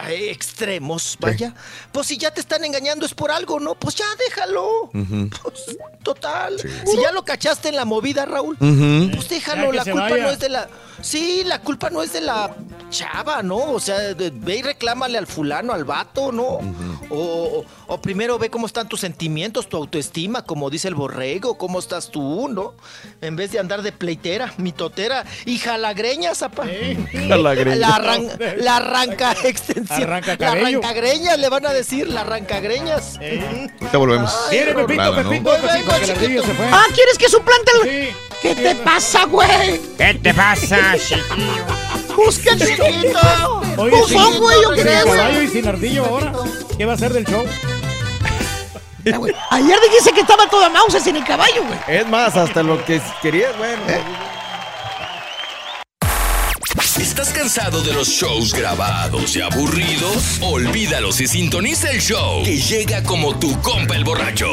[0.09, 1.55] extremos, vaya.
[1.93, 3.75] Pues si ya te están engañando es por algo, ¿no?
[3.75, 4.91] Pues ya déjalo.
[4.93, 6.59] Pues total.
[6.59, 9.73] Si ya lo cachaste en la movida, Raúl, pues déjalo.
[9.73, 10.69] La culpa no es de la...
[11.02, 12.55] Sí, la culpa no es de la
[12.90, 13.72] chava, ¿no?
[13.72, 16.59] O sea, ve y reclámale al fulano, al vato, ¿no?
[17.10, 21.78] o, o, primero ve cómo están tus sentimientos, tu autoestima, como dice el borrego, cómo
[21.78, 22.74] estás tú, ¿no?
[23.20, 26.64] En vez de andar de pleitera, mitotera y jalagreñas, zapá.
[27.77, 27.97] La,
[28.56, 30.02] la arranca extensión.
[30.02, 33.18] Arranca la arrancagreñas, le van a decir, la arrancagreñas.
[33.18, 34.32] Ahorita volvemos.
[34.51, 35.51] Pepito, Pepito,
[36.72, 38.14] Ah, ¿quieres que suplante el...?
[38.40, 39.81] ¿Qué te pasa, güey?
[39.98, 41.65] ¿Qué te pasa, chiquillo?
[42.17, 43.61] Busca chiquito.
[43.77, 45.45] Bufón, güey, yo qué, güey.
[45.45, 46.33] y sin ardillo ahora.
[46.77, 47.45] ¿Qué va a hacer del show?
[49.51, 51.79] Ayer dijiste que estaba toda mouse sin el caballo, güey.
[51.99, 53.73] Es más, hasta lo que quería, güey.
[53.89, 54.01] ¿Eh?
[57.01, 60.39] ¿Estás cansado de los shows grabados y aburridos?
[60.43, 64.47] Olvídalos y sintoniza el show que llega como tu compa el borracho.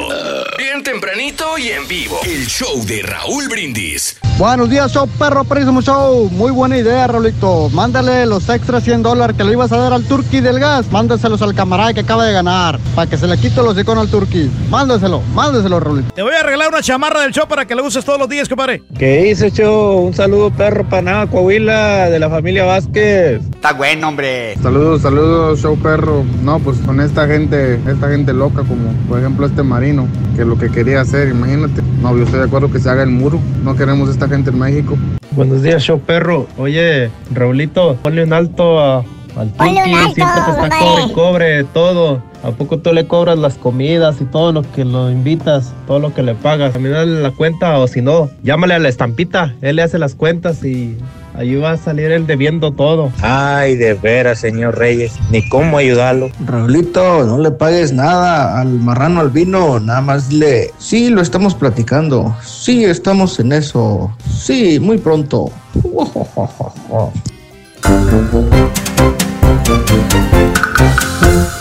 [0.57, 2.17] Bien tempranito y en vivo.
[2.23, 4.17] El show de Raúl Brindis.
[4.37, 6.29] Buenos días, show perro, prísimo show.
[6.29, 7.69] Muy buena idea, Raulito.
[7.71, 10.89] Mándale los extra 100 dólares que le ibas a dar al turqui del gas.
[10.89, 12.79] Mándaselos al camarada que acaba de ganar.
[12.95, 14.49] Para que se le quite los iconos al turqui.
[14.69, 16.13] Mándaselo, mándaselo, Raulito.
[16.13, 18.47] Te voy a arreglar una chamarra del show para que la uses todos los días,
[18.47, 18.83] compadre.
[18.97, 20.05] ¿Qué dice, show?
[20.05, 23.41] Un saludo, perro, para nada, Coahuila, de la familia Vázquez.
[23.55, 24.55] Está bueno, hombre.
[24.61, 26.23] Saludos, saludos, show perro.
[26.43, 30.55] No, pues con esta gente, esta gente loca, como por ejemplo este marino, que lo
[30.55, 31.81] que quería hacer, imagínate.
[31.99, 33.39] No, yo estoy de acuerdo que se haga el muro.
[33.63, 34.95] No queremos esta gente en México.
[35.31, 36.45] Buenos días, show perro.
[36.59, 38.97] Oye, Raulito, ponle un alto a,
[39.35, 40.13] al Tuki.
[40.13, 42.21] Siempre te está cobre cobre todo.
[42.43, 46.13] ¿A poco tú le cobras las comidas y todo lo que lo invitas, todo lo
[46.13, 46.79] que le pagas?
[46.79, 49.55] Mí dale la cuenta o si no, llámale a la estampita.
[49.61, 50.95] Él le hace las cuentas y
[51.37, 53.11] Ahí va a salir él debiendo todo.
[53.21, 55.13] Ay, de veras, señor Reyes.
[55.29, 56.31] Ni cómo ayudarlo.
[56.43, 59.79] Raulito, no le pagues nada al marrano al vino.
[59.79, 60.71] Nada más le.
[60.79, 62.35] Sí, lo estamos platicando.
[62.43, 64.11] Sí, estamos en eso.
[64.27, 65.51] Sí, muy pronto.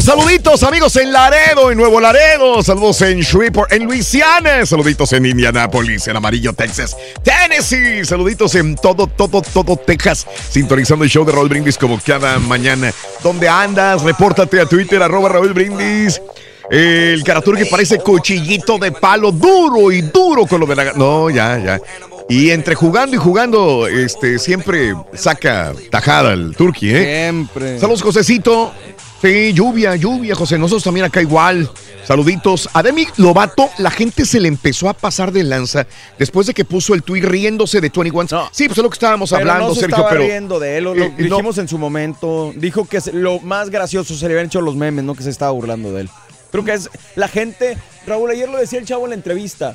[0.00, 2.62] Saluditos amigos en Laredo, en Nuevo Laredo.
[2.62, 4.66] Saludos en Shreveport, en Luisiana.
[4.66, 8.04] Saluditos en Indianapolis, en Amarillo, Texas, Tennessee.
[8.04, 10.26] Saluditos en todo, todo, todo Texas.
[10.50, 12.92] Sintonizando el show de Raúl Brindis como cada mañana.
[13.22, 14.02] ¿Dónde andas?
[14.02, 16.20] Repórtate a Twitter, arroba Raúl Brindis.
[16.70, 20.92] El caratur que parece cuchillito de palo, duro y duro con lo de la...
[20.94, 21.80] No, ya, ya.
[22.28, 27.02] Y entre jugando y jugando, este, siempre saca tajada el Turqui, ¿eh?
[27.02, 27.78] Siempre.
[27.78, 28.72] Saludos, Josecito.
[29.24, 30.58] Sí, lluvia, lluvia, José.
[30.58, 31.70] Nosotros también acá igual.
[32.04, 32.68] Saluditos.
[32.74, 35.86] A Demi Lovato, la gente se le empezó a pasar de lanza
[36.18, 38.50] después de que puso el tuit riéndose de 21.
[38.52, 40.20] Sí, pues es lo que estábamos hablando, no se Sergio, pero.
[40.20, 42.52] riendo de él, lo, eh, dijimos en su momento.
[42.54, 45.52] Dijo que lo más gracioso se le habían hecho los memes, no que se estaba
[45.52, 46.10] burlando de él.
[46.52, 49.74] Creo que es la gente, Raúl, ayer lo decía el chavo en la entrevista.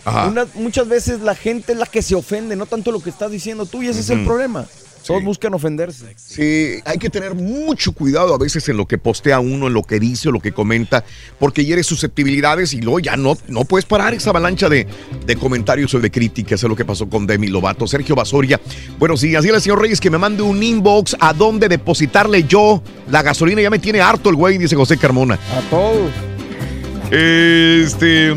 [0.53, 3.65] muchas veces la gente es la que se ofende, no tanto lo que estás diciendo
[3.65, 4.67] tú, y ese es el problema.
[5.09, 6.13] Todos buscan ofenderse.
[6.17, 9.81] Sí, hay que tener mucho cuidado a veces en lo que postea uno, en lo
[9.81, 11.03] que dice o lo que comenta,
[11.39, 14.85] porque hiere susceptibilidades y luego ya no, no puedes parar esa avalancha de,
[15.25, 16.61] de comentarios o de críticas.
[16.61, 17.88] Es lo que pasó con Demi Lovato.
[17.88, 18.61] Sergio Basoria,
[18.99, 19.41] buenos días.
[19.41, 23.63] Dile al señor Reyes que me mande un inbox a dónde depositarle yo la gasolina.
[23.63, 25.39] Ya me tiene harto el güey, dice José Carmona.
[25.57, 26.11] A todos.
[27.09, 28.35] Este.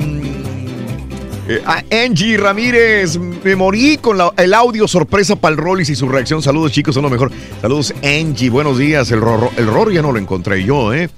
[1.48, 5.96] Eh, a Angie Ramírez, me morí con la- el audio sorpresa para el Rollis y
[5.96, 6.42] su reacción.
[6.42, 7.30] Saludos, chicos, son lo mejor.
[7.60, 9.10] Saludos, Angie, buenos días.
[9.10, 11.10] El Rorro, el Rorro ya no lo encontré yo, ¿eh?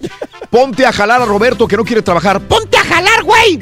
[0.50, 2.40] Ponte a jalar a Roberto que no quiere trabajar.
[2.40, 3.60] ¡Ponte a jalar, güey!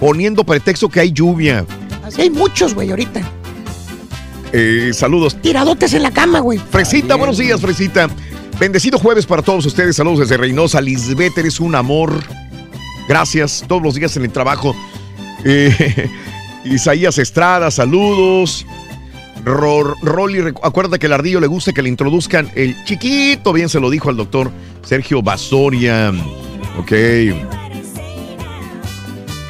[0.00, 1.64] Poniendo pretexto que hay lluvia.
[2.04, 3.20] Así hay muchos, güey, ahorita.
[4.52, 5.36] Eh, saludos.
[5.40, 6.58] Tiradotes en la cama, güey.
[6.58, 8.08] Fresita, buenos días, Fresita.
[8.58, 9.96] Bendecido jueves para todos ustedes.
[9.96, 10.80] Saludos desde Reynosa.
[10.80, 12.12] Lisbeth, eres un amor.
[13.08, 13.64] Gracias.
[13.68, 14.74] Todos los días en el trabajo.
[15.44, 16.08] Eh,
[16.64, 18.66] Isaías Estrada, saludos.
[19.44, 23.52] Ro- Rolly, acuérdate que el ardillo le gusta que le introduzcan el chiquito.
[23.52, 24.50] Bien se lo dijo al doctor
[24.84, 26.12] Sergio Basoria.
[26.78, 26.92] Ok.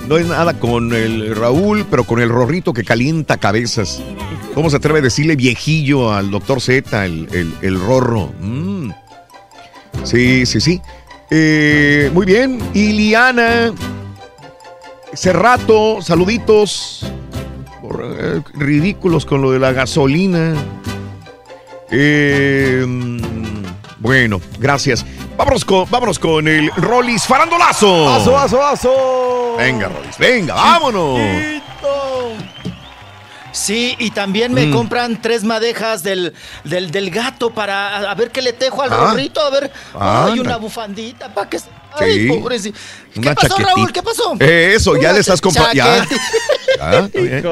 [0.06, 4.02] No es nada con el Raúl, pero con el Rorrito que calienta cabezas.
[4.54, 8.32] ¿Cómo se atreve a decirle viejillo al doctor Z, el, el- el Rorro?
[8.40, 8.90] Mm.
[10.04, 10.80] Sí, sí, sí.
[11.30, 12.58] Eh, muy bien.
[12.74, 13.72] Iliana
[15.14, 17.00] Cerrato, saluditos.
[17.82, 20.54] Eh, ridículos con lo de la gasolina.
[21.90, 23.62] Eh, mm,
[23.98, 25.04] bueno, gracias.
[25.36, 28.08] Vámonos con, vámonos con el Rollis Farandolazo.
[28.10, 29.54] ¡Aso, aso, aso!
[29.58, 31.18] Venga, Rollis, venga, vámonos.
[33.52, 34.72] Sí, y también me Mm.
[34.72, 38.96] compran tres madejas del, del, del gato para a, ver qué le tejo al Ah.
[39.10, 39.72] rorrito, a ver.
[39.92, 40.42] Ah, Ay, anda.
[40.42, 41.58] una bufandita para que.
[41.98, 42.28] Ay, Sí.
[42.28, 42.78] pobrecito.
[43.14, 43.74] ¿Qué Una pasó, chaquetita.
[43.74, 43.92] Raúl?
[43.92, 44.36] ¿Qué pasó?
[44.40, 45.72] Eh, eso, ya Una le estás comprando.
[45.74, 46.06] Ya.
[46.78, 47.42] Ya, bien.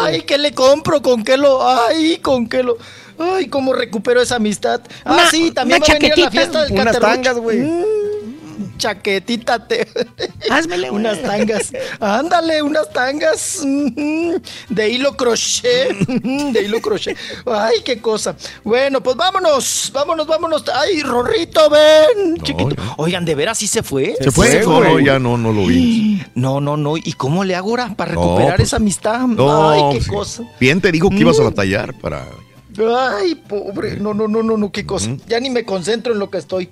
[0.00, 1.00] Ay, ¿qué le compro?
[1.02, 1.66] ¿Con qué lo?
[1.68, 2.76] Ay, ¿con qué lo?
[3.18, 4.80] Ay, ¿cómo recupero esa amistad?
[5.04, 7.58] ah, Una- sí, también una va a venir a la fiesta del Unas tangas, güey.
[7.58, 7.84] Mm,
[8.76, 9.88] chaquetita te...
[10.50, 11.00] Házmele, güey.
[11.00, 11.72] unas tangas.
[12.00, 14.34] Ándale, unas tangas mm,
[14.68, 15.96] de hilo crochet.
[16.52, 17.16] De hilo crochet.
[17.46, 18.36] Ay, qué cosa.
[18.64, 19.90] Bueno, pues vámonos.
[19.92, 20.64] Vámonos, vámonos.
[20.74, 22.36] Ay, Rorrito, ven.
[22.42, 22.74] chiquito.
[22.96, 24.14] Oigan, ¿de veras sí se fue?
[24.20, 26.22] Se fue, fue, no, ya no, no lo vi.
[26.34, 26.96] No, no, no.
[26.96, 29.20] ¿Y cómo le hago ahora para No, recuperar pues, esa amistad?
[29.26, 30.10] No, Ay, qué sí.
[30.10, 30.42] cosa.
[30.60, 31.44] Bien te digo que ibas a Mm.
[31.46, 32.26] batallar para.
[32.78, 33.96] Ay, pobre.
[33.96, 35.16] No, no, no, no, no, qué cosa.
[35.26, 36.68] Ya ni me concentro en lo que estoy.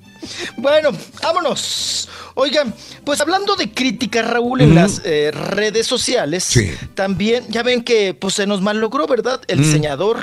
[0.56, 0.90] Bueno,
[1.22, 2.08] vámonos.
[2.34, 2.74] Oigan,
[3.04, 6.70] pues hablando de crítica, Raúl, en las eh, redes sociales, Sí.
[6.94, 9.40] también ya ven que pues se nos malogró, ¿verdad?
[9.46, 10.18] El diseñador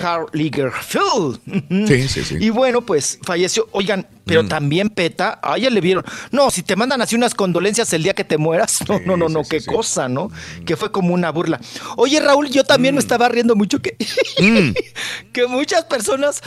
[0.00, 1.40] Carl Lagerfeld.
[1.88, 2.36] Sí, sí, sí.
[2.40, 3.68] Y bueno, pues falleció.
[3.72, 4.48] Oigan, pero Mm.
[4.48, 6.04] también Peta, ah, ya le vieron.
[6.30, 9.28] No, si te mandan así unas condolencias el día que te mueras, no, no, no,
[9.28, 10.30] no, qué cosa, ¿no?
[10.64, 11.60] Que fue como una burla.
[11.96, 13.96] Oye, Raúl, yo también me estaba riendo mucho que,
[14.40, 14.72] Mm.
[15.32, 16.40] que muchas personas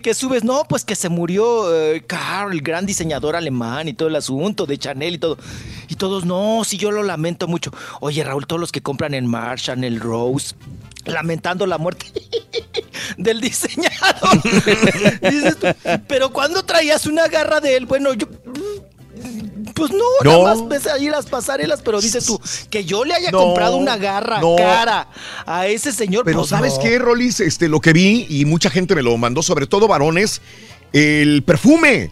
[0.00, 4.08] que, subes, no, pues que se murió eh, Carl, el gran diseñador alemán y todo
[4.08, 5.38] el asunto de Chanel y todo.
[5.88, 7.72] Y todos, no, sí, yo lo lamento mucho.
[8.00, 10.54] Oye, Raúl, todos los que compran en Marshall, el Rose,
[11.04, 12.06] lamentando la muerte
[13.16, 14.42] del diseñador.
[15.22, 15.66] Dices tú,
[16.08, 18.26] pero cuando traías una garra de él, bueno, yo...
[19.76, 20.30] Pues no, No.
[20.42, 22.40] nada más ves ahí las pasarelas, pero dices tú,
[22.70, 24.56] que yo le haya No, comprado una garra no.
[24.56, 25.08] cara
[25.44, 26.24] a ese señor.
[26.24, 26.80] Pero pues ¿sabes no.
[26.82, 27.40] qué, Rolis?
[27.40, 30.40] Este, lo que vi, y mucha gente me lo mandó, sobre todo varones,
[30.92, 32.10] el perfume.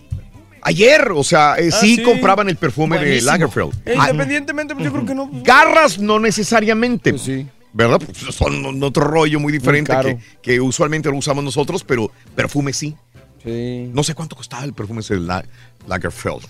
[0.67, 2.03] Ayer, o sea, eh, Ah, sí, sí.
[2.03, 3.17] compraban el perfume Buenísimo.
[3.33, 3.73] de Lagerfeld.
[3.87, 5.31] Eh, Ah, Independientemente, pues yo creo que no.
[5.43, 7.11] Garras no necesariamente.
[7.13, 7.47] Pues sí.
[7.73, 7.99] ¿Verdad?
[7.99, 12.95] Pues son otro rollo muy diferente que, que usualmente lo usamos nosotros, pero perfume sí.
[13.43, 13.91] Sí.
[13.93, 15.45] No sé cuánto costaba el perfume ese de La-
[15.87, 16.41] Lagerfeld.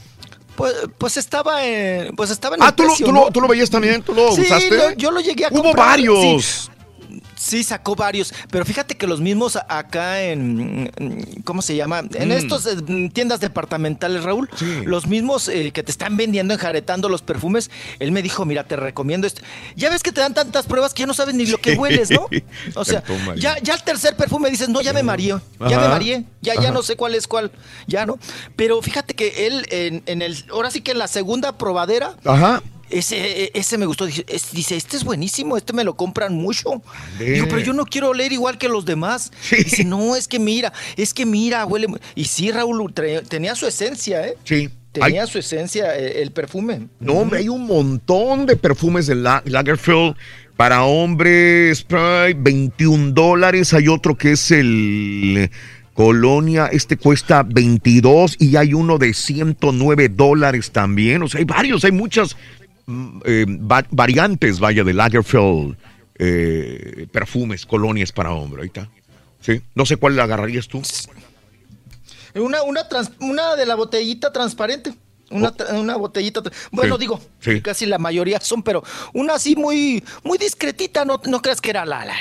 [0.56, 2.14] Pues, pues estaba en.
[2.14, 3.24] Pues estaba en Ah, el ¿tú lo, precio, tú, ¿no?
[3.24, 4.02] lo, tú lo veías también?
[4.02, 4.70] ¿Tú lo Sí, usaste?
[4.76, 5.86] lo- yo lo llegué a Hubo comprar.
[5.88, 6.20] varios.
[6.44, 6.70] Sí.
[7.44, 10.90] Sí, sacó varios, pero fíjate que los mismos acá en,
[11.44, 12.02] ¿cómo se llama?
[12.14, 12.32] En Mm.
[12.32, 12.76] estos eh,
[13.12, 14.80] tiendas departamentales, Raúl, Sí.
[14.86, 18.76] los mismos eh, que te están vendiendo, enjaretando los perfumes, él me dijo, mira, te
[18.76, 19.42] recomiendo esto.
[19.76, 22.10] Ya ves que te dan tantas pruebas que ya no sabes ni lo que hueles,
[22.10, 22.28] ¿no?
[22.76, 23.02] O sea,
[23.36, 25.34] ya, ya el tercer perfume dices, no, ya me mareé,
[25.68, 27.50] ya me mareé, ya, ya no sé cuál es cuál,
[27.86, 28.18] ya no.
[28.56, 32.62] Pero fíjate que él, en, en el, ahora sí que en la segunda probadera, Ajá.
[32.90, 34.06] Ese, ese me gustó.
[34.06, 36.82] Dice, es- dice, este es buenísimo, este me lo compran mucho.
[37.18, 39.30] Digo, pero yo no quiero oler igual que los demás.
[39.40, 39.56] Sí.
[39.56, 41.88] Dice, no, es que mira, es que mira, huele.
[41.88, 41.98] mu-".
[42.14, 42.92] Y sí, Raúl,
[43.28, 44.36] tenía su esencia, ¿eh?
[44.44, 44.68] Sí.
[44.92, 46.86] Tenía Hay- su esencia eh, el perfume.
[47.00, 50.14] No, hombre, hay un montón de perfumes de La- Lagerfeld
[50.56, 53.74] para hombres, Sprite, 21 dólares.
[53.74, 55.50] Hay otro que es el
[55.94, 61.22] Colonia, este cuesta 22 y hay uno de 109 dólares también.
[61.22, 62.36] O sea, hay varios, hay muchas
[63.24, 65.76] eh, va- variantes, vaya, de Lagerfeld
[66.18, 68.62] eh, perfumes, colonias para hombre.
[68.62, 68.88] Ahí está.
[69.40, 70.82] Sí, no sé cuál agarrarías tú.
[72.34, 72.86] Una, una,
[73.20, 74.94] una de la botellita transparente.
[75.30, 75.80] Una, oh.
[75.80, 76.42] una botellita.
[76.70, 77.20] Bueno, digo,
[77.62, 78.82] casi la mayoría son, pero
[79.14, 81.04] una así muy, muy discretita.
[81.04, 82.14] No, no creas que era la, la,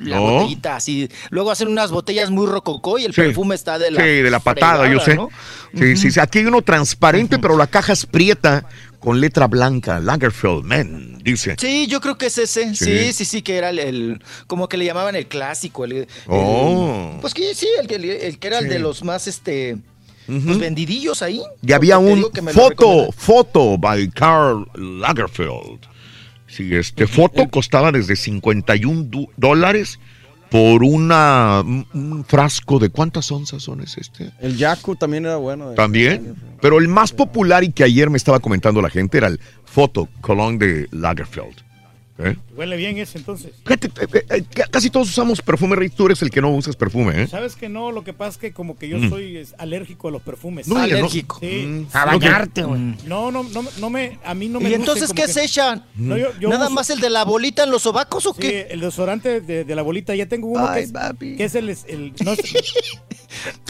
[0.00, 1.08] la, botellita así.
[1.30, 4.00] Luego hacen unas botellas muy rococó y el perfume está de la.
[4.00, 5.18] Sí, de la patada, yo sé.
[5.74, 6.20] Sí, sí, sí.
[6.20, 8.66] Aquí hay uno transparente, pero la caja es prieta
[9.04, 11.56] con letra blanca, Lagerfeld, man, dice.
[11.58, 12.74] Sí, yo creo que es ese.
[12.74, 15.84] Sí, sí, sí, que era el, como que le llamaban el clásico.
[15.84, 17.18] El, oh.
[17.20, 19.76] pues que sí, el, el que era el de los más, este,
[20.24, 21.42] pues vendidillos ahí.
[21.60, 25.80] Y había un foto, foto by Karl Lagerfeld.
[26.46, 29.98] Sí, este foto costaba desde 51 dólares
[30.54, 34.30] por una un frasco de cuántas onzas son es este.
[34.40, 35.70] El Yaku también era bueno.
[35.70, 39.40] También, pero el más popular y que ayer me estaba comentando la gente era el
[39.64, 41.56] Foto Cologne de Lagerfeld.
[42.16, 42.36] ¿Eh?
[42.54, 43.50] Huele bien ese entonces.
[43.68, 43.76] Eh,
[44.30, 45.88] eh, casi todos usamos perfume, Rey.
[45.88, 47.26] Tú eres el que no usas perfume, ¿eh?
[47.26, 49.08] Sabes que no, lo que pasa es que como que yo Mm.
[49.10, 50.68] soy alérgico a los perfumes.
[50.68, 51.38] No, alérgico.
[51.40, 51.64] Sí.
[51.66, 51.86] Mm.
[51.92, 52.80] A bañarte, güey.
[53.06, 55.84] No, no, no, no me, a mí no me ¿Y entonces qué que- se echan?
[55.96, 58.42] No, yo- yo ¿Nada uso- más el de la bolita en los sobacos o Sí,
[58.42, 58.68] qué?
[58.70, 60.14] el desodorante de, de la bolita.
[60.14, 61.68] Ya tengo uno que, es, que es el...
[61.70, 62.40] el- no es-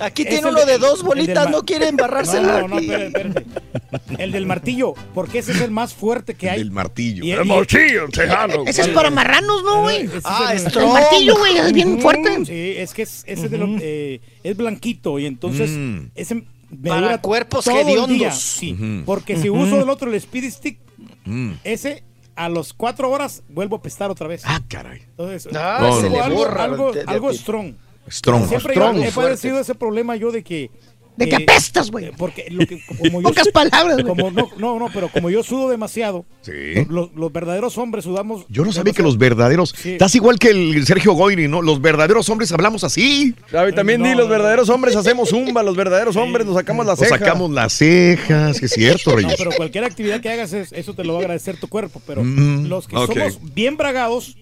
[0.02, 2.62] Aquí tiene el uno de dos el bolitas, no quiere embarrársela.
[2.62, 4.22] No, no, no, espérate, espérate.
[4.22, 6.60] El del martillo, porque ese es el más fuerte que hay.
[6.60, 7.24] El martillo.
[7.24, 8.64] Y- el y- martillo, tejano.
[8.66, 10.08] Ese es para marranos, ¿no, güey?
[10.24, 12.44] Ah, es es El martillo, güey, es bien fuerte.
[12.46, 16.06] Sí, es que es, ese de lo- eh, es blanquito y entonces Mm.
[16.14, 18.34] ese me Para dura cuerpos el hediondos.
[18.40, 19.04] Sí, Ujú.
[19.04, 20.78] porque si uso el otro, el Speed Stick,
[21.24, 21.52] Mm.
[21.64, 22.02] ese
[22.36, 24.42] a los cuatro horas vuelvo a pestar otra vez.
[24.44, 25.02] Ah, caray.
[25.10, 26.64] Entonces, Ah, algo, se le algo, borra
[27.06, 27.74] algo, strong.
[28.10, 28.48] Strong.
[28.48, 30.70] Siempre Strong, he padecido ese problema yo de que
[31.16, 32.06] De que eh, apestas, güey.
[32.06, 34.04] eh, Porque lo que, como yo, Pocas palabras, güey.
[34.16, 36.52] como no, no, no, pero como yo sudo demasiado, Sí.
[36.90, 38.44] los, los verdaderos hombres sudamos.
[38.48, 39.72] Yo no sabía que los verdaderos.
[39.78, 39.92] Sí.
[39.92, 41.62] Estás igual que el Sergio Goyri, ¿no?
[41.62, 43.32] Los verdaderos hombres hablamos así.
[43.68, 46.84] Y también No, di, los no, verdaderos hombres hacemos zumba, los verdaderos hombres nos sacamos
[46.84, 47.20] las Nos cejas.
[47.20, 49.34] sacamos las cejas, que es cierto, No, Reyes.
[49.38, 52.02] pero cualquier actividad que hagas, es- eso te lo va a agradecer tu cuerpo.
[52.06, 54.36] Pero Mm, los que somos bien bragados.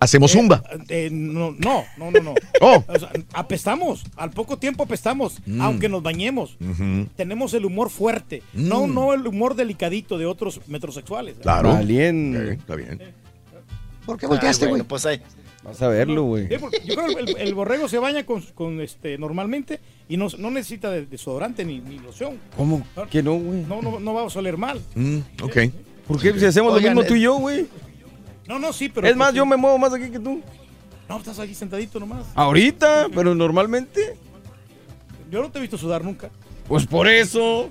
[0.00, 0.62] Hacemos zumba.
[0.88, 2.20] eh, no, no, no, no.
[2.22, 2.34] no.
[2.60, 2.84] Oh.
[2.88, 4.04] O sea, apestamos.
[4.16, 5.60] Al poco tiempo apestamos, Mm.
[5.60, 6.56] aunque nos bañemos.
[7.16, 8.42] Tenemos el humor fuerte.
[8.52, 8.94] No, Mm.
[8.94, 11.36] no el humor delicadito de otros metrosexuales.
[11.40, 11.70] Claro.
[11.72, 12.52] Valiente.
[12.52, 13.00] Ok, está bien.
[14.06, 14.88] ¿Por qué Ah, volteaste, bueno, güey?
[14.88, 15.20] pues ahí.
[15.62, 16.48] Vas a verlo, güey.
[16.48, 20.50] Yo creo que el, el borrego se baña con, con, este normalmente y no, no
[20.50, 22.38] necesita de desodorante ni, ni loción.
[22.56, 22.86] ¿Cómo?
[23.10, 23.64] Que no, güey.
[23.68, 24.80] No, no, no va a oler mal.
[24.94, 25.56] Mm, ok.
[26.06, 26.32] ¿Por qué?
[26.38, 27.66] Si hacemos Oigan, lo mismo tú eh, y yo, güey.
[28.48, 29.06] No, no, sí, pero.
[29.06, 30.40] Es más, porque- yo me muevo más aquí que tú.
[31.08, 32.26] No, estás aquí sentadito nomás.
[32.34, 34.16] Ahorita, pero normalmente.
[35.30, 36.30] Yo no te he visto sudar nunca.
[36.66, 37.70] Pues por eso.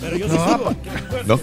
[0.00, 0.76] Pero yo sí sudo.
[1.26, 1.40] ¿No?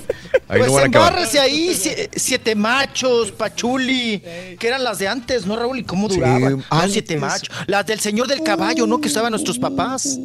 [0.48, 1.10] Ahí Pues no van a acabar.
[1.14, 4.22] embárrese ahí, sie- siete machos, pachuli,
[4.60, 5.80] que eran las de antes, ¿no, Raúl?
[5.80, 6.58] ¿Y cómo Sí, duraban?
[6.58, 6.92] No, antes.
[6.94, 7.50] siete machos.
[7.68, 9.00] Las del señor del caballo, ¿no?
[9.00, 10.20] Que usaban nuestros papás.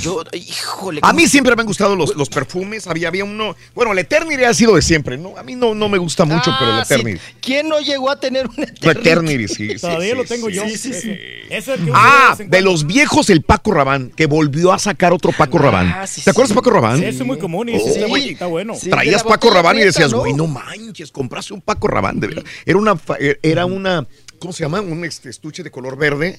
[0.00, 1.00] Yo, híjole.
[1.02, 2.86] A ¿cómo- mí siempre me han gustado los, los perfumes.
[2.86, 3.56] Había, había uno.
[3.74, 5.18] Bueno, el Eternity ha sido de siempre.
[5.18, 5.36] ¿no?
[5.36, 6.94] A mí no, no me gusta mucho, pero el Ah, sí.
[6.94, 7.20] Eternity.
[7.40, 8.88] ¿Quién no llegó a tener un El Eternity?
[9.08, 9.68] Eternity, sí.
[9.70, 10.54] sí, Todavía sí, lo tengo sí.
[10.54, 10.64] yo.
[10.68, 11.10] sí, sí, sí.
[11.50, 15.32] Es el que Ah, de los viejos, el Paco Rabán, que volvió a sacar otro
[15.36, 15.92] Paco Rabán.
[15.94, 16.58] Ah, sí, ¿Te acuerdas de sí.
[16.60, 17.02] Paco Rabán?
[17.24, 18.08] Sí, es muy común y Uy.
[18.08, 18.74] bueno, está bueno.
[18.74, 18.90] Sí.
[18.90, 22.20] Traías Paco Rabán y decías, güey, no manches, compraste un Paco Rabán.
[22.20, 22.44] De verdad.
[22.66, 24.06] Era una, fa- eh, era una,
[24.38, 24.80] ¿cómo se llama?
[24.80, 26.38] Un este, estuche de color verde.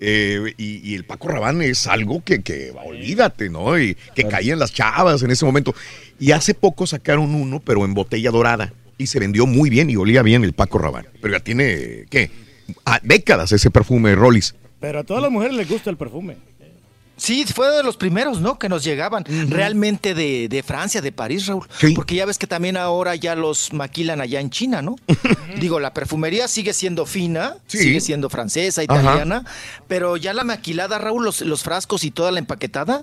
[0.00, 3.78] eh, y, y el Paco Rabán es algo que, que olvídate, ¿no?
[3.78, 5.74] Y que caían las chavas en ese momento.
[6.20, 8.72] Y hace poco sacaron uno, pero en botella dorada.
[8.98, 11.06] Y se vendió muy bien y olía bien el Paco Rabán.
[11.20, 12.30] Pero ya tiene, ¿qué?
[12.84, 14.54] Ah, décadas ese perfume, Rollis.
[14.80, 16.36] Pero a todas las mujeres les gusta el perfume.
[17.16, 18.58] Sí, fue de los primeros, ¿no?
[18.58, 21.66] Que nos llegaban realmente de, de Francia, de París, Raúl.
[21.78, 21.94] Sí.
[21.94, 24.96] Porque ya ves que también ahora ya los maquilan allá en China, ¿no?
[25.60, 27.78] Digo, la perfumería sigue siendo fina, Sí.
[27.78, 29.00] sigue siendo francesa, Ajá.
[29.00, 29.44] italiana,
[29.88, 33.02] pero ya la maquilada, Raúl, los, los frascos y toda la empaquetada,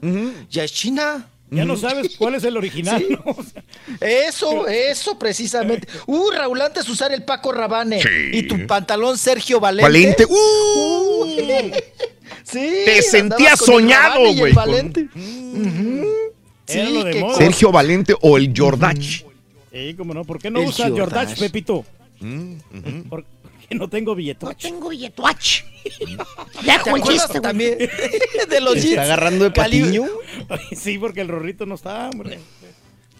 [0.49, 1.27] ya es china.
[1.51, 3.23] Ya no sabes cuál es el original, ¿no?
[3.31, 3.63] O sea,
[4.01, 5.87] Eso, eso precisamente.
[6.07, 8.09] Uh, Raúl, antes usar el Paco Rabane Sí.
[8.33, 9.83] y tu pantalón Sergio Valente.
[9.83, 10.25] Valente.
[10.25, 11.25] ¡Uh!
[12.43, 14.73] Sí, Te sentías soñado, güey, con-.
[16.67, 17.37] Era Sí, qué moda.
[17.37, 18.97] Sergio Valente o el Jordach.
[19.71, 20.23] Sí, cómo no.
[20.25, 21.01] ¿Por qué no El usa Jordache.
[21.11, 21.85] Jordache, Pepito?
[22.19, 23.23] Mm, ujú.
[23.75, 24.67] No tengo No billetoche.
[24.69, 25.63] tengo billetuach.
[25.83, 27.41] ¿Te Dejo el acuerdas chiste, güey.
[27.41, 27.77] también
[28.49, 28.91] de los ¿Se jeans?
[28.91, 30.05] está agarrando de Cali- patiño?
[30.75, 32.39] Sí, porque el rorrito no está, hombre.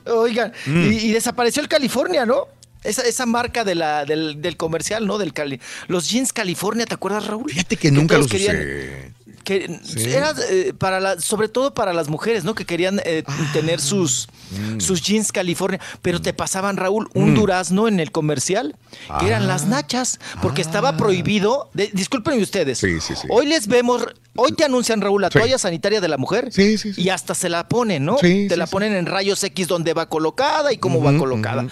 [0.06, 0.91] Oigan, Mm.
[0.91, 2.48] y, y desapareció el California, ¿no?
[2.83, 5.17] Esa, esa marca de la, del, del comercial, ¿no?
[5.17, 5.61] Del Cali.
[5.88, 7.49] Los jeans California, ¿te acuerdas, Raúl?
[7.49, 9.14] Fíjate que nunca los querían- usé.
[9.44, 12.56] Que era eh, para la, sobre todo para las mujeres, ¿no?
[12.56, 13.50] Que querían eh, Ah.
[13.54, 14.80] tener sus, Mm.
[14.80, 18.76] sus jeans California, pero te pasaban, Raúl, un durazno en el comercial,
[19.20, 19.48] que eran Ah.
[19.48, 23.28] las nachas, porque estaba prohibido, de- discúlpenme ustedes, Sí, sí, sí.
[23.32, 24.06] hoy les vemos,
[24.36, 26.50] hoy te anuncian, Raúl, la toalla sanitaria de la mujer,
[26.98, 28.18] y hasta se la ponen, ¿no?
[28.20, 31.66] Sí, te la ponen en rayos X donde va colocada y cómo va colocada.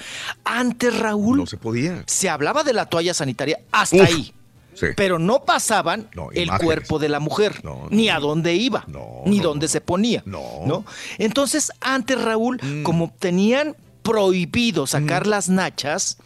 [0.44, 2.04] Antes, Raúl, No se podía.
[2.08, 4.02] se hablaba de la toalla sanitaria hasta Uf.
[4.08, 4.34] ahí.
[4.74, 4.88] Sí.
[4.96, 9.22] Pero no pasaban No, el cuerpo de la mujer, No, ni a dónde iba, No,
[9.26, 10.24] ni no, dónde se ponía.
[10.26, 10.86] No.
[11.18, 12.84] Entonces, antes, Raúl, Mm.
[12.84, 16.18] como tenían prohibido sacar las nachas,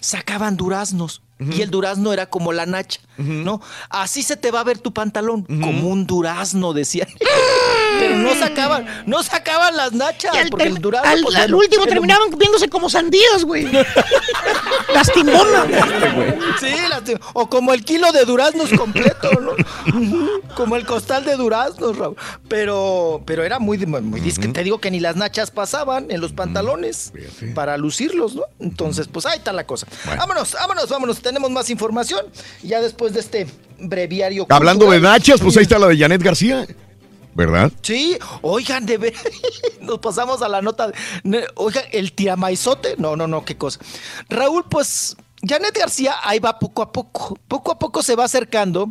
[0.00, 1.22] sacaban duraznos.
[1.52, 3.60] Y el durazno era como la nacha, ¿no?
[3.90, 7.06] Así se te va a ver tu pantalón, como un durazno, decían.
[8.00, 11.08] Pero no sacaban, no sacaban las nachas, al, porque el durazno.
[11.08, 13.68] al- pues, al bueno, último era- terminaban viéndose como sandías, güey.
[14.94, 15.64] Lastimona.
[16.60, 19.52] Sí, lasti- o como el kilo de duraznos completo, ¿no?
[20.56, 22.16] Como el costal de duraznos, Raúl.
[22.48, 24.54] Pero, pero era muy, muy discreto.
[24.54, 27.12] Te digo que ni las nachas pasaban en los pantalones
[27.54, 28.42] para lucirlos, ¿no?
[28.58, 29.86] Entonces, pues ahí está la cosa.
[30.04, 31.20] Vámonos, vámonos, vámonos.
[31.20, 32.26] Tenemos más información.
[32.62, 33.46] Ya después de este
[33.78, 34.46] breviario.
[34.50, 36.66] Hablando de nachas, pues ahí está la de Janet García.
[37.34, 37.70] ¿Verdad?
[37.82, 39.14] Sí, oigan, de ver,
[39.80, 40.90] nos pasamos a la nota.
[41.22, 43.78] de- Oigan, el tiramaizote, no, no, no, qué cosa.
[44.28, 47.38] Raúl, pues, Janet García ahí va poco a poco.
[47.46, 48.90] Poco a poco se va acercando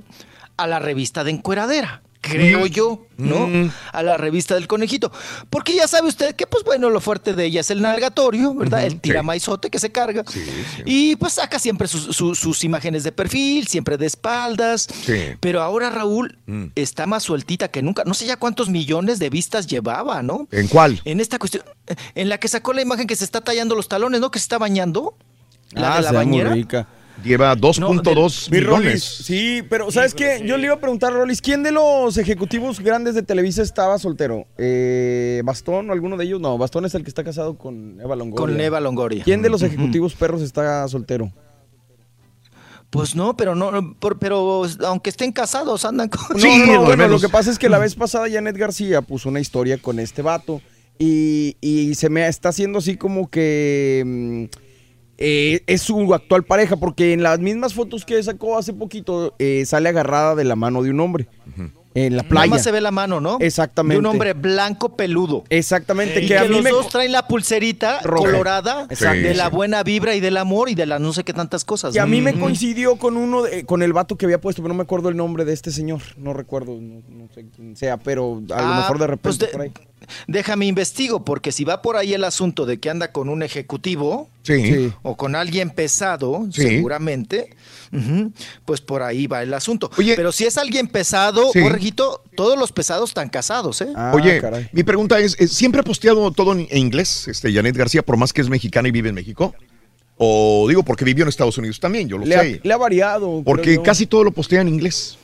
[0.55, 3.47] a la revista de encueradera, creo yo, ¿no?
[3.47, 3.71] Mm.
[3.93, 5.11] A la revista del conejito.
[5.49, 8.83] Porque ya sabe usted que, pues bueno, lo fuerte de ella es el nalgatorio, ¿verdad?
[8.85, 10.23] El tiramaizote que se carga.
[10.85, 14.87] Y pues saca siempre sus, su- sus imágenes de perfil, siempre de espaldas.
[15.05, 15.21] Sí.
[15.39, 16.65] Pero ahora Raúl Mm.
[16.75, 18.03] está más sueltita que nunca.
[18.05, 20.47] No sé ya cuántos millones de vistas llevaba, ¿no?
[20.51, 21.01] ¿En cuál?
[21.05, 21.63] En esta cuestión,
[22.15, 24.31] en la que sacó la imagen que se está tallando los talones, ¿no?
[24.31, 25.15] Que se está bañando.
[25.71, 26.49] La Ah, de la muy bañera.
[26.53, 26.87] rica.
[27.23, 29.03] Lleva 2.2 Mi Rolis, millones.
[29.03, 30.41] sí, pero ¿sabes qué?
[30.45, 34.45] Yo le iba a preguntar, Rolis, ¿quién de los ejecutivos grandes de Televisa estaba soltero?
[34.57, 36.39] Eh, ¿Bastón o alguno de ellos?
[36.39, 38.37] No, Bastón es el que está casado con Eva Longoria.
[38.55, 39.23] Con Eva Longoria.
[39.23, 41.31] ¿Quién de los ejecutivos perros está soltero?
[42.89, 46.37] Pues no, pero no, por- pero aunque estén casados, andan con.
[46.39, 49.27] No, no, no, bueno, lo que pasa es que la vez pasada Janet García puso
[49.27, 50.61] una historia con este vato
[50.97, 54.45] y, y se me está haciendo así como que mm,
[55.17, 59.63] eh, es su actual pareja, porque en las mismas fotos que sacó hace poquito eh,
[59.65, 61.27] sale agarrada de la mano de un hombre
[62.05, 62.49] en la Nada playa.
[62.51, 63.37] más se ve la mano, ¿no?
[63.39, 63.95] Exactamente.
[63.95, 65.43] De un hombre blanco peludo.
[65.49, 66.69] Exactamente, Y que que, a mí los me...
[66.69, 68.25] dos traen la pulserita Roja.
[68.25, 71.65] colorada de la buena vibra y del amor y de la no sé qué tantas
[71.65, 71.93] cosas.
[71.93, 74.73] Que a mí me coincidió con uno, de- con el vato que había puesto, pero
[74.73, 76.01] no me acuerdo el nombre de este señor.
[76.17, 79.39] No recuerdo, no, no sé quién sea, pero a lo Ah, mejor de repente pues
[79.39, 79.71] de- por ahí.
[80.27, 84.29] Déjame investigo, porque si va por ahí el asunto de que anda con un ejecutivo
[84.43, 84.93] Sí.
[85.01, 86.81] O con alguien pesado, Sí.
[88.65, 89.89] Pues por ahí va el asunto.
[89.95, 91.61] Pero si es alguien pesado, Sí.
[91.61, 93.87] Borreguito, todos los pesados están casados, ¿eh?
[93.95, 94.41] Ah, Oye,
[94.71, 98.33] mi pregunta es, ¿eh, ¿siempre ha posteado todo en inglés, este, Janet García, por más
[98.33, 99.53] que es mexicana y vive en México?
[100.17, 102.59] O digo, porque vivió en Estados Unidos también, yo lo Le ha, sé.
[102.63, 103.43] le ha variado.
[103.45, 103.83] Porque yo.
[103.83, 105.17] casi todo lo postea en inglés.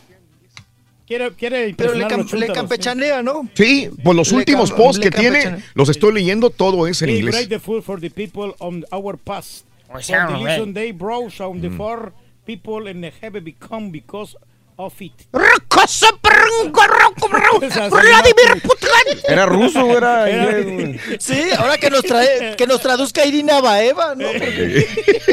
[1.06, 3.50] Quiere, quiere Pero le, cam- le campechanea, ¿no?
[3.56, 7.10] Sí, pues los Le últimos cam- posts que tiene, los estoy leyendo, todo es en
[7.10, 7.36] inglés.
[7.36, 9.66] break the food for the people on our past.
[10.08, 10.94] They on the
[12.44, 12.46] Mm.
[12.46, 14.36] people and have become because
[14.78, 15.14] of it.
[17.90, 19.20] Vladimir Putin.
[19.28, 20.66] Era ruso, era inglés.
[21.08, 21.20] güey.
[21.20, 24.28] Sí, ahora que nos trae, que nos traduzca Irina Baeva, ¿no?
[24.28, 24.88] Porque-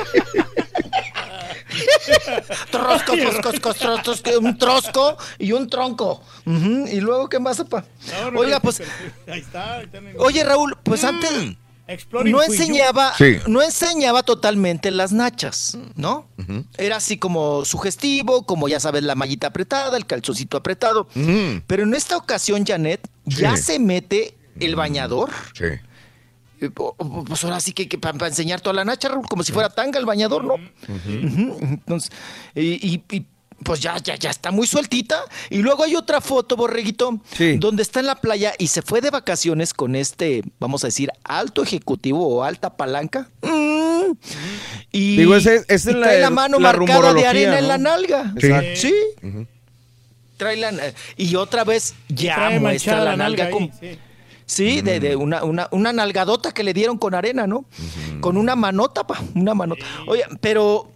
[2.71, 6.23] Trosco, trosco, trosco, trosco, un trosco y un tronco.
[6.45, 7.85] Ujú, Y luego, ¿qué más, papá?
[8.11, 8.81] No, no, Oiga, no, pues,
[9.27, 9.75] Ahí está.
[9.77, 11.31] ahí está oye, Raúl, pues antes
[11.91, 13.39] Exploring no enseñaba, Sí.
[13.49, 16.27] no enseñaba totalmente las nachas, ¿no?
[16.79, 21.09] Era así como sugestivo, como ya sabes, la mallita apretada, el calzoncito apretado.
[21.67, 25.31] Pero en esta ocasión, Janet, ya se mete el bañador.
[25.55, 25.65] Sí.
[27.27, 30.05] Pues ahora sí que, para enseñar toda la nacha, Raúl, como si fuera tanga el
[30.05, 30.57] bañador, ¿no?
[31.09, 32.11] Entonces,
[32.55, 33.27] y, y- y,
[33.65, 35.23] pues ya, ya, ya está muy sueltita.
[35.51, 37.57] Y luego hay otra foto, Borreguito, Sí.
[37.59, 41.11] donde está en la playa y se fue de vacaciones con este, vamos a decir,
[41.25, 43.29] alto ejecutivo o alta palanca.
[43.43, 44.13] Mm.
[44.93, 47.69] Y, Digo, ese- esa es y la- trae la mano la marcada de arena en
[47.69, 48.33] la nalga.
[48.37, 48.71] Exacto.
[48.77, 48.95] Sí.
[50.37, 50.73] Trae la,
[51.17, 53.99] y otra vez ya Trae muestra la nalga ahí, como, sí.
[54.47, 57.67] Sí, de, de una, una, una nalgadota que le dieron con arena, ¿no?
[58.21, 59.85] Con una manota, pa, una manota.
[60.09, 60.91] Oye, pero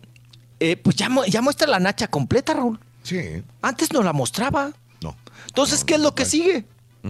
[0.71, 2.79] eh, pues ya, mu- ya muestra la nacha completa, Raúl.
[3.03, 3.43] Sí.
[3.63, 4.73] Antes no la mostraba.
[5.03, 5.15] No.
[5.49, 6.65] Entonces, ¿qué es lo que sigue?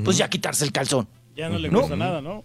[0.05, 1.07] Pues ya quitarse el calzón.
[1.37, 1.79] Ya no le No.
[1.81, 2.43] cuesta nada, ¿no?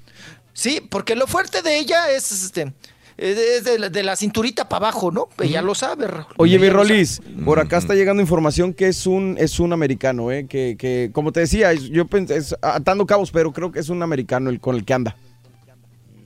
[0.53, 2.73] Sí, porque lo fuerte de ella es este.
[3.17, 5.27] es de, la cinturita para abajo, ¿no?
[5.47, 6.25] Ya lo sabe, Raúl.
[6.37, 10.45] Oye, mi Rolis, por acá está llegando información que es un, es un americano, ¿eh?
[10.47, 14.49] Que, que como te decía, yo pensé, atando cabos, pero creo que es un americano
[14.49, 15.15] el con el que anda.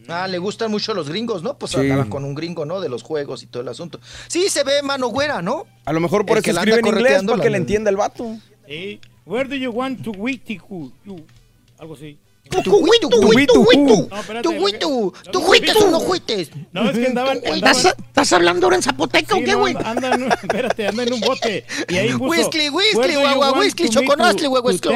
[0.07, 1.57] Ah, le gustan mucho los gringos, ¿no?
[1.57, 2.81] Pues andaba con un gringo, ¿no?
[2.81, 3.99] De los juegos y todo el asunto.
[4.27, 5.65] Sí, se ve mano güera, ¿no?
[5.85, 8.37] A lo mejor por eso escribe en inglés, para que le entienda el vato.
[8.67, 8.99] Sí.
[9.25, 10.43] Where do you want to wait
[11.79, 12.17] Algo así.
[12.49, 13.53] Tu huitu, tu huitu,
[14.43, 16.51] tu huitu, tu huites o no huites.
[16.73, 17.39] No, es que andaban.
[17.43, 19.75] ¿Estás hablando ahora en zapoteca o qué, güey?
[19.83, 21.65] Anda, espérate, anda en un bote.
[21.87, 22.25] Y ahí puso.
[22.25, 24.91] Whisky, whisky, guagua, whisky, choconostli, huehuesco.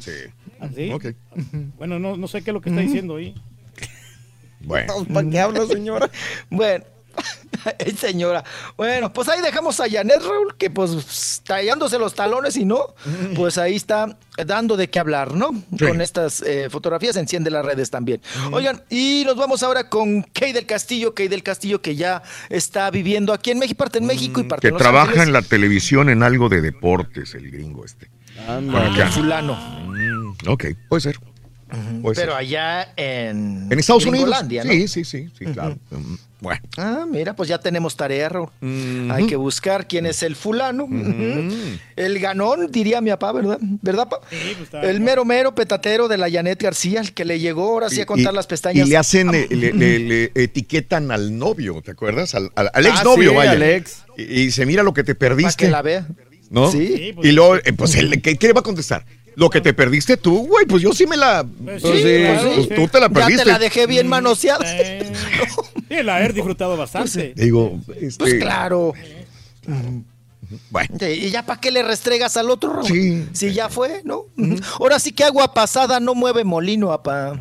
[0.00, 0.12] Sí.
[0.60, 0.90] ¿Así?
[0.92, 1.06] Ok.
[1.78, 3.34] Bueno, no, no sé qué es lo que está diciendo ahí.
[4.68, 5.06] Bueno.
[5.12, 6.10] ¿Para qué habla, señora?
[6.50, 6.84] bueno.
[7.96, 8.44] señora.
[8.76, 12.94] Bueno, pues ahí dejamos a Janet Raúl, que pues tallándose los talones y no,
[13.34, 15.50] pues ahí está dando de qué hablar, ¿no?
[15.78, 18.20] Con estas eh, fotografías enciende las redes también.
[18.52, 22.90] Oigan, y nos vamos ahora con Kay del Castillo, Kay del Castillo que ya está
[22.90, 26.08] viviendo aquí en México, parte en México y mm, parte que trabaja en la televisión
[26.08, 28.10] en algo de deportes, el gringo este.
[28.46, 29.10] Anda.
[29.10, 29.54] fulano.
[29.54, 31.18] Mm, ok, puede ser.
[32.14, 34.34] Pero allá en, en Estados Unidos.
[34.62, 35.76] Sí, sí, sí, sí, claro.
[36.40, 36.60] Bueno.
[36.76, 38.48] Ah, mira, pues ya tenemos tarea, Raúl.
[39.10, 40.88] Hay que buscar quién es el fulano.
[41.96, 43.58] El ganón, diría mi papá, ¿verdad?
[43.60, 44.20] ¿Verdad, pa?
[44.20, 48.00] Pues, el mero mero petatero de la Janet García, el que le llegó ahora sí
[48.00, 48.86] a contar las pestañas.
[48.86, 52.34] Y le hacen, eh, le, etiquetan al novio, ¿te acuerdas?
[52.34, 53.82] Al, al, al ex novio, ah, vaya.
[54.16, 55.50] Y, se mira lo que te perdiste.
[55.50, 56.06] Para que la vea.
[56.50, 56.70] ¿No?
[56.70, 57.12] Sí.
[57.14, 59.04] Pues y luego, eh, pues, ¿qué, ¿qué le va a contestar?
[59.36, 61.46] Lo que te perdiste tú, güey, pues yo sí me la.
[61.64, 63.38] Pues sí, pues tú te la perdiste.
[63.38, 64.66] Ya te la dejé bien manoseada.
[64.66, 67.32] Sí, la haber disfrutado bastante.
[67.36, 68.18] Digo, este...
[68.18, 68.92] Pues claro.
[70.70, 70.96] Bueno.
[71.06, 72.82] ¿Y ya para qué le restregas al otro?
[72.82, 73.26] Sí.
[73.32, 74.24] Si ya fue, ¿no?
[74.80, 77.38] Ahora sí que agua pasada no mueve molino, apa.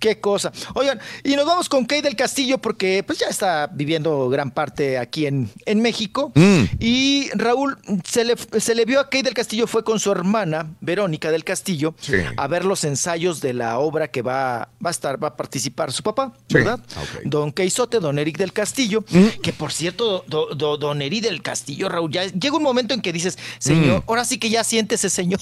[0.00, 0.52] qué cosa.
[0.74, 4.98] Oigan, y nos vamos con Kay del Castillo porque pues ya está viviendo gran parte
[4.98, 6.32] aquí en, en México.
[6.34, 6.62] Mm.
[6.78, 10.74] Y Raúl, se le, se le vio a Kay del Castillo, fue con su hermana,
[10.80, 11.94] Verónica del Castillo,
[12.36, 15.92] a ver los ensayos de la obra que va, va a estar, va a participar
[15.92, 16.80] su papá, ¿verdad?
[16.96, 19.40] Ah, don Keisote, don Eric del Castillo, mm.
[19.42, 22.10] que por cierto, don Eric del Castillo Raúl.
[22.10, 24.04] Ya llega un momento en que dices, señor, mm.
[24.08, 25.40] ahora sí que ya siente ese señor.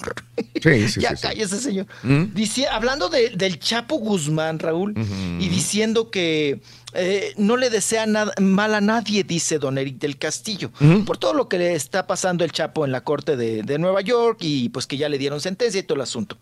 [0.62, 1.86] Sí, sí, ya sí, ese señor.
[2.02, 2.34] Mm.
[2.34, 4.94] Dice, hablando del Chapo Guzmán, Raúl,
[5.38, 6.60] y diciendo que
[6.92, 10.72] eh, no le desea nada, mal a nadie, dice don Eric del Castillo,
[11.06, 14.38] por todo lo que le está pasando el Chapo en la corte de, Nueva York
[14.40, 16.36] y pues que ya le dieron sentencia y todo el asunto.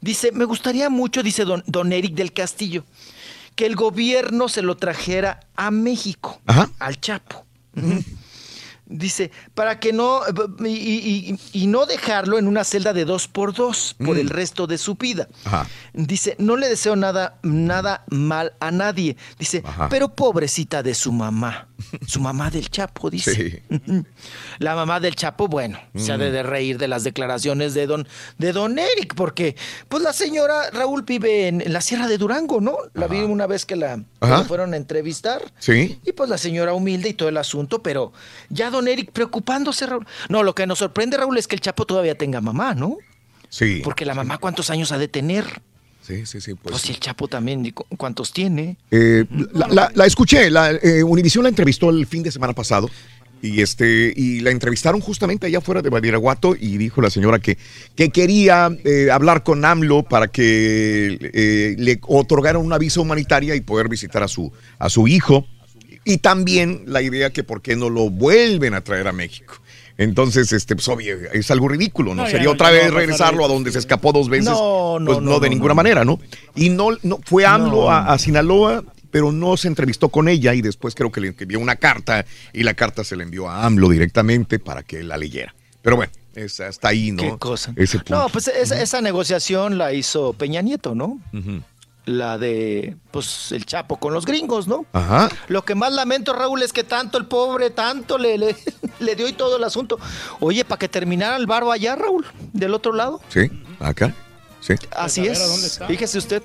[0.00, 2.84] Dice, me gustaría mucho, dice don, don Eric del Castillo,
[3.54, 6.40] que el gobierno se lo trajera a México,
[6.78, 7.44] al Chapo.
[8.86, 10.20] Dice, para que no,
[10.64, 14.30] y, no dejarlo en una celda de dos por dos por el mm.
[14.30, 15.28] resto de su vida.
[15.92, 19.16] Dice, no le deseo nada, nada mal a nadie.
[19.38, 21.68] Dice, pero pobrecita de su mamá.
[22.06, 23.62] Su mamá del Chapo, dice.
[24.58, 26.46] La mamá del Chapo, bueno, se ha de, mm.
[26.46, 28.06] reír de las declaraciones de don,
[28.38, 29.56] de don Eric, porque
[29.88, 32.76] pues la señora Raúl vive en, la Sierra de Durango, ¿no?
[32.94, 34.02] La vi una vez que la,
[34.46, 35.42] fueron a entrevistar.
[35.58, 36.00] Sí.
[36.04, 38.12] Y pues la señora humilde y todo el asunto, pero
[38.48, 40.06] ya don Eric preocupándose, Raúl.
[40.28, 42.98] No, lo que nos sorprende, Raúl, es que el Chapo todavía tenga mamá, ¿no?
[43.48, 43.80] Sí.
[43.84, 45.62] Porque la mamá, ¿cuántos años ha de tener?
[46.02, 46.54] Sí, sí, sí.
[46.54, 48.76] Pues, pues si el Chapo también, ¿cuántos tiene?
[48.90, 52.90] Eh, la, escuché, la, eh, Univision la entrevistó el fin de semana pasado
[53.40, 57.58] y este y la entrevistaron justamente allá afuera de Badiraguato y dijo la señora que,
[57.96, 63.88] que quería eh, hablar con AMLO para que le otorgaran una visa humanitaria y poder
[63.88, 65.46] visitar a su, a su hijo.
[66.04, 69.61] Y también la idea que por qué no lo vuelven a traer a México.
[69.98, 72.26] Entonces, este, pues obvio, es algo ridículo, ¿no?
[72.26, 74.46] Sería otra vez regresarlo a donde se escapó dos veces.
[74.46, 76.18] No, no, pues no, de ninguna manera, ¿no?
[76.54, 80.94] Y no, no fue AMLO a, Sinaloa, pero no se entrevistó con ella y después
[80.94, 84.58] creo que le envió una carta y la carta se le envió a AMLO directamente
[84.58, 85.54] para que la leyera.
[85.82, 87.22] Pero bueno, está hasta ahí, ¿no?
[87.22, 87.74] ¿Qué cosa?
[88.08, 91.20] No, pues esa, negociación la hizo Peña Nieto, ¿no?
[92.04, 94.86] La de pues el Chapo con los gringos, ¿no?
[94.92, 95.28] Ajá.
[95.48, 98.56] Lo que más lamento, Raúl, es que tanto el pobre, tanto le, le,
[99.16, 99.98] dio y todo el asunto.
[100.40, 103.20] Oye, para que terminara el barbo allá, Raúl, del otro lado.
[103.28, 103.50] Sí,
[103.80, 104.14] acá.
[104.60, 104.74] Sí.
[104.92, 105.80] Así es.
[105.86, 106.42] Fíjese usted.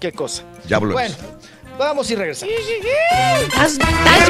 [0.00, 0.44] Qué cosa.
[0.66, 1.14] Ya Bueno.
[1.78, 2.54] Vamos y regresamos.
[2.54, 3.78] Estás,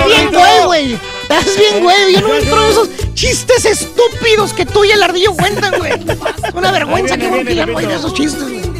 [0.07, 0.99] bien, güey, güey.
[1.23, 2.15] Estás bien, güey.
[2.15, 5.93] Yo no entro en esos chistes estúpidos que tú y el ardillo cuentan, güey.
[6.55, 8.72] Una vergüenza que no digan, güey, de esos chistes, güey.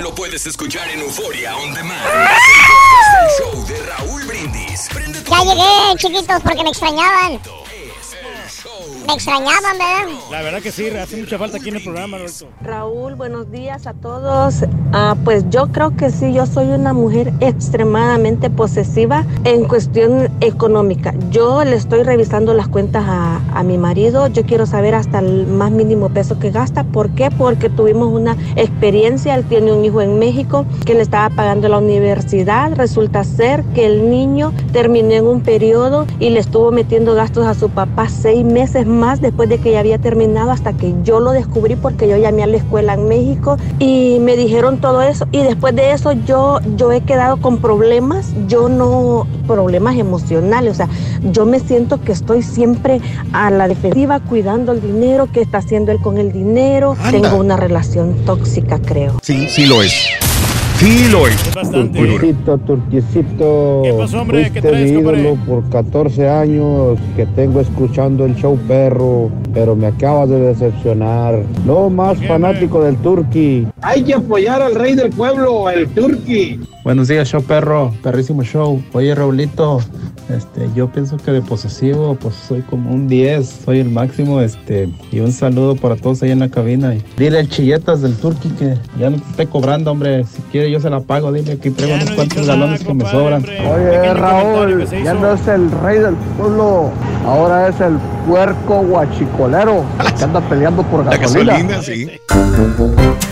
[0.00, 2.00] Lo puedes escuchar en Euforia On Demand.
[2.06, 4.88] el show de Raúl Brindis.
[5.28, 7.40] Ya llegué, chiquitos, porque me extrañaban.
[9.06, 10.14] Me extrañaban, ¿verdad?
[10.30, 12.46] La verdad que sí, hace mucha falta aquí en el programa, Roberto.
[12.62, 14.64] Raúl, buenos días a todos.
[14.92, 21.14] Ah, pues yo creo que sí, yo soy una mujer extremadamente posesiva en cuestión económica.
[21.30, 25.46] Yo le estoy revisando las cuentas a, a mi marido, yo quiero saber hasta el
[25.46, 26.84] más mínimo peso que gasta.
[26.84, 27.30] ¿Por qué?
[27.30, 31.78] Porque tuvimos una experiencia, él tiene un hijo en México que le estaba pagando la
[31.78, 32.72] universidad.
[32.74, 37.54] Resulta ser que el niño terminó en un periodo y le estuvo metiendo gastos a
[37.54, 41.32] su papá seis meses más después de que ya había terminado hasta que yo lo
[41.32, 45.38] descubrí porque yo llamé a la escuela en México y me dijeron todo eso y
[45.38, 50.88] después de eso yo, yo he quedado con problemas, yo no, problemas emocionales, o sea,
[51.32, 53.00] yo me siento que estoy siempre
[53.32, 57.56] a la defensiva cuidando el dinero, qué está haciendo él con el dinero, tengo una
[57.56, 59.18] relación tóxica creo.
[59.22, 60.19] Sí, sí lo es.
[60.80, 61.36] Sí lo es.
[61.92, 63.82] Turquicito, turquicito.
[63.84, 64.50] ¿Qué pasó, hombre?
[64.50, 70.30] ¿Qué traes, ídolo por 14 años que tengo escuchando el show perro, pero me acabas
[70.30, 71.42] de decepcionar.
[71.66, 73.66] No más fanático del turqui.
[73.82, 76.60] Hay que apoyar al rey del pueblo, el turqui.
[76.90, 78.82] Buenos días, show perro, perrísimo show.
[78.94, 79.78] Oye, Raulito,
[80.28, 84.88] este, yo pienso que de posesivo, pues soy como un 10, soy el máximo, este,
[85.12, 86.92] y un saludo para todos ahí en la cabina.
[86.92, 90.68] Y dile al chilletas del turqui que ya no te esté cobrando, hombre, si quiere
[90.68, 93.44] yo se la pago, dile que traigo unos cuantos galones que me sobran.
[93.44, 96.90] Oye, Raúl, ya no es el rey del pueblo,
[97.24, 99.84] ahora es el puerco guachicolero
[100.18, 101.52] que anda peleando por La gasolina.
[101.56, 103.29] gasolina, sí.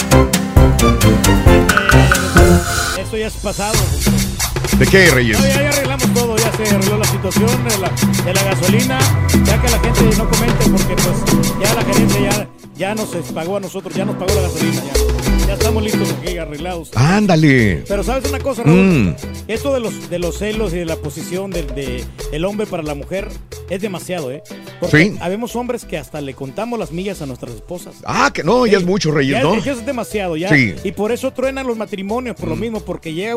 [3.08, 3.78] Eso ya es pasado.
[4.78, 5.40] ¿De qué, Reyes?
[5.40, 7.88] No, ya, ya arreglamos todo, ya se arregló la situación de la,
[8.22, 8.98] de la gasolina.
[9.46, 13.56] Ya que la gente no comente porque pues ya la gerencia ya, ya nos pagó
[13.56, 14.82] a nosotros, ya nos pagó la gasolina.
[14.82, 16.90] Ya, ya estamos listos aquí, arreglados.
[16.94, 17.82] Ándale.
[17.88, 19.14] Pero sabes una cosa, Raúl, Mm.
[19.48, 22.82] esto de los de los celos y de la posición del de, el hombre para
[22.82, 23.28] la mujer
[23.70, 24.42] es demasiado, ¿eh?
[24.80, 25.16] Porque Sí.
[25.20, 27.94] habemos hombres que hasta le contamos las millas a nuestras esposas.
[28.04, 29.58] Ah, que no, ya es mucho, Reyes, Ya, ¿no?
[29.62, 30.48] ya es demasiado, ya.
[30.50, 30.74] Sí.
[30.84, 33.34] Y por eso truenan los matrimonios, por lo mismo, porque llega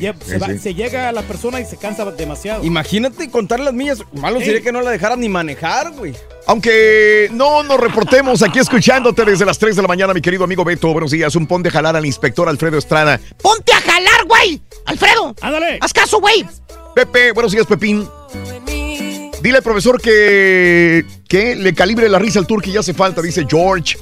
[0.00, 0.58] ya se, va- sí.
[0.58, 2.64] se llega a la persona y se cansa demasiado.
[2.64, 3.98] Imagínate contar las millas.
[4.12, 6.12] Malo sería que no la dejaran ni manejar, güey.
[6.44, 10.64] Aunque no nos reportemos aquí escuchándote desde las 3 de la mañana, mi querido amigo
[10.64, 10.92] Beto.
[10.92, 11.34] Buenos días.
[11.36, 13.20] Un pon de jalar al inspector Alfredo Estrada.
[13.42, 14.58] ¡Ponte a jalar, güey!
[14.86, 15.34] ¡Alfredo!
[15.42, 15.76] ¡Ándale!
[15.82, 16.46] ¡Haz caso, güey!
[16.94, 18.08] Pepe, buenos días, Pepín.
[19.42, 23.44] Dile al profesor que, que le calibre la risa al turqui ya hace falta, dice
[23.46, 23.98] George.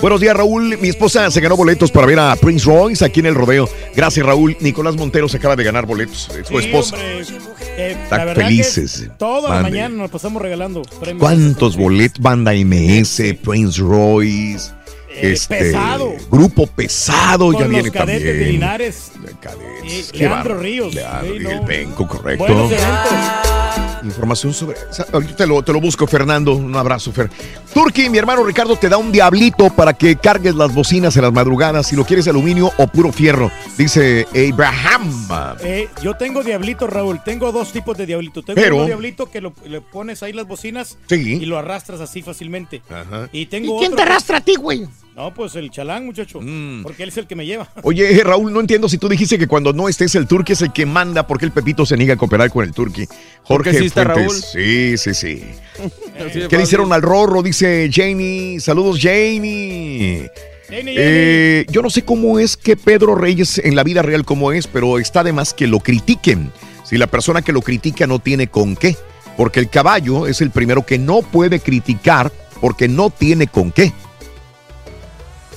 [0.00, 0.76] Buenos días, Raúl.
[0.78, 3.68] Mi esposa se ganó boletos para ver a Prince Royce aquí en el rodeo.
[3.94, 4.56] Gracias, Raúl.
[4.60, 6.28] Nicolás Montero se acaba de ganar boletos.
[6.36, 6.96] Es su Sí, esposa.
[6.98, 9.08] eh, Están la felices.
[9.18, 11.20] Toda la mañana nos pasamos regalando premios.
[11.20, 12.20] ¿Cuántos boletos?
[12.20, 14.72] Banda MS, Prince Royce.
[15.12, 16.14] Este, pesado.
[16.30, 18.38] Grupo pesado Con ya viene cadetes también.
[18.38, 19.12] de Linares.
[19.40, 20.08] Cadetes.
[20.08, 20.58] Y Qué Leandro.
[20.58, 20.94] Ríos.
[20.94, 21.50] Leandro Sí, no.
[21.50, 22.44] el Benco, correcto.
[22.44, 23.89] Buenos eventos.
[24.02, 24.76] Información sobre.
[25.12, 26.54] Ahorita te lo, te lo busco, Fernando.
[26.54, 27.30] Un abrazo, Fer.
[27.74, 31.32] Turki, mi hermano Ricardo te da un diablito para que cargues las bocinas en las
[31.32, 31.86] madrugadas.
[31.86, 35.28] Si lo quieres aluminio o puro fierro, dice Abraham.
[35.62, 37.20] Eh, yo tengo diablito, Raúl.
[37.24, 38.42] Tengo dos tipos de diablito.
[38.42, 41.34] Tengo Pero- un diablito que lo, le pones ahí las bocinas Sí.
[41.40, 42.82] y lo arrastras así fácilmente.
[42.90, 43.28] Ajá.
[43.32, 44.86] Y tengo ¿Y quién otro te arrastra a ti, güey?
[45.20, 46.40] No, pues el chalán, muchacho.
[46.40, 46.82] Mm.
[46.82, 47.68] Porque él es el que me lleva.
[47.82, 50.62] Oye, eh, Raúl, no entiendo si tú dijiste que cuando no estés el Turqui es
[50.62, 53.06] el que manda porque el Pepito se niega a cooperar con el Turqui.
[53.42, 54.24] Jorge sí está Fuentes.
[54.24, 54.42] Raúl.
[54.42, 55.44] Sí, sí, sí.
[56.48, 57.42] ¿Qué le hicieron al Rorro?
[57.42, 58.60] Dice Jamie.
[58.60, 60.30] Saludos, Jamie.
[60.70, 64.68] Eh, yo no sé cómo es que Pedro Reyes en la vida real cómo es,
[64.68, 66.50] pero está de más que lo critiquen.
[66.82, 68.96] Si la persona que lo critica no tiene con qué,
[69.36, 72.32] porque el caballo es el primero que no puede criticar
[72.62, 73.92] porque no tiene con qué.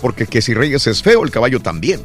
[0.03, 2.01] Porque que si Reyes es feo, el caballo también.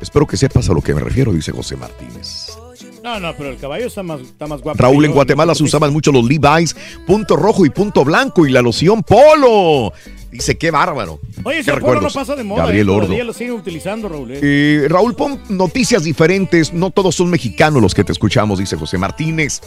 [0.00, 2.56] Espero que sepas a lo que me refiero, dice José Martínez.
[3.04, 4.78] No, no, pero el caballo está más, está más guapo.
[4.82, 6.74] Raúl, en Guatemala se usaban mucho los Levi's,
[7.06, 9.92] punto rojo y punto blanco, y la loción polo.
[10.30, 11.20] Dice, qué bárbaro.
[11.44, 12.62] Oye, ese polo no pasa de moda.
[12.62, 13.02] Gabriel eh, Ordo.
[13.02, 14.30] Todavía lo siguen utilizando, Raúl.
[14.32, 14.40] eh.
[14.40, 16.72] Eh, Raúl, pon noticias diferentes.
[16.72, 19.60] No todos son mexicanos los que te escuchamos, dice José Martínez.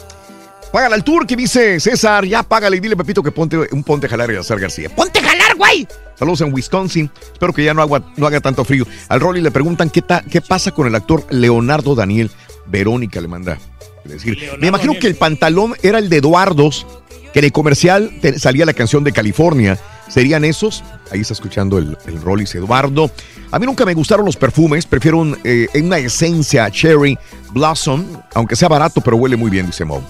[0.72, 2.24] Págale al tour que dice César.
[2.24, 4.88] Ya págale y dile, Pepito, que ponte un ponte jalar y a hacer García.
[4.88, 5.22] ¡Ponte a
[5.54, 5.86] güey!
[6.18, 7.10] Saludos en Wisconsin.
[7.32, 8.86] Espero que ya no, haga- no haga tanto frío.
[9.08, 12.30] Al Rolly le preguntan qué, ta- qué pasa con el actor Leonardo Daniel.
[12.66, 13.58] Verónica le manda
[14.04, 14.38] decir.
[14.60, 16.86] Me imagino que el pantalón era el de Eduardos,
[17.32, 19.78] que en el comercial te- salía la canción de California.
[20.08, 20.84] ¿Serían esos?
[21.10, 23.10] Ahí está escuchando el, el Rolly Eduardo.
[23.50, 24.86] A mí nunca me gustaron los perfumes.
[24.86, 27.18] Prefiero un, eh, una esencia Cherry
[27.52, 30.02] Blossom, aunque sea barato, pero huele muy bien, dice Mo.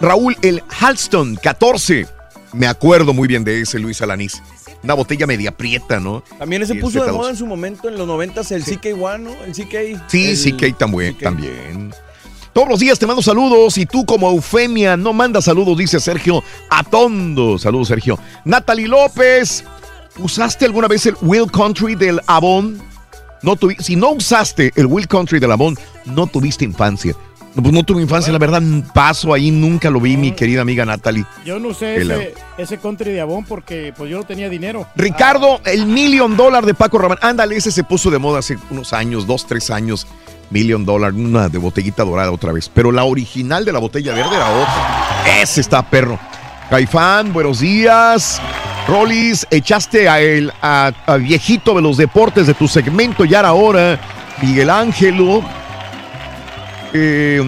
[0.00, 2.06] Raúl, el Halston 14.
[2.52, 4.42] Me acuerdo muy bien de ese, Luis Alanís.
[4.82, 6.22] Una botella media prieta, ¿no?
[6.38, 7.14] También se Y el puso de Z2.
[7.16, 9.30] moda en su momento, en los noventas, el CK1, ¿no?
[9.44, 10.00] El CK.
[10.08, 11.94] Sí, el- sí, que también, también.
[12.52, 16.42] Todos los días te mando saludos y tú como Eufemia no mandas saludos, dice Sergio
[16.68, 17.58] Atondo.
[17.58, 18.18] Saludos, Sergio.
[18.44, 19.64] Natalie López,
[20.18, 22.78] ¿usaste alguna vez el Will Country del Avon?
[23.40, 27.14] No si no usaste el Will Country del Avon, no tuviste infancia.
[27.54, 28.62] Pues no tuve infancia, la verdad,
[28.94, 31.24] paso ahí, nunca lo vi, mi querida amiga Natalie.
[31.44, 32.00] Yo no usé
[32.56, 34.86] ese, country de Avon porque pues yo no tenía dinero.
[34.96, 37.20] Ricardo, el million dólar de Paco Rabanne.
[37.22, 40.06] Ándale, ese se puso de moda hace unos años, dos, tres años.
[40.50, 42.68] Million Dollar, una de botellita dorada otra vez.
[42.68, 45.40] Pero la original de la botella verde era otra.
[45.40, 46.18] Ese está perro.
[46.68, 48.40] Caifán, buenos días.
[48.86, 53.98] Rolis, echaste a el a, viejito de los deportes de tu segmento ya ahora.
[54.42, 55.42] Miguel Ángelo.
[56.94, 57.40] Eh,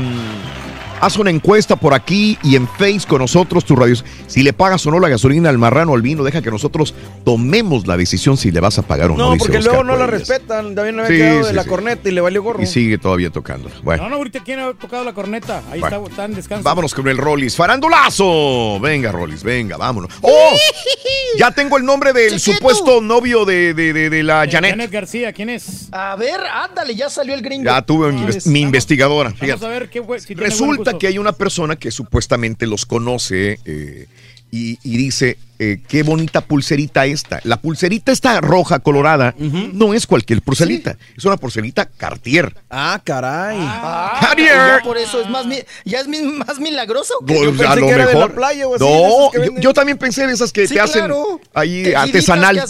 [1.01, 4.05] Haz una encuesta por aquí y en Face con nosotros, tus radios.
[4.27, 6.95] Si le pagas o no la gasolina al marrano o al vino, deja que nosotros
[7.25, 9.31] tomemos la decisión si le vas a pagar o no.
[9.31, 10.75] No, porque luego no la respetan.
[10.75, 12.63] También había quedado de la corneta y le valió gorro.
[12.63, 13.71] Y sigue todavía tocando.
[13.83, 14.05] Bueno.
[14.05, 15.63] No, no, ahorita quién ha tocado la corneta.
[15.71, 16.65] Ahí está, en descanso.
[16.65, 17.57] Vámonos con el Rollis.
[17.57, 18.81] Farandulazo.
[18.81, 20.11] Venga, Rollis, venga, vámonos.
[20.23, 20.57] ¡Oh!
[21.39, 24.71] ya tengo el nombre del supuesto novio de, de, de, la Janet.
[24.71, 25.89] Janet García, ¿quién es?
[25.93, 27.65] A ver, ándale, ya salió el gringo.
[27.65, 28.13] Ya tuve
[28.47, 29.35] mi, investigadora.
[29.41, 34.07] Vamos a ver qué si Resulta que hay una persona que supuestamente los conoce eh,
[34.51, 37.41] y, dice, eh, qué bonita pulserita esta.
[37.45, 42.55] La pulserita esta roja, colorada, no es cualquier pulserita, es una pulserita Cartier.
[42.71, 43.57] Ah, caray.
[43.61, 44.83] Ah, Cartier.
[44.83, 45.47] por eso es más,
[45.85, 47.15] ya es más milagroso.
[47.27, 50.33] Que yo pensé que Era de la playa o así, no, yo, también pensé de
[50.33, 51.11] esas que te hacen
[51.55, 52.63] ahí artesanal.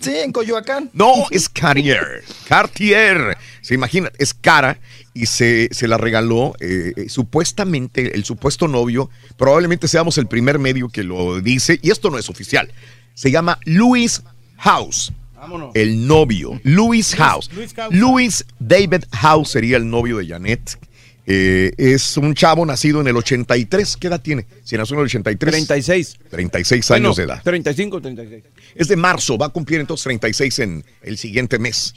[0.00, 0.90] sí, en Coyoacán.
[0.92, 2.24] No, es Cartier.
[2.48, 3.36] Cartier.
[3.62, 4.78] Se imagina, es cara
[5.14, 10.58] y se, se la regaló eh, eh, supuestamente el supuesto novio, probablemente seamos el primer
[10.58, 12.72] medio que lo dice, y esto no es oficial,
[13.12, 14.22] se llama Louis
[14.56, 15.12] House.
[15.74, 17.50] El novio, Louis House.
[17.90, 20.78] Louis, David House sería el novio de Janet.
[21.26, 23.96] Eh, es un chavo nacido en el 83.
[23.96, 24.46] ¿Qué edad tiene?
[24.64, 25.50] Si nació en el 83.
[25.50, 26.18] 36.
[26.30, 27.42] 36 años de edad.
[27.42, 28.44] 35, 36.
[28.74, 31.94] Es de marzo, va a cumplir entonces 36 en el siguiente mes.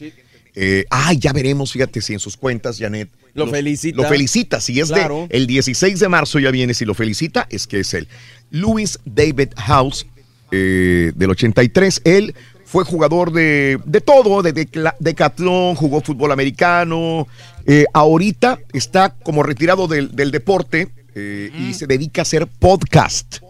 [0.56, 3.10] Eh, ay, ya veremos, fíjate si en sus cuentas, Janet.
[3.34, 4.02] Lo, felicita.
[4.02, 7.66] Lo felicita, si es de el 16 de marzo ya viene, si lo felicita, es
[7.66, 8.08] que es él.
[8.54, 10.06] Louis David House,
[10.52, 14.54] eh, del 83, él fue jugador de, de todo, de,
[15.00, 17.28] decatlón, jugó fútbol americano.
[17.66, 23.44] Eh, ahorita está como retirado del, deporte y se dedica a hacer podcast.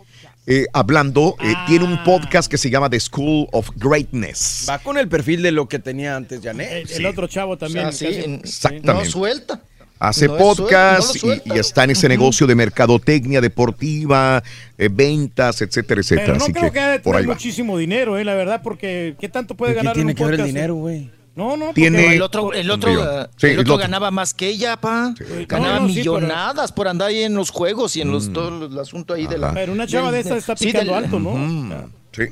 [0.45, 4.65] Eh, hablando, eh, tiene un podcast que se llama The School of Greatness.
[4.67, 6.91] Va con el perfil de lo que tenía antes Janet.
[6.91, 7.87] El, otro chavo también.
[7.87, 8.93] Exactamente.
[8.93, 9.61] No suelta.
[10.03, 14.43] Hace podcast y, está en ese negocio de mercadotecnia deportiva,
[14.77, 16.37] eh, ventas, etcétera, etcétera.
[16.37, 19.93] no creo que, por ahí muchísimo dinero, eh, la verdad, porque ¿qué tanto puede ganar
[19.93, 21.09] ¿Qué tiene que ver el dinero, güey?
[21.37, 22.91] No, no, tiene el otro, el otro,
[23.41, 25.15] el otro ganaba más que ella, pa.
[25.47, 28.33] Ganaba millonadas por andar ahí en los juegos y en los mm.
[28.33, 29.53] todo el asunto ahí de la.
[29.53, 31.89] Pero una chava de esa está picando alto, ¿no?
[32.11, 32.23] sí.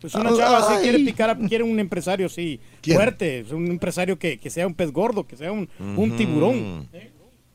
[0.00, 4.48] Pues una chava sí quiere picar, quiere un empresario sí fuerte, un empresario que, que,
[4.48, 6.88] sea un pez gordo, que sea un, un tiburón.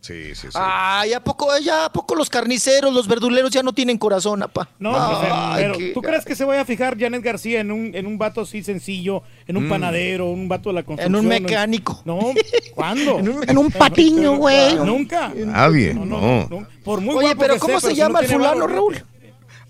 [0.04, 0.54] Sí, sí, sí.
[0.56, 4.68] Ay, ¿a poco, ya, ¿a poco los carniceros, los verduleros ya no tienen corazón, apa?
[4.78, 8.06] No, pues, pero ¿tú crees que se vaya a fijar Janet García en un, en
[8.06, 9.70] un vato así sencillo, en un mm.
[9.70, 11.16] panadero, un vato de la construcción?
[11.16, 12.02] En un mecánico.
[12.04, 12.34] No,
[12.76, 13.18] ¿cuándo?
[13.48, 14.76] en, un, patiño, güey.
[14.76, 15.32] Nunca.
[15.34, 16.50] Nadie, no.
[16.84, 19.02] Por muy Oye, pero ¿cómo se llama el fulano, Raúl?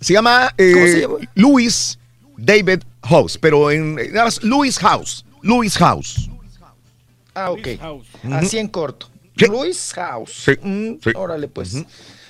[0.02, 2.00] Se llama, eh, Luis
[2.38, 4.00] David House, pero en
[4.42, 5.26] Luis House.
[5.44, 6.28] Luis House.
[7.36, 7.68] Ah, ok.
[8.32, 9.13] Así en corto.
[9.38, 9.46] Sí.
[9.48, 10.52] Luis House.
[10.62, 11.12] Mm, sí.
[11.16, 11.76] Órale, pues.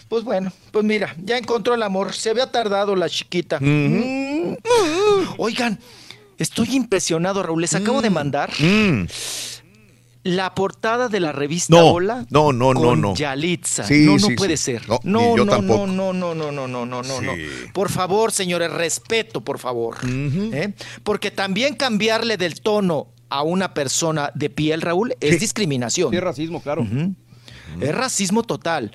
[0.08, 2.14] Pues bueno, pues mira, ya encontró el amor.
[2.14, 3.60] Se había tardado la chiquita.
[3.60, 4.58] Mm.
[5.38, 5.80] Oigan,
[6.38, 7.62] estoy impresionado, Raúl.
[7.62, 8.52] Les acabo de mandar
[10.24, 12.26] la portada de la revista no, Hola.
[12.30, 13.16] No, no, con no, no.
[13.16, 13.84] Yalitza.
[13.84, 14.88] Sí, no, no puede ser.
[14.88, 17.34] No, no, no, no, no, no, no, no, no, no.
[17.74, 19.98] Por favor, señores, respeto, por favor.
[20.04, 20.74] ¿Eh?
[21.04, 26.12] Porque también cambiarle del tono a una persona de piel, Raúl, es discriminación.
[26.12, 26.88] Sí, es racismo, claro.
[27.82, 28.92] Es racismo total.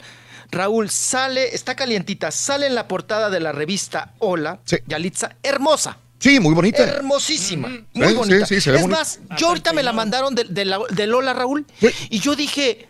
[0.53, 5.99] Raúl sale, está calientita, sale en la portada de la revista Hola, Yalitza, hermosa.
[6.21, 6.85] Sí, muy bonita.
[6.85, 7.69] Hermosísima.
[7.93, 8.47] Muy bonita.
[8.47, 11.67] Sí, se ve es más, yo ahorita me la mandaron de, de, Lola, Raúl,
[12.09, 12.87] y yo dije,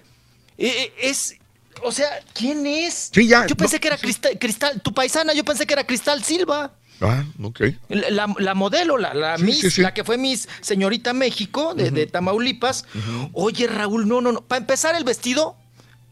[0.59, 1.35] eh, eh, es,
[1.83, 3.11] o sea, ¿quién es?
[3.11, 3.47] Sí, ya.
[3.47, 6.75] Yo pensé que era Cristal, tu paisana, yo pensé que era Cristal Silva.
[7.01, 7.61] Ah, ok.
[7.89, 12.85] La, modelo, la, la Miss, la que fue Miss Señorita México de, Tamaulipas.
[13.33, 14.41] Oye, Raúl, no, no, no.
[14.41, 15.57] Para empezar el vestido,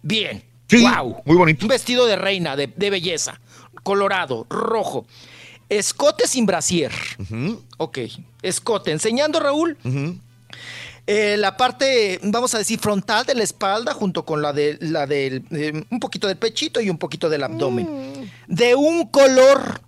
[0.03, 0.45] bien.
[0.69, 1.23] Sí, wow.
[1.25, 1.65] Muy bonito.
[1.65, 3.41] Un vestido de reina, de, belleza.
[3.83, 5.07] Colorado, rojo.
[5.69, 6.93] Escote sin brasier.
[7.79, 7.99] Ok.
[8.43, 8.93] Escote.
[8.93, 9.77] Enseñando, Raúl.
[11.09, 15.07] eh, la parte, vamos a decir, frontal de la espalda, junto con la de la
[15.07, 17.87] del eh, un poquito del pechito y un poquito del abdomen.
[17.87, 18.55] Mm.
[18.55, 19.81] De un color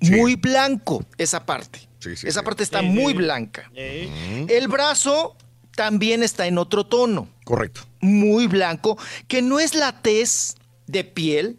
[0.00, 1.88] muy blanco, esa parte.
[2.04, 3.70] esa parte está muy blanca.
[3.74, 5.36] El brazo
[5.74, 7.28] también está en otro tono.
[7.44, 7.82] Correcto.
[8.00, 8.98] Muy blanco,
[9.28, 10.56] que no es la tez
[10.86, 11.58] de piel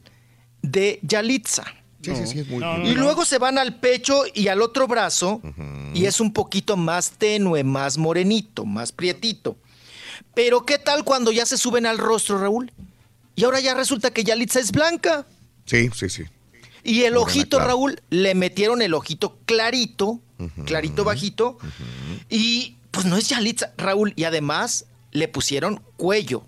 [0.62, 1.64] de Yalitza.
[2.02, 5.40] Sí, sí, sí, es muy y luego se van al pecho y al otro brazo
[5.94, 9.56] y es un poquito más tenue, más morenito, más prietito.
[10.34, 12.72] Pero ¿qué tal cuando ya se suben al rostro, Raúl?
[13.36, 15.28] Y ahora ya resulta que Yalitza es blanca.
[15.66, 16.24] Sí, sí, sí.
[16.84, 17.68] Y el Morena, ojito, claro.
[17.70, 20.20] Raúl, le metieron el ojito clarito,
[20.66, 21.58] clarito bajito.
[22.30, 24.14] Y pues no es Yalitza, Raúl.
[24.16, 26.44] Y además le pusieron cuello.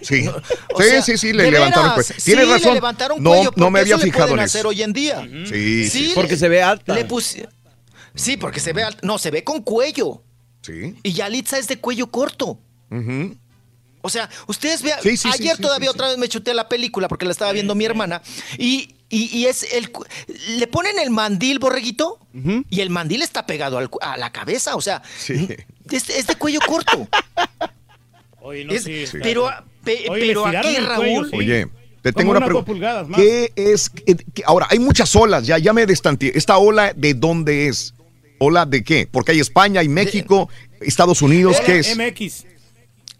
[0.00, 0.28] Sí,
[0.74, 2.14] O sí, sea, sí, sí, le levantaron cuello.
[2.16, 2.74] sí, Tienes le razón.
[2.74, 4.68] levantaron no, cuello, no me había eso fijado en hacer eso.
[4.68, 5.28] hoy en día.
[5.48, 6.12] Sí, sí.
[6.14, 6.94] Porque se ve alta.
[6.94, 7.06] Le
[8.14, 9.00] Sí, porque se ve alta.
[9.02, 10.22] No, se ve con cuello.
[10.60, 10.94] Sí.
[11.02, 12.58] Y Yalitza es de cuello corto.
[14.04, 15.96] O sea, ustedes vean, Sí, sí, ayer sí, todavía sí, sí.
[15.96, 18.20] otra vez me chuté la película porque la estaba viendo mi hermana
[18.58, 20.04] y, y- y es el cu-
[20.56, 22.18] le ponen el mandil borreguito
[22.70, 26.34] y el mandil está pegado al cu- a la cabeza, o sea, es, es de
[26.36, 27.06] cuello corto.
[28.40, 29.48] Oye, no, Es- sí, pero
[29.84, 31.36] pe- Oye, le pero aquí cuello, Raúl, sí.
[31.36, 31.66] Oye,
[32.02, 32.66] te tengo una pregunta.
[32.66, 33.20] pulgadas más.
[33.20, 33.88] ¿Qué es?
[33.90, 36.32] qué- qué- ahora, hay muchas olas, ya, ya me destanteé.
[36.34, 37.94] ¿Esta ola de dónde es?
[38.38, 39.08] ¿Ola de qué?
[39.10, 40.48] Porque hay España, hay México,
[40.80, 41.96] Estados Unidos, ¿qué es?
[41.96, 42.44] MX.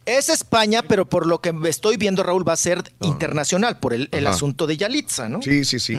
[0.07, 4.09] Es España, pero por lo que estoy viendo Raúl va a ser internacional por el,
[4.27, 5.41] asunto de Yalitza, ¿no?
[5.43, 5.99] Sí, sí, sí.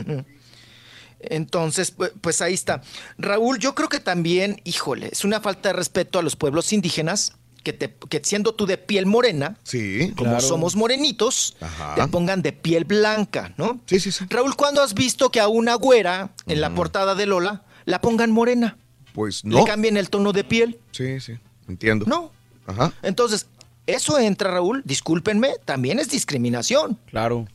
[1.20, 2.82] Entonces, pu- pues ahí está.
[3.18, 7.32] Raúl, yo creo que también, híjole, es una falta de respeto a los pueblos indígenas
[7.62, 10.46] que, te, que siendo tú de piel morena, Sí, como claro.
[10.46, 11.94] somos morenitos, Ajá.
[11.94, 13.80] te pongan de piel blanca, ¿no?
[13.86, 14.26] Sí, sí, sí.
[14.28, 18.30] Raúl, ¿cuándo has visto que a una güera en la portada de Lola la pongan
[18.30, 18.76] morena?
[19.14, 19.64] Pues Le no.
[19.64, 20.78] cambien el tono de piel.
[20.90, 22.04] Sí, sí, entiendo.
[22.06, 22.32] No.
[22.66, 22.92] Ajá.
[23.02, 23.46] Entonces,
[23.86, 26.98] eso entra, Raúl, discúlpenme, también es discriminación.
[27.10, 27.46] Claro.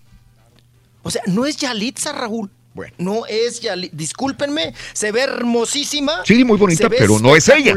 [1.03, 2.49] O sea, no es Yalitza, Raúl.
[2.74, 2.93] Bueno.
[2.98, 3.95] No es Yalitza.
[3.95, 6.14] Discúlpenme, se ve hermosísima.
[6.25, 7.74] Sí, muy bonita, se ve pero no es ella.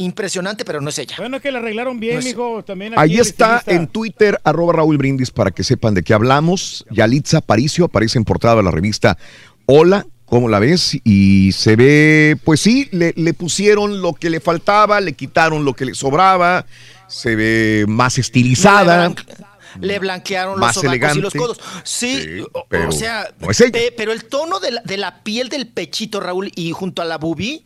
[0.00, 1.16] Impresionante, pero no es ella.
[1.18, 2.62] Bueno, que la arreglaron bien, No es- mijo.
[2.64, 6.86] También aquí Ahí está en Twitter, arroba Raúl Brindis, para que sepan de qué hablamos.
[6.90, 9.18] Yalitza Aparicio aparece en portada de la revista
[9.66, 10.96] Hola, ¿cómo la ves?
[11.02, 15.74] Y se ve, pues sí, le, le pusieron lo que le faltaba, le quitaron lo
[15.74, 16.64] que le sobraba,
[17.08, 19.12] se ve más estilizada.
[19.80, 21.38] Le blanquearon Más los sobacos y los elegante.
[21.38, 21.58] codos.
[21.84, 23.72] Sí, Sí, o- pero o sea, no es ella.
[23.72, 27.04] pe- pero el tono de la, de la piel del pechito, Raúl, y junto a
[27.04, 27.64] la bubi,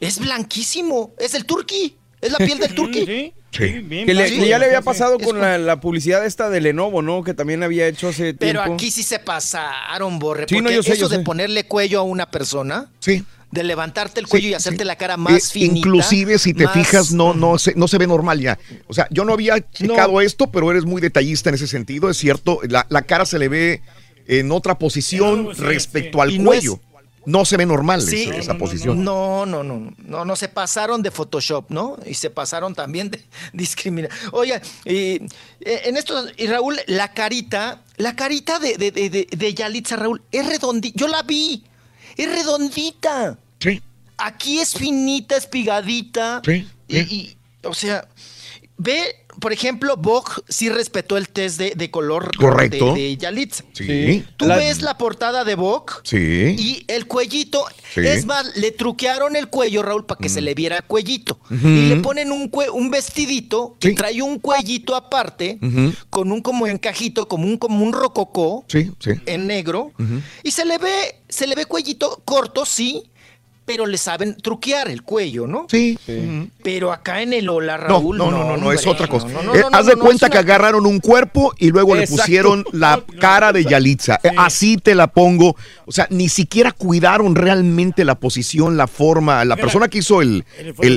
[0.00, 1.14] es blanquísimo.
[1.18, 1.96] Es el turqui.
[2.20, 3.04] Es la piel del turqui.
[3.52, 3.66] Sí.
[3.66, 3.78] Sí.
[3.80, 7.02] Bien Que, le- que ya le había pasado con la, la publicidad esta de Lenovo,
[7.02, 7.24] ¿no?
[7.24, 8.74] Que también había hecho hace Pero tiempo.
[8.74, 10.46] aquí sí se pasaron, Borre.
[10.48, 11.22] Sí, no, porque yo sé, eso yo de sé.
[11.22, 13.24] ponerle cuello a una persona, Sí.
[13.50, 15.78] De levantarte el cuello y hacerte la cara más Eh, finita.
[15.78, 19.08] inclusive si te más- fijas no no se, no se ve normal ya o sea
[19.10, 22.86] yo no había checado esto pero eres muy detallista en ese sentido es cierto la,
[22.90, 23.82] la cara se le ve
[24.28, 26.22] en otra posición respecto sí.
[26.22, 26.80] al Y no cuello
[27.26, 28.22] no se ve normal Sí.
[28.22, 31.98] esa, No, esa no, posición No, no, no, no, no se pasaron de Photoshop, ¿no?
[32.06, 33.20] Y se pasaron también de
[33.52, 34.10] discriminar.
[34.32, 35.20] Oiga, y,
[35.60, 39.96] eh, en esto, y Raúl, la carita, la carita de, de, de, de- de Yalitza,
[39.96, 40.98] Raúl, es redondita.
[40.98, 41.62] Yo la vi,
[42.16, 43.38] es redondita.
[43.58, 43.82] sí
[44.22, 46.42] Aquí es finita, espigadita.
[46.44, 48.06] Sí, Y, y, o sea,
[48.76, 52.94] ve, por ejemplo, Vogue sí respetó el test de, de color Correcto.
[52.94, 53.64] de, de Yalitza.
[53.72, 56.16] sí Tú La- ves la portada de Vogue sí
[56.58, 58.00] y el cuellito, Sí.
[58.00, 61.40] es más, le truquearon el cuello, Raúl, para que se le viera el cuellito.
[61.50, 63.94] Y le ponen un, cue- un vestidito que Sí.
[63.94, 65.58] trae un cuellito aparte,
[66.08, 69.92] con un como encajito, como un, como un rococó sí sí en negro.
[70.42, 73.09] Y se le ve, se le ve cuellito corto, sí,
[73.70, 75.66] pero le saben truquear el cuello, ¿no?
[75.70, 75.96] sí
[76.64, 78.18] Pero acá en el Ola, no, Raúl.
[78.18, 79.28] no, no, no, no, es hombre, otra cosa.
[79.28, 81.54] no, no, no, Eh, no, haz no, de no, cuenta es que agarraron un cuerpo
[81.56, 84.18] y luego le pusieron la cara de Yalitza.
[84.36, 85.54] Así te la pongo.
[85.86, 89.44] O sea, ni siquiera cuidaron realmente la posición, la forma.
[89.44, 90.44] La Mira, persona que hizo el,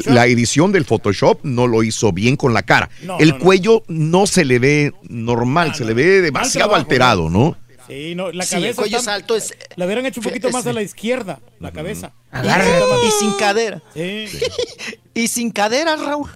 [0.06, 2.90] la edición del Photoshop no lo hizo bien con la cara.
[3.04, 3.44] No, el no, no.
[3.44, 5.98] cuello no se le ve normal, Ah, se no, le no.
[5.98, 7.56] ve demasiado trabajo, alterado, ¿no?
[7.88, 9.54] Sí, no, la Sí, el cabeza cuello está- es alto, es...
[9.76, 12.12] La hubieran hecho un poquito más a la izquierda, la cabeza.
[12.34, 13.82] Y sin cadera.
[13.94, 14.26] Sí.
[15.16, 16.30] Y sin cadera, Raúl.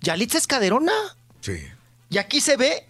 [0.00, 0.92] Yalitza es caderona.
[1.42, 1.58] Sí.
[2.08, 2.86] Y aquí se ve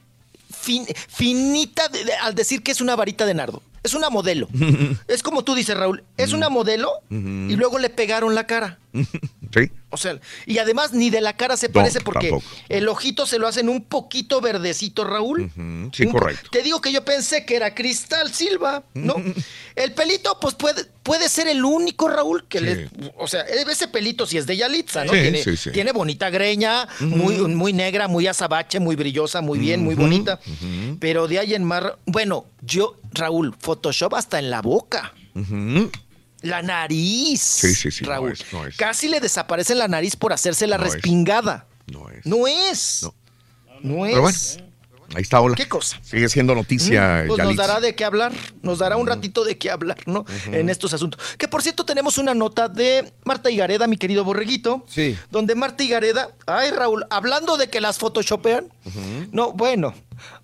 [0.56, 3.60] fin- finita de- de- al decir que es una varita de nardo.
[3.82, 4.48] Es una modelo.
[5.08, 6.04] es como tú dices, Raúl.
[6.16, 8.78] Es una modelo y luego le pegaron la cara.
[9.52, 9.70] Sí.
[9.92, 12.32] O sea, y además ni de la cara se parece porque
[12.68, 15.50] el ojito se lo hacen un poquito verdecito, Raúl.
[15.92, 16.48] Sí, correcto.
[16.52, 19.16] Te digo que yo pensé que era Cristal Silva, ¿no?
[19.74, 22.88] el pelito, pues puede, puede ser el único, Raúl, que le.
[23.18, 25.12] O sea, ese pelito sí es de Yalitza, ¿no?
[25.12, 30.38] tiene, tiene, bonita greña, muy, muy negra, muy azabache, muy brillosa, muy bien, muy bonita.
[31.00, 31.98] Pero de ahí en mar.
[32.06, 35.12] Bueno, yo, Raúl, Photoshop hasta en la boca.
[36.42, 37.40] La nariz.
[37.40, 38.04] Sí, sí, sí.
[38.04, 38.36] Raúl.
[38.76, 41.66] Casi le desaparece la nariz por hacerse la respingada.
[41.86, 42.26] No es.
[42.26, 43.06] No es.
[43.82, 44.10] No, es.
[44.12, 44.38] Pero bueno,
[45.14, 45.54] ahí está, hola.
[45.56, 45.98] ¿Qué cosa?
[46.02, 47.22] Sigue siendo noticia.
[47.24, 48.32] Mm, pues nos dará de qué hablar.
[48.62, 50.24] Nos dará un ratito de qué hablar, ¿no?
[50.46, 51.20] En estos asuntos.
[51.36, 54.84] Que por cierto, tenemos una nota de Marta Higareda, mi querido borreguito.
[54.88, 55.16] Sí.
[55.30, 56.30] Donde Marta Higareda.
[56.46, 58.68] Ay, Raúl, hablando de que las photoshopean.
[59.32, 59.94] No, bueno.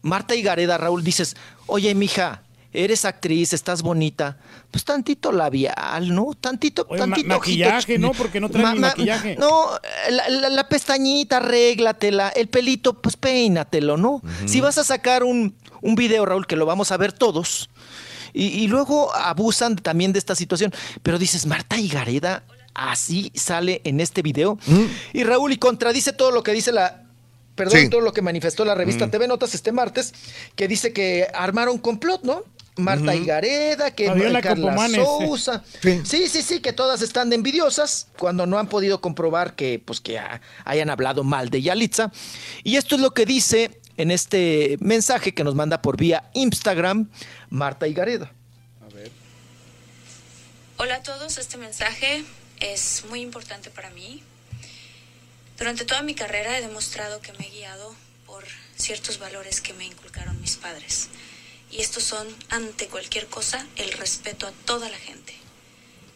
[0.03, 2.43] Marta Higareda, Raúl, dices, oye, mija,
[2.77, 4.37] eres actriz, estás bonita,
[4.71, 6.35] pues tantito labial, ¿no?
[6.39, 8.13] Tantito, tantito maquillaje, ¿no?
[8.13, 9.37] Porque no trae maquillaje.
[9.37, 9.71] No,
[10.11, 14.23] la, pestañita, arréglatela, el pelito, pues peínatelo, ¿no?
[14.45, 17.71] Si vas a sacar un, un video, Raúl, que lo vamos a ver todos,
[18.35, 20.73] y, luego abusan también de esta situación,
[21.03, 24.59] pero dices, Marta Higareda, así sale en este video,
[25.15, 27.05] y Raúl, y contradice todo lo que dice la,
[27.55, 30.13] perdón, todo lo que manifestó la revista TV Notas este martes,
[30.55, 32.43] que dice que armaron complot, ¿no?
[32.77, 34.07] Marta Higareda, que
[34.43, 35.63] Carla Sousa.
[35.83, 36.03] Sí.
[36.05, 36.43] sí.
[36.43, 40.21] sí, que todas están de envidiosas cuando no han podido comprobar que, pues, que
[40.65, 42.13] hayan hablado mal de Yalitza.
[42.63, 47.09] Y esto es lo que dice en este mensaje que nos manda por vía Instagram
[47.49, 48.33] Marta Higareda.
[48.85, 49.11] A ver.
[50.77, 52.25] Hola a todos, este mensaje
[52.61, 54.23] es muy importante para mí.
[55.59, 57.95] Durante toda mi carrera he demostrado que me he guiado
[58.27, 58.45] por
[58.77, 61.09] ciertos valores que me inculcaron mis padres
[61.77, 65.35] y estos son, ante cualquier cosa, el respeto a toda la gente.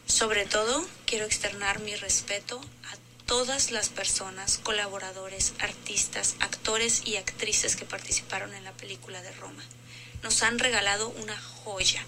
[0.06, 7.76] Sobre todo, quiero externar mi respeto a todas las personas, colaboradores, artistas, actores y actrices
[7.76, 9.62] que participaron en la película de Roma.
[10.22, 12.02] Nos han regalado una joya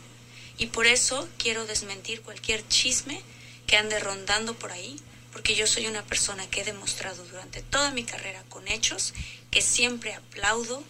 [0.57, 3.23] y por eso quiero desmentir cualquier chisme
[3.67, 4.99] que ande rondando por ahí,
[5.31, 9.13] porque yo soy una persona que he demostrado durante toda mi carrera con hechos
[9.51, 10.83] que siempre aplaudo,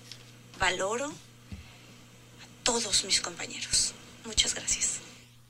[0.60, 1.12] valoro
[2.62, 3.94] todos mis compañeros.
[4.24, 5.00] Muchas gracias.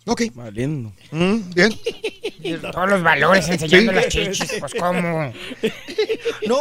[0.07, 0.23] Ok.
[0.34, 0.92] Valiendo.
[1.10, 1.78] Mm, bien.
[2.73, 5.32] Todos los valores enseñando las chichis, pues cómo.
[6.49, 6.60] No,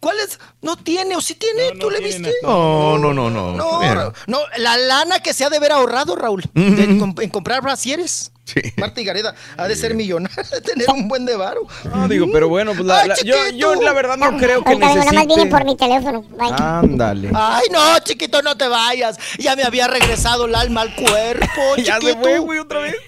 [0.00, 0.38] ¿cuál es?
[0.62, 2.32] No tiene, o sí tiene, ¿tú le viste?
[2.42, 3.52] No, no, no, no.
[3.52, 8.32] No, no, la lana que se ha de haber ahorrado, Raúl, en comprar brasieres.
[8.46, 8.60] Sí.
[8.76, 11.66] Marta Gareda ha de ser millonaria, de tener un buen de varo.
[11.92, 15.04] No, digo, pero bueno, pues la, yo, yo, la verdad no creo que necesite...
[15.04, 16.24] nada más viene por mi teléfono.
[16.38, 17.30] Ándale.
[17.34, 19.18] Ay, no, chiquito, no te vayas.
[19.38, 22.94] Ya me había regresado el alma al cuerpo, ya se fue, güey, otra vez.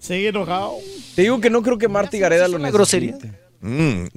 [0.00, 0.74] Sigue enojado.
[1.14, 2.76] Te digo que no creo que Marta Gareda lo necesite.
[2.76, 3.14] grosería?
[3.64, 4.08] Mm,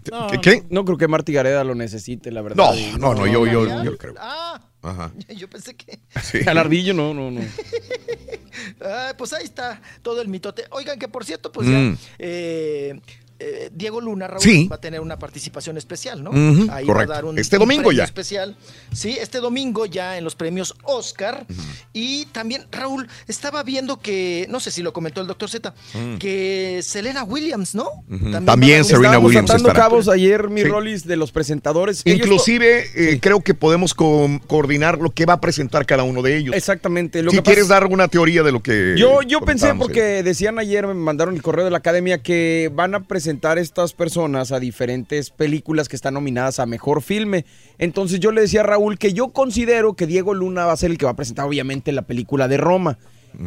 [0.41, 0.65] ¿Qué?
[0.69, 2.57] No, creo que Marta Gareda lo necesite, la verdad.
[2.57, 4.13] No, no, no, yo, yo, yo creo.
[4.19, 5.11] Ah, Ajá.
[5.35, 5.99] Yo pensé que.
[6.21, 6.39] Sí.
[6.47, 7.41] Al ardillo, no, no, no.
[9.17, 10.65] pues ahí está todo el mitote.
[10.71, 11.77] Oigan, que por cierto, pues ya.
[11.77, 11.97] Mm.
[12.19, 13.01] Eh,
[13.39, 16.31] eh, Diego Luna, Raúl, va a tener una participación especial, ¿no?
[16.71, 18.03] Ahí va a dar un, este domingo ya.
[18.03, 18.57] especial.
[18.91, 21.45] Sí, este domingo ya en los premios Oscar.
[21.93, 26.17] Y también, Raúl, estaba viendo que, no sé si lo comentó el doctor Z, mm.
[26.17, 28.03] que Selena Williams, ¿no?
[28.45, 29.51] También, Serena Williams.
[29.51, 29.73] Estará.
[29.73, 32.01] cabos ayer, mi Rollis, de los presentadores.
[32.05, 36.55] Inclusive, eh, creo que podemos coordinar lo que va a presentar cada uno de ellos.
[36.55, 37.23] Exactamente.
[37.29, 38.95] si quieres dar alguna teoría de lo que.
[38.97, 42.95] Yo, yo pensé, porque decían ayer, me mandaron el correo de la academia, que van
[42.95, 47.43] a presentar presentar estas personas a diferentes películas que están nominadas a mejor filme.
[47.77, 50.91] Entonces yo le decía a Raúl que yo considero que Diego Luna va a ser
[50.91, 52.97] el que va a presentar obviamente la película de Roma.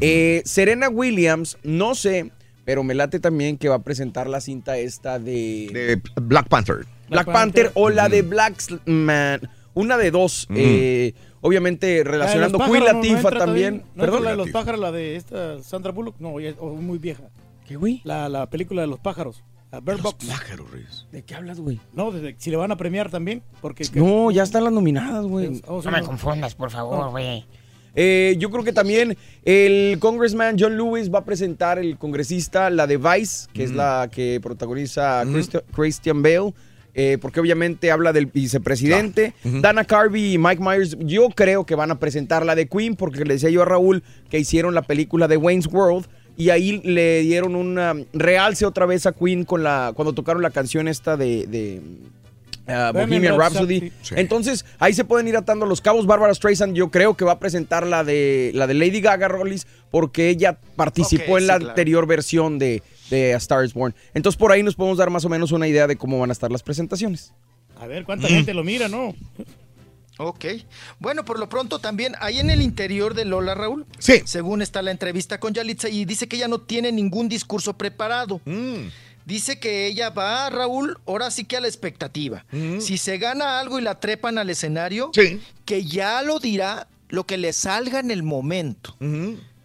[0.02, 2.30] Eh, Serena Williams, no sé,
[2.66, 5.98] pero me late también que va a presentar la cinta esta de...
[6.20, 6.84] Black Panther.
[7.08, 9.40] Black, Panther, o la de Black Man.
[9.72, 10.46] Una de dos.
[10.54, 13.82] Eh, obviamente relacionando Queen Latifah también.
[13.96, 14.24] ¿Perdón?
[14.24, 17.30] la de los pájaros, la de esta Sandra Bullock, no, es muy vieja.
[17.66, 18.02] ¿Qué, güey?
[18.04, 19.42] La, la película de los pájaros.
[19.78, 20.26] Bird Box.
[21.12, 21.80] ¿De qué hablas, güey?
[21.92, 23.42] No, desde, si le van a premiar también.
[23.60, 25.62] porque No, ya están las nominadas, güey.
[25.68, 27.44] no me confundas, por favor, güey.
[27.94, 32.86] Eh, yo creo que también el congressman John Lewis va a presentar el congresista, la
[32.86, 35.24] de Vice, que es la que protagoniza
[35.74, 36.52] Christian Bale.
[36.92, 39.34] Eh, porque obviamente habla del vicepresidente.
[39.44, 43.24] Dana Carvey y Mike Myers, yo creo que van a presentar la de Queen, porque
[43.24, 47.20] le decía yo a Raúl que hicieron la película de Wayne's World y ahí le
[47.20, 51.80] dieron un realce otra vez a Queen con la cuando tocaron la canción esta de,
[52.66, 53.92] uh, Bohemian Rhapsody.
[54.12, 56.06] Entonces, ahí se pueden ir atando los cabos.
[56.06, 59.66] Barbara Streisand, yo creo que va a presentar la de la de Lady Gaga Rollis
[59.90, 63.94] porque ella participó en la anterior versión de, de A Star is Born.
[64.14, 66.32] Entonces por ahí nos podemos dar más o menos una idea de cómo van a
[66.32, 67.32] estar las presentaciones.
[67.78, 69.14] A ver cuánta gente lo mira, ¿no?
[70.22, 70.44] Ok.
[70.98, 73.86] Bueno, por lo pronto también ahí en el interior de Lola, Raúl.
[73.98, 74.20] Sí.
[74.26, 78.42] Según está la entrevista con Yalitza y dice que ella no tiene ningún discurso preparado.
[79.24, 82.44] Dice que ella va, Raúl, ahora sí que a la expectativa.
[82.80, 85.10] Si se gana algo y la trepan al escenario,
[85.64, 88.96] que ya lo dirá lo que le salga en el momento.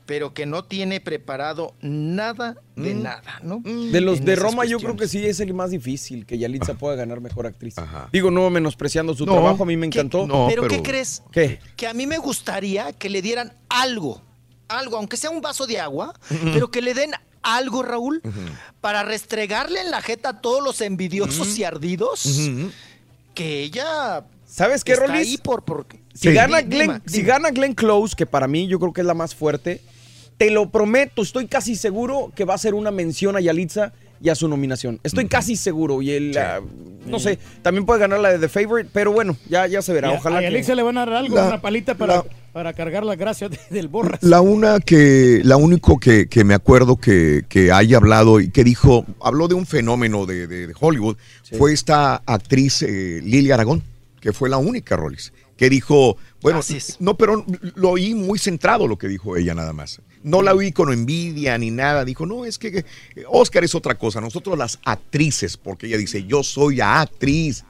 [0.06, 3.62] Pero que no tiene preparado nada de nada, ¿no?
[3.64, 6.76] De los En de Roma yo creo que sí es el más difícil, que Yalitza
[6.76, 7.76] pueda ganar mejor actriz.
[8.12, 10.28] Digo, no menospreciando su No, trabajo, a mí me encantó.
[10.48, 11.24] pero, ¿qué crees?
[11.32, 11.60] ¿Qué?
[11.76, 14.22] Que a mí me gustaría que le dieran algo,
[14.68, 16.14] algo, aunque sea un vaso de agua,
[16.54, 17.12] pero que le den
[17.42, 18.22] algo, Raúl,
[18.82, 22.24] para restregarle en la jeta a todos los envidiosos y ardidos,
[23.34, 25.28] que ella ¿Sabes qué, Rolis?
[25.28, 25.64] ahí por...
[25.66, 26.60] por Si, gana
[27.06, 29.82] si gana Glenn Close, que para mí yo creo que es la más fuerte,
[30.38, 34.30] te lo prometo, estoy casi seguro que va a ser una mención a Yalitza y
[34.30, 35.00] a su nominación.
[35.04, 36.02] Estoy casi seguro.
[36.02, 36.62] Y el, ah,
[37.06, 40.14] no sé, también puede ganar la de The Favorite, pero bueno, ya, ya se verá.
[40.14, 40.48] Y Ojalá a que...
[40.48, 42.24] Alexa le van a dar algo, La- una palita para,
[42.54, 44.24] para cargar las gracias de- del borras.
[44.24, 48.64] La una que, la único que, que me acuerdo que, que haya hablado y que
[48.64, 51.18] dijo, habló de un fenómeno de, de- de Hollywood,
[51.58, 53.84] fue esta actriz eh, Lily Aragón,
[54.22, 56.60] que fue la única, Rolis, que dijo, bueno,
[57.00, 60.02] no, pero lo oí muy centrado lo que dijo ella nada más.
[60.24, 62.04] No la oí con envidia ni nada.
[62.04, 62.84] Dijo, no, es que
[63.30, 64.20] Oscar es otra cosa.
[64.22, 67.64] Nosotros las actrices, porque ella dice, yo soy actriz.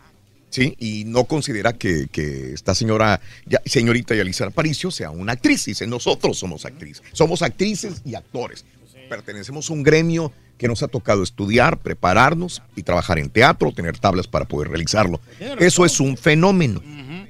[0.50, 0.74] ¿sí?
[0.80, 5.66] Y no considera que, que esta señora, ya- señorita Yalitza Aparicio sea una actriz.
[5.66, 7.04] Dice, nosotros somos actrices.
[7.12, 8.64] Somos actrices y actores.
[9.10, 14.00] Pertenecemos a un gremio que nos ha tocado estudiar, prepararnos y trabajar en teatro, tener
[14.00, 15.20] tablas para poder realizarlo.
[15.60, 16.82] Eso es un fenómeno,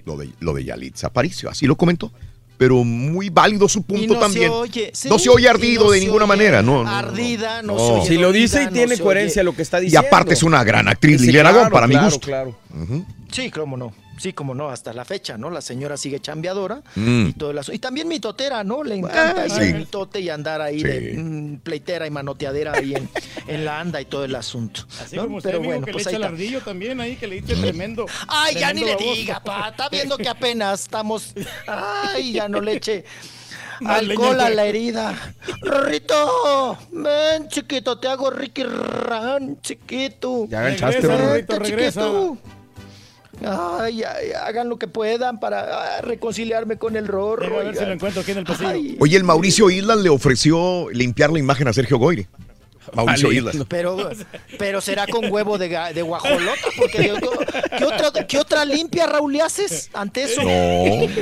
[0.06, 1.50] lo, de, lo de Yalitza Aparicio.
[1.50, 2.12] Así lo comentó.
[2.58, 4.50] Pero muy válido su punto no se también.
[4.52, 6.62] oye, sí, no se oye y ardido no de se ninguna oye manera.
[6.62, 6.88] No.
[6.88, 7.80] Ardida, no, No.
[7.80, 10.08] se oye Si lo dice y tiene coherencia oye- lo que está Y diciendo.
[10.08, 12.26] aparte es una gran actriz, Sí, Lili claro, Aragón, para mi claro, gusto.
[12.26, 12.58] claro.
[12.74, 13.06] Ujú.
[13.30, 13.94] Sí, cómo no.
[14.18, 15.50] Sí, como no, hasta la fecha, ¿no?
[15.50, 17.28] La señora sigue chambeadora Mm.
[17.28, 18.84] y todo el asu- Y también mitotera, ¿no?
[18.84, 19.60] Le encanta Ah, ir sí.
[19.60, 20.88] al mitote y andar ahí Sí.
[20.88, 23.10] de mm, pleitera y manoteadera ahí en,
[23.48, 24.82] en la anda y todo el asunto.
[25.04, 25.24] Así ¿no?
[25.24, 27.28] como usted, Pero amigo, bueno, que pues le ahí echa el ardillo también ahí, que
[27.28, 28.06] le dice tremendo.
[28.28, 29.14] Ay, ya ni le baboso.
[29.16, 29.70] diga, pa.
[29.70, 31.34] Está viendo que apenas estamos.
[31.68, 33.04] Ay, ya no le eche
[33.86, 35.14] alcohol a la herida.
[35.62, 40.48] Rorrito, ven, chiquito, te hago Ricky Ran, chiquito.
[40.48, 42.02] Ya agachaste, Rorrito, regresa.
[42.02, 42.38] chiquito.
[43.44, 47.50] Ay, ay, hagan lo que puedan para ah, reconciliarme con el Rorro.
[47.60, 48.70] Deja ver si lo encuentro aquí en el pasillo.
[48.70, 52.28] Ay, Oye, el Mauricio Islas le ofreció limpiar la imagen a Sergio Goyri.
[52.94, 53.40] Mauricio Vale.
[53.40, 53.58] Islas.
[53.68, 54.10] Pero,
[54.60, 56.98] pero será con huevo de, de guajolota, porque
[57.78, 60.42] ¿qué, otra, ¿qué otra limpia, Raúl, le haces ante eso?
[60.44, 60.50] No,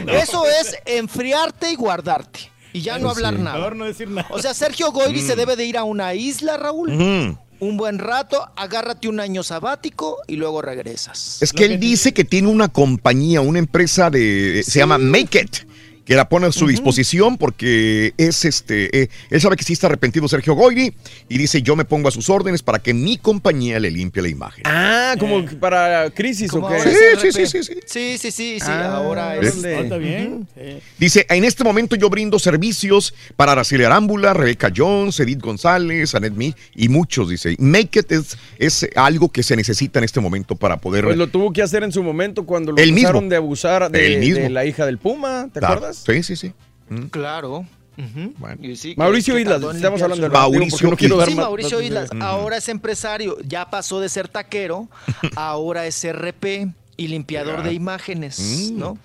[0.06, 0.12] no.
[0.14, 2.52] Eso es enfriarte y guardarte.
[2.74, 3.58] Y ya no hablar nada.
[3.58, 4.28] Mejor no decir nada.
[4.32, 5.28] O sea, Sergio Goyri Mm.
[5.28, 6.90] se debe de ir a una isla, Raúl.
[6.94, 7.38] Ujú.
[7.64, 11.42] Un buen rato, agárrate un año sabático y luego regresas.
[11.42, 14.64] Es que él dice que tiene una compañía, una empresa de.
[14.68, 15.73] Se llama Make It.
[16.06, 19.04] Que la pone a su disposición porque es este.
[19.04, 20.94] eh, él sabe que sí está arrepentido Sergio Goyri
[21.30, 24.28] y dice: Yo me pongo a sus órdenes para que mi compañía le limpie la
[24.28, 24.64] imagen.
[24.68, 26.76] Ah, como para crisis o qué.
[26.76, 27.74] ahora Sí, sí, sí, sí, sí.
[27.86, 29.64] Sí, sí, sí, sí, Ah, ahora es...
[29.64, 30.46] Está bien.
[30.56, 30.80] Sí.
[30.98, 36.34] Dice, en este momento yo brindo servicios para Araceli Arámbula, Rebeca Jones, Edith González, Anet
[36.34, 37.56] Me y muchos, dice.
[37.60, 41.06] Make it es, es algo que se necesita en este momento para poder...
[41.06, 43.08] Pues lo tuvo que hacer en su momento cuando lo El mismo.
[43.08, 44.40] acusaron de abusar de, El mismo.
[44.44, 45.93] de la hija del Puma, ¿te acuerdas?
[45.98, 46.54] Sí, sí, sí.
[46.90, 47.06] Mm.
[47.08, 47.66] Claro.
[47.96, 48.34] Ujú.
[48.60, 52.10] Y sí, que- Mauricio Islas, estamos hablando de Mauricio no quiero dar Sí, Mauricio Islas,
[52.22, 54.90] ahora es empresario, ya pasó de ser taquero,
[55.36, 58.40] ahora es RP y limpiador de imágenes,
[58.72, 58.98] Mm, ¿no?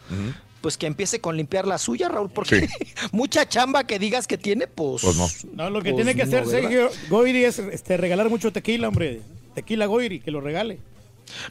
[0.62, 2.66] Pues que empiece con limpiar la suya, Raúl, porque
[3.12, 5.02] mucha chamba que digas que tiene, pues...
[5.02, 5.28] Pues no.
[5.54, 6.46] No, lo que Pues tiene que no, hacer.
[6.46, 9.20] Sergio Goyri es este, regalar mucho tequila, hombre.
[9.54, 10.78] Tequila Goyri, que lo regale.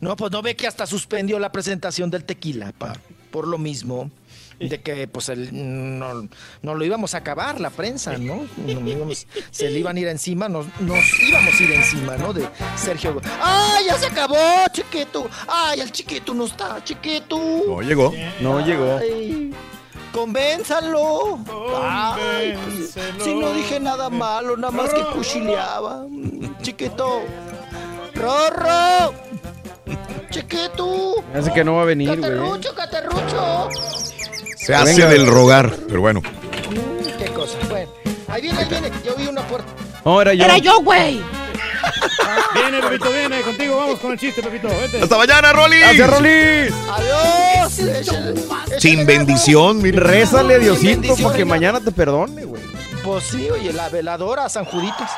[0.01, 2.99] No, pues no ve que hasta suspendió la presentación del tequila, pa,
[3.31, 4.09] por lo mismo.
[4.59, 5.49] De que pues el-
[5.99, 6.27] no,
[6.63, 8.47] no lo íbamos a acabar la prensa, ¿no?
[8.57, 12.33] No íbamos- se le iban a ir encima, nos, nos íbamos a ir encima, ¿no?
[12.33, 13.21] De Sergio.
[13.41, 14.35] ¡Ay, ya se acabó,
[14.71, 15.29] chiquito!
[15.47, 17.37] ¡Ay, el chiquito no está, chiquito!
[17.67, 18.13] No llegó.
[18.41, 18.97] No llegó.
[18.97, 19.53] Ay,
[20.11, 21.37] ¡Convénzalo!
[21.79, 22.57] Ay,
[23.23, 26.05] si no dije nada malo, nada más que cuchileaba.
[26.63, 27.21] Chiquito.
[28.15, 29.13] ¡Rorro!
[30.31, 31.23] ¡Chiquito!
[31.35, 32.21] Hace que no va a venir, güey.
[32.21, 33.69] ¡Caterrucho, caterrucho!
[34.67, 35.07] Se hace Venga.
[35.07, 36.19] del rogar, pero bueno.
[36.19, 37.57] Mm, ¿Qué cosa?
[37.69, 37.89] Bueno,
[38.27, 38.91] ahí viene, ahí viene.
[39.05, 39.69] Yo vi una puerta.
[40.03, 40.43] No, era yo.
[40.43, 41.21] Era yo, güey.
[42.53, 43.41] Viene, Pepito, viene.
[43.43, 44.67] Contigo vamos con el chiste, Pepito.
[44.67, 45.01] Vete.
[45.01, 45.79] Hasta mañana, Rolly.
[45.79, 46.73] Gracias, Rolis.
[46.91, 47.79] ¡Adiós!
[47.79, 50.01] Échale- échale Sin bendición, mire.
[50.01, 52.61] Rézale a Diosito para que mañana te perdone, güey.
[53.05, 55.09] Pues sí, oye, la veladora, San Juditas.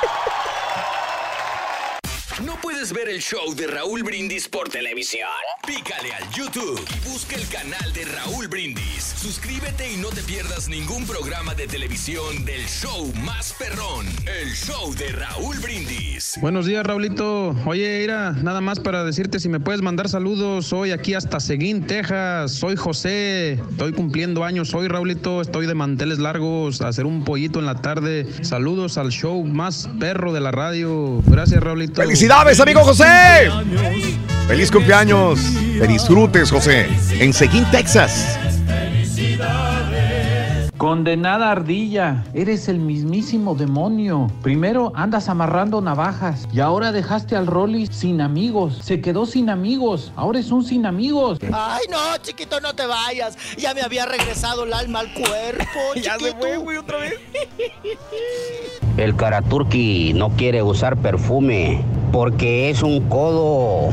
[2.45, 5.27] ¿No puedes ver el show de Raúl Brindis por televisión?
[5.67, 9.15] Pícale al YouTube y busca el canal de Raúl Brindis.
[9.17, 14.95] Suscríbete y no te pierdas ningún programa de televisión del show más perrón, el show
[14.95, 16.37] de Raúl Brindis.
[16.39, 17.53] Buenos días, Raulito.
[17.65, 20.71] Oye, Ira, nada más para decirte si me puedes mandar saludos.
[20.71, 22.53] Hoy aquí hasta Seguín, Texas.
[22.53, 23.59] Soy José.
[23.71, 25.41] Estoy cumpliendo años hoy, Raulito.
[25.41, 28.25] Estoy de manteles largos a hacer un pollito en la tarde.
[28.41, 31.21] Saludos al show más perro de la radio.
[31.25, 32.01] Gracias, Raulito.
[32.01, 33.49] ¡Felicidades, amigo José!
[34.47, 35.39] ¡Feliz cumpleaños!
[35.79, 36.87] ¡Te disfrutes, José!
[37.19, 38.37] En Seguín, Texas.
[40.77, 44.31] Condenada ardilla, eres el mismísimo demonio.
[44.41, 48.79] Primero andas amarrando navajas y ahora dejaste al Rolly sin amigos.
[48.81, 51.39] Se quedó sin amigos, ahora es un sin amigos.
[51.51, 53.37] Ay, no, chiquito, no te vayas.
[53.57, 55.95] Ya me había regresado el alma al cuerpo.
[56.01, 57.15] ya se fue, güey, otra vez.
[58.99, 61.79] El Karaturki no quiere usar perfume
[62.11, 63.91] porque es un codo.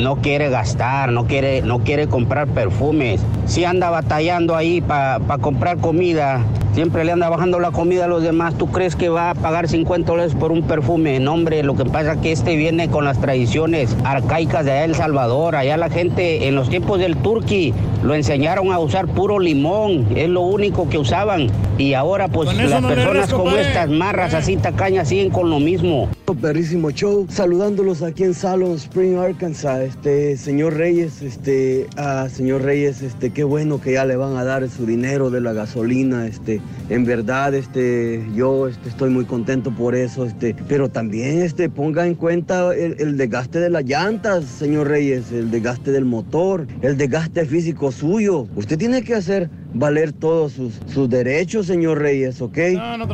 [0.00, 3.20] No quiere gastar, no quiere, no quiere comprar perfumes.
[3.44, 6.40] Si anda batallando ahí para comprar comida,
[6.72, 8.54] siempre le anda bajando la comida a los demás.
[8.54, 11.20] ¿Tú crees que va a pagar 50 dólares por un perfume?
[11.20, 14.94] No, hombre, lo que pasa es que este viene con las tradiciones arcaicas de El
[14.94, 15.54] Salvador.
[15.54, 20.06] Allá la gente en los tiempos del Turqui lo enseñaron a usar puro limón.
[20.16, 21.50] Es lo único que usaban.
[21.78, 26.08] Y ahora pues las personas como estas marras así tacañas siguen con lo mismo.
[26.34, 33.00] Perrísimo show, saludándolos aquí en Salon Spring, Arkansas, este señor Reyes, este, ah, señor Reyes,
[33.00, 36.60] este, qué bueno que ya le van a dar su dinero de la gasolina, este,
[36.88, 42.06] en verdad, este, yo, este, estoy muy contento por eso, este, pero también, este, ponga
[42.06, 46.96] en cuenta el, el desgaste de las llantas, señor Reyes, el desgaste del motor, el
[46.96, 52.58] desgaste físico suyo, usted tiene que hacer valer todos sus, sus derechos, señor Reyes, ¿ok?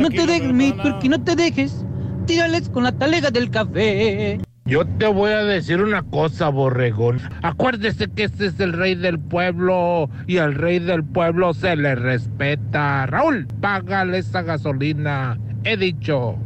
[0.01, 1.85] No, te dejes, Turqui, no te dejes.
[2.27, 4.41] Tírales con la talega del café.
[4.65, 7.21] Yo te voy a decir una cosa, borregón.
[7.43, 11.97] Acuérdese que este es el rey del pueblo y al rey del pueblo se le
[11.97, 13.07] respeta.
[13.07, 15.37] Raúl, págale esa gasolina.
[15.65, 16.37] He dicho.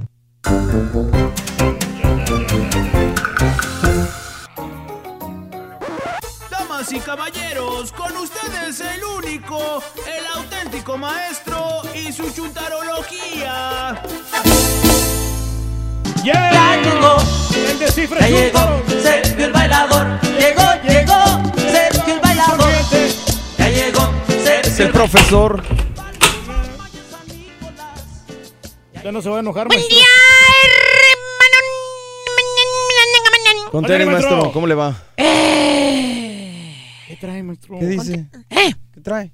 [6.51, 14.01] Damas y caballeros, con ustedes el único, el auténtico maestro y su chuntarología.
[16.27, 16.51] Yeah.
[16.53, 17.17] Ya llegó,
[17.55, 17.79] el
[18.19, 20.21] ya llegó, Sergio el bailador.
[20.23, 21.23] Llegó, llegó,
[21.57, 22.73] Sergio el bailador.
[23.57, 25.63] Ya llegó, Sergio Es el profesor.
[29.05, 29.97] Ya no se va a enojar, Buen maestro.
[29.97, 30.05] día,
[33.71, 34.31] Contele, maestro.
[34.31, 34.97] maestro, ¿cómo le va?
[35.17, 37.79] ¿Qué trae, maestro?
[37.79, 38.27] ¿Qué dice?
[38.51, 38.75] ¿Eh?
[38.95, 39.31] ¿Qué trae?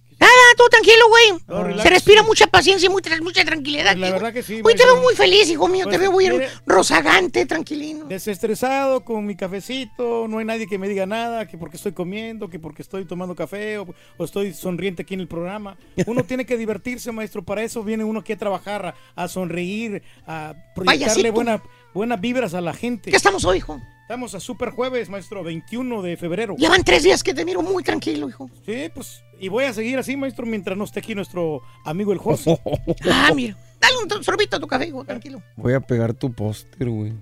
[0.56, 1.72] Todo tranquilo, güey.
[1.74, 1.82] No.
[1.82, 3.96] Se respira mucha paciencia y muy mucha tranquilidad.
[3.96, 4.14] La hijo.
[4.16, 5.84] verdad que sí, Hoy te veo muy feliz, hijo mío.
[5.84, 8.06] Pues, te veo muy mire- rozagante, tranquilino.
[8.06, 12.48] Desestresado con mi cafecito, no hay nadie que me diga nada, que porque estoy comiendo,
[12.48, 15.76] que porque estoy tomando café o, o estoy sonriente aquí en el programa.
[16.06, 20.02] Uno tiene que divertirse, maestro, para eso viene uno aquí a trabajar, a, a sonreír,
[20.26, 21.62] a proyectarle buena,
[21.94, 23.10] buenas vibras a la gente.
[23.10, 23.80] ¿Qué estamos hoy, hijo?
[24.02, 26.54] Estamos a Super Jueves, maestro, 21 de febrero.
[26.58, 28.50] Llevan tres días que te miro muy tranquilo, hijo.
[28.66, 32.18] Sí, pues, y voy a seguir así, maestro, mientras no esté aquí nuestro amigo el
[32.18, 32.58] José.
[33.10, 33.56] Ah, mira.
[33.80, 35.42] Dale un sorbito a tu café, hijo, tranquilo.
[35.56, 37.12] Voy a pegar tu póster, güey.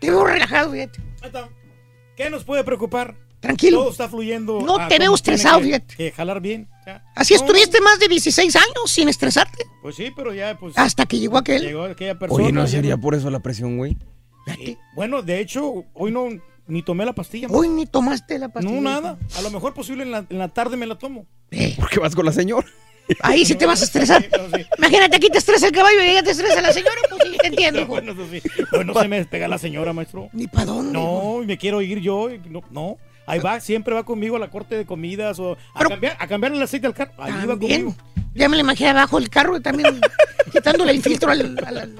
[0.00, 1.00] Te veo relajado, fíjate.
[2.14, 3.16] ¿Qué nos puede preocupar?
[3.40, 3.78] Tranquilo.
[3.80, 4.60] Todo está fluyendo.
[4.60, 5.96] No te veo estresado, que- fíjate.
[5.96, 6.68] que jalar bien.
[6.86, 7.02] ya.
[7.16, 9.64] Así No, estuviste más de 16 años sin estresarte.
[9.80, 10.76] Pues sí, pero ya, pues.
[10.76, 11.62] Hasta que llegó aquel.
[11.62, 12.44] Llegó aquella persona.
[12.44, 13.96] Oye, ¿no sería por eso la presión, güey?
[14.58, 14.76] Sí.
[14.94, 16.28] Bueno, de hecho, hoy no
[16.72, 17.48] ni tomé la pastilla.
[17.50, 18.74] Hoy ni tomaste la pastilla.
[18.74, 19.18] No, nada.
[19.36, 21.26] A lo mejor posible en la, en la tarde me la tomo.
[21.78, 22.66] ¿Por qué vas con la señora?
[23.20, 24.24] Ahí sí te vas a estresar.
[24.78, 26.96] Imagínate, aquí te estresa el caballo y allá te estresa la señora.
[27.10, 27.80] Pues sí, te entiendo.
[27.80, 27.88] hijo.
[27.92, 28.40] Bueno, eso sí.
[28.70, 30.30] Bueno, se me despega la señora, maestro.
[30.32, 30.92] Ni para dónde.
[30.92, 32.28] No, y me quiero ir yo.
[32.48, 32.96] No, no.
[33.26, 36.52] Ahí va, siempre va conmigo a la corte de comidas o a, cambiar, a cambiar
[36.54, 37.12] el aceite al carro.
[37.18, 37.94] Ahí va conmigo.
[38.34, 40.00] Ya me lo imaginé abajo del carro y también
[40.50, 41.58] quitándole el filtro al.
[41.66, 41.94] al- al-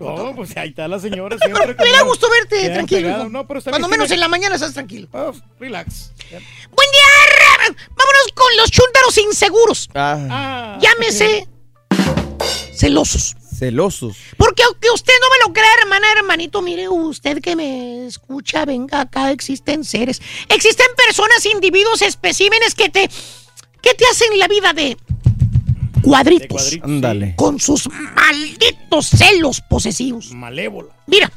[0.00, 1.74] No, pues ahí está la señora siempre.
[1.78, 3.28] Me da gusto verte tranquilo.
[3.28, 5.08] No, pero está Cuando bien, menos sí, en la mañana estás tranquilo.
[5.12, 6.12] Oh, relax.
[6.30, 7.76] Buen día.
[7.90, 9.88] Vámonos con los chúntaros inseguros.
[9.94, 11.46] Ah, Llámese
[12.74, 13.36] celosos.
[13.58, 14.16] celosos.
[14.36, 19.00] Porque aunque usted no me lo crea, hermana, hermanito, mire usted que me escucha, venga
[19.02, 23.10] acá, existen seres, existen personas, individuos, especímenes que te,
[23.82, 24.96] que te hacen la vida de
[26.08, 26.78] cuadritos.
[26.82, 27.34] Ándale.
[27.36, 30.32] Con sus malditos celos posesivos.
[30.32, 30.94] Malévola.
[31.06, 31.30] Mira,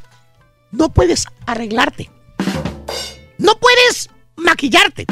[0.71, 2.09] no puedes arreglarte.
[3.37, 5.05] No puedes maquillarte.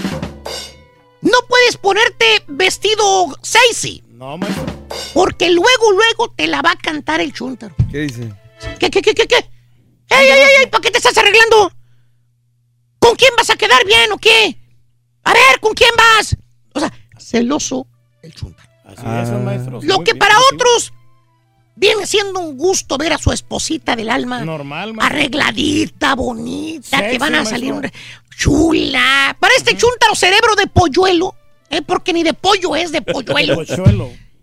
[1.21, 4.03] No puedes ponerte vestido sexy.
[4.07, 4.65] No, maestro.
[5.13, 7.75] Porque luego, luego te la va a cantar el chúntaro.
[7.91, 8.33] ¿Qué dice?
[8.79, 9.49] ¿Qué, qué, qué, qué, qué?
[10.09, 10.67] ¡Ey, ey, ey!
[10.67, 11.71] ¿Para qué te estás arreglando?
[12.99, 14.57] ¿Con quién vas a quedar bien o qué?
[15.23, 16.35] A ver, ¿con quién vas?
[16.73, 17.87] O sea, celoso
[18.21, 18.68] el chunta.
[18.97, 19.79] Así es, maestro.
[19.81, 20.93] Lo que para otros
[21.75, 24.41] viene siendo un gusto ver a su esposita del alma.
[24.41, 25.17] Normal, maestro.
[25.17, 27.73] Arregladita, bonita, que van a salir
[28.37, 29.35] chula.
[29.39, 31.35] Para este chuntaro cerebro de polluelo,
[31.69, 31.81] ¿eh?
[31.81, 33.61] porque ni de pollo es de polluelo.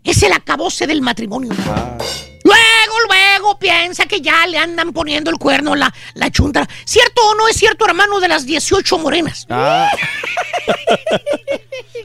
[0.05, 1.51] es el acabose del matrimonio.
[1.67, 1.97] Ah.
[2.45, 6.69] Luego, luego piensa que ya le andan poniendo el cuerno la, la chuntara.
[6.85, 9.47] ¿Cierto o no es cierto, hermano, de las 18 morenas?
[9.51, 9.91] Ah.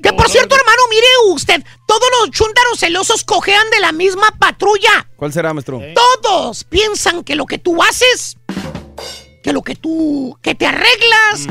[0.02, 5.08] que por cierto, hermano, mire usted, todos los chúntaros celosos cojean de la misma patrulla.
[5.16, 5.82] ¿Cuál será, maestro?
[5.94, 8.38] Todos piensan que lo que tú haces,
[9.42, 11.48] que lo que tú, que te arreglas,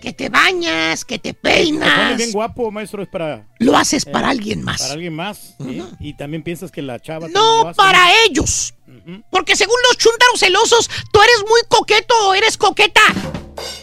[0.00, 2.10] que te bañas, que te peinas.
[2.10, 3.46] Te bien guapo, maestro, es para...
[3.58, 4.80] Lo haces para alguien más.
[4.80, 5.56] Para alguien más.
[6.00, 7.28] Y también piensas que la chava...
[7.28, 7.76] No, lo hace.
[7.76, 8.74] para ellos.
[9.30, 13.02] Porque según los chúntaros celosos, tú eres muy coqueto o eres coqueta.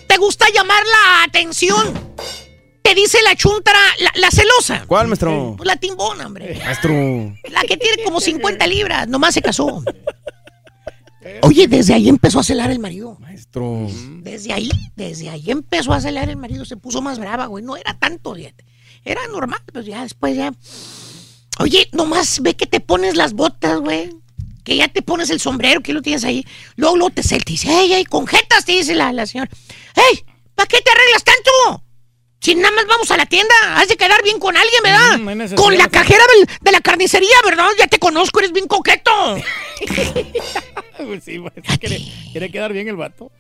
[0.08, 1.94] Te gusta llamar la atención.
[2.82, 4.84] Te dice la chuntara, la, la celosa.
[4.88, 5.54] ¿Cuál, maestro?
[5.58, 6.60] Pues la timbona, hombre.
[6.66, 6.92] Maestro.
[7.50, 9.84] La que tiene como 50 libras, nomás se casó.
[11.44, 13.18] Oye, desde ahí empezó a celar el marido.
[13.20, 13.88] Maestro.
[14.22, 16.66] Desde ahí, desde ahí empezó a celar el marido.
[16.66, 17.64] Se puso más brava, güey.
[17.64, 18.66] No era tanto, fíjate.
[19.04, 20.54] Era normal, pues ya después ya.
[21.60, 24.16] Oye, nomás ve que te pones las botas, güey.
[24.64, 26.46] Que ya te pones el sombrero, que lo tienes ahí.
[26.76, 29.50] Luego, luego te celta y dice, ey, ey, con jetas, te dice la, la señora.
[29.96, 30.24] ¡Ey!
[30.56, 31.84] ¿Para qué te arreglas tanto?
[32.42, 35.18] Si nada más vamos a la tienda, has de quedar bien con alguien, ¿verdad?
[35.20, 37.68] Mm, con la cajera del- de la carnicería, ¿verdad?
[37.78, 39.12] Ya te conozco, eres bien coqueto.
[40.98, 42.02] Pues sí, maestro, quiere,
[42.34, 43.32] quiere quedar bien el vato.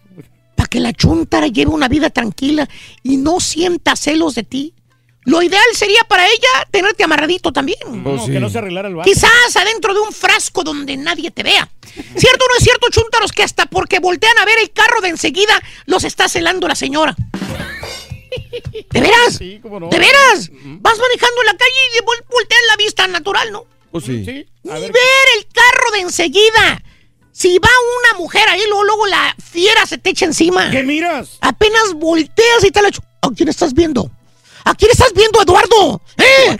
[0.55, 2.67] para que la chuntara lleve una vida tranquila
[3.03, 4.73] y no sienta celos de ti.
[5.25, 7.77] Lo ideal sería para ella tenerte amarradito también.
[8.01, 9.09] No, que no se arreglara el vato.
[9.09, 11.69] Quizás adentro de un frasco donde nadie te vea.
[12.15, 15.09] ¿Cierto o no es cierto, chuntaros, que hasta porque voltean a ver el carro de
[15.09, 17.15] enseguida los está celando la señora?
[18.91, 19.35] ¿De veras?
[19.37, 19.89] Sí, cómo no.
[19.89, 20.49] ¿De veras?
[20.51, 23.65] Vas manejando en la calle y vol- volteas la vista natural, ¿no?
[23.91, 24.23] Pues sí.
[24.25, 24.45] Sí.
[24.63, 26.83] Ni ver el carro de enseguida.
[27.31, 27.69] Si va
[28.11, 30.69] una mujer ahí, luego, luego la fiera se te echa encima.
[30.71, 31.37] ¿Qué miras?
[31.41, 32.89] Apenas volteas y te la...
[32.89, 34.11] ¿A quién estás viendo?
[34.65, 36.01] ¿A quién estás viendo, Eduardo?
[36.17, 36.57] ¿Eh?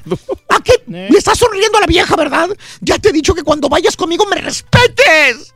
[0.48, 0.82] ¿A qué?
[0.88, 2.50] Le estás sonriendo a la vieja, ¿verdad?
[2.80, 5.54] Ya te he dicho que cuando vayas conmigo me respetes.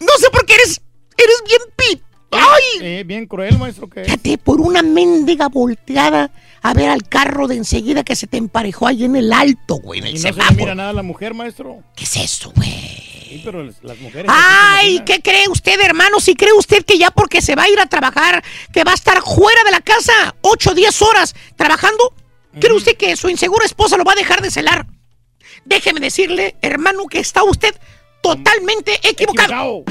[0.00, 0.80] No sé por qué eres...
[1.18, 2.02] Eres bien pip.
[2.32, 2.80] ¡Ay!
[2.80, 4.04] Eh, bien cruel, maestro, que.
[4.04, 6.30] Fíjate, por una mendiga volteada
[6.62, 10.00] a ver al carro de enseguida que se te emparejó ahí en el alto, güey,
[10.00, 11.82] en el Y no se le mira nada a la mujer, maestro.
[11.96, 12.70] ¿Qué es eso, güey?
[12.70, 14.26] Sí, pero las mujeres...
[14.28, 16.20] Ay, ¿qué cree usted, hermano?
[16.20, 18.94] Si cree usted que ya porque se va a ir a trabajar, que va a
[18.94, 20.12] estar fuera de la casa
[20.42, 22.14] 8 o 10 horas trabajando,
[22.60, 24.86] ¿cree usted que su insegura esposa lo va a dejar de celar?
[25.64, 27.74] Déjeme decirle, hermano, que está usted
[28.22, 29.84] totalmente equivocado.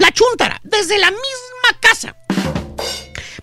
[0.00, 2.16] La chuntara, desde la misma casa,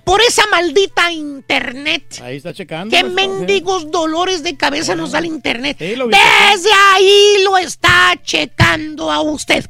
[0.03, 2.19] por esa maldita internet.
[2.23, 2.89] Ahí está checando.
[2.89, 3.29] ¿Qué maestro.
[3.37, 5.77] mendigos dolores de cabeza nos da el internet?
[5.77, 5.85] Sí.
[5.85, 9.69] Desde ahí lo está checando a usted.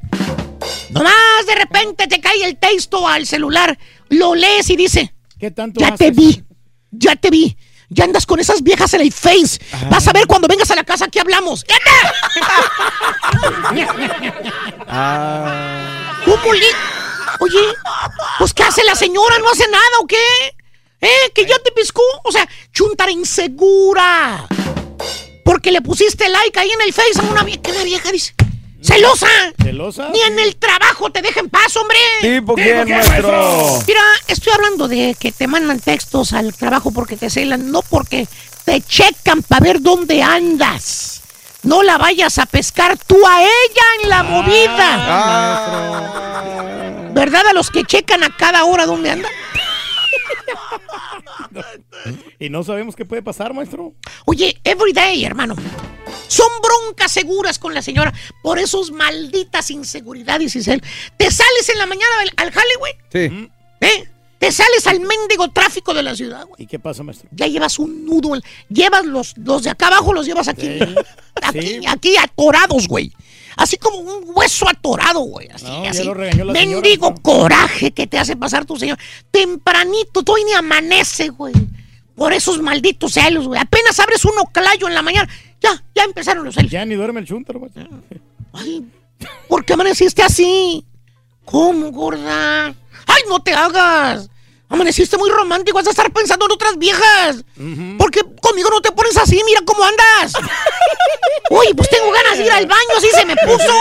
[0.92, 5.82] Nomás de repente te cae el texto al celular, lo lees y dice, ¿Qué tanto
[5.82, 6.42] ya te vi,
[6.90, 7.58] ya te vi.
[7.90, 9.60] Ya andas con esas viejas en el Face.
[9.90, 11.66] Vas a ver cuando vengas a la casa que hablamos.
[14.90, 15.97] Ah.
[16.30, 16.66] ¿Cómo le-
[17.40, 17.60] Oye,
[18.40, 19.38] pues ¿qué hace la señora?
[19.40, 20.18] ¿No hace nada o qué?
[21.02, 21.32] ¿Eh?
[21.36, 22.02] ¿Que ya te piscó?
[22.24, 24.48] O sea, chuntara insegura.
[25.46, 27.62] Porque le pusiste like ahí en el Face a una vieja.
[27.62, 28.34] ¿Qué la vieja dice?
[28.82, 29.28] ¡Celosa!
[29.62, 30.10] ¿Celosa?
[30.14, 31.98] Ni en el trabajo te dejen paz, hombre.
[32.22, 33.82] ¿Tipo quién, maestro?
[33.88, 38.28] Mira, estoy hablando de que te mandan textos al trabajo porque te celan, no porque
[38.66, 41.22] te checan para ver dónde andas.
[41.68, 44.96] No la vayas a pescar tú a ella en la movida.
[46.00, 47.10] Ah.
[47.12, 47.46] ¿Verdad?
[47.48, 49.32] A los que checan a cada hora dónde andan.
[52.40, 53.94] Y no sabemos qué puede pasar, maestro.
[54.26, 55.56] Oye, everyday, hermano.
[56.28, 58.14] Son broncas seguras con la señora
[58.44, 60.82] por esos malditas inseguridades y cel.
[61.18, 62.94] Te sales en la mañana al, al güey.
[63.12, 63.50] Sí.
[63.82, 64.08] ¿Eh?
[64.40, 66.64] Te sales al mendigo tráfico de la ciudad, güey.
[66.64, 67.28] ¿Y qué pasa, maestro?
[67.32, 68.40] Ya llevas un nudo.
[68.70, 70.80] Llevas los, los de acá abajo, los llevas aquí.
[71.42, 71.80] Aquí, Sí.
[71.88, 73.12] aquí atorados, güey.
[73.56, 75.48] Así como un hueso atorado, güey.
[75.50, 76.08] Así, No, así.
[76.52, 79.00] Mendigo coraje que te hace pasar tu señor.
[79.32, 81.54] Tempranito, todavía ni amanece, güey.
[82.16, 83.60] Por esos malditos celos, güey.
[83.60, 85.28] Apenas abres un oclayo en la mañana.
[85.60, 86.72] Ya, ya empezaron los celos.
[86.72, 87.88] Ya ni duerme el chuntaro, maestro.
[88.54, 88.86] Ay,
[89.48, 90.86] ¿por qué amaneciste así?
[91.46, 92.76] ¿Cómo, gorda?
[93.08, 94.30] ¡Ay, no te hagas!
[94.70, 97.38] Amaneciste muy romántico, vas a estar pensando en otras viejas.
[97.98, 99.42] ¿Por qué conmigo no te pones así?
[99.46, 100.34] Mira cómo andas.
[101.50, 103.74] Uy, pues tengo ganas de ir al baño, así se me puso.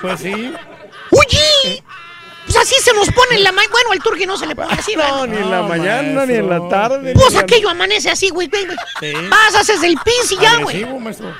[0.00, 0.52] Pues sí.
[1.10, 1.82] Oye,
[2.44, 3.72] Pues así se nos pone en la mañana.
[3.72, 6.48] Bueno, el turqui no se le pone así, No, ni en la mañana, ni en
[6.48, 7.12] la tarde.
[7.14, 8.48] Pues aquello amanece así, güey.
[8.48, 9.28] güey, güey.
[9.28, 10.84] Vas, haces el pis y ya, güey.
[11.00, 11.34] Maestro.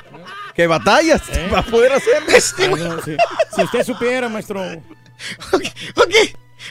[0.53, 1.49] ¿Qué batallas ¿Eh?
[1.53, 2.23] va a poder hacer?
[2.27, 3.15] Este, no, sí.
[3.55, 4.61] Si usted supiera, maestro.
[5.53, 5.63] Ok.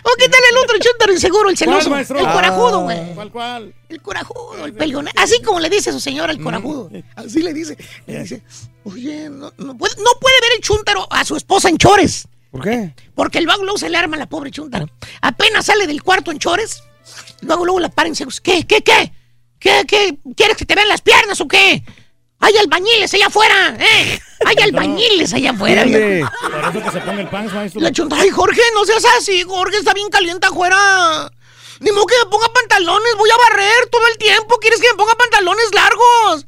[0.02, 1.96] ¿O qué tal el otro chuntaro inseguro, el celoso?
[1.96, 3.14] El corajudo, Ah, güey.
[3.14, 3.74] ¿Cuál, cuál?
[3.88, 5.08] El corajudo, el peleón.
[5.16, 6.90] Así como le dice a su señora el corajudo.
[7.14, 7.76] Así le dice.
[8.06, 8.42] Le dice,
[8.84, 12.26] oye, no, no puede, no puede ver el chuntaro a su esposa en chores.
[12.50, 12.94] ¿Por qué?
[13.14, 14.86] Porque luego, luego se le arma a la pobre chuntaro.
[15.22, 16.82] Apenas sale del cuarto en chores,
[17.42, 18.40] luego luego la paren ciegos.
[18.40, 19.12] ¿Qué, qué, qué?
[19.58, 20.18] ¿Qué, qué?
[20.36, 21.84] ¿Quieres que te vean las piernas o qué?
[22.40, 24.20] Hay albañiles allá afuera, ¿eh?
[24.44, 25.82] Hay albañiles allá afuera.
[25.82, 27.80] Por eso que se ponga el pants, maestro.
[27.80, 31.30] La chunta, ay, Jorge, no seas así, Jorge, está bien caliente afuera.
[31.80, 34.56] Ni modo que me ponga pantalones, voy a barrer todo el tiempo.
[34.60, 36.46] ¿Quieres que me ponga pantalones largos?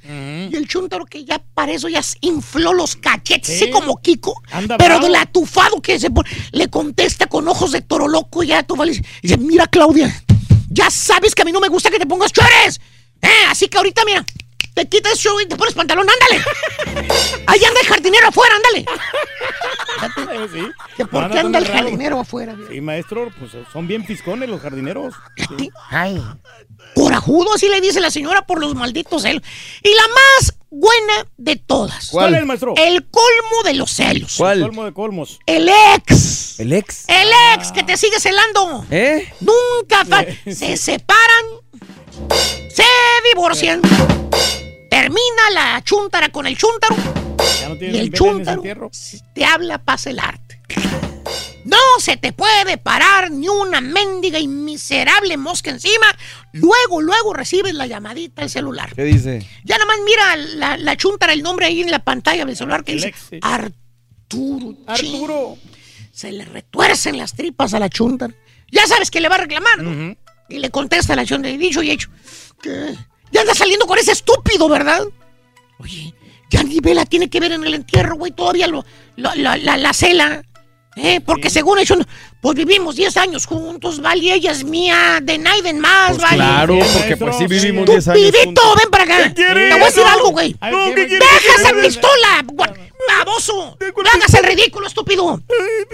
[0.51, 4.41] Y el chuntaro que ya para eso ya infló los cachetes, así como Kiko.
[4.51, 8.49] Anda pero del atufado que se pone, le contesta con ojos de toro loco y
[8.49, 10.25] ya tu y dice, mira Claudia,
[10.71, 12.81] ya sabes que a mí no me gusta que te pongas chores.
[13.21, 14.25] Eh, así que ahorita mira,
[14.79, 16.45] te quitas eso y te pones pantalón, ándale.
[17.47, 18.87] Ahí anda el jardinero afuera, ándale.
[20.53, 20.63] Sí.
[20.97, 22.55] ¿Que ¿Por qué anda el jardinero afuera?
[22.71, 25.15] Sí, maestro, pues son bien piscones los jardineros.
[25.59, 25.69] Sí.
[25.91, 26.23] Ay.
[26.95, 29.43] Corajudo, así le dice la señora por los malditos celos.
[29.83, 32.09] Y la más buena de todas.
[32.11, 32.75] ¿Cuál es, maestro?
[32.77, 34.37] El colmo de los celos.
[34.37, 35.41] Colmo de colmos.
[35.47, 36.61] El ex.
[36.61, 37.05] ¿El ex?
[37.09, 38.87] El ex que te sigue celando.
[38.91, 39.29] ¿Eh?
[39.41, 41.45] Nunca fa- se separan,
[42.73, 42.85] se
[43.33, 43.81] divorcian.
[44.91, 46.97] Termina la chuntara con el chuntaro.
[47.61, 48.91] Ya no Y el chuntaro entierro.
[49.35, 50.61] te habla para celarte.
[51.65, 56.07] No se te puede parar ni una mendiga y miserable mosca encima.
[56.53, 58.95] Luego, luego recibes la llamadita del celular.
[58.95, 59.47] ¿Qué dice?
[59.65, 62.85] Ya nada más mira la, la chuntara, el nombre ahí en la pantalla del celular
[62.85, 63.13] que dice.
[63.43, 64.77] Arturo.
[64.87, 65.59] Arturo.
[66.13, 68.35] Se le retuercen las tripas a la chuntara.
[68.73, 70.17] Ya sabes que le va a reclamar, ¿no?
[70.49, 72.09] Y le contesta la chuntara, y dicho y hecho.
[72.63, 72.95] ¿Qué?
[73.31, 75.03] Ya anda saliendo con ese estúpido, ¿verdad?
[75.79, 76.15] Oye,
[76.51, 78.33] ya ni Vela tiene que ver en el entierro, güey.
[78.33, 78.85] Todavía lo,
[79.17, 80.45] la, la cela.
[80.97, 81.21] ¿Eh?
[81.25, 81.95] Porque según eso,
[82.41, 84.21] pues vivimos 10 años juntos, ¿vale?
[84.25, 86.37] Y ella es mía, de Naiden más, Pues ¿vale?
[86.37, 88.75] claro, Sí, porque maestro, pues sí vivimos ¡Tú 10 años pibito, juntos.
[88.83, 89.35] ven para acá!
[89.35, 90.57] Te voy a decir algo, güey.
[90.61, 91.25] Ay, No, ¿qué ¿qué me- quiere?
[91.25, 92.45] ¡Deja esa ¿Qué pistola!
[93.09, 93.77] ¡Baboso!
[93.81, 95.41] ¡No hagas el ridículo, estúpido!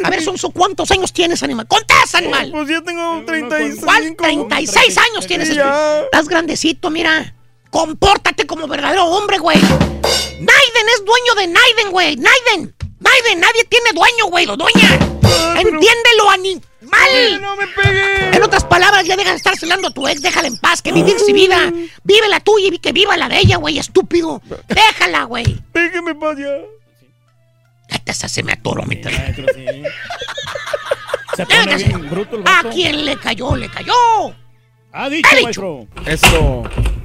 [0.02, 1.66] A ver, Sonso, ¿cuántos años tienes, animal?
[1.68, 2.50] ¡Contesta, animal!
[2.50, 3.84] Pues ya tengo 35.
[3.84, 4.16] ¿Cuál?
[4.16, 5.50] 36 años tienes.
[5.50, 7.34] Estás grandecito, mira.
[7.70, 9.58] Compórtate como verdadero hombre, güey.
[9.60, 12.16] Naiden es dueño de Naiden, güey.
[12.16, 12.74] Naiden.
[13.04, 14.46] Naiden, nadie tiene dueño, güey.
[14.46, 14.88] Lo dueña.
[15.56, 17.40] Entiéndelo, animal.
[17.40, 18.36] No me pegue.
[18.36, 20.22] En otras palabras, ya deja de estar celando a tu ex.
[20.22, 21.72] Déjala en paz, que vivir su vida.
[22.02, 24.40] Vive la tuya y que viva la de ella, güey, estúpido.
[24.68, 25.60] Déjala, güey.
[25.72, 26.56] Déjeme paz ya.
[28.06, 29.48] Esta se me atoró, mi teléfono.
[31.36, 32.70] Se pone bien bruto el ¿A vato.
[32.70, 33.56] quién le cayó?
[33.56, 33.92] ¡Le cayó!
[34.92, 35.44] Ha dicho, Ha dicho.
[35.44, 35.88] maestro.
[36.06, 36.62] Eso.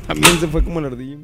[0.07, 1.19] También se fue como el ardillo.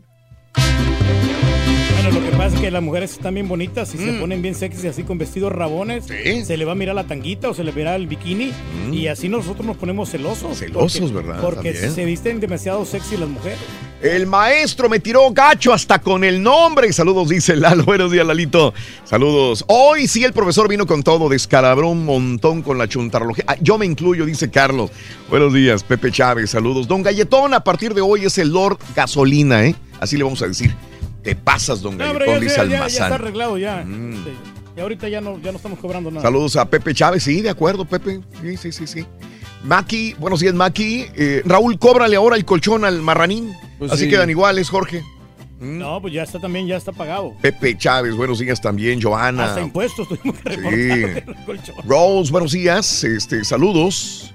[2.05, 4.19] Bueno, lo que pasa es que las mujeres están bien bonitas y se Mm.
[4.19, 6.05] ponen bien sexy así con vestidos rabones.
[6.05, 8.51] Se le va a mirar la tanguita o se le verá el bikini
[8.91, 10.51] y así nosotros nos ponemos celosos.
[10.51, 10.53] Mm.
[10.55, 11.41] Celosos, porque- ¿verdad?
[11.41, 11.95] Porque También.
[11.95, 13.57] se visten demasiado sexy las mujeres.
[14.03, 16.93] El maestro me tiró gacho hasta con el nombre.
[16.93, 17.83] Saludos, dice Lalo.
[17.85, 18.71] Buenos días, Lalito.
[19.03, 19.65] Saludos.
[19.67, 23.45] Hoy sí el profesor vino con todo, descalabró un montón con la chuntarología.
[23.47, 24.91] Ah, yo me incluyo, dice Carlos.
[25.27, 26.51] Buenos días, Pepe Chávez.
[26.51, 26.87] Saludos.
[26.87, 29.73] Don Galletón, a partir de hoy es el Lord Gasolina, ¿eh?
[29.99, 30.71] Así le vamos a decir.
[31.25, 33.83] Te pasas, don No, Galletón, ya, dice ya- ya- está arreglado ya.
[33.85, 34.23] Mm.
[34.23, 34.29] Sí.
[34.77, 36.21] Y ahorita ya no, ya no estamos cobrando nada.
[36.21, 38.21] Saludos a Pepe Chávez, sí, de acuerdo, Pepe.
[38.41, 39.05] Sí, sí, sí, sí.
[39.63, 41.07] Maki, buenos días, Maki.
[41.15, 43.53] Eh, Raúl, cóbrale ahora el colchón al marranín.
[43.79, 44.09] Pues Así sí.
[44.09, 45.03] quedan iguales, Jorge.
[45.59, 47.33] No, pues ya está también, ya está pagado.
[47.41, 49.45] Pepe Chávez, buenos días también, Joana.
[49.45, 51.71] Hasta impuestos tuvimos que Sí.
[51.87, 53.03] Rose, buenos días.
[53.03, 54.33] Este, saludos.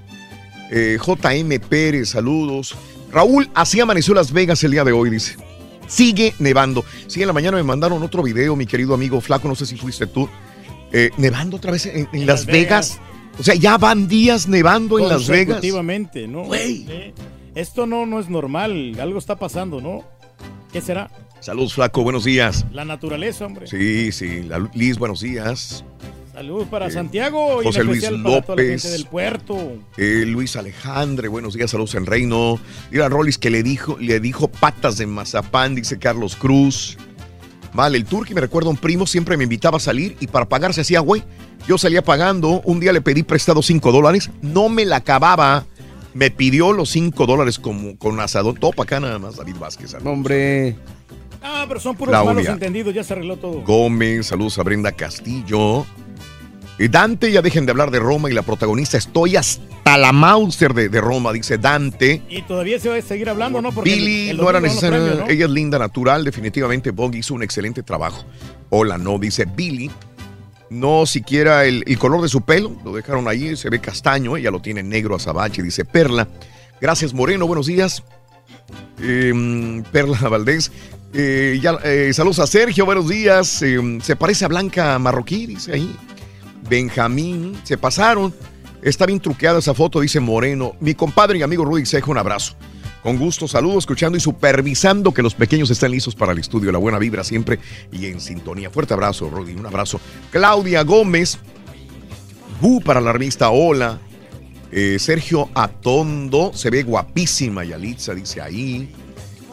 [0.73, 2.75] Eh, JM Pérez, saludos.
[3.13, 5.37] Raúl, así amaneció Las Vegas el día de hoy, dice.
[5.91, 6.85] Sigue nevando.
[7.09, 9.77] Sí, en la mañana me mandaron otro video, mi querido amigo Flaco, no sé si
[9.77, 10.29] fuiste tú.
[10.93, 12.99] Eh, nevando otra vez en, en Las Las Vegas.
[12.99, 13.01] Vegas.
[13.39, 15.57] O sea, ya van días nevando en Las Vegas.
[15.57, 16.45] Consecutivamente, ¿no?
[16.45, 17.13] Güey.
[17.55, 18.97] Esto no, no es normal.
[19.01, 20.05] Algo está pasando, ¿no?
[20.73, 21.11] ¿Qué será?
[21.41, 22.67] Saludos, Flaco, buenos días.
[22.73, 23.67] La naturaleza, hombre.
[23.67, 24.43] Sí, sí.
[24.43, 25.85] La, Liz, buenos días.
[26.41, 28.83] Saludos para Eh, Santiago y José Luis especial para toda la López.
[28.83, 29.59] gente del puerto.
[29.99, 32.59] Eh, Luis Alejandre, buenos días, saludos en Reino.
[32.91, 36.97] Mira, Rollis que le dijo, le dijo patas de mazapán, dice Carlos Cruz.
[37.75, 40.49] Vale, el turqui me recuerda a un primo, siempre me invitaba a salir y para
[40.49, 41.23] pagar se hacía, güey.
[41.69, 45.67] Yo salía pagando, un día le pedí prestado 5 dólares, no me la acababa.
[46.15, 48.55] Me pidió los 5 dólares como con asadón.
[48.57, 49.91] Todo para acá nada más, David Vázquez.
[49.91, 50.11] saludos.
[50.11, 50.75] Hombre.
[51.43, 52.33] Ah, pero son puros Claudia.
[52.33, 53.61] malos entendidos, ya se arregló todo.
[53.61, 55.85] Gómez, saludos a Brenda Castillo.
[56.89, 60.89] Dante, ya dejen de hablar de Roma y la protagonista, estoy hasta la Mauser de,
[60.89, 62.23] de Roma, dice Dante.
[62.29, 63.71] Y todavía se va a seguir hablando, ¿no?
[63.71, 68.25] Porque Billy no era necesario, ella es linda, natural, definitivamente Bog hizo un excelente trabajo.
[68.71, 69.91] Hola, no, dice Billy.
[70.71, 74.63] No siquiera el, color de su pelo, lo dejaron ahí, se ve castaño, ella lo
[74.63, 76.29] tiene negro a Sabache, dice Perla.
[76.81, 78.05] Gracias Moreno, buenos días.
[79.03, 80.71] Em, Perla Valdés.
[81.13, 83.63] Eh, ya, eh, saludos a Sergio, buenos días.
[83.63, 85.97] Em, se parece a Blanca Marroquí, dice ahí.
[86.71, 88.33] Benjamín, se pasaron.
[88.81, 90.75] Está bien truqueada esa foto, dice Moreno.
[90.81, 92.55] Mi compadre y amigo Rudy Sejo, un abrazo.
[93.03, 96.71] Con gusto, saludo, escuchando y supervisando que los pequeños estén listos para el estudio.
[96.71, 97.59] La buena vibra siempre
[97.91, 98.71] y en sintonía.
[98.71, 100.01] Fuerte abrazo, Rudy, un abrazo.
[100.31, 101.39] Claudia Gómez,
[102.61, 103.99] Bu para la revista Hola.
[104.71, 108.95] Eh, Sergio Atondo, se ve guapísima, Yalitza dice ahí.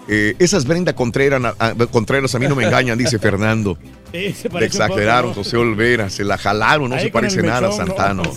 [0.07, 1.55] Eh, esas Brenda Contreras
[1.91, 3.77] Contreras a mí no me engañan, dice Fernando.
[4.13, 8.23] Exageraron, José Olvera, se la jalaron, no se parece nada a Santano.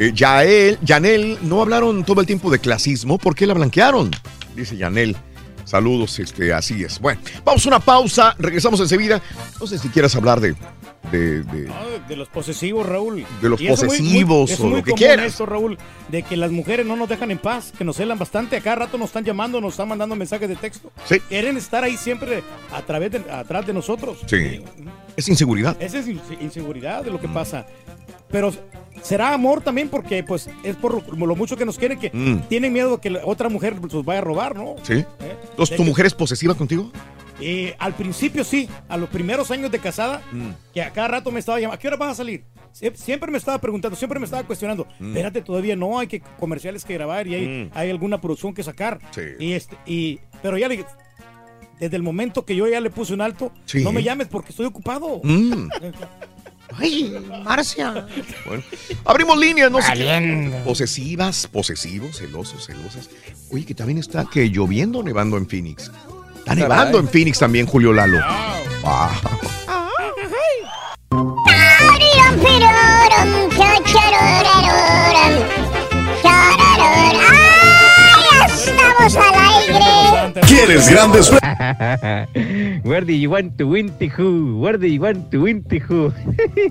[0.00, 4.12] Eh, Yael, Yanel, no hablaron todo el tiempo de clasismo, ¿por qué la blanquearon?
[4.54, 5.16] Dice Yanel.
[5.64, 7.00] Saludos, este, así es.
[7.00, 9.20] Bueno, vamos a una pausa, regresamos enseguida.
[9.60, 10.54] No sé si quieras hablar de
[11.10, 13.24] de, de, los posesivos, Raúl.
[13.40, 15.26] De los posesivos o lo que quieras.
[15.26, 15.78] Esto, Raúl,
[16.08, 18.56] de que las mujeres no nos dejan en paz, que nos celan bastante.
[18.56, 20.90] A cada rato nos están llamando, nos están mandando mensajes de texto.
[21.04, 21.20] Sí.
[21.28, 24.18] Quieren estar ahí siempre a través de, atrás de nosotros.
[24.26, 24.62] Sí.
[25.16, 25.76] Es inseguridad.
[25.80, 26.08] Esa es
[26.40, 27.66] inseguridad de lo que pasa.
[28.30, 28.52] Pero
[29.02, 32.48] será amor también porque pues es por lo mucho que nos quieren que mm.
[32.48, 34.76] tienen miedo que la otra mujer los vaya a robar, ¿no?
[34.82, 34.94] Sí.
[34.94, 35.06] ¿Eh?
[35.50, 36.90] Entonces, ¿tu mujer es posesiva contigo?
[37.40, 40.50] Eh, al principio sí, a los primeros años de casada, mm.
[40.74, 42.44] que a cada rato me estaba llamando, ¿a qué hora vas a salir?
[42.94, 44.86] Siempre me estaba preguntando, siempre me estaba cuestionando.
[44.98, 45.08] Mm.
[45.08, 47.70] Espérate, todavía no, hay que comerciales que grabar y hay, mm.
[47.74, 48.98] hay alguna producción que sacar.
[49.38, 50.84] Y este, y, pero ya le
[51.80, 53.52] desde el momento que yo ya le puse un alto,
[53.82, 55.20] no me llames porque estoy ocupado.
[56.76, 58.06] Ay, Marcia.
[58.46, 58.62] Bueno,
[59.04, 60.52] abrimos líneas, no sé.
[60.64, 63.08] Posesivas, posesivos, celosos, celosas.
[63.50, 65.90] Oye, que también está que lloviendo nevando en Phoenix.
[66.48, 68.18] Está nevando en Phoenix también, Julio Lalo.
[68.82, 69.08] Wow.
[78.46, 80.07] Estamos al aire.
[80.46, 81.30] ¿Quieres grandes?
[82.84, 84.60] Where do you want to win who?
[84.60, 86.12] Where do you want to win who?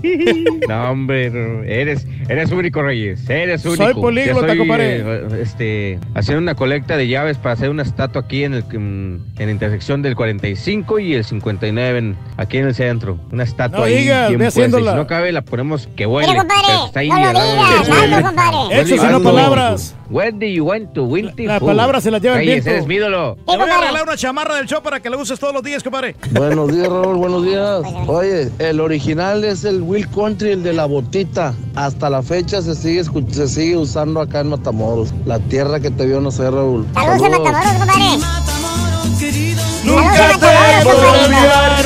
[0.67, 1.27] no, hombre,
[1.65, 3.29] eres, eres único, Reyes.
[3.29, 3.83] Eres único.
[3.83, 5.01] Soy políglota, compadre.
[5.01, 9.21] Eh, este, haciendo una colecta de llaves para hacer una estatua aquí en, el, en,
[9.37, 13.19] la intersección del 45 y el 59 aquí en el centro.
[13.31, 13.97] Una estatua no ahí.
[13.97, 14.91] Diga, ve haciéndola.
[14.91, 16.27] Si no cabe, la ponemos que vuele.
[16.29, 18.81] Pero, compadre, está ahí no lo digas, compadre.
[18.81, 19.95] Eso, si no palabras.
[20.09, 22.69] Where do you want to win La palabra se la lleva el viento.
[22.69, 22.97] eres mi
[23.57, 26.15] voy a regalar una chamarra del show para que la uses todos los días, compadre.
[26.31, 27.81] Buenos días, Raúl, buenos días.
[28.07, 31.53] Oye, el original es el Will Country, el de la botita.
[31.75, 35.13] Hasta la fecha se sigue, se sigue usando acá en Matamoros.
[35.25, 36.85] La tierra que te vio no sé, Raúl.
[36.93, 38.03] Saludos a Matamoros, compadre.
[39.83, 41.85] Nunca te podré olvidar,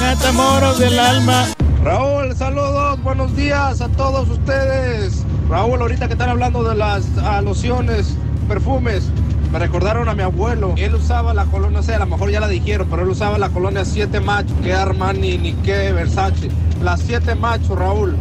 [0.00, 1.46] Matamoros del alma.
[1.82, 5.24] Raúl, saludos, buenos días a todos ustedes.
[5.48, 7.04] Raúl, ahorita que están hablando de las
[7.42, 8.14] lociones,
[8.48, 9.04] perfumes,
[9.50, 10.74] me recordaron a mi abuelo.
[10.76, 13.38] Él usaba la colonia, no sé, a lo mejor ya la dijeron, pero él usaba
[13.38, 16.48] la colonia 7 Macho, que Armani ni que Versace.
[16.82, 18.16] La 7 Macho, Raúl.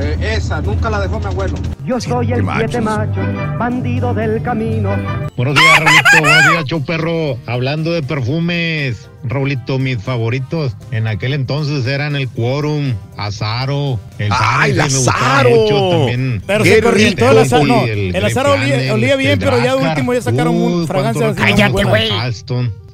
[0.00, 1.56] Eh, esa, nunca la dejó mi abuelo.
[1.84, 3.20] Yo soy el siete macho,
[3.58, 4.90] bandido del camino.
[5.36, 6.20] Buenos días, Raulito.
[6.20, 7.38] Buenos días, Chow Perro.
[7.46, 14.70] Hablando de perfumes, Raulito, mis favoritos en aquel entonces eran el Quorum, Azaro, el ¡Ay,
[14.72, 15.90] el Azaro!
[15.90, 16.42] También.
[16.46, 17.64] Pero se corrientó el Azaro.
[17.64, 21.34] No, el, el Azaro olía, bien, pero ya último ya sacaron un fragancia.
[21.34, 22.10] Cállate, güey.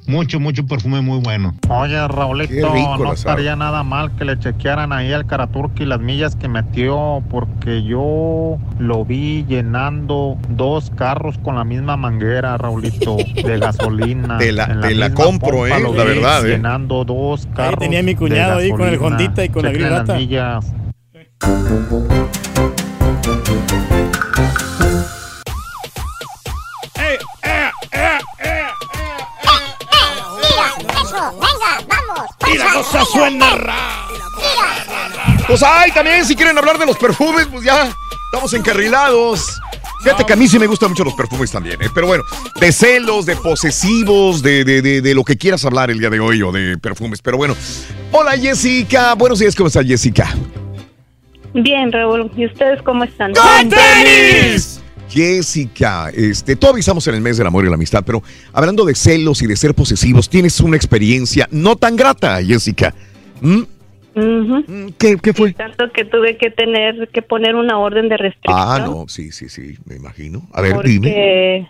[0.07, 1.55] Mucho, mucho perfume muy bueno.
[1.69, 6.47] Oye, Raulito, no estaría nada mal que le chequearan ahí al Karaturki las millas que
[6.47, 14.39] metió, porque yo lo vi llenando dos carros con la misma manguera, Raulito, de gasolina.
[14.39, 16.47] Te la, la compro, eh, la verdad.
[16.47, 16.51] Eh.
[16.51, 17.81] Llenando dos carros.
[17.81, 20.19] Ahí tenía mi cuñado ahí con el Hondita y con la grilata.
[32.47, 32.73] millas.
[32.73, 33.51] cosa suena
[35.47, 37.91] Pues ay, también si quieren hablar de los perfumes, pues ya
[38.33, 39.61] estamos encarrilados.
[40.03, 41.89] Fíjate que a mí sí me gustan mucho los perfumes también, ¿eh?
[41.95, 42.25] pero bueno,
[42.61, 46.43] de celos, de posesivos, de, de, de, lo que quieras hablar el día de hoy
[46.43, 47.23] o de perfumes.
[47.23, 47.57] Pero bueno,
[48.13, 50.29] hola Jessica, buenos días, ¿cómo está Jessica?
[51.55, 53.33] Bien, Raúl, ¿y ustedes cómo están?
[53.33, 54.84] ¡Con tenis!
[55.15, 58.21] Jessica, este, tú avisamos en el mes del amor y la amistad, pero
[58.53, 62.93] hablando de celos y de ser posesivos, tienes una experiencia no tan grata, Jessica.
[63.41, 63.63] ¿Mm?
[64.17, 65.53] Mm, ¿Qué, ¿Qué, fue?
[65.53, 68.57] tanto que tuve que tener que poner una orden de restricción.
[68.57, 70.49] Ah, no, sí, sí, sí, me imagino.
[70.53, 71.69] A ver, dime.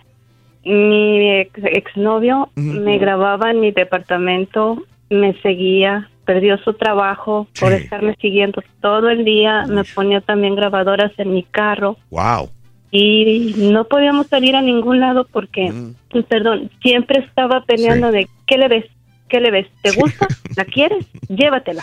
[0.65, 8.15] Mi ex, exnovio me grababa en mi departamento, me seguía, perdió su trabajo por estarme
[8.23, 11.99] siguiendo todo el día, me ponía también grabadoras en mi carro.
[12.11, 12.49] Wow.
[12.97, 15.73] Y no podíamos salir a ningún lado porque,
[16.11, 18.85] pues, perdón, siempre estaba peleando de ¿qué le ves?
[19.29, 19.67] ¿Qué le ves?
[19.83, 20.29] ¿Te gusta?
[20.57, 21.05] ¿La quieres?
[21.29, 21.83] Llévatela.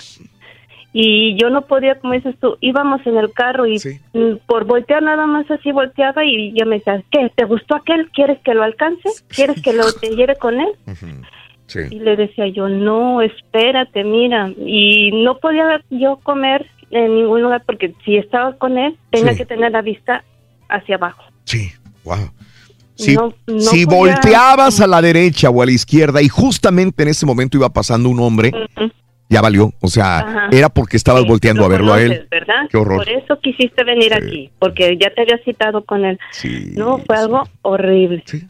[0.93, 3.77] Y yo no podía, como dices tú, íbamos en el carro y
[4.45, 7.29] por voltear nada más así volteaba y yo me decía, ¿qué?
[7.35, 8.09] ¿Te gustó aquel?
[8.11, 9.09] ¿Quieres que lo alcance?
[9.27, 10.69] ¿Quieres que lo te lleve con él?
[11.89, 14.49] Y le decía yo, no, espérate, mira.
[14.65, 19.45] Y no podía yo comer en ningún lugar porque si estaba con él, tenía que
[19.45, 20.23] tener la vista
[20.71, 21.23] hacia abajo.
[21.45, 21.71] Sí,
[22.03, 22.31] wow.
[22.95, 23.17] Si,
[23.59, 27.69] si volteabas a la derecha o a la izquierda y justamente en ese momento iba
[27.69, 28.51] pasando un hombre,
[29.27, 29.73] ya valió.
[29.79, 32.27] O sea, era porque estabas volteando a verlo a él.
[32.29, 32.67] ¿verdad?
[32.69, 32.97] Qué horror.
[32.97, 36.19] Por eso quisiste venir aquí, porque ya te había citado con él.
[36.75, 38.23] no, fue algo horrible.
[38.25, 38.43] Sí.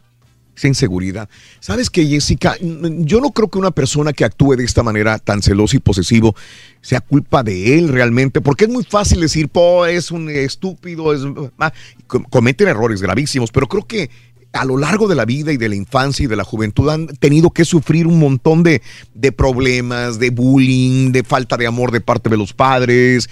[0.54, 1.30] Esa inseguridad.
[1.60, 2.56] ¿Sabes qué, Jessica?
[2.60, 6.36] Yo no creo que una persona que actúe de esta manera tan celoso y posesivo
[6.82, 11.22] sea culpa de él realmente, porque es muy fácil decir, po, es un estúpido, es,
[12.28, 14.10] cometen errores gravísimos, pero creo que
[14.52, 17.06] a lo largo de la vida y de la infancia y de la juventud han
[17.06, 18.82] tenido que sufrir un montón de,
[19.32, 23.28] problemas, de bullying, de falta de amor de parte de los padres,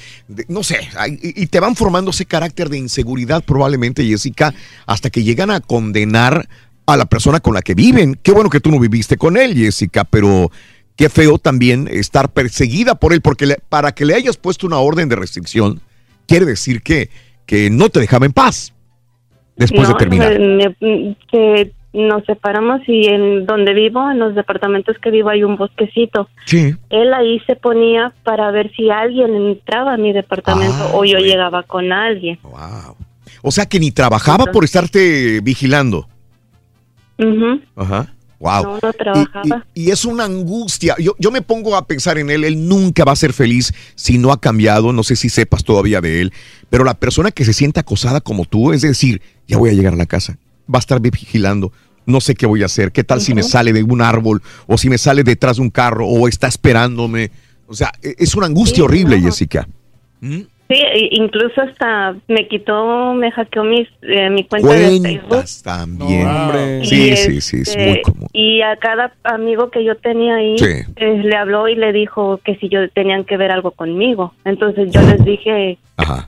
[0.49, 0.89] no sé,
[1.23, 4.55] y, te van formando ese carácter de inseguridad probablemente, Jessica,
[4.87, 6.49] hasta que llegan a condenar
[6.95, 8.19] a la persona con la que viven.
[8.23, 10.51] Qué bueno que tú no viviste con él, Jessica, pero
[10.97, 15.09] qué feo también estar perseguida por él, porque para que le hayas puesto una orden
[15.09, 15.81] de restricción,
[16.27, 17.11] quiere decir que,
[17.47, 18.73] que no te dejaba en paz
[19.57, 20.37] después de terminar?
[21.31, 26.29] que nos separamos y en donde vivo, en los departamentos que vivo, hay un bosquecito.
[26.47, 26.75] Sí.
[26.89, 31.19] Él ahí se ponía para ver si alguien entraba a mi departamento ah, o yo
[31.19, 32.39] llegaba con alguien.
[32.43, 32.97] Wow.
[33.43, 36.07] O sea que ni trabajaba por estarte vigilando.
[37.77, 38.15] Ajá.
[38.41, 38.63] Wow.
[38.63, 39.67] No, no trabajaba.
[39.75, 40.97] Y, es una angustia.
[40.99, 42.45] Yo, yo, me pongo a pensar en él.
[42.45, 44.95] Él nunca va a ser feliz si no ha cambiado.
[44.95, 46.33] No sé si sepas todavía de él.
[46.71, 49.93] Pero la persona que se siente acosada como tú, es decir, ya voy a llegar
[49.93, 50.39] a la casa,
[50.73, 51.71] va a estar vigilando.
[52.07, 52.93] No sé qué voy a hacer.
[52.93, 55.71] ¿Qué tal si me sale de un árbol o si me sale detrás de un
[55.71, 57.31] carro o está esperándome?
[57.67, 59.69] O sea, e, es una angustia horrible, Jessica.
[60.21, 60.41] ¿Mm?
[60.71, 65.45] Sí, incluso hasta me quitó, me hackeó mis, eh, mi cuenta de Facebook.
[65.65, 66.85] también.
[66.85, 68.29] Sí, sí, sí, es muy este, común.
[68.33, 70.55] Y a cada amigo que yo tenía ahí,
[70.95, 74.33] eh, le habló y le dijo que si yo tenían que ver algo conmigo.
[74.45, 75.79] Entonces yo les dije,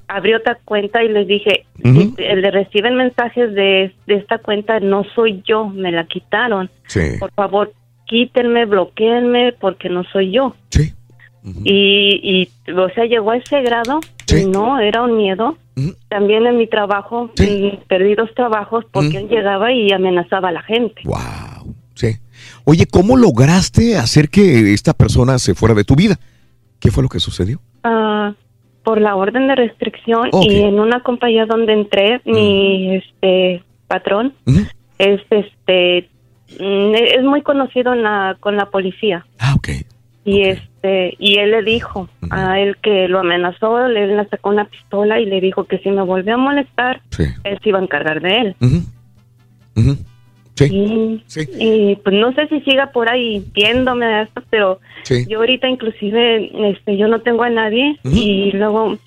[0.08, 5.04] abrí otra cuenta y les dije, el de reciben mensajes de, de esta cuenta no
[5.14, 6.68] soy yo, me la quitaron.
[7.20, 7.72] Por favor,
[8.06, 10.56] quítenme, bloqueenme porque no soy yo.
[10.70, 10.94] Sí
[11.64, 14.00] y, y, o sea, llegó a ese grado,
[14.48, 15.56] no, era un miedo.
[16.08, 17.30] También en mi trabajo,
[17.88, 21.02] perdí dos trabajos porque él llegaba y amenazaba a la gente.
[21.04, 22.18] Wow, sí.
[22.64, 26.16] Oye, ¿cómo lograste hacer que esta persona se fuera de tu vida?
[26.78, 27.60] ¿Qué fue lo que sucedió?
[27.84, 28.34] Ah,
[28.84, 34.34] por la orden de restricción y en una compañía donde entré, mi este patrón
[34.98, 36.08] es este
[36.58, 39.26] mm, es muy conocido la, con la policía.
[39.38, 39.68] Ah, ok.
[40.24, 44.66] Y este y él le dijo a él que lo amenazó, él le sacó una
[44.66, 47.02] pistola y le dijo que si me volvía a molestar,
[47.44, 48.56] él se iba a encargar de él.
[50.54, 51.18] Sí.
[51.58, 54.80] Y, pues no sé si siga por ahí viéndome de esto, pero
[55.28, 58.98] yo ahorita inclusive este yo no tengo a nadie y luego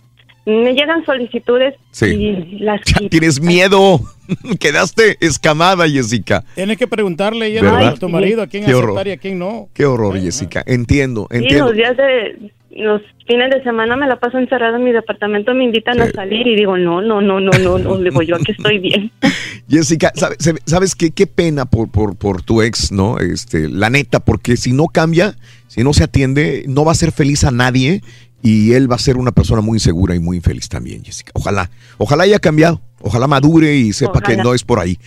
[0.46, 4.00] me llegan solicitudes y las Tienes miedo.
[4.60, 6.44] Quedaste escamada, Jessica.
[6.56, 9.70] Tienes que preguntarle ya a tu marido a quién aceptar y a quién no.
[9.74, 10.64] Qué horror, Jessica.
[10.66, 11.68] Entiendo, entiendo.
[11.68, 15.64] los días de los fines de semana me la paso encerrada en mi departamento, me
[15.64, 18.80] invitan a salir y digo, no, no, no, no, no, no, digo, yo aquí estoy
[18.80, 19.12] bien.
[19.70, 21.12] Jessica, ¿sabes, sabes qué?
[21.12, 23.18] Qué pena por, por, por tu ex, ¿no?
[23.20, 25.36] Este, la neta, porque si no cambia,
[25.68, 28.02] si no se atiende, no va a ser feliz a nadie
[28.46, 31.32] y él va a ser una persona muy insegura y muy infeliz también, Jessica.
[31.34, 35.00] Ojalá, ojalá haya cambiado, ojalá madure y sepa que no es por ahí.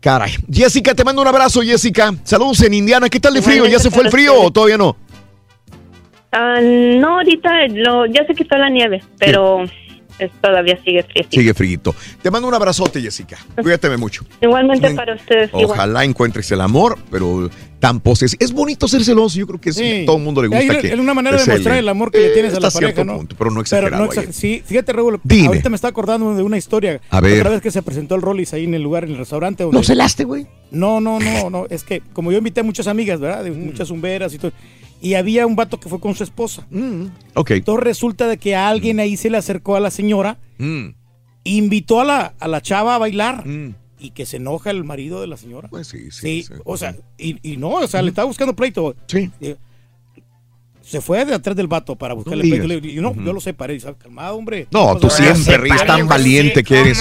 [0.00, 0.32] Caray.
[0.52, 2.12] Jessica, te mando un abrazo, Jessica.
[2.24, 3.08] Saludos en Indiana.
[3.08, 3.66] ¿Qué tal de frío?
[3.66, 4.96] ¿Ya se fue el frío o todavía no?
[6.32, 7.50] Ah, no, ahorita
[8.12, 9.64] ya se quitó la nieve, pero
[10.40, 11.24] todavía sigue frío.
[11.30, 11.80] Sigue frío.
[12.20, 13.38] Te mando un abrazote, Jessica.
[13.62, 14.24] Cuídate mucho.
[14.40, 15.50] Igualmente para ustedes.
[15.52, 17.48] Ojalá encuentres el amor, pero
[17.82, 18.00] tan.
[18.38, 19.36] Es bonito ser celoso.
[19.36, 20.04] Yo creo que sí.
[20.06, 20.78] todo el mundo le gusta.
[20.78, 23.26] Es una manera de mostrar el amor que le tienes a la pareja, ¿no?
[23.36, 24.08] pero no exagerado.
[24.30, 25.20] sí, fíjate, Raúl.
[25.46, 27.00] Ahorita me está acordando de una historia.
[27.10, 27.40] A ver.
[27.40, 29.66] Otra vez que se presentó el Rollis ahí en el lugar, en el restaurante.
[29.70, 30.46] ¿No celaste, güey?
[30.70, 31.66] No, no, no, no.
[31.68, 33.42] Es que como yo invité a muchas amigas, ¿verdad?
[33.44, 34.52] De muchas zumberas y todo
[35.02, 36.64] y había un vato que fue con su esposa.
[36.70, 37.50] Mm, ok.
[37.50, 40.90] Entonces resulta de que alguien ahí se le acercó a la señora, Mm.
[41.42, 43.44] invitó a la, a la chava a bailar
[44.02, 45.68] y que se enoja el marido de la señora.
[45.68, 46.44] Pues sí, sí.
[46.64, 48.96] o sea, y, y no, o sea, le estaba buscando pleito.
[49.06, 49.30] Sí.
[50.82, 52.66] Se fue de atrás del vato para buscarle digas.
[52.66, 52.88] pleito.
[52.88, 53.78] Y no, yo lo separé.
[53.78, 53.96] ¿sabes?
[54.02, 54.66] Calmado, hombre.
[54.72, 57.00] No, tú siempre, Reyes, tan valiente que eres.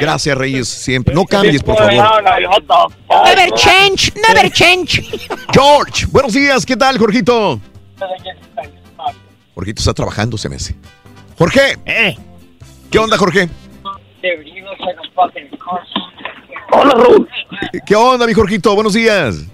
[0.00, 1.12] Gracias, Reyes, siempre.
[1.14, 1.92] No cambies, por favor.
[1.92, 5.02] Never change, never change.
[5.52, 7.60] George, buenos días, ¿qué tal, Jorgito?
[9.54, 10.76] Jorgito está trabajando, se me hace.
[11.36, 11.76] Jorge.
[12.90, 13.48] ¿Qué onda, Jorge?
[16.70, 17.28] Hola, Raúl.
[17.86, 18.74] ¿Qué onda, mi Jorgito?
[18.74, 19.44] Buenos días.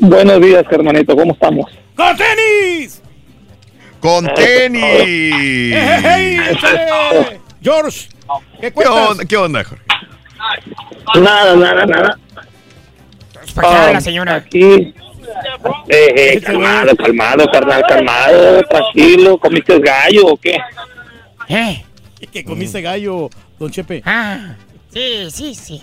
[0.00, 1.16] Buenos días, hermanito.
[1.16, 1.70] ¿Cómo estamos?
[1.96, 3.02] ¡Con tenis!
[4.00, 4.82] ¡Con tenis!
[4.82, 7.40] ¡Ey, ey, échale!
[7.62, 8.08] George,
[8.60, 9.10] ¿qué ¿Qué cuentas?
[9.10, 9.84] onda, ¿Qué onda, Jorge?
[11.20, 12.18] Nada, nada, nada.
[13.56, 14.36] Ah, la señora?
[14.36, 14.94] Aquí.
[15.88, 19.38] Eh, eh, calmado, calmado, carnal, calmado, tranquilo.
[19.38, 20.58] ¿Comiste gallo o qué?
[21.48, 21.84] ¿Eh?
[22.32, 24.02] Que comiste gallo, don Chepe.
[24.04, 24.54] Ah,
[24.92, 25.82] sí, sí, sí.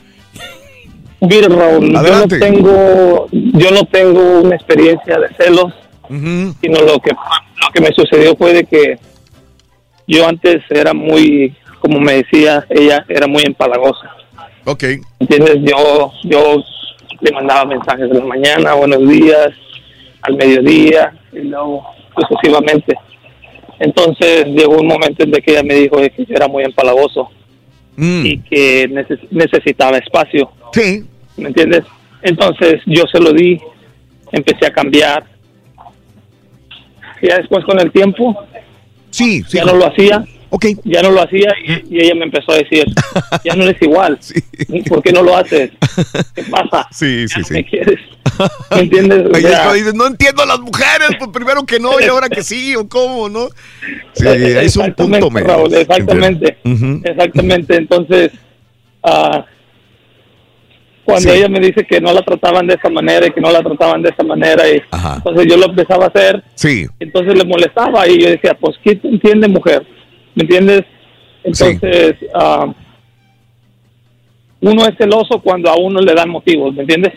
[1.19, 5.74] Raúl, yo no tengo, yo no tengo una experiencia de celos,
[6.09, 8.99] sino lo que, lo que me sucedió fue de que
[10.07, 14.16] yo antes era muy, como me decía ella, era muy empalagosa.
[14.66, 14.83] Ok.
[15.19, 15.57] ¿Entiendes?
[15.64, 16.64] Yo, yo
[17.19, 19.49] le mandaba mensajes en la mañana, buenos días,
[20.22, 21.83] al mediodía, y luego
[22.16, 22.95] sucesivamente.
[23.80, 27.30] Entonces llegó un momento en que ella me dijo de que yo era muy empalagoso
[27.98, 30.51] y que neces- necesitaba espacio.
[30.74, 31.03] Sí.
[31.38, 31.84] ¿Me entiendes?
[32.22, 33.59] Entonces yo se lo di,
[34.32, 35.24] empecé a cambiar.
[37.22, 38.38] Y ya después con el tiempo,
[39.09, 40.24] sí, ya no lo hacía.
[40.50, 40.76] Okay.
[40.85, 42.85] Ya no lo hacía y, y ella me empezó a decir,
[43.43, 44.17] ya no eres igual.
[44.88, 45.72] ¿Por qué no lo haces?
[46.35, 46.88] ¿Qué pasa?
[46.92, 47.53] Sí, sí, sí.
[47.53, 48.00] ¿Me quieres?
[48.72, 49.24] ¿Me entiendes?
[49.32, 52.00] O Ahí es sea, cuando dices, no entiendo a las mujeres, pues primero que no
[52.00, 53.48] y ahora que sí, o cómo, ¿no?
[54.14, 55.48] Sí, Eh, es un exactamente, punto medio.
[55.48, 56.58] Raúl, exactamente.
[57.03, 57.76] Exactamente.
[57.76, 58.32] Entonces,
[59.03, 59.45] ah,
[61.03, 61.38] cuando Sí.
[61.38, 64.01] ella me dice que no la trataban de esa manera y que no la trataban
[64.01, 64.82] de esa manera, y
[65.16, 66.85] entonces yo lo empezaba a hacer, Sí.
[67.00, 69.85] entonces le molestaba y yo decía, pues, ¿qué te entiende, mujer?
[70.38, 70.83] ¿Me entiendes?
[71.43, 72.72] Entonces, ah,
[74.61, 77.14] uno es celoso cuando a uno le dan motivos, ¿me entiendes?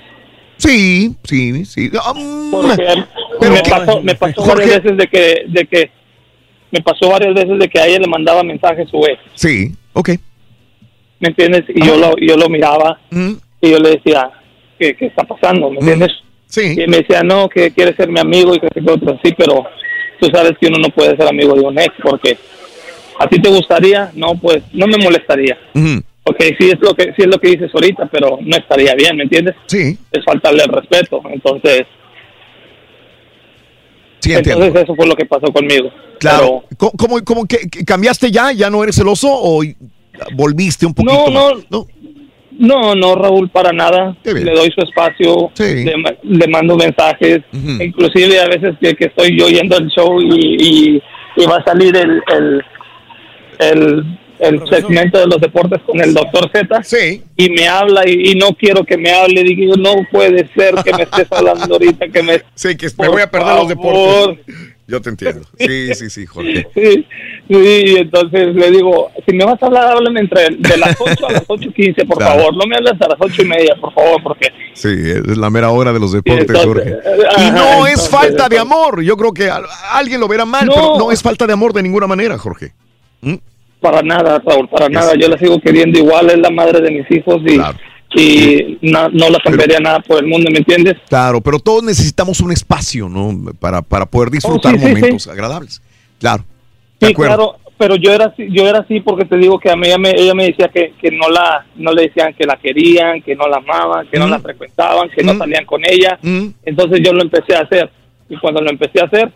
[0.57, 1.91] Sí, sí, sí.
[2.15, 2.87] Um, Porque
[3.39, 5.91] pero me pasó, me pasó Jorge- varias veces de que, de que,
[6.71, 9.19] me pasó varias veces de que a ella le mandaba mensajes su ex.
[9.35, 10.11] Sí, ok.
[11.19, 11.65] ¿me entiendes?
[11.69, 14.31] Y yo lo yo lo miraba y yo le decía,
[14.79, 15.69] ¿qué, qué está pasando?
[15.71, 16.13] ¿Me entiendes?
[16.47, 16.73] Sí.
[16.73, 19.67] Y me decía, no, que quiere ser mi amigo y que otro sí, pero
[20.19, 22.39] tú sabes que uno no puede ser amigo de un ex porque
[23.23, 25.57] a ti te gustaría, no, pues no me molestaría.
[26.25, 29.17] Ok, sí es lo que sí es lo que dices ahorita, pero no estaría bien,
[29.17, 29.55] ¿me entiendes?
[29.67, 29.99] Sí.
[30.11, 31.83] Es faltarle el respeto, entonces.
[34.21, 34.65] Sí, entiendo.
[34.65, 35.91] entonces eso fue lo que pasó conmigo.
[36.19, 36.65] Claro.
[36.77, 38.53] ¿Cómo, cómo, cómo que, que cambiaste ya?
[38.53, 39.63] ¿Ya no eres celoso o
[40.35, 41.65] volviste un poquito No, más?
[41.71, 41.87] no,
[42.59, 44.15] no, no, Raúl, para nada.
[44.25, 49.39] Le doy su espacio, le, ma- le mando mensajes, inclusive a veces que, que estoy
[49.39, 50.57] yo yendo al show y,
[50.97, 51.03] y-
[51.37, 52.63] y va a salir el, el,
[53.61, 56.81] el, el segmento de los deportes con el doctor Z
[57.37, 60.93] y me habla y, y no quiero que me hable, digo, no puede ser que
[60.95, 62.43] me estés hablando ahorita, que me...
[62.55, 64.45] Sí, que me voy a perder los deportes.
[64.87, 65.43] Yo te entiendo.
[65.57, 66.67] Sí, sí, sí, Jorge.
[66.75, 67.07] Sí,
[67.57, 71.33] sí, entonces le digo, si me vas a hablar, háblame entre de las 8 a
[71.33, 72.39] las 8.15, por Claro.
[72.39, 72.57] favor.
[72.57, 74.49] No me hables a las ocho y media, por favor, porque...
[74.73, 76.97] Sí, es la mera hora de los deportes, entonces, Jorge.
[77.29, 79.03] ajá, Y no es falta de amor.
[79.03, 79.63] Yo creo que a-
[79.95, 80.75] alguien lo verá mal, No.
[80.75, 82.73] pero no es falta de amor de ninguna manera, Jorge.
[83.81, 85.15] Para nada, Raúl, para nada.
[85.19, 87.59] Yo la sigo queriendo igual, es la madre de mis hijos y,
[88.21, 90.97] y na- no la cambiaría nada por el mundo, ¿me entiendes?
[91.09, 93.53] Claro, pero todos necesitamos un espacio, ¿no?
[93.59, 95.31] Para, para poder disfrutar Oh, sí, sí, momentos sí.
[95.31, 95.83] agradables.
[96.19, 96.45] Claro.
[96.99, 97.35] De Sí, acuerdo.
[97.37, 99.97] claro, pero yo era así, yo era así porque te digo que a mí ella
[99.97, 103.35] me, ella me decía que, que no la no le decían que la querían, que
[103.35, 104.31] no la amaban, que no Mm.
[104.31, 106.19] la frecuentaban, que no salían con ella.
[106.65, 107.91] Entonces yo lo empecé a hacer
[108.29, 109.33] y cuando lo empecé a hacer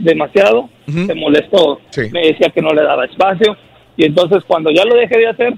[0.00, 1.80] demasiado se molestó,
[2.12, 3.56] me decía que no le daba espacio
[3.96, 5.54] y entonces cuando ya lo dejé de hacer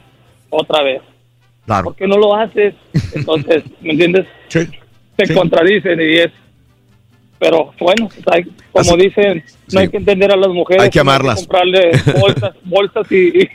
[0.50, 1.00] otra vez.
[1.64, 1.84] Claro.
[1.84, 2.74] ¿Por qué no lo haces?
[3.14, 4.26] Entonces, ¿me entiendes?
[4.48, 6.30] Se contradicen y es
[7.38, 10.84] pero bueno, pues hay- como dicen, no hay que entender a las mujeres.
[10.84, 11.40] Hay que amarlas.
[11.40, 11.90] comprarle
[12.20, 13.48] bolsas, bolsas y, y-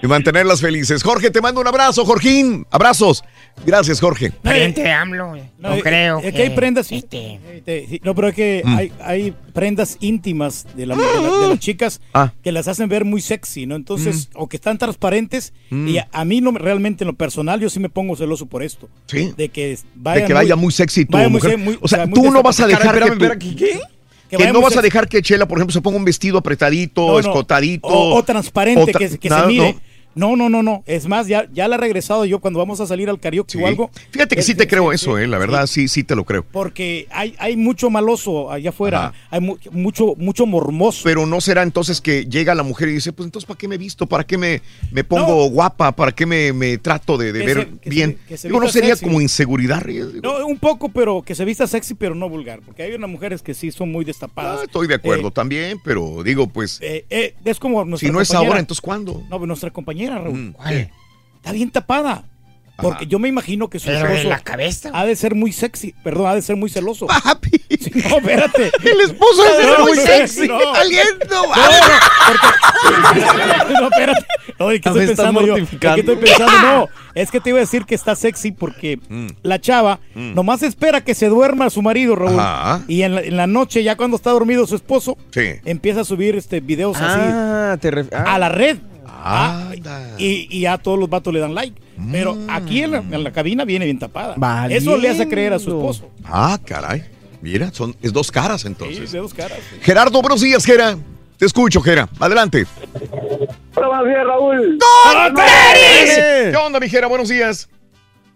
[0.00, 1.02] Y mantenerlas felices.
[1.02, 2.64] Jorge, te mando un abrazo, Jorgín.
[2.70, 3.24] Abrazos.
[3.64, 4.32] Gracias, Jorge.
[4.42, 6.20] Pariente de AMLO, no, creo.
[6.20, 6.90] Es que hay prendas.
[6.90, 7.38] Este...
[8.02, 8.76] No, pero es que mm.
[8.76, 12.32] hay, hay, prendas íntimas de, la, de, las chicas ah.
[12.42, 13.76] que las hacen ver muy sexy, ¿no?
[13.76, 14.38] Entonces, mm.
[14.42, 15.52] o que están transparentes.
[15.70, 15.88] Mm.
[15.88, 18.88] Y a, mí, no, realmente, en lo personal, yo sí me pongo celoso por esto.
[19.06, 19.32] Sí.
[19.36, 21.58] De que vaya, de que vaya muy, sexy tu mujer.
[21.80, 23.56] o sea, tú no vas a dejar que.
[23.56, 23.80] ¿Qué?
[24.38, 27.86] Que, no vas a dejar que Chela, por ejemplo, se ponga un vestido apretadito, escotadito.
[27.88, 29.76] O, transparente, que, se mire.
[30.14, 30.82] No, no, no, no.
[30.86, 33.66] Es más, ya, ya la he regresado yo cuando vamos a salir al karaoke o
[33.66, 33.90] algo.
[34.10, 35.88] Fíjate que sí te creo eso, eh, la verdad, sí.
[35.88, 36.44] sí, te lo creo.
[36.44, 41.02] Porque hay, hay mucho maloso allá afuera, hay mucho, mucho mormoso.
[41.04, 43.78] Pero no será entonces que llega la mujer y dice, pues entonces, ¿para qué me
[43.78, 44.06] visto?
[44.06, 45.92] ¿Para qué me, me pongo guapa?
[45.92, 48.18] ¿Para qué me, me trato de, ver bien?
[48.42, 49.82] Digo, ¿no sería como inseguridad?
[50.22, 52.60] No, un poco, pero que se vista sexy, pero no vulgar.
[52.64, 54.60] Porque hay unas mujeres que sí son muy destapadas.
[54.60, 56.78] Ah, estoy de acuerdo eh, también, pero digo, pues...
[56.80, 59.22] Eh, eh, es como Si no es ahora, entonces ¿cuándo?
[59.28, 60.54] No, nuestra compañera Mm,
[61.36, 62.24] Está bien tapada.
[62.82, 64.90] Porque yo me imagino que su esposo la cabeza.
[64.92, 67.06] ha de ser muy sexy, perdón, ha de ser muy celoso.
[67.06, 67.50] Papi.
[68.08, 68.70] no, espérate.
[68.84, 70.46] El esposo ha de ser muy sexy.
[70.48, 70.74] No.
[70.74, 71.26] Aliento.
[71.30, 71.46] No,
[73.80, 74.26] no, espérate.
[74.58, 75.54] No, ¿qué estoy pensando yo?
[75.54, 76.62] ¿Qué estoy pensando?
[76.62, 79.26] No, es que te iba a decir que está sexy porque mm.
[79.42, 80.34] la chava mm.
[80.34, 82.40] nomás espera que se duerma su marido, Raúl.
[82.88, 86.96] Y en la, noche, ya cuando está dormido su esposo, empieza a subir este videos
[87.00, 88.78] ah, así a la red.
[89.24, 89.72] Ah,
[90.18, 91.80] y, y a todos los vatos le dan like.
[92.10, 92.50] Pero mm.
[92.50, 94.36] aquí en la, cabina viene bien tapada.
[94.68, 96.10] Eso le hace creer a su esposo.
[96.24, 97.04] Ah, caray.
[97.40, 99.10] Mira, son, es dos caras entonces.
[99.10, 99.58] Sí, de dos caras.
[99.80, 100.96] Gerardo, buenos días, Gera.
[101.38, 102.08] Te escucho, Gera.
[102.18, 102.66] Adelante.
[103.76, 104.78] Hola, buenos días, Raúl.
[106.50, 107.06] ¿Qué onda, mi Gera?
[107.06, 107.68] Buenos días.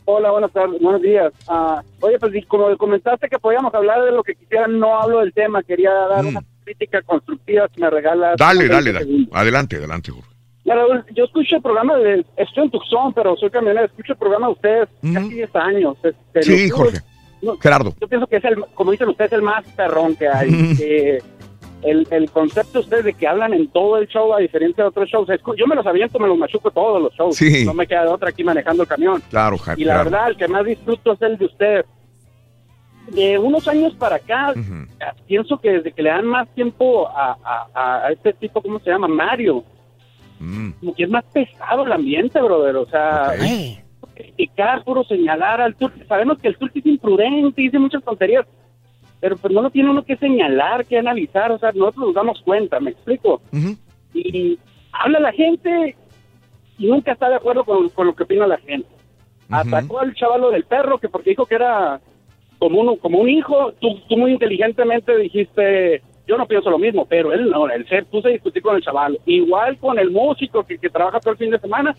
[0.04, 1.32] Hola, buenas tardes, buenos días.
[1.48, 5.32] Uh, oye, pues como comentaste que podíamos hablar de lo que quisieran, no hablo del
[5.32, 5.64] tema.
[5.64, 6.28] Quería dar mm.
[6.28, 8.36] una crítica constructiva si me regalas.
[8.36, 9.26] Dale, dale, dale.
[9.32, 10.35] Adelante, adelante, Jorge
[11.14, 12.24] yo escucho el programa de.
[12.36, 13.86] Estoy en Tucson, pero soy camionero.
[13.86, 15.96] Escucho el programa de ustedes casi 10 años.
[16.40, 16.98] sí, Jorge.
[17.60, 17.94] Gerardo.
[18.00, 21.20] Yo pienso que es el, como dicen ustedes, el más perrón que hay.
[21.82, 24.88] el, el, concepto de ustedes de que hablan en todo el show, a diferencia de
[24.88, 25.28] otros shows.
[25.56, 27.40] Yo me los aviento, me los machuco todos los shows.
[27.64, 29.22] No me queda de otra aquí manejando el camión.
[29.30, 31.84] Claro, Y la verdad, el que más disfruto es el de ustedes.
[33.12, 34.52] De unos años para acá,
[35.28, 37.36] pienso que desde que le dan más tiempo a,
[37.72, 39.06] a, a este tipo, ¿cómo se llama?
[39.06, 39.62] Mario
[40.38, 40.70] Mm.
[40.80, 42.76] Como que es más pesado el ambiente, brother.
[42.76, 43.32] O sea,
[44.14, 45.98] criticar, puro señalar al turco.
[46.08, 48.46] Sabemos que el turco es imprudente, dice muchas tonterías.
[49.20, 51.50] Pero pues no lo tiene uno que señalar, que analizar.
[51.52, 53.40] O sea, nosotros nos damos cuenta, ¿me explico?
[54.12, 54.58] Y
[54.92, 55.96] habla la gente
[56.78, 58.88] y nunca está de acuerdo con, lo que opina la gente.
[59.48, 62.00] Atacó al chavalo del perro que porque dijo que era
[62.58, 63.72] como, uno, como un hijo.
[63.80, 68.04] Tú, tú muy inteligentemente dijiste yo no pienso lo mismo, pero él no, el ser
[68.06, 69.18] puse a discutir con el chaval.
[69.26, 71.96] Igual con el músico que, trabaja todo el fin de semana,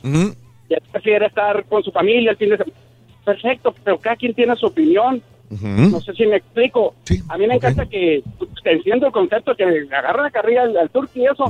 [0.70, 2.78] ya prefiere estar con su familia el fin de semana.
[3.24, 5.22] Perfecto, pero cada quien tiene su opinión.
[5.50, 6.96] No sé si me explico.
[7.30, 10.90] a mí me encanta que pues, entiendo el concepto que agarran la carrilla al, al
[11.16, 11.46] y eso,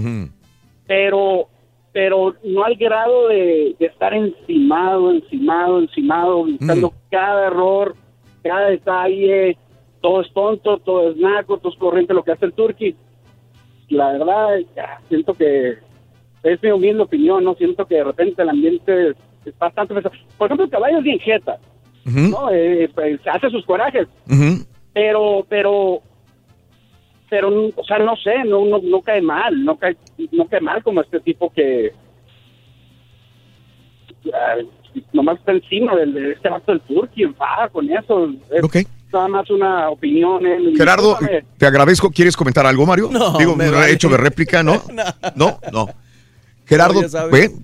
[0.85, 1.49] pero
[1.97, 7.95] pero no al grado de, estar encimado, encimado, encimado, buscando cada error,
[8.43, 9.57] cada detalle,
[10.01, 12.95] todo es tonto, todo es naco, todo es corriente lo que hace el Turqui.
[13.89, 14.59] La verdad,
[15.07, 15.77] siento que
[16.43, 17.55] es mi humilde opinión, ¿no?
[17.55, 19.93] Siento que de repente el ambiente es bastante...
[19.93, 21.57] Por ejemplo, el caballo es bien jeta,
[22.05, 22.51] ¿no?
[22.51, 24.07] Eh, pues, hace sus corajes,
[24.93, 26.01] pero, pero,
[27.29, 29.95] pero, o sea, no sé, no, no, no cae mal, no cae,
[30.31, 31.91] no cae mal como este tipo que...
[35.13, 38.29] nomás está encima de este vato del Turqui, enfada con eso.
[38.51, 40.41] Es, nada más una opinión.
[40.75, 41.17] Gerardo,
[41.57, 42.11] te agradezco.
[42.11, 43.09] ¿Quieres comentar algo, Mario?
[43.11, 44.81] No, Digo, me he hecho de réplica, ¿no?
[45.35, 45.89] no, no.
[46.65, 47.01] Gerardo,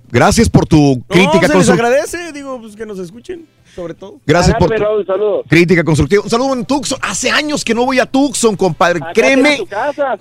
[0.09, 1.47] gracias por tu crítica.
[1.47, 4.19] Se les agradece, digo, pues que nos escuchen, sobre todo.
[4.25, 6.23] Gracias por tu crítica constructiva.
[6.23, 6.97] Un saludo en Tucson.
[7.01, 9.01] Hace años que no voy a Tucson, compadre.
[9.13, 9.59] créeme,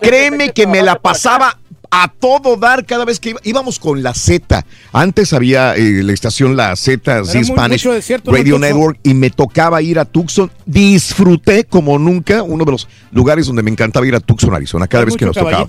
[0.00, 1.56] créeme que me la pasaba
[1.94, 4.64] a todo dar cada vez que íbamos con la Z.
[4.92, 7.86] Antes había eh, la estación La Z, Z Spanish
[8.24, 10.50] Radio Network, y me tocaba ir a Tucson.
[10.64, 15.04] Disfruté como nunca uno de los lugares donde me encantaba ir a Tucson, Arizona, cada
[15.04, 15.66] vez que nos tocaba.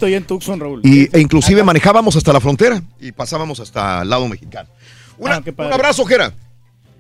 [0.82, 4.70] Y, e inclusive manejábamos hasta la frontera y pasábamos hasta el lado mexicano.
[5.26, 6.34] Ah, un abrazo, Gera.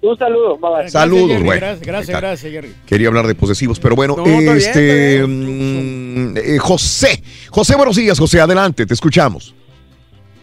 [0.04, 1.60] Un saludo, Saludos, güey.
[1.60, 2.74] Gracias, gracias, gracias, Jerry.
[2.86, 5.26] Quería hablar de posesivos, pero bueno, este.
[5.26, 7.24] Mm, eh, José.
[7.50, 9.56] José, buenos días, José, adelante, te escuchamos.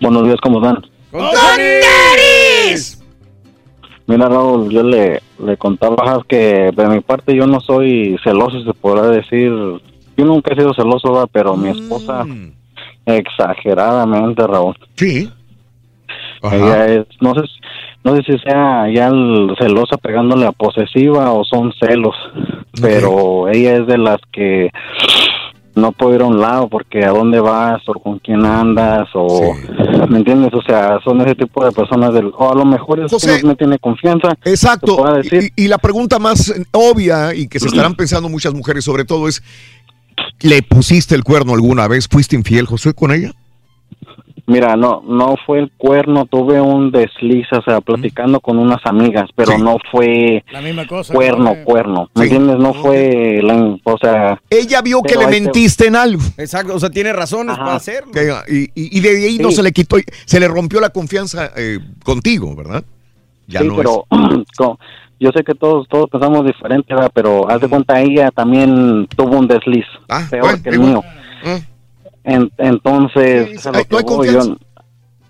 [0.00, 0.82] Buenos días, ¿cómo están?
[1.10, 1.26] ¡Con
[4.06, 8.72] Mira, Raúl, yo le, le contaba que de mi parte yo no soy celoso, se
[8.72, 9.52] podrá decir.
[10.16, 12.52] Yo nunca he sido celoso, pero mi esposa, mm.
[13.04, 14.74] exageradamente, Raúl.
[14.96, 15.30] Sí.
[16.42, 17.42] Ella es, no sé,
[18.02, 22.14] no sé si sea ya el celosa pegándole a posesiva o son celos,
[22.80, 24.70] pero ella es de las que
[25.74, 29.54] no puedo ir a un lado porque a dónde vas o con quién andas o
[30.08, 33.12] me entiendes o sea son ese tipo de personas del o a lo mejor es
[33.12, 35.04] que no me tiene confianza exacto.
[35.22, 39.28] y, y, la pregunta más obvia y que se estarán pensando muchas mujeres sobre todo
[39.28, 39.42] es
[40.40, 42.08] ¿le pusiste el cuerno alguna vez?
[42.08, 43.32] ¿fuiste infiel José con ella?
[44.50, 49.30] Mira, no, no fue el cuerno, tuve un desliz, o sea, platicando con unas amigas,
[49.36, 52.58] pero no fue la misma cosa, cuerno, cuerno, ¿me entiendes?
[52.58, 54.42] No fue, la, o sea...
[54.50, 56.20] Ella vio que le mentiste en algo.
[56.36, 58.10] Exacto, o sea, tiene razones para hacerlo.
[58.48, 62.56] y, y, de ahí no se le quitó, se le rompió la confianza eh, contigo,
[62.56, 62.82] ¿verdad?
[63.46, 64.04] Ya no pero
[65.20, 67.12] yo sé que todos todos pensamos diferente, ¿verdad?
[67.14, 71.04] pero haz de cuenta, ella también tuvo un desliz, ah, peor que el mío.
[72.24, 73.60] Entonces,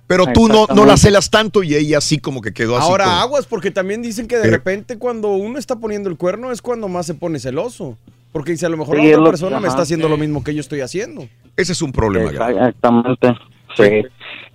[0.06, 2.90] pero tú no, no la celas tanto y ella sí como que quedó así.
[2.90, 6.60] Ahora aguas, porque también dicen que de repente cuando uno está poniendo el cuerno es
[6.60, 7.96] cuando más se pone celoso.
[8.32, 10.60] Porque dice, a lo mejor la otra persona me está haciendo lo mismo que yo
[10.60, 11.28] estoy haciendo.
[11.56, 12.30] Ese es un problema.
[12.30, 13.34] Exactamente.
[13.76, 14.02] Sí.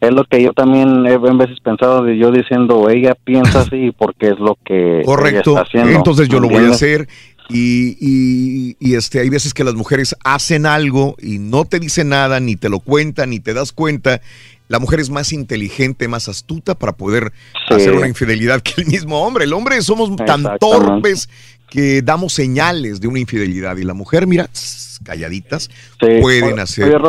[0.01, 4.27] Es lo que yo también he veces pensado de yo diciendo, ella piensa así porque
[4.27, 5.51] es lo que Correcto.
[5.51, 5.91] está haciendo.
[5.91, 7.07] Entonces yo lo voy a hacer
[7.49, 12.39] y, y, este, hay veces que las mujeres hacen algo y no te dicen nada,
[12.39, 14.21] ni te lo cuentan, ni te das cuenta.
[14.67, 17.31] La mujer es más inteligente, más astuta para poder
[17.69, 19.43] hacer una infidelidad que el mismo hombre.
[19.43, 21.29] El hombre somos tan torpes
[21.69, 24.49] que damos señales de una infidelidad y la mujer, mira,
[25.03, 26.99] calladitas, pueden hacer.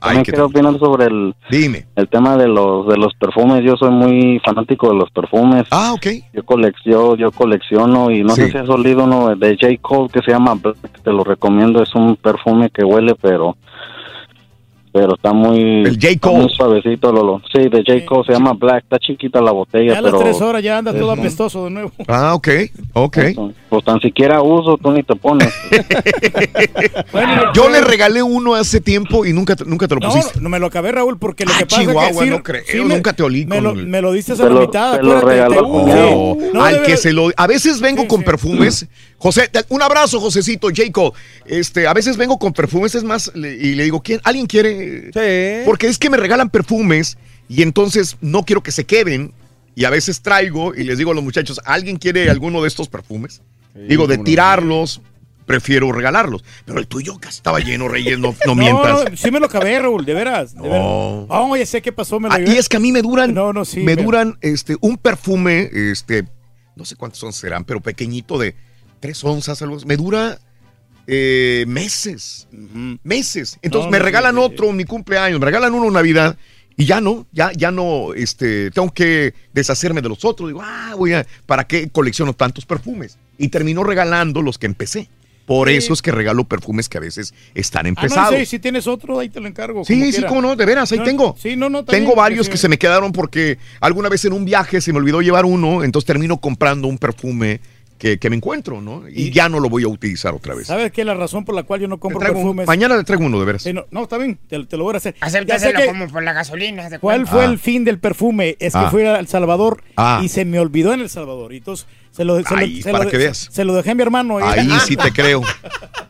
[0.00, 1.86] También quiero opinar sobre el, Dime.
[1.94, 3.62] el tema de los de los perfumes.
[3.64, 5.64] Yo soy muy fanático de los perfumes.
[5.70, 6.06] Ah, ok.
[6.32, 9.76] Yo, colecciono, yo colecciono y no sé si has olido uno de J.
[9.80, 11.02] Cole que se llama Black.
[11.02, 11.82] Te lo recomiendo.
[11.82, 13.56] Es un perfume que huele, pero
[14.92, 16.30] pero está muy, el J.
[16.30, 17.40] muy suavecito, Lolo.
[17.52, 18.04] Sí, de J.
[18.06, 19.92] Cole se llama Black, está chiquita la botella.
[19.92, 21.92] Ya a las tres horas ya anda todo apestoso de nuevo.
[22.08, 22.48] Ah, ok,
[22.94, 23.18] ok.
[23.68, 25.52] Pues, tan siquiera uso, tú ni te pones.
[27.54, 30.38] Yo le regalé uno hace tiempo y nunca, nunca te lo pusiste.
[30.38, 32.26] No, no me lo acabé, Raúl, porque lo ah, que pasa Chihuahua, es que...
[32.26, 33.46] no creo, nunca te olí.
[33.46, 34.96] Me, lo, me lo diste a la mitad.
[34.96, 36.36] Te lo regaló.
[36.52, 37.30] No, al que se lo...
[37.36, 38.88] A veces vengo con perfumes...
[39.20, 41.12] José, un abrazo, Josecito, Jacob.
[41.44, 44.18] Este, a veces vengo con perfumes, es más, y le digo, ¿quién?
[44.24, 45.10] ¿Alguien quiere?
[45.12, 45.64] Sí.
[45.66, 49.34] Porque es que me regalan perfumes y entonces no quiero que se queden.
[49.74, 52.88] Y a veces traigo y les digo a los muchachos, ¿alguien quiere alguno de estos
[52.88, 53.42] perfumes?
[53.74, 55.02] digo, de tirarlos,
[55.44, 56.42] prefiero regalarlos.
[56.64, 59.10] Pero el tuyo casi estaba lleno, Reyes, no, no mientas.
[59.10, 60.54] No, sí me lo acabé, Raúl, de veras.
[60.54, 60.78] De veras.
[60.80, 62.18] Oh, ya sé qué pasó.
[62.20, 64.76] Me ah, y es que a mí me duran, no, no, sí, me duran este,
[64.80, 66.24] un perfume, este,
[66.74, 68.54] no sé cuántos son serán, pero pequeñito de
[69.00, 70.38] tres onzas, algo Me dura
[71.06, 72.46] eh, meses,
[73.02, 73.58] meses.
[73.62, 76.36] Entonces me regalan otro en mi cumpleaños, me regalan uno en Navidad
[76.76, 80.50] y ya no, ya, ya no, este, tengo que deshacerme de los otros.
[80.50, 83.18] Digo, ah, voy a, ¿para qué colecciono tantos perfumes?
[83.38, 85.08] Y termino regalando los que empecé.
[85.46, 88.34] Por eso es que regalo perfumes que a veces están empezados.
[88.34, 89.84] Ah, no, si tienes otro, ahí te lo encargo.
[89.84, 91.34] Sí, sí, cómo no, de veras, ahí tengo.
[91.36, 94.80] Sí, no, no, tengo varios que se me quedaron porque alguna vez en un viaje
[94.80, 97.60] se me olvidó llevar uno, entonces termino comprando un perfume
[98.00, 99.06] que, me encuentro, ¿no?
[99.08, 100.66] Y, ya no lo voy a utilizar otra vez.
[100.66, 102.66] ¿Sabes qué es la razón por la cual yo no compro perfumes?
[102.66, 103.66] mañana le traigo uno, de veras.
[103.90, 105.14] no, está bien, te, lo voy a hacer.
[105.20, 106.88] Acéptaselo como por la gasolina.
[106.98, 107.58] ¿Cuál fue el ah.
[107.58, 108.56] fin del perfume?
[108.58, 108.90] Es que ah.
[108.90, 110.20] fui a El Salvador ah.
[110.22, 111.52] y se me olvidó en El Salvador.
[111.52, 113.48] Y entonces se lo, se para que veas.
[113.50, 114.38] Se lo dejé a mi hermano.
[114.38, 115.42] Ahí sí te creo.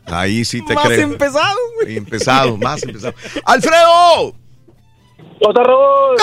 [0.05, 1.07] Ahí sí te creo.
[1.07, 1.97] Más empezado, güey.
[1.97, 3.13] Empezado, más empezado.
[3.45, 4.33] ¡Alfredo!
[5.41, 6.15] ¡Otra Raúl!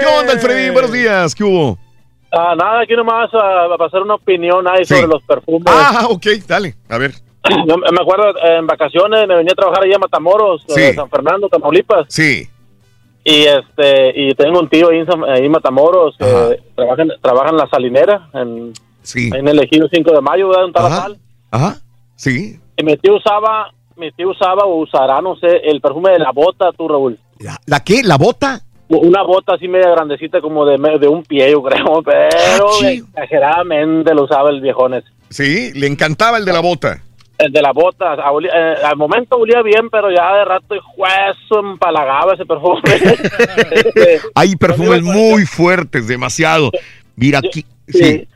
[0.00, 0.72] ¿Qué onda, Alfredín?
[0.72, 1.78] Buenos días, ¿qué hubo?
[2.32, 5.66] Ah, nada, aquí nomás a, pasar una opinión ahí sobre los perfumes.
[5.66, 7.12] Ah, ok, dale, a ver.
[7.68, 11.48] Yo me acuerdo en vacaciones me venía a trabajar allá a Matamoros, eh, San Fernando,
[11.48, 12.06] Tamaulipas.
[12.08, 12.48] Sí.
[13.24, 16.58] Y este y tengo un tío ahí en, Matamoros que
[17.20, 19.30] trabaja, en la salinera, en, sí.
[19.32, 21.08] en el ejido 5 de mayo, de un Ajá.
[21.50, 21.76] Ajá,
[22.16, 22.58] sí.
[22.78, 26.32] Y mi tío usaba, mi tío usaba o usará, no sé, el perfume de la
[26.32, 27.18] bota, tú, Raúl.
[27.38, 28.02] ¿La, la qué?
[28.02, 28.62] ¿La bota?
[29.00, 34.14] Una bota así media grandecita como de, de un pie, yo creo, pero ah, exageradamente
[34.14, 35.08] lo usaba el viejón ese.
[35.30, 37.02] Sí, le encantaba el de la bota.
[37.38, 42.34] El de la bota, eh, al momento olía bien, pero ya de rato juezo empalagaba
[42.34, 42.82] ese perfume.
[44.34, 46.70] Hay perfumes muy fuertes, demasiado.
[47.16, 48.28] Mira aquí, sí.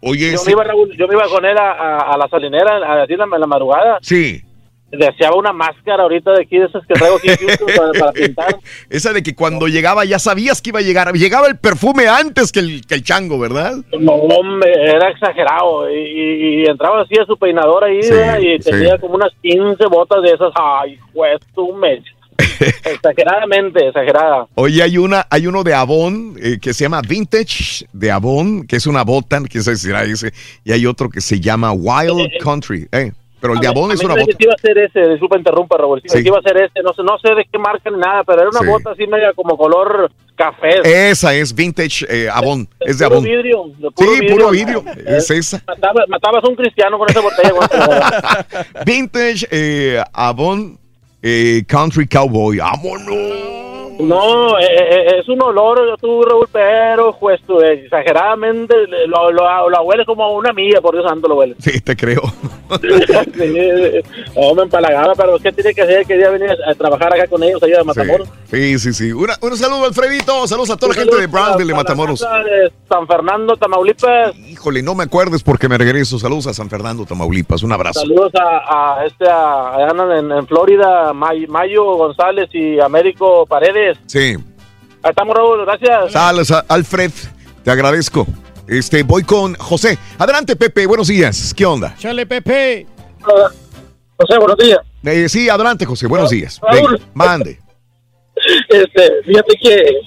[0.00, 0.64] Oye, yo, me iba,
[0.96, 3.98] yo me iba con él a, la salinera a, a la madrugada.
[4.00, 4.42] Sí
[4.90, 7.28] deseaba una máscara ahorita de aquí, de esas que traigo aquí
[7.98, 8.56] para, pintar.
[8.88, 11.12] Esa de que cuando llegaba ya sabías que iba a llegar.
[11.12, 13.76] Llegaba el perfume antes que el, que el chango, ¿verdad?
[13.98, 15.90] No, hombre, era exagerado.
[15.90, 20.52] Y, entraba así a su peinador ahí y tenía como unas 15 botas de esas.
[20.54, 22.02] Ay, pues tú me...
[22.84, 24.46] Exageradamente, exagerada.
[24.54, 28.76] Oye, hay una, hay uno de Avon eh, que se llama Vintage de Avon, que
[28.76, 30.32] es una bota, quién sabe si será ese,
[30.64, 32.88] y hay otro que se llama Wild eh, Country.
[32.92, 33.12] Eh.
[33.40, 34.36] Pero el de Avon es una bota.
[34.38, 36.02] iba a ser ese, disculpa interrumpa, Raúl.
[36.04, 36.18] Sí.
[36.24, 38.50] iba a ser ese, no sé, no sé de qué marca ni nada, pero era
[38.50, 41.10] una bota así media como color café.
[41.10, 43.22] Esa es Vintage eh, Avon, es de Avon.
[43.22, 45.62] Vidrio, sí, puro vidrio, es esa.
[46.08, 48.46] matabas a un cristiano con esa botella.
[48.86, 50.78] vintage eh, Avon
[51.22, 52.58] eh, Country Cowboy.
[52.58, 53.67] ¡Vámonos!
[53.98, 57.40] No, eh, eh, es un olor, yo tú, Raúl, pero pues,
[57.72, 58.74] exageradamente
[59.06, 61.56] lo, lo, lo huele como a una amiga, por Dios santo lo huele.
[61.58, 62.22] Sí, te creo.
[62.80, 63.54] sí,
[64.36, 66.06] oh, me empalagaba, pero ¿qué tiene que hacer?
[66.06, 68.28] Quería venir a, trabajar acá con ellos, allá de Matamoros.
[68.50, 69.12] Sí, sí, sí.
[69.12, 70.46] Una, un saludo, Alfredito.
[70.46, 72.20] Saludos a toda la gente de Brownsville, de Matamoros.
[72.20, 74.36] De San Fernando, Tamaulipas.
[74.36, 76.18] Híjole, no me acuerdes porque me regreso.
[76.18, 77.62] Saludos a San Fernando, Tamaulipas.
[77.62, 78.00] Un abrazo.
[78.00, 83.87] Saludos a, a este, a, en, en Florida, Mayo González y Américo Paredes.
[84.06, 84.36] Sí.
[85.04, 86.12] Estamos, Raúl, gracias.
[86.12, 87.10] Saludos, Alfred,
[87.62, 88.26] te agradezco.
[88.66, 89.98] Este, voy con José.
[90.18, 91.54] Adelante, Pepe, buenos días.
[91.54, 91.94] ¿Qué onda?
[91.98, 92.86] Chale, Pepe.
[93.22, 94.78] José, buenos días.
[95.04, 96.60] Eh, sí, adelante, José, buenos días.
[97.14, 97.58] mande.
[98.68, 100.00] Este, fíjate que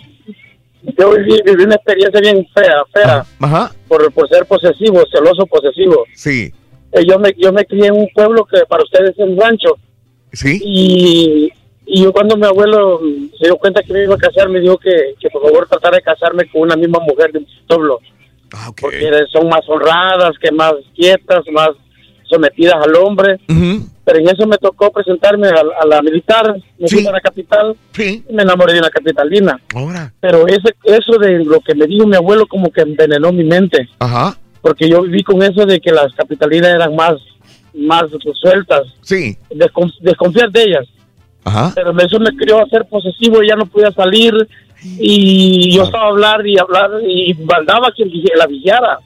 [0.97, 3.17] yo viví, una experiencia bien fea, fea.
[3.17, 3.71] Ah, ajá.
[3.89, 6.05] Por, por ser posesivo, celoso posesivo.
[6.15, 6.53] Sí.
[6.93, 9.77] Eh, yo, me, yo me crié en un pueblo que para ustedes es un rancho.
[10.31, 10.61] Sí.
[10.63, 11.51] Y
[11.93, 13.01] y yo cuando mi abuelo
[13.37, 15.97] se dio cuenta que me iba a casar, me dijo que, que por favor tratara
[15.97, 17.99] de casarme con una misma mujer de mi pueblo.
[18.53, 21.71] Ah, Porque son más honradas, que más quietas, más
[22.29, 23.41] sometidas al hombre.
[24.05, 28.23] Pero en eso me tocó presentarme a, la militar, me fui a la capital y
[28.33, 29.59] me enamoré de una capitalina.
[29.75, 30.13] Ahora.
[30.21, 33.89] Pero ese, eso de lo que me dijo mi abuelo como que envenenó mi mente.
[33.99, 34.37] Ajá.
[34.61, 37.15] Porque yo viví con eso de que las capitalinas eran más,
[37.73, 38.05] más
[38.41, 38.83] sueltas.
[39.01, 39.37] Sí.
[39.99, 40.87] desconfiar de ellas.
[41.75, 44.33] Pero eso me crió a ser posesivo y ya no podía salir.
[44.83, 48.05] Y yo estaba a hablar y hablar y mandaba que
[48.35, 48.99] la villara.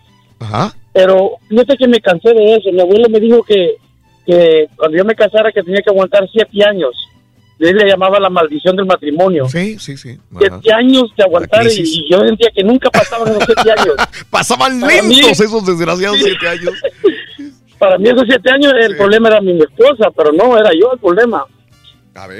[0.93, 2.71] Pero fíjate que me cansé de eso.
[2.71, 3.75] Mi abuelo me dijo que,
[4.25, 6.95] que cuando yo me casara que tenía que aguantar siete años.
[7.57, 9.47] Él le llamaba la maldición del matrimonio.
[9.47, 10.17] Sí, sí, sí.
[10.37, 13.95] Siete años de aguantar y, yo sentía que nunca pasaban esos siete años.
[14.29, 16.73] Pasaban lentos esos desgraciados siete años.
[17.77, 20.99] Para mí esos siete años el problema era mi esposa, pero no era yo el
[20.99, 21.45] problema.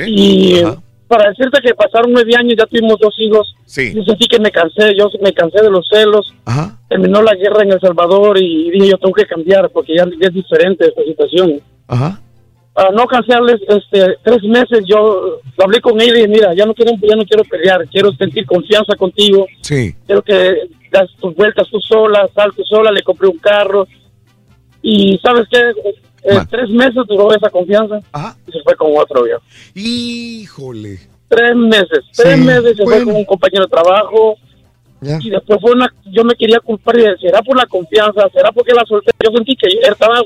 [0.08, 0.62] Y
[1.08, 3.56] para decirte que pasaron nueve años, ya tuvimos dos hijos.
[3.66, 3.94] Sí.
[3.94, 6.34] Yo sentí que me cansé, yo me cansé de los celos.
[6.90, 10.34] Terminó la guerra en El Salvador y dije, yo tengo que cambiar porque ya, es
[10.34, 11.62] diferente esta situación.
[11.88, 12.22] Ajá.
[12.74, 16.74] Para no cansarles, este, tres meses yo hablé con ella y dije, mira, ya no
[16.74, 19.46] quiero, ya no quiero pelear, quiero sentir confianza contigo.
[19.62, 19.96] Sí.
[20.06, 23.88] Quiero que das tus vueltas tú sola, sal tú sola, le compré un carro.
[24.82, 25.72] Y sabes qué,
[26.26, 28.00] eh, tres meses duró esa confianza
[28.48, 29.42] y se fue con otro viejo.
[29.76, 31.00] Híjole.
[31.28, 34.38] Tres meses, tres meses se fue con un compañero de trabajo.
[35.02, 38.28] Y después fue una, yo me quería culpar y decir, ¿será por la confianza?
[38.34, 39.12] ¿Será porque la solté?
[39.24, 40.20] Yo sentí que él estaba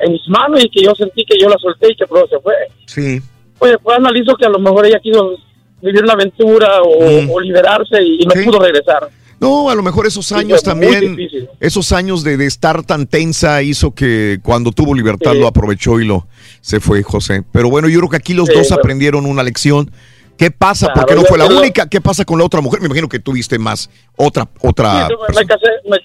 [0.00, 2.40] en mis manos y que yo sentí que yo la solté y que pero se
[2.40, 2.54] fue.
[2.86, 3.20] Sí.
[3.60, 5.36] Oye, pues analizo que a lo mejor ella quiso
[5.80, 7.40] vivir una aventura o, mm.
[7.40, 9.08] liberarse y, no pudo regresar.
[9.38, 11.16] No, a lo mejor esos años también,
[11.60, 16.26] esos años de, estar tan tensa hizo que cuando tuvo libertad lo aprovechó y lo
[16.60, 17.44] se fue, José.
[17.52, 19.90] Pero bueno, yo creo que aquí los dos aprendieron una lección.
[20.38, 20.92] ¿Qué pasa?
[20.92, 21.88] ¿Por qué no fue la única?
[21.88, 22.80] ¿Qué pasa con la otra mujer?
[22.80, 25.08] Me imagino que tuviste más, otra, otra.
[25.34, 25.98] me, casé, me,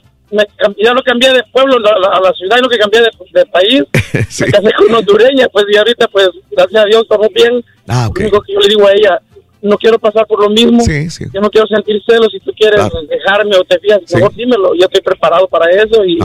[0.77, 3.83] ya lo cambié de pueblo a la, ciudad y lo que cambié de, país.
[4.13, 7.63] Me casé con hondureña, pues y ahorita, pues, gracias a Dios, todo bien.
[7.87, 8.23] Ah, okay.
[8.23, 9.21] Lo único que yo le digo a ella,
[9.61, 10.81] no quiero pasar por lo mismo.
[10.83, 11.25] Sí, sí.
[11.33, 12.29] Yo no quiero sentir celos.
[12.31, 14.73] Si tú quieres dejarme o te fías, mejor dímelo.
[14.75, 16.17] Yo estoy preparado para eso y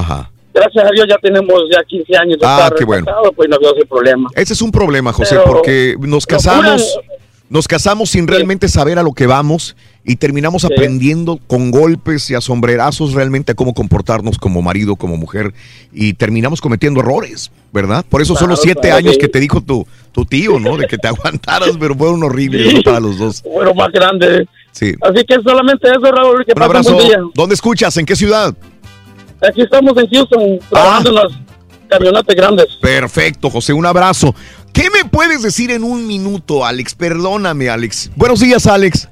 [0.53, 3.07] gracias a Dios ya tenemos ya 15 años de ah, qué bueno.
[3.35, 4.29] pues no veo ese problema.
[4.35, 6.99] Ese es un problema, José, porque nos casamos
[7.49, 12.35] nos casamos sin realmente saber a lo que vamos y terminamos aprendiendo con golpes y
[12.35, 15.55] a sombrerazos realmente a cómo comportarnos como marido, como mujer
[15.93, 18.05] y terminamos cometiendo errores, ¿verdad?
[18.09, 20.79] Por eso son los siete años que te dijo tu, tu tío, ¿no?
[20.79, 23.43] De que te aguantaras, pero fueron horribles para los dos.
[23.43, 24.49] Bueno, más grande.
[24.73, 24.95] Sí.
[25.03, 26.45] Así que solamente eso, Raúl.
[26.45, 26.99] Que un abrazo.
[27.35, 27.95] ¿Dónde escuchas?
[27.99, 28.55] ¿En qué ciudad?
[29.47, 31.33] Aquí estamos en Houston, trabajando en las
[31.89, 32.67] camionetas grandes.
[32.81, 34.35] Perfecto, José, un abrazo.
[34.73, 36.95] ¿Qué me puedes decir en un minuto, Alex?
[36.95, 38.11] Perdóname, Alex.
[38.17, 39.09] Buenos días, Alex.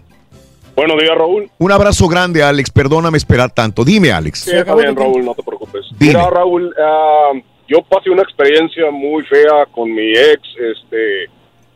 [0.74, 1.50] Buenos días, Raúl.
[1.58, 2.70] Un abrazo grande, Alex.
[2.70, 3.84] Perdóname esperar tanto.
[3.84, 4.40] Dime, Alex.
[4.40, 5.82] Sí, está bien, Raúl, no te preocupes.
[6.00, 7.32] Mira, Raúl, ah,
[7.68, 11.26] yo pasé una experiencia muy fea con mi ex, este,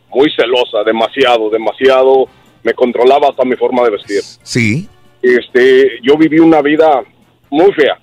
[0.09, 2.27] muy celosa, demasiado, demasiado.
[2.63, 4.21] Me controlaba hasta mi forma de vestir.
[4.21, 4.87] Sí.
[5.21, 7.01] Este, yo viví una vida
[7.49, 7.97] muy fea.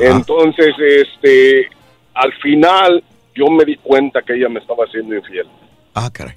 [0.00, 1.68] Entonces, este,
[2.14, 3.02] al final
[3.34, 5.46] yo me di cuenta que ella me estaba haciendo infiel.
[5.94, 6.36] Ah, caray.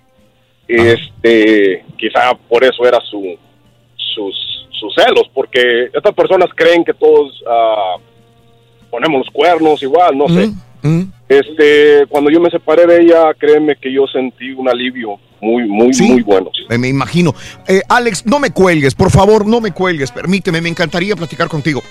[0.67, 3.37] este, quizá por eso era su,
[3.95, 7.95] sus, sus celos, porque estas personas creen que todos ah,
[8.89, 10.49] ponemos los cuernos igual, no sé.
[11.27, 15.91] Este, cuando yo me separé de ella, créeme que yo sentí un alivio muy, muy,
[15.99, 16.51] muy bueno.
[16.69, 17.33] Me imagino.
[17.67, 20.11] Eh, Alex, no me cuelgues, por favor, no me cuelgues.
[20.11, 21.81] Permíteme, me encantaría platicar contigo.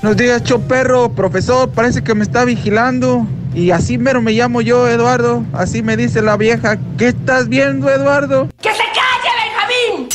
[0.00, 3.26] Buenos días, Choperro, profesor, parece que me está vigilando.
[3.58, 5.44] Y así mero me llamo yo, Eduardo.
[5.52, 6.78] Así me dice la vieja.
[6.96, 8.48] ¿Qué estás viendo, Eduardo?
[8.62, 10.08] ¡Que se calle, Benjamín!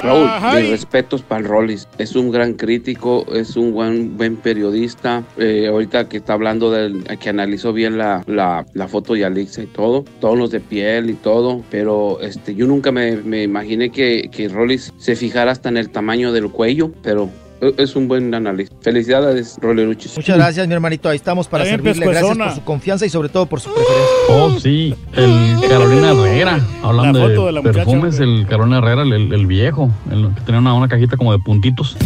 [0.04, 1.88] Raúl, mis respetos para el Rollis.
[1.98, 5.24] Es un gran crítico, es un buen, buen periodista.
[5.38, 9.64] Eh, ahorita que está hablando del que analizó bien la, la, la foto de Alexa
[9.64, 11.64] y todo, todos los de piel y todo.
[11.68, 15.90] Pero este, yo nunca me, me imaginé que, que Rollis se fijara hasta en el
[15.90, 17.28] tamaño del cuello, pero
[17.76, 18.74] es un buen análisis.
[18.80, 20.16] Felicidades, Roleruchis.
[20.16, 21.08] Muchas gracias, mi hermanito.
[21.08, 22.06] Ahí estamos para servirle.
[22.06, 24.06] Gracias por su confianza y sobre todo por su preferencia.
[24.28, 24.94] Oh, sí.
[25.14, 26.60] El Carolina Herrera.
[26.82, 29.90] Hablando de, perfumes, el Carolina Herrera, el, el viejo.
[30.10, 31.96] El que tenía una, una cajita como de puntitos.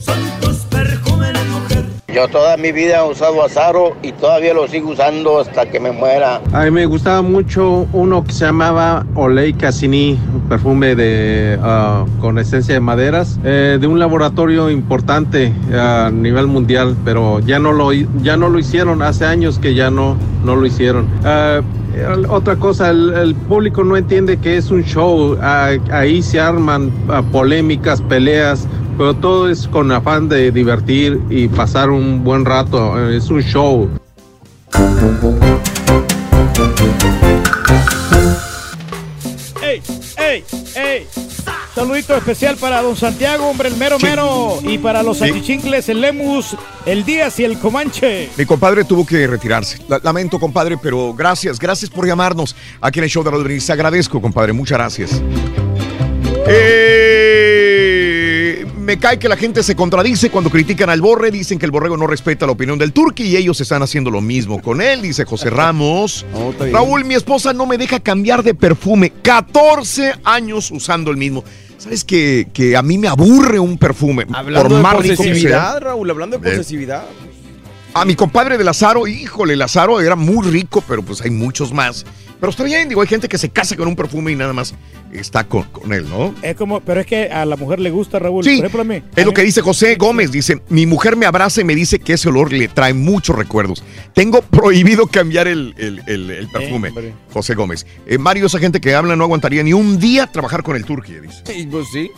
[0.00, 0.56] Son tus
[2.16, 5.92] yo toda mi vida he usado Azaro y todavía lo sigo usando hasta que me
[5.92, 6.40] muera.
[6.54, 12.38] A mí me gustaba mucho uno que se llamaba Olay Cassini, perfume de, ah, con
[12.38, 17.92] esencia de maderas, eh, de un laboratorio importante a nivel mundial, pero ya no lo,
[17.92, 21.06] ya no lo hicieron, hace años que ya no, no lo hicieron.
[21.22, 21.60] Ah,
[22.30, 26.90] otra cosa, el, público no entiende que es un show, ah, ahí se arman
[27.30, 33.10] polémicas, peleas, pero todo es con afán de divertir y pasar un buen rato.
[33.10, 33.88] Es un show.
[39.62, 39.82] ¡Ey!
[40.16, 40.44] ¡Ey!
[40.74, 41.06] ¡Ey!
[41.74, 44.58] Saludito especial para don Santiago, hombre, el mero mero.
[44.62, 48.30] Y para los achichincles, el Lemus, el Díaz y el Comanche.
[48.38, 49.78] Mi compadre tuvo que retirarse.
[50.02, 53.68] Lamento, compadre, pero gracias, gracias por llamarnos aquí en el show de Rodríguez.
[53.68, 55.22] Agradezco, compadre, muchas gracias.
[56.48, 57.75] Eh,
[58.86, 61.96] me cae que la gente se contradice cuando critican al Borre, dicen que el Borrego
[61.96, 65.24] no respeta la opinión del Turqui y ellos están haciendo lo mismo con él, dice
[65.24, 66.24] José Ramos.
[66.72, 71.42] Raúl, mi esposa no me deja cambiar de perfume, 14 años usando el mismo.
[71.78, 74.24] ¿Sabes que, que a mí me aburre un perfume?
[74.32, 77.04] Hablando por más de posesividad, Raúl, hablando de posesividad.
[77.92, 82.06] A mi compadre de Lazaro, híjole, Lazaro era muy rico, pero pues hay muchos más.
[82.38, 84.74] Pero está bien, digo, hay gente que se casa con un perfume y nada más
[85.12, 86.34] está con, con él, ¿no?
[86.42, 88.44] Es como, pero es que a la mujer le gusta, Raúl.
[88.44, 90.30] Sí, Por ejemplo, a mí, es lo que dice José Gómez.
[90.30, 93.82] Dice, mi mujer me abraza y me dice que ese olor le trae muchos recuerdos.
[94.14, 96.92] Tengo prohibido cambiar el, el, perfume.
[97.32, 97.86] José Gómez.
[98.06, 101.20] Eh, Mario, esa gente que habla no aguantaría ni un día trabajar con el Turquía,
[101.20, 101.42] dice.
[101.44, 102.10] Sí, pues sí.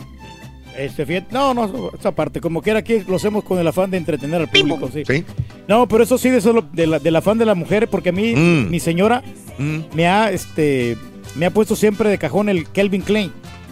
[0.79, 4.41] Este, no, no, esa parte, como quiera aquí lo hacemos con el afán de entretener
[4.41, 5.25] al público, sí.
[5.67, 8.11] No, pero eso sí, de eso, de la, del afán de la mujer, porque a
[8.13, 8.69] mí, mm.
[8.69, 9.21] mi señora,
[9.57, 9.79] mm.
[9.93, 10.95] me ha, este,
[11.35, 13.31] me ha puesto siempre de cajón el Kelvin Klein.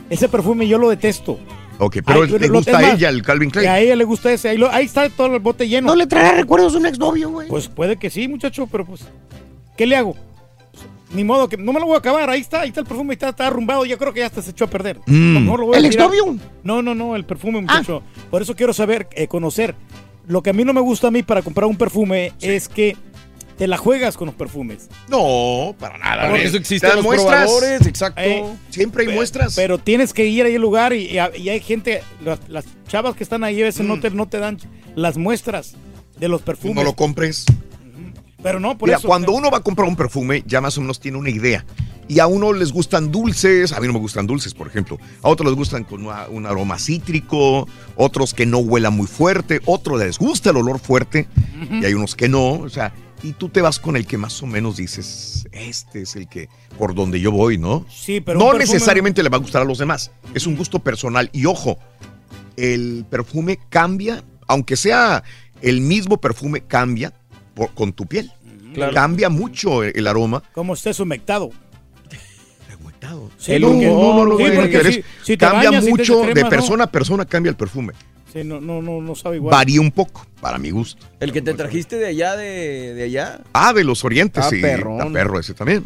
[0.09, 1.39] Ese perfume yo lo detesto.
[1.79, 3.69] Ok, pero le gusta a ella el Calvin Klein.
[3.69, 4.49] A ella le gusta ese.
[4.49, 5.87] Ahí, ahí está todo el bote lleno.
[5.87, 7.47] ¿No le traerá recuerdos a un exnovio, güey?
[7.47, 9.01] Pues puede que sí, muchacho, pero pues,
[9.77, 10.15] ¿qué le hago?
[11.11, 13.13] Ni modo que no me lo voy a acabar, ahí está, ahí está el perfume,
[13.13, 14.99] está, está arrumbado, yo creo que ya hasta se echó a perder.
[15.05, 15.49] Mm.
[15.73, 16.37] ¿El exnovio?
[16.63, 18.03] No, no, no, el perfume, muchacho.
[18.05, 18.21] Ah.
[18.29, 19.75] Por eso quiero saber, eh, conocer.
[20.27, 22.97] Lo que a mí no me gusta a mí para comprar un perfume es que
[23.57, 24.87] te la juegas con los perfumes.
[25.07, 26.29] No, para nada.
[26.29, 28.21] Por eso existen los probadores, exacto.
[28.21, 29.55] Eh, Siempre hay muestras.
[29.55, 33.61] Pero tienes que ir ahí al lugar y, hay gente, las, chavas que están ahí
[33.61, 34.01] a veces no, mm.
[34.01, 34.57] te, no te dan
[34.95, 35.75] las muestras
[36.19, 36.75] de los perfumes.
[36.75, 37.45] No lo compres.
[38.41, 39.07] Pero no, por Mira, eso.
[39.07, 41.66] Cuando uno va a comprar un perfume, ya más o menos tiene una idea.
[42.07, 44.98] Y a uno les gustan dulces, a mí no me gustan dulces, por ejemplo.
[45.22, 49.99] A otros les gustan con un aroma cítrico, otros que no huela muy fuerte, otros
[49.99, 51.27] les gusta el olor fuerte
[51.69, 52.51] y hay unos que no.
[52.51, 52.93] O sea,
[53.24, 56.48] y tú te vas con el que más o menos dices, este es el que
[56.77, 57.85] por donde yo voy, ¿no?
[57.90, 58.40] Sí, pero.
[58.40, 60.11] No necesariamente le va a gustar a los demás.
[60.33, 61.30] Es un gusto personal.
[61.33, 61.77] Y ojo,
[62.56, 65.24] el perfume cambia, aunque sea
[65.61, 67.14] el mismo perfume, cambia
[67.73, 68.31] con tu piel.
[68.93, 70.43] Cambia mucho el, aroma.
[70.53, 71.49] Como estés humectado.
[72.79, 73.31] Humectado.
[73.37, 74.37] Sí, no, no, no,
[75.37, 77.93] Cambia mucho de persona a persona, cambia el perfume.
[78.31, 79.51] Sí, no, no, no, no sabe igual.
[79.51, 81.05] Varía un poco, para mi gusto.
[81.19, 83.39] ¿El que te trajiste de allá, de, de allá?
[83.53, 84.61] Ah, de los orientes, ah, sí.
[84.61, 85.13] Perrón.
[85.13, 85.85] perro ese también.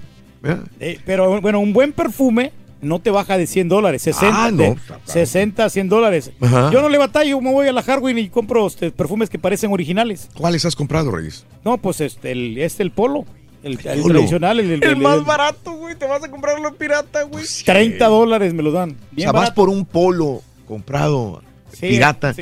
[0.79, 2.51] Eh, pero bueno, un buen perfume
[2.81, 4.75] no te baja de 100 dólares, 60, ah, no.
[5.05, 6.31] 60 100 dólares.
[6.39, 9.71] Yo no le batallo, me voy a la Hardware y compro este, perfumes que parecen
[9.71, 10.29] originales.
[10.35, 11.45] ¿Cuáles has comprado, Reyes?
[11.63, 13.25] No, pues este, el, este, el polo.
[13.63, 15.95] El, tradicional, el, el, más barato, güey.
[15.95, 17.45] Te vas a comprarlo pirata, güey.
[17.63, 18.97] 30 pues dólares me lo dan.
[19.15, 21.43] o sea, vas por un polo comprado
[21.79, 22.33] pirata.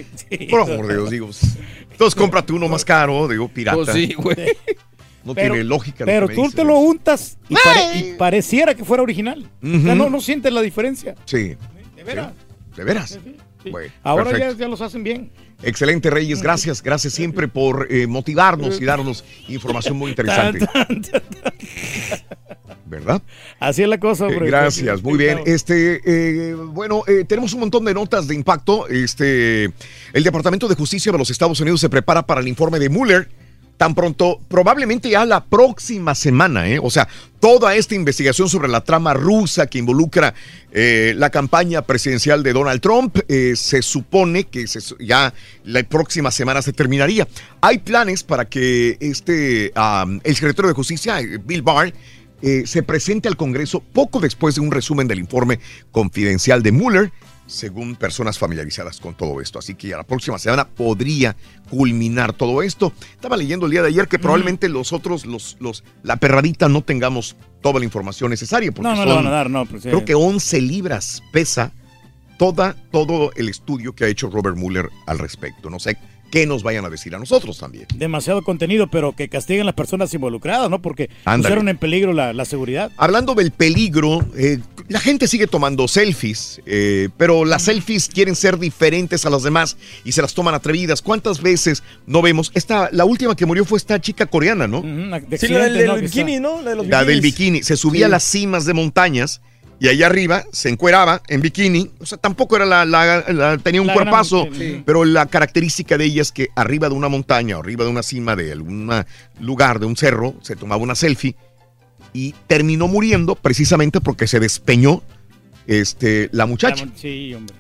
[0.50, 1.30] por amor de Dios, digo.
[1.92, 3.84] Entonces cómprate uno más caro, digo, pirata.
[3.84, 4.38] Pues sí, güey.
[5.24, 6.06] No tiene lógica.
[6.06, 9.50] Pero tú te lo untas y, pareciera que fuera original.
[9.62, 11.16] O sea, no, no sientes la diferencia.
[11.26, 11.56] Sí.
[11.96, 12.34] De veras.
[12.76, 13.20] De veras.
[14.04, 15.32] Ahora ya, ya, los hacen bien.
[15.62, 16.42] Excelente, Reyes.
[16.42, 20.66] Gracias, gracias siempre por eh, motivarnos y darnos información muy interesante.
[22.86, 23.22] ¿Verdad?
[23.60, 24.28] Así es la cosa.
[24.28, 25.42] Eh, gracias, muy bien.
[25.46, 28.88] Este, eh, bueno, tenemos un montón de notas de impacto.
[28.88, 29.66] Este,
[30.14, 33.30] el Departamento de Justicia de los Estados Unidos se prepara para el informe de Mueller
[33.80, 36.80] tan pronto, probablemente ya la próxima semana, ¿eh?
[36.84, 37.08] o sea,
[37.40, 40.34] toda esta investigación sobre la trama rusa que involucra
[40.74, 44.66] eh, la campaña presidencial de Donald Trump, eh, se supone que
[45.00, 45.34] ya
[45.64, 47.26] la próxima semana se terminaría.
[47.62, 51.94] Hay planes para que este, el secretario de Justicia, Bill Barr,
[52.42, 55.60] se presente al Congreso poco después de un resumen del informe
[55.92, 57.12] confidencial de Mueller
[57.50, 59.60] según personas familiarizadas con todo esto.
[59.60, 61.36] Así que a la próxima semana podría
[61.70, 62.94] culminar todo esto.
[63.12, 66.84] Estaba leyendo el día de ayer que probablemente los otros, los, los, la perradita no
[66.84, 68.72] tengamos toda la información necesaria.
[68.72, 69.66] Porque no, no van a dar, no.
[69.66, 71.72] Pues, creo que 11 libras pesa
[72.38, 75.70] toda, todo el estudio que ha hecho Robert Mueller al respecto.
[75.70, 75.98] No sé
[76.30, 77.88] que nos vayan a decir a nosotros también.
[77.96, 80.82] Demasiado contenido, pero que castiguen las personas involucradas, ¿no?
[80.82, 82.92] Porque pusieron en peligro la, seguridad.
[82.98, 88.58] Hablando del peligro, eh, la gente sigue tomando selfies, eh, pero las selfies quieren ser
[88.58, 91.02] diferentes a las demás y se las toman atrevidas.
[91.02, 92.52] ¿Cuántas veces no vemos?
[92.56, 94.82] Esta, la última que murió fue esta chica coreana, ¿no?
[95.38, 96.62] sí, la del, bikini, ¿no?
[96.62, 97.64] La, de la del bikini.
[97.64, 99.42] Se subía a las cimas de montañas
[99.80, 101.90] y allá arriba se encueraba en bikini.
[102.00, 104.48] O sea, tampoco era la, tenía un cuerpazo,
[104.86, 108.36] pero la característica de ella es que arriba de una montaña, arriba de una cima
[108.36, 108.92] de algún
[109.40, 111.36] lugar, de un cerro, se tomaba una selfie
[112.14, 115.02] y terminó muriendo precisamente porque se despeñó
[115.68, 116.88] este, la muchacha.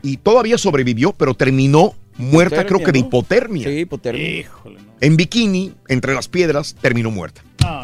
[0.01, 3.67] Y todavía sobrevivió, pero terminó muerta, creo que de hipotermia.
[3.67, 4.49] Sí, hipotermia.
[4.99, 7.43] En bikini, entre las piedras, terminó muerta.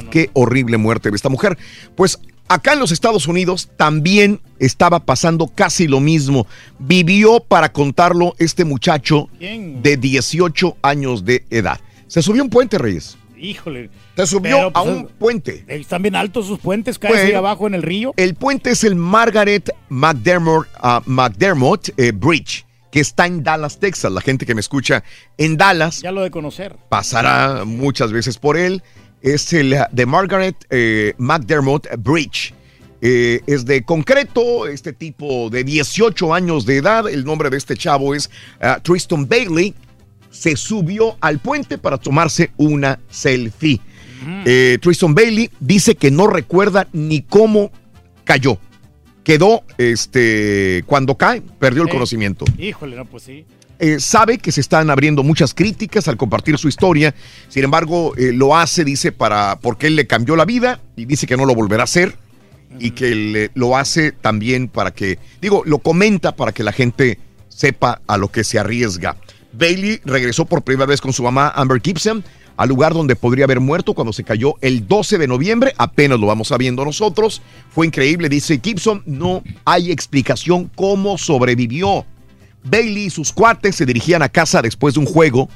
[0.10, 1.58] Qué horrible muerte de esta mujer.
[1.96, 6.46] Pues Acá en los Estados Unidos también estaba pasando casi lo mismo.
[6.78, 11.80] Vivió para contarlo este muchacho de 18 años de edad.
[12.08, 13.18] Se subió un puente, Reyes.
[13.36, 13.90] Híjole.
[14.16, 15.66] Se subió a pues, un puente.
[15.68, 18.14] Están bien altos sus puentes, caen ahí abajo en el río.
[18.16, 24.12] El puente es el Margaret McDermott, uh, McDermott eh, Bridge, que está en Dallas, Texas.
[24.12, 25.04] La gente que me escucha
[25.38, 26.02] en Dallas.
[26.02, 26.78] Ya lo de conocer.
[26.90, 28.84] Pasará muchas veces por él
[29.26, 32.54] es el de Margaret eh, McDermott Bridge.
[33.02, 37.76] Eh, es de concreto, este tipo de 18 años de edad, el nombre de este
[37.76, 38.30] chavo es
[38.62, 39.74] uh, Tristan Bailey,
[40.30, 43.82] se subió al puente para tomarse una selfie.
[44.46, 47.72] Eh, Tristan Bailey dice que no recuerda ni cómo
[48.24, 48.58] cayó.
[49.24, 52.46] Quedó, este, cuando cae, perdió el conocimiento.
[52.58, 53.46] Híjole, no, pues sí.
[53.80, 57.14] Eh, sabe que se están abriendo muchas críticas al compartir su historia.
[57.50, 61.28] Sin embargo, eh, lo hace, dice, para porque él le cambió la vida y dice
[61.28, 62.16] que no lo volverá a hacer
[62.80, 68.02] y que lo hace también para que, digo, lo comenta para que la gente sepa
[68.08, 69.18] a lo que se arriesga.
[69.54, 72.24] Bailey regresó por primera vez con su mamá Amber Gibson
[72.58, 75.74] al lugar donde podría haber muerto cuando se cayó el 12 de noviembre.
[75.78, 77.42] Apenas lo vamos sabiendo nosotros.
[77.70, 79.04] Fue increíble, dice Gibson.
[79.06, 82.06] No hay explicación cómo sobrevivió.
[82.66, 85.50] Bailey y sus cuates se dirigían a casa después de un juego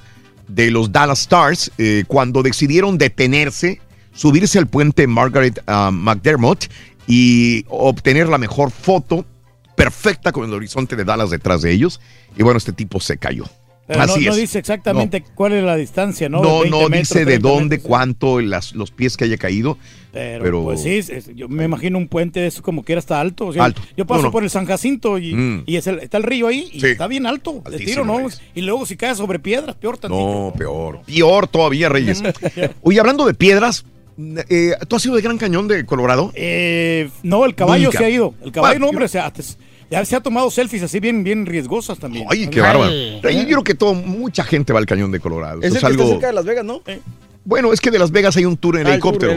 [0.47, 3.81] de los Dallas Stars eh, cuando decidieron detenerse,
[4.13, 6.65] subirse al puente Margaret ah, McDermott
[7.07, 9.25] y obtener la mejor foto
[9.75, 11.99] perfecta con el horizonte de Dallas detrás de ellos.
[12.37, 13.45] Y bueno, este tipo se cayó.
[13.89, 16.43] Pero no, dice exactamente cuál es la distancia, ¿no?
[16.43, 19.79] No, no dice de dónde, cuánto, las, los pies que haya caído.
[20.11, 21.01] Pero, pues sí,
[21.33, 23.51] yo me imagino un puente de eso como que era hasta alto.
[23.59, 23.81] alto.
[23.97, 25.63] Yo paso por el San Jacinto y, mm.
[25.67, 27.63] está el río ahí y está bien alto.
[27.67, 28.27] De tiro, ¿no?
[28.53, 30.23] Y luego si cae sobre piedras, peor también.
[30.23, 31.01] No, peor.
[31.07, 32.21] Peor todavía, Reyes.
[32.83, 33.85] Oye, hablando de piedras,
[34.49, 36.31] eh, ¿tú has ido de Gran Cañón de Colorado?
[36.35, 38.35] Eh, no, el caballo se ha ido.
[38.43, 39.31] El caballo, no, hombre, se ha
[39.89, 42.25] ya se ha tomado selfies así bien, bien riesgosas también.
[42.29, 42.91] Ay, qué bárbaro.
[42.91, 45.61] Yo creo que todo, mucha gente va al cañón de Colorado.
[45.61, 46.07] Es, algo...
[46.07, 46.81] cerca de Las Vegas, ¿no?
[47.45, 49.33] Bueno, es que de Las Vegas hay un tour en ah, helicóptero.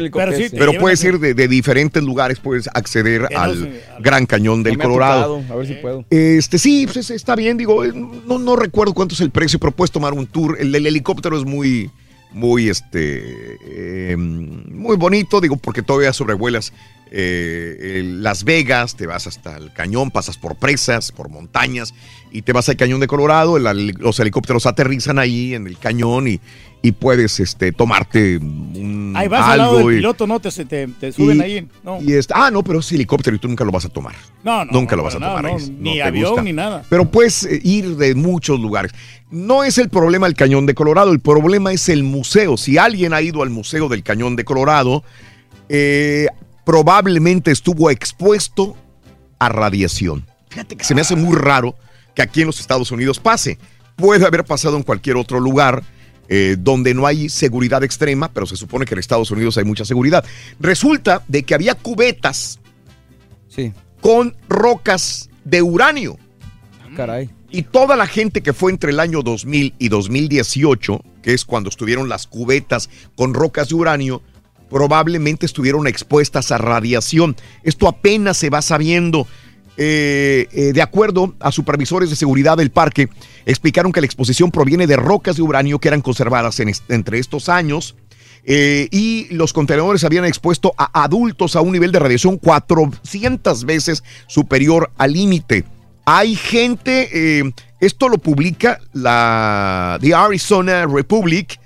[0.51, 5.43] pero, puedes ir de, diferentes lugares, puedes acceder al Gran Cañón del Colorado.
[5.49, 6.05] a ver si puedo.
[6.11, 9.73] Este, sí, pues está bien, digo, eh, no, no recuerdo cuánto es el precio, pero
[9.73, 10.59] puedes tomar un tour.
[10.61, 11.91] El, helicóptero es muy,
[12.33, 16.75] muy, este, eh, muy bonito, digo, porque todavía sobrevuelas
[17.15, 21.93] eh, Las Vegas, te vas hasta el cañón, pasas por presas, por montañas
[22.31, 23.59] y te vas al cañón de Colorado.
[23.59, 26.41] los helicópteros aterrizan ahí en el cañón y,
[26.81, 29.13] y puedes este, tomarte un.
[29.15, 30.41] Ahí vas al lado del piloto, ¿no?
[30.41, 31.69] Te, te, suben ahí.
[31.85, 32.01] No.
[32.01, 34.15] Y ah, no, pero es helicóptero y tú nunca lo vas a tomar.
[34.43, 34.73] No, no.
[34.73, 35.45] Nunca lo vas a tomar.
[35.79, 36.83] ni avión ni nada.
[36.89, 38.93] Pero puedes eh, ir de muchos lugares.
[39.31, 42.57] No es el problema el cañón de Colorado, el problema es el museo.
[42.57, 45.05] Si alguien ha ido al museo del cañón de Colorado,
[45.69, 46.27] eh,
[46.65, 48.77] probablemente estuvo expuesto
[49.39, 50.27] a radiación.
[50.49, 51.77] Fíjate que se me hace muy raro
[52.15, 53.59] que aquí en los Estados Unidos pase.
[53.97, 55.83] Puede haber pasado en cualquier otro lugar
[56.29, 59.85] eh, donde no hay seguridad extrema, pero se supone que en Estados Unidos hay mucha
[59.85, 60.25] seguridad.
[60.61, 62.59] Resulta de que había cubetas
[63.49, 63.73] sí.
[64.01, 66.19] con rocas de uranio.
[66.97, 67.31] Caray.
[67.51, 71.69] Y toda la gente que fue entre el año 2000 y 2018, que es cuando
[71.69, 74.23] estuvieron las cubetas con rocas de uranio,
[74.73, 77.37] probablemente estuvieron expuestas a radiación.
[77.63, 79.29] Esto apenas se va sabiendo.
[79.79, 83.09] Eh, eh, de acuerdo a supervisores de seguridad del parque,
[83.47, 87.95] explicaron que la exposición proviene de rocas de uranio que eran conservadas entre estos años.
[88.45, 94.03] Eh, y los contenedores habían expuesto a adultos a un nivel de radiación 400 veces
[94.27, 95.65] superior al límite.
[96.05, 101.61] Hay gente, esto lo publica la The Arizona Republic,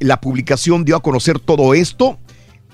[0.00, 2.18] la publicación dio a conocer todo esto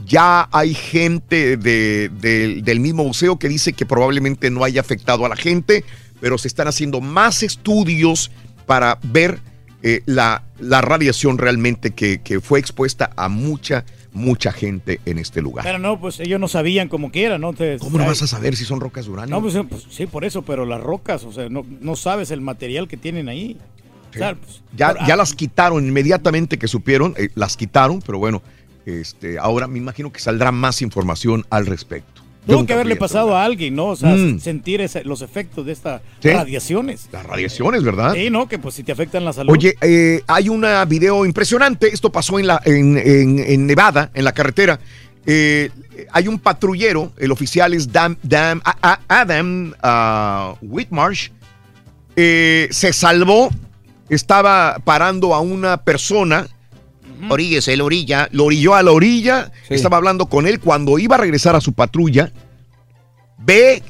[0.06, 5.36] ya hay gente del mismo museo que dice que probablemente no haya afectado a la
[5.36, 5.84] gente,
[6.20, 8.30] pero se están haciendo más estudios
[8.66, 9.40] para ver
[9.82, 15.64] eh, la, radiación realmente que, fue expuesta a mucha, mucha gente en este lugar.
[15.64, 17.52] Pero no, pues ellos no sabían como quiera, ¿no?
[17.78, 19.34] ¿Cómo no vas a saber si son rocas de uranio?
[19.36, 22.88] No, pues, pues, sí, por eso, pero las rocas, o sea, no, sabes el material
[22.88, 23.58] que tienen ahí.
[24.12, 28.42] Pues, ya, ya las quitaron inmediatamente que supieron, eh, las quitaron, pero bueno,
[28.86, 32.22] este, ahora me imagino que saldrá más información al respecto.
[32.46, 33.86] Tuvo que haberle pasado a alguien, ¿no?
[33.86, 34.38] O sea, mm.
[34.38, 37.08] sentir los efectos de estas radiaciones.
[37.10, 38.12] Las radiaciones, ¿verdad?
[38.12, 38.48] Sí, ¿no?
[38.48, 39.50] Que pues si te afectan la salud.
[39.50, 41.88] Oye, eh, hay un video impresionante.
[41.88, 44.78] Esto pasó en, la, en, Nevada, en la carretera.
[45.26, 45.70] Eh,
[46.12, 47.88] hay un patrullero, el oficial es
[49.08, 51.30] Adam uh, Whitmarsh.
[52.16, 53.50] Eh, se salvó,
[54.10, 56.46] estaba parando a una persona
[57.28, 58.28] Oríguese, la orilla.
[58.32, 59.52] Lo orilló a la orilla.
[59.68, 60.60] Estaba hablando con él.
[60.60, 62.32] Cuando iba a regresar a su patrulla,
[63.38, 63.82] ve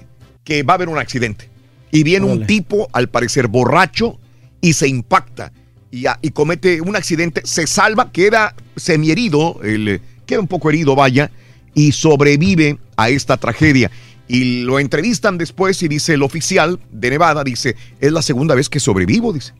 [0.44, 1.48] que va a haber un accidente.
[1.90, 4.18] Y viene un tipo, al parecer borracho,
[4.60, 5.52] y se impacta.
[5.90, 7.42] Y, y, comete un accidente.
[7.44, 11.30] Se salva, queda semiherido, el, queda un poco herido, vaya,
[11.72, 13.90] y sobrevive a esta tragedia.
[14.26, 18.68] Y lo entrevistan después y dice el oficial de Nevada, dice, es la segunda vez
[18.68, 19.52] que sobrevivo, dice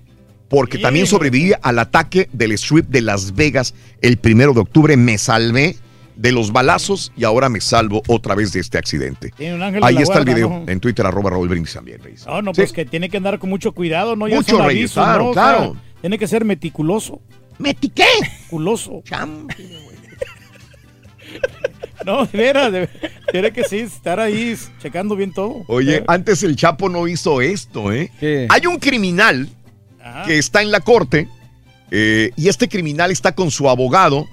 [0.55, 4.97] porque también sobreviví al ataque del strip de Las Vegas el primero de octubre.
[4.97, 5.77] Me salvé
[6.15, 9.33] de los balazos y ahora me salvo otra vez de este accidente.
[9.83, 12.25] Ahí está el video en Twitter, arroba Raúl Brindis también, Reyes.
[12.25, 14.29] No, no, pues que tiene que andar con mucho cuidado, ¿no?
[14.29, 15.77] Ya mucho, Reyes, claro, claro.
[16.01, 17.21] tiene que ser meticuloso.
[17.59, 18.07] ¿Metiqué?
[18.49, 19.03] Culoso.
[22.05, 22.89] No, de veras,
[23.33, 25.65] tiene que sí, estar ahí checando bien todo.
[25.69, 28.11] Oye, antes el Chapo no hizo esto, ¿eh?
[28.51, 29.49] Hay un criminal
[30.27, 31.29] que está en la corte
[31.91, 34.27] eh, y este criminal está con su abogado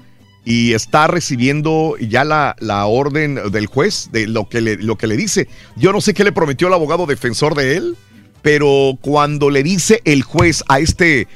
[0.43, 5.07] y está recibiendo ya la, la, orden del juez de lo que, le, lo que
[5.07, 5.47] le dice.
[5.75, 7.97] Yo no sé qué le prometió el abogado defensor de él,
[8.41, 11.27] pero cuando le dice el juez a este,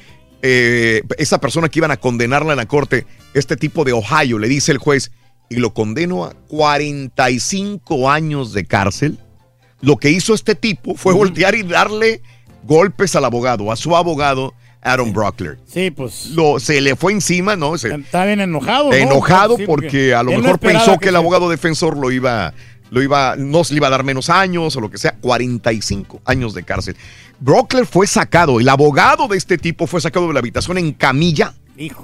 [0.42, 3.06] eh, esa persona que iban a condenarla en la corte,
[3.36, 5.12] este tipo de Ohio, le dice el juez,
[5.50, 9.20] y lo condeno a 45 años de cárcel.
[9.82, 12.24] Lo que hizo este tipo fue voltear y darle
[12.66, 15.58] golpes al abogado, a su abogado, Aaron Brockler.
[15.66, 16.28] Sí, pues.
[16.28, 17.76] Lo, se le fue encima, ¿no?
[17.76, 18.94] Está bien enojado.
[18.94, 22.54] Enojado porque, a lo mejor pensó que, el abogado defensor lo iba,
[22.92, 26.22] lo iba, no se le iba a dar menos años o lo que sea, 45
[26.26, 26.96] años de cárcel.
[27.40, 31.54] Brockler fue sacado, el abogado de este tipo fue sacado de la habitación en camilla.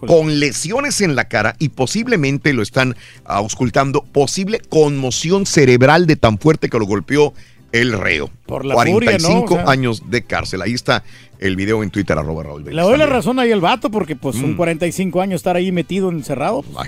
[0.05, 6.37] con lesiones en la cara y posiblemente lo están auscultando, posible conmoción cerebral de tan
[6.39, 7.33] fuerte que lo golpeó
[7.71, 8.29] el reo.
[8.45, 10.61] Por la 45 años de cárcel.
[10.61, 11.03] Ahí está
[11.39, 14.35] el video en Twitter, arroba Raúl Le doy la razón ahí al vato, porque pues
[14.35, 15.21] son 45 mm.
[15.21, 16.61] años estar ahí metido encerrado.
[16.61, 16.87] Pues,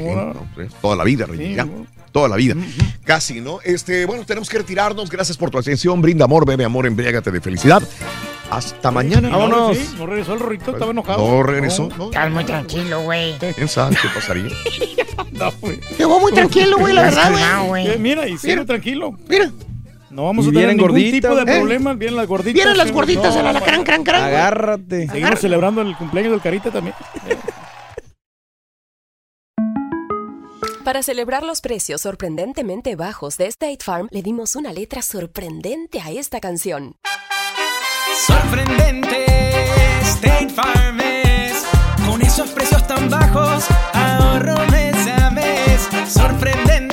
[0.53, 1.27] pues, toda la vida,
[2.11, 2.55] Toda la vida.
[3.03, 3.59] Casi, ¿no?
[3.63, 5.09] Este, bueno, tenemos que retirarnos.
[5.09, 5.99] Gracias por tu atención.
[5.99, 7.81] Brinda amor, bebe amor, embriágate de felicidad.
[8.51, 9.29] Hasta mañana.
[9.29, 9.95] Vámonos.
[9.97, 11.27] no regresó el Rorrito, estaba enojado.
[11.27, 11.89] No regresó.
[11.97, 12.05] No.
[12.05, 13.33] Estás muy tranquilo, güey.
[13.55, 14.43] ¿Quién sabe qué pasaría?
[15.31, 15.51] no,
[15.97, 17.97] Llegó muy tranquilo, güey, la verdad, güey.
[17.97, 19.17] Mira, y sigue tranquilo.
[19.27, 19.51] Mira.
[20.14, 21.59] No vamos a tener ningún tipo de ¿eh?
[21.59, 21.98] problemas.
[21.98, 22.53] Vienen las gorditas.
[22.53, 24.24] Vienen las gorditas, no, la cran, cran, cran.
[24.24, 25.08] Agárrate.
[25.08, 26.95] Seguimos celebrando el cumpleaños del Carita también.
[30.83, 36.11] Para celebrar los precios sorprendentemente bajos de State Farm, le dimos una letra sorprendente a
[36.11, 36.98] esta canción.
[38.27, 39.25] Sorprendente,
[40.01, 41.66] State Farm es.
[42.06, 45.90] Con esos precios tan bajos, ahorro mes a mes.
[46.08, 46.92] Sorprendente,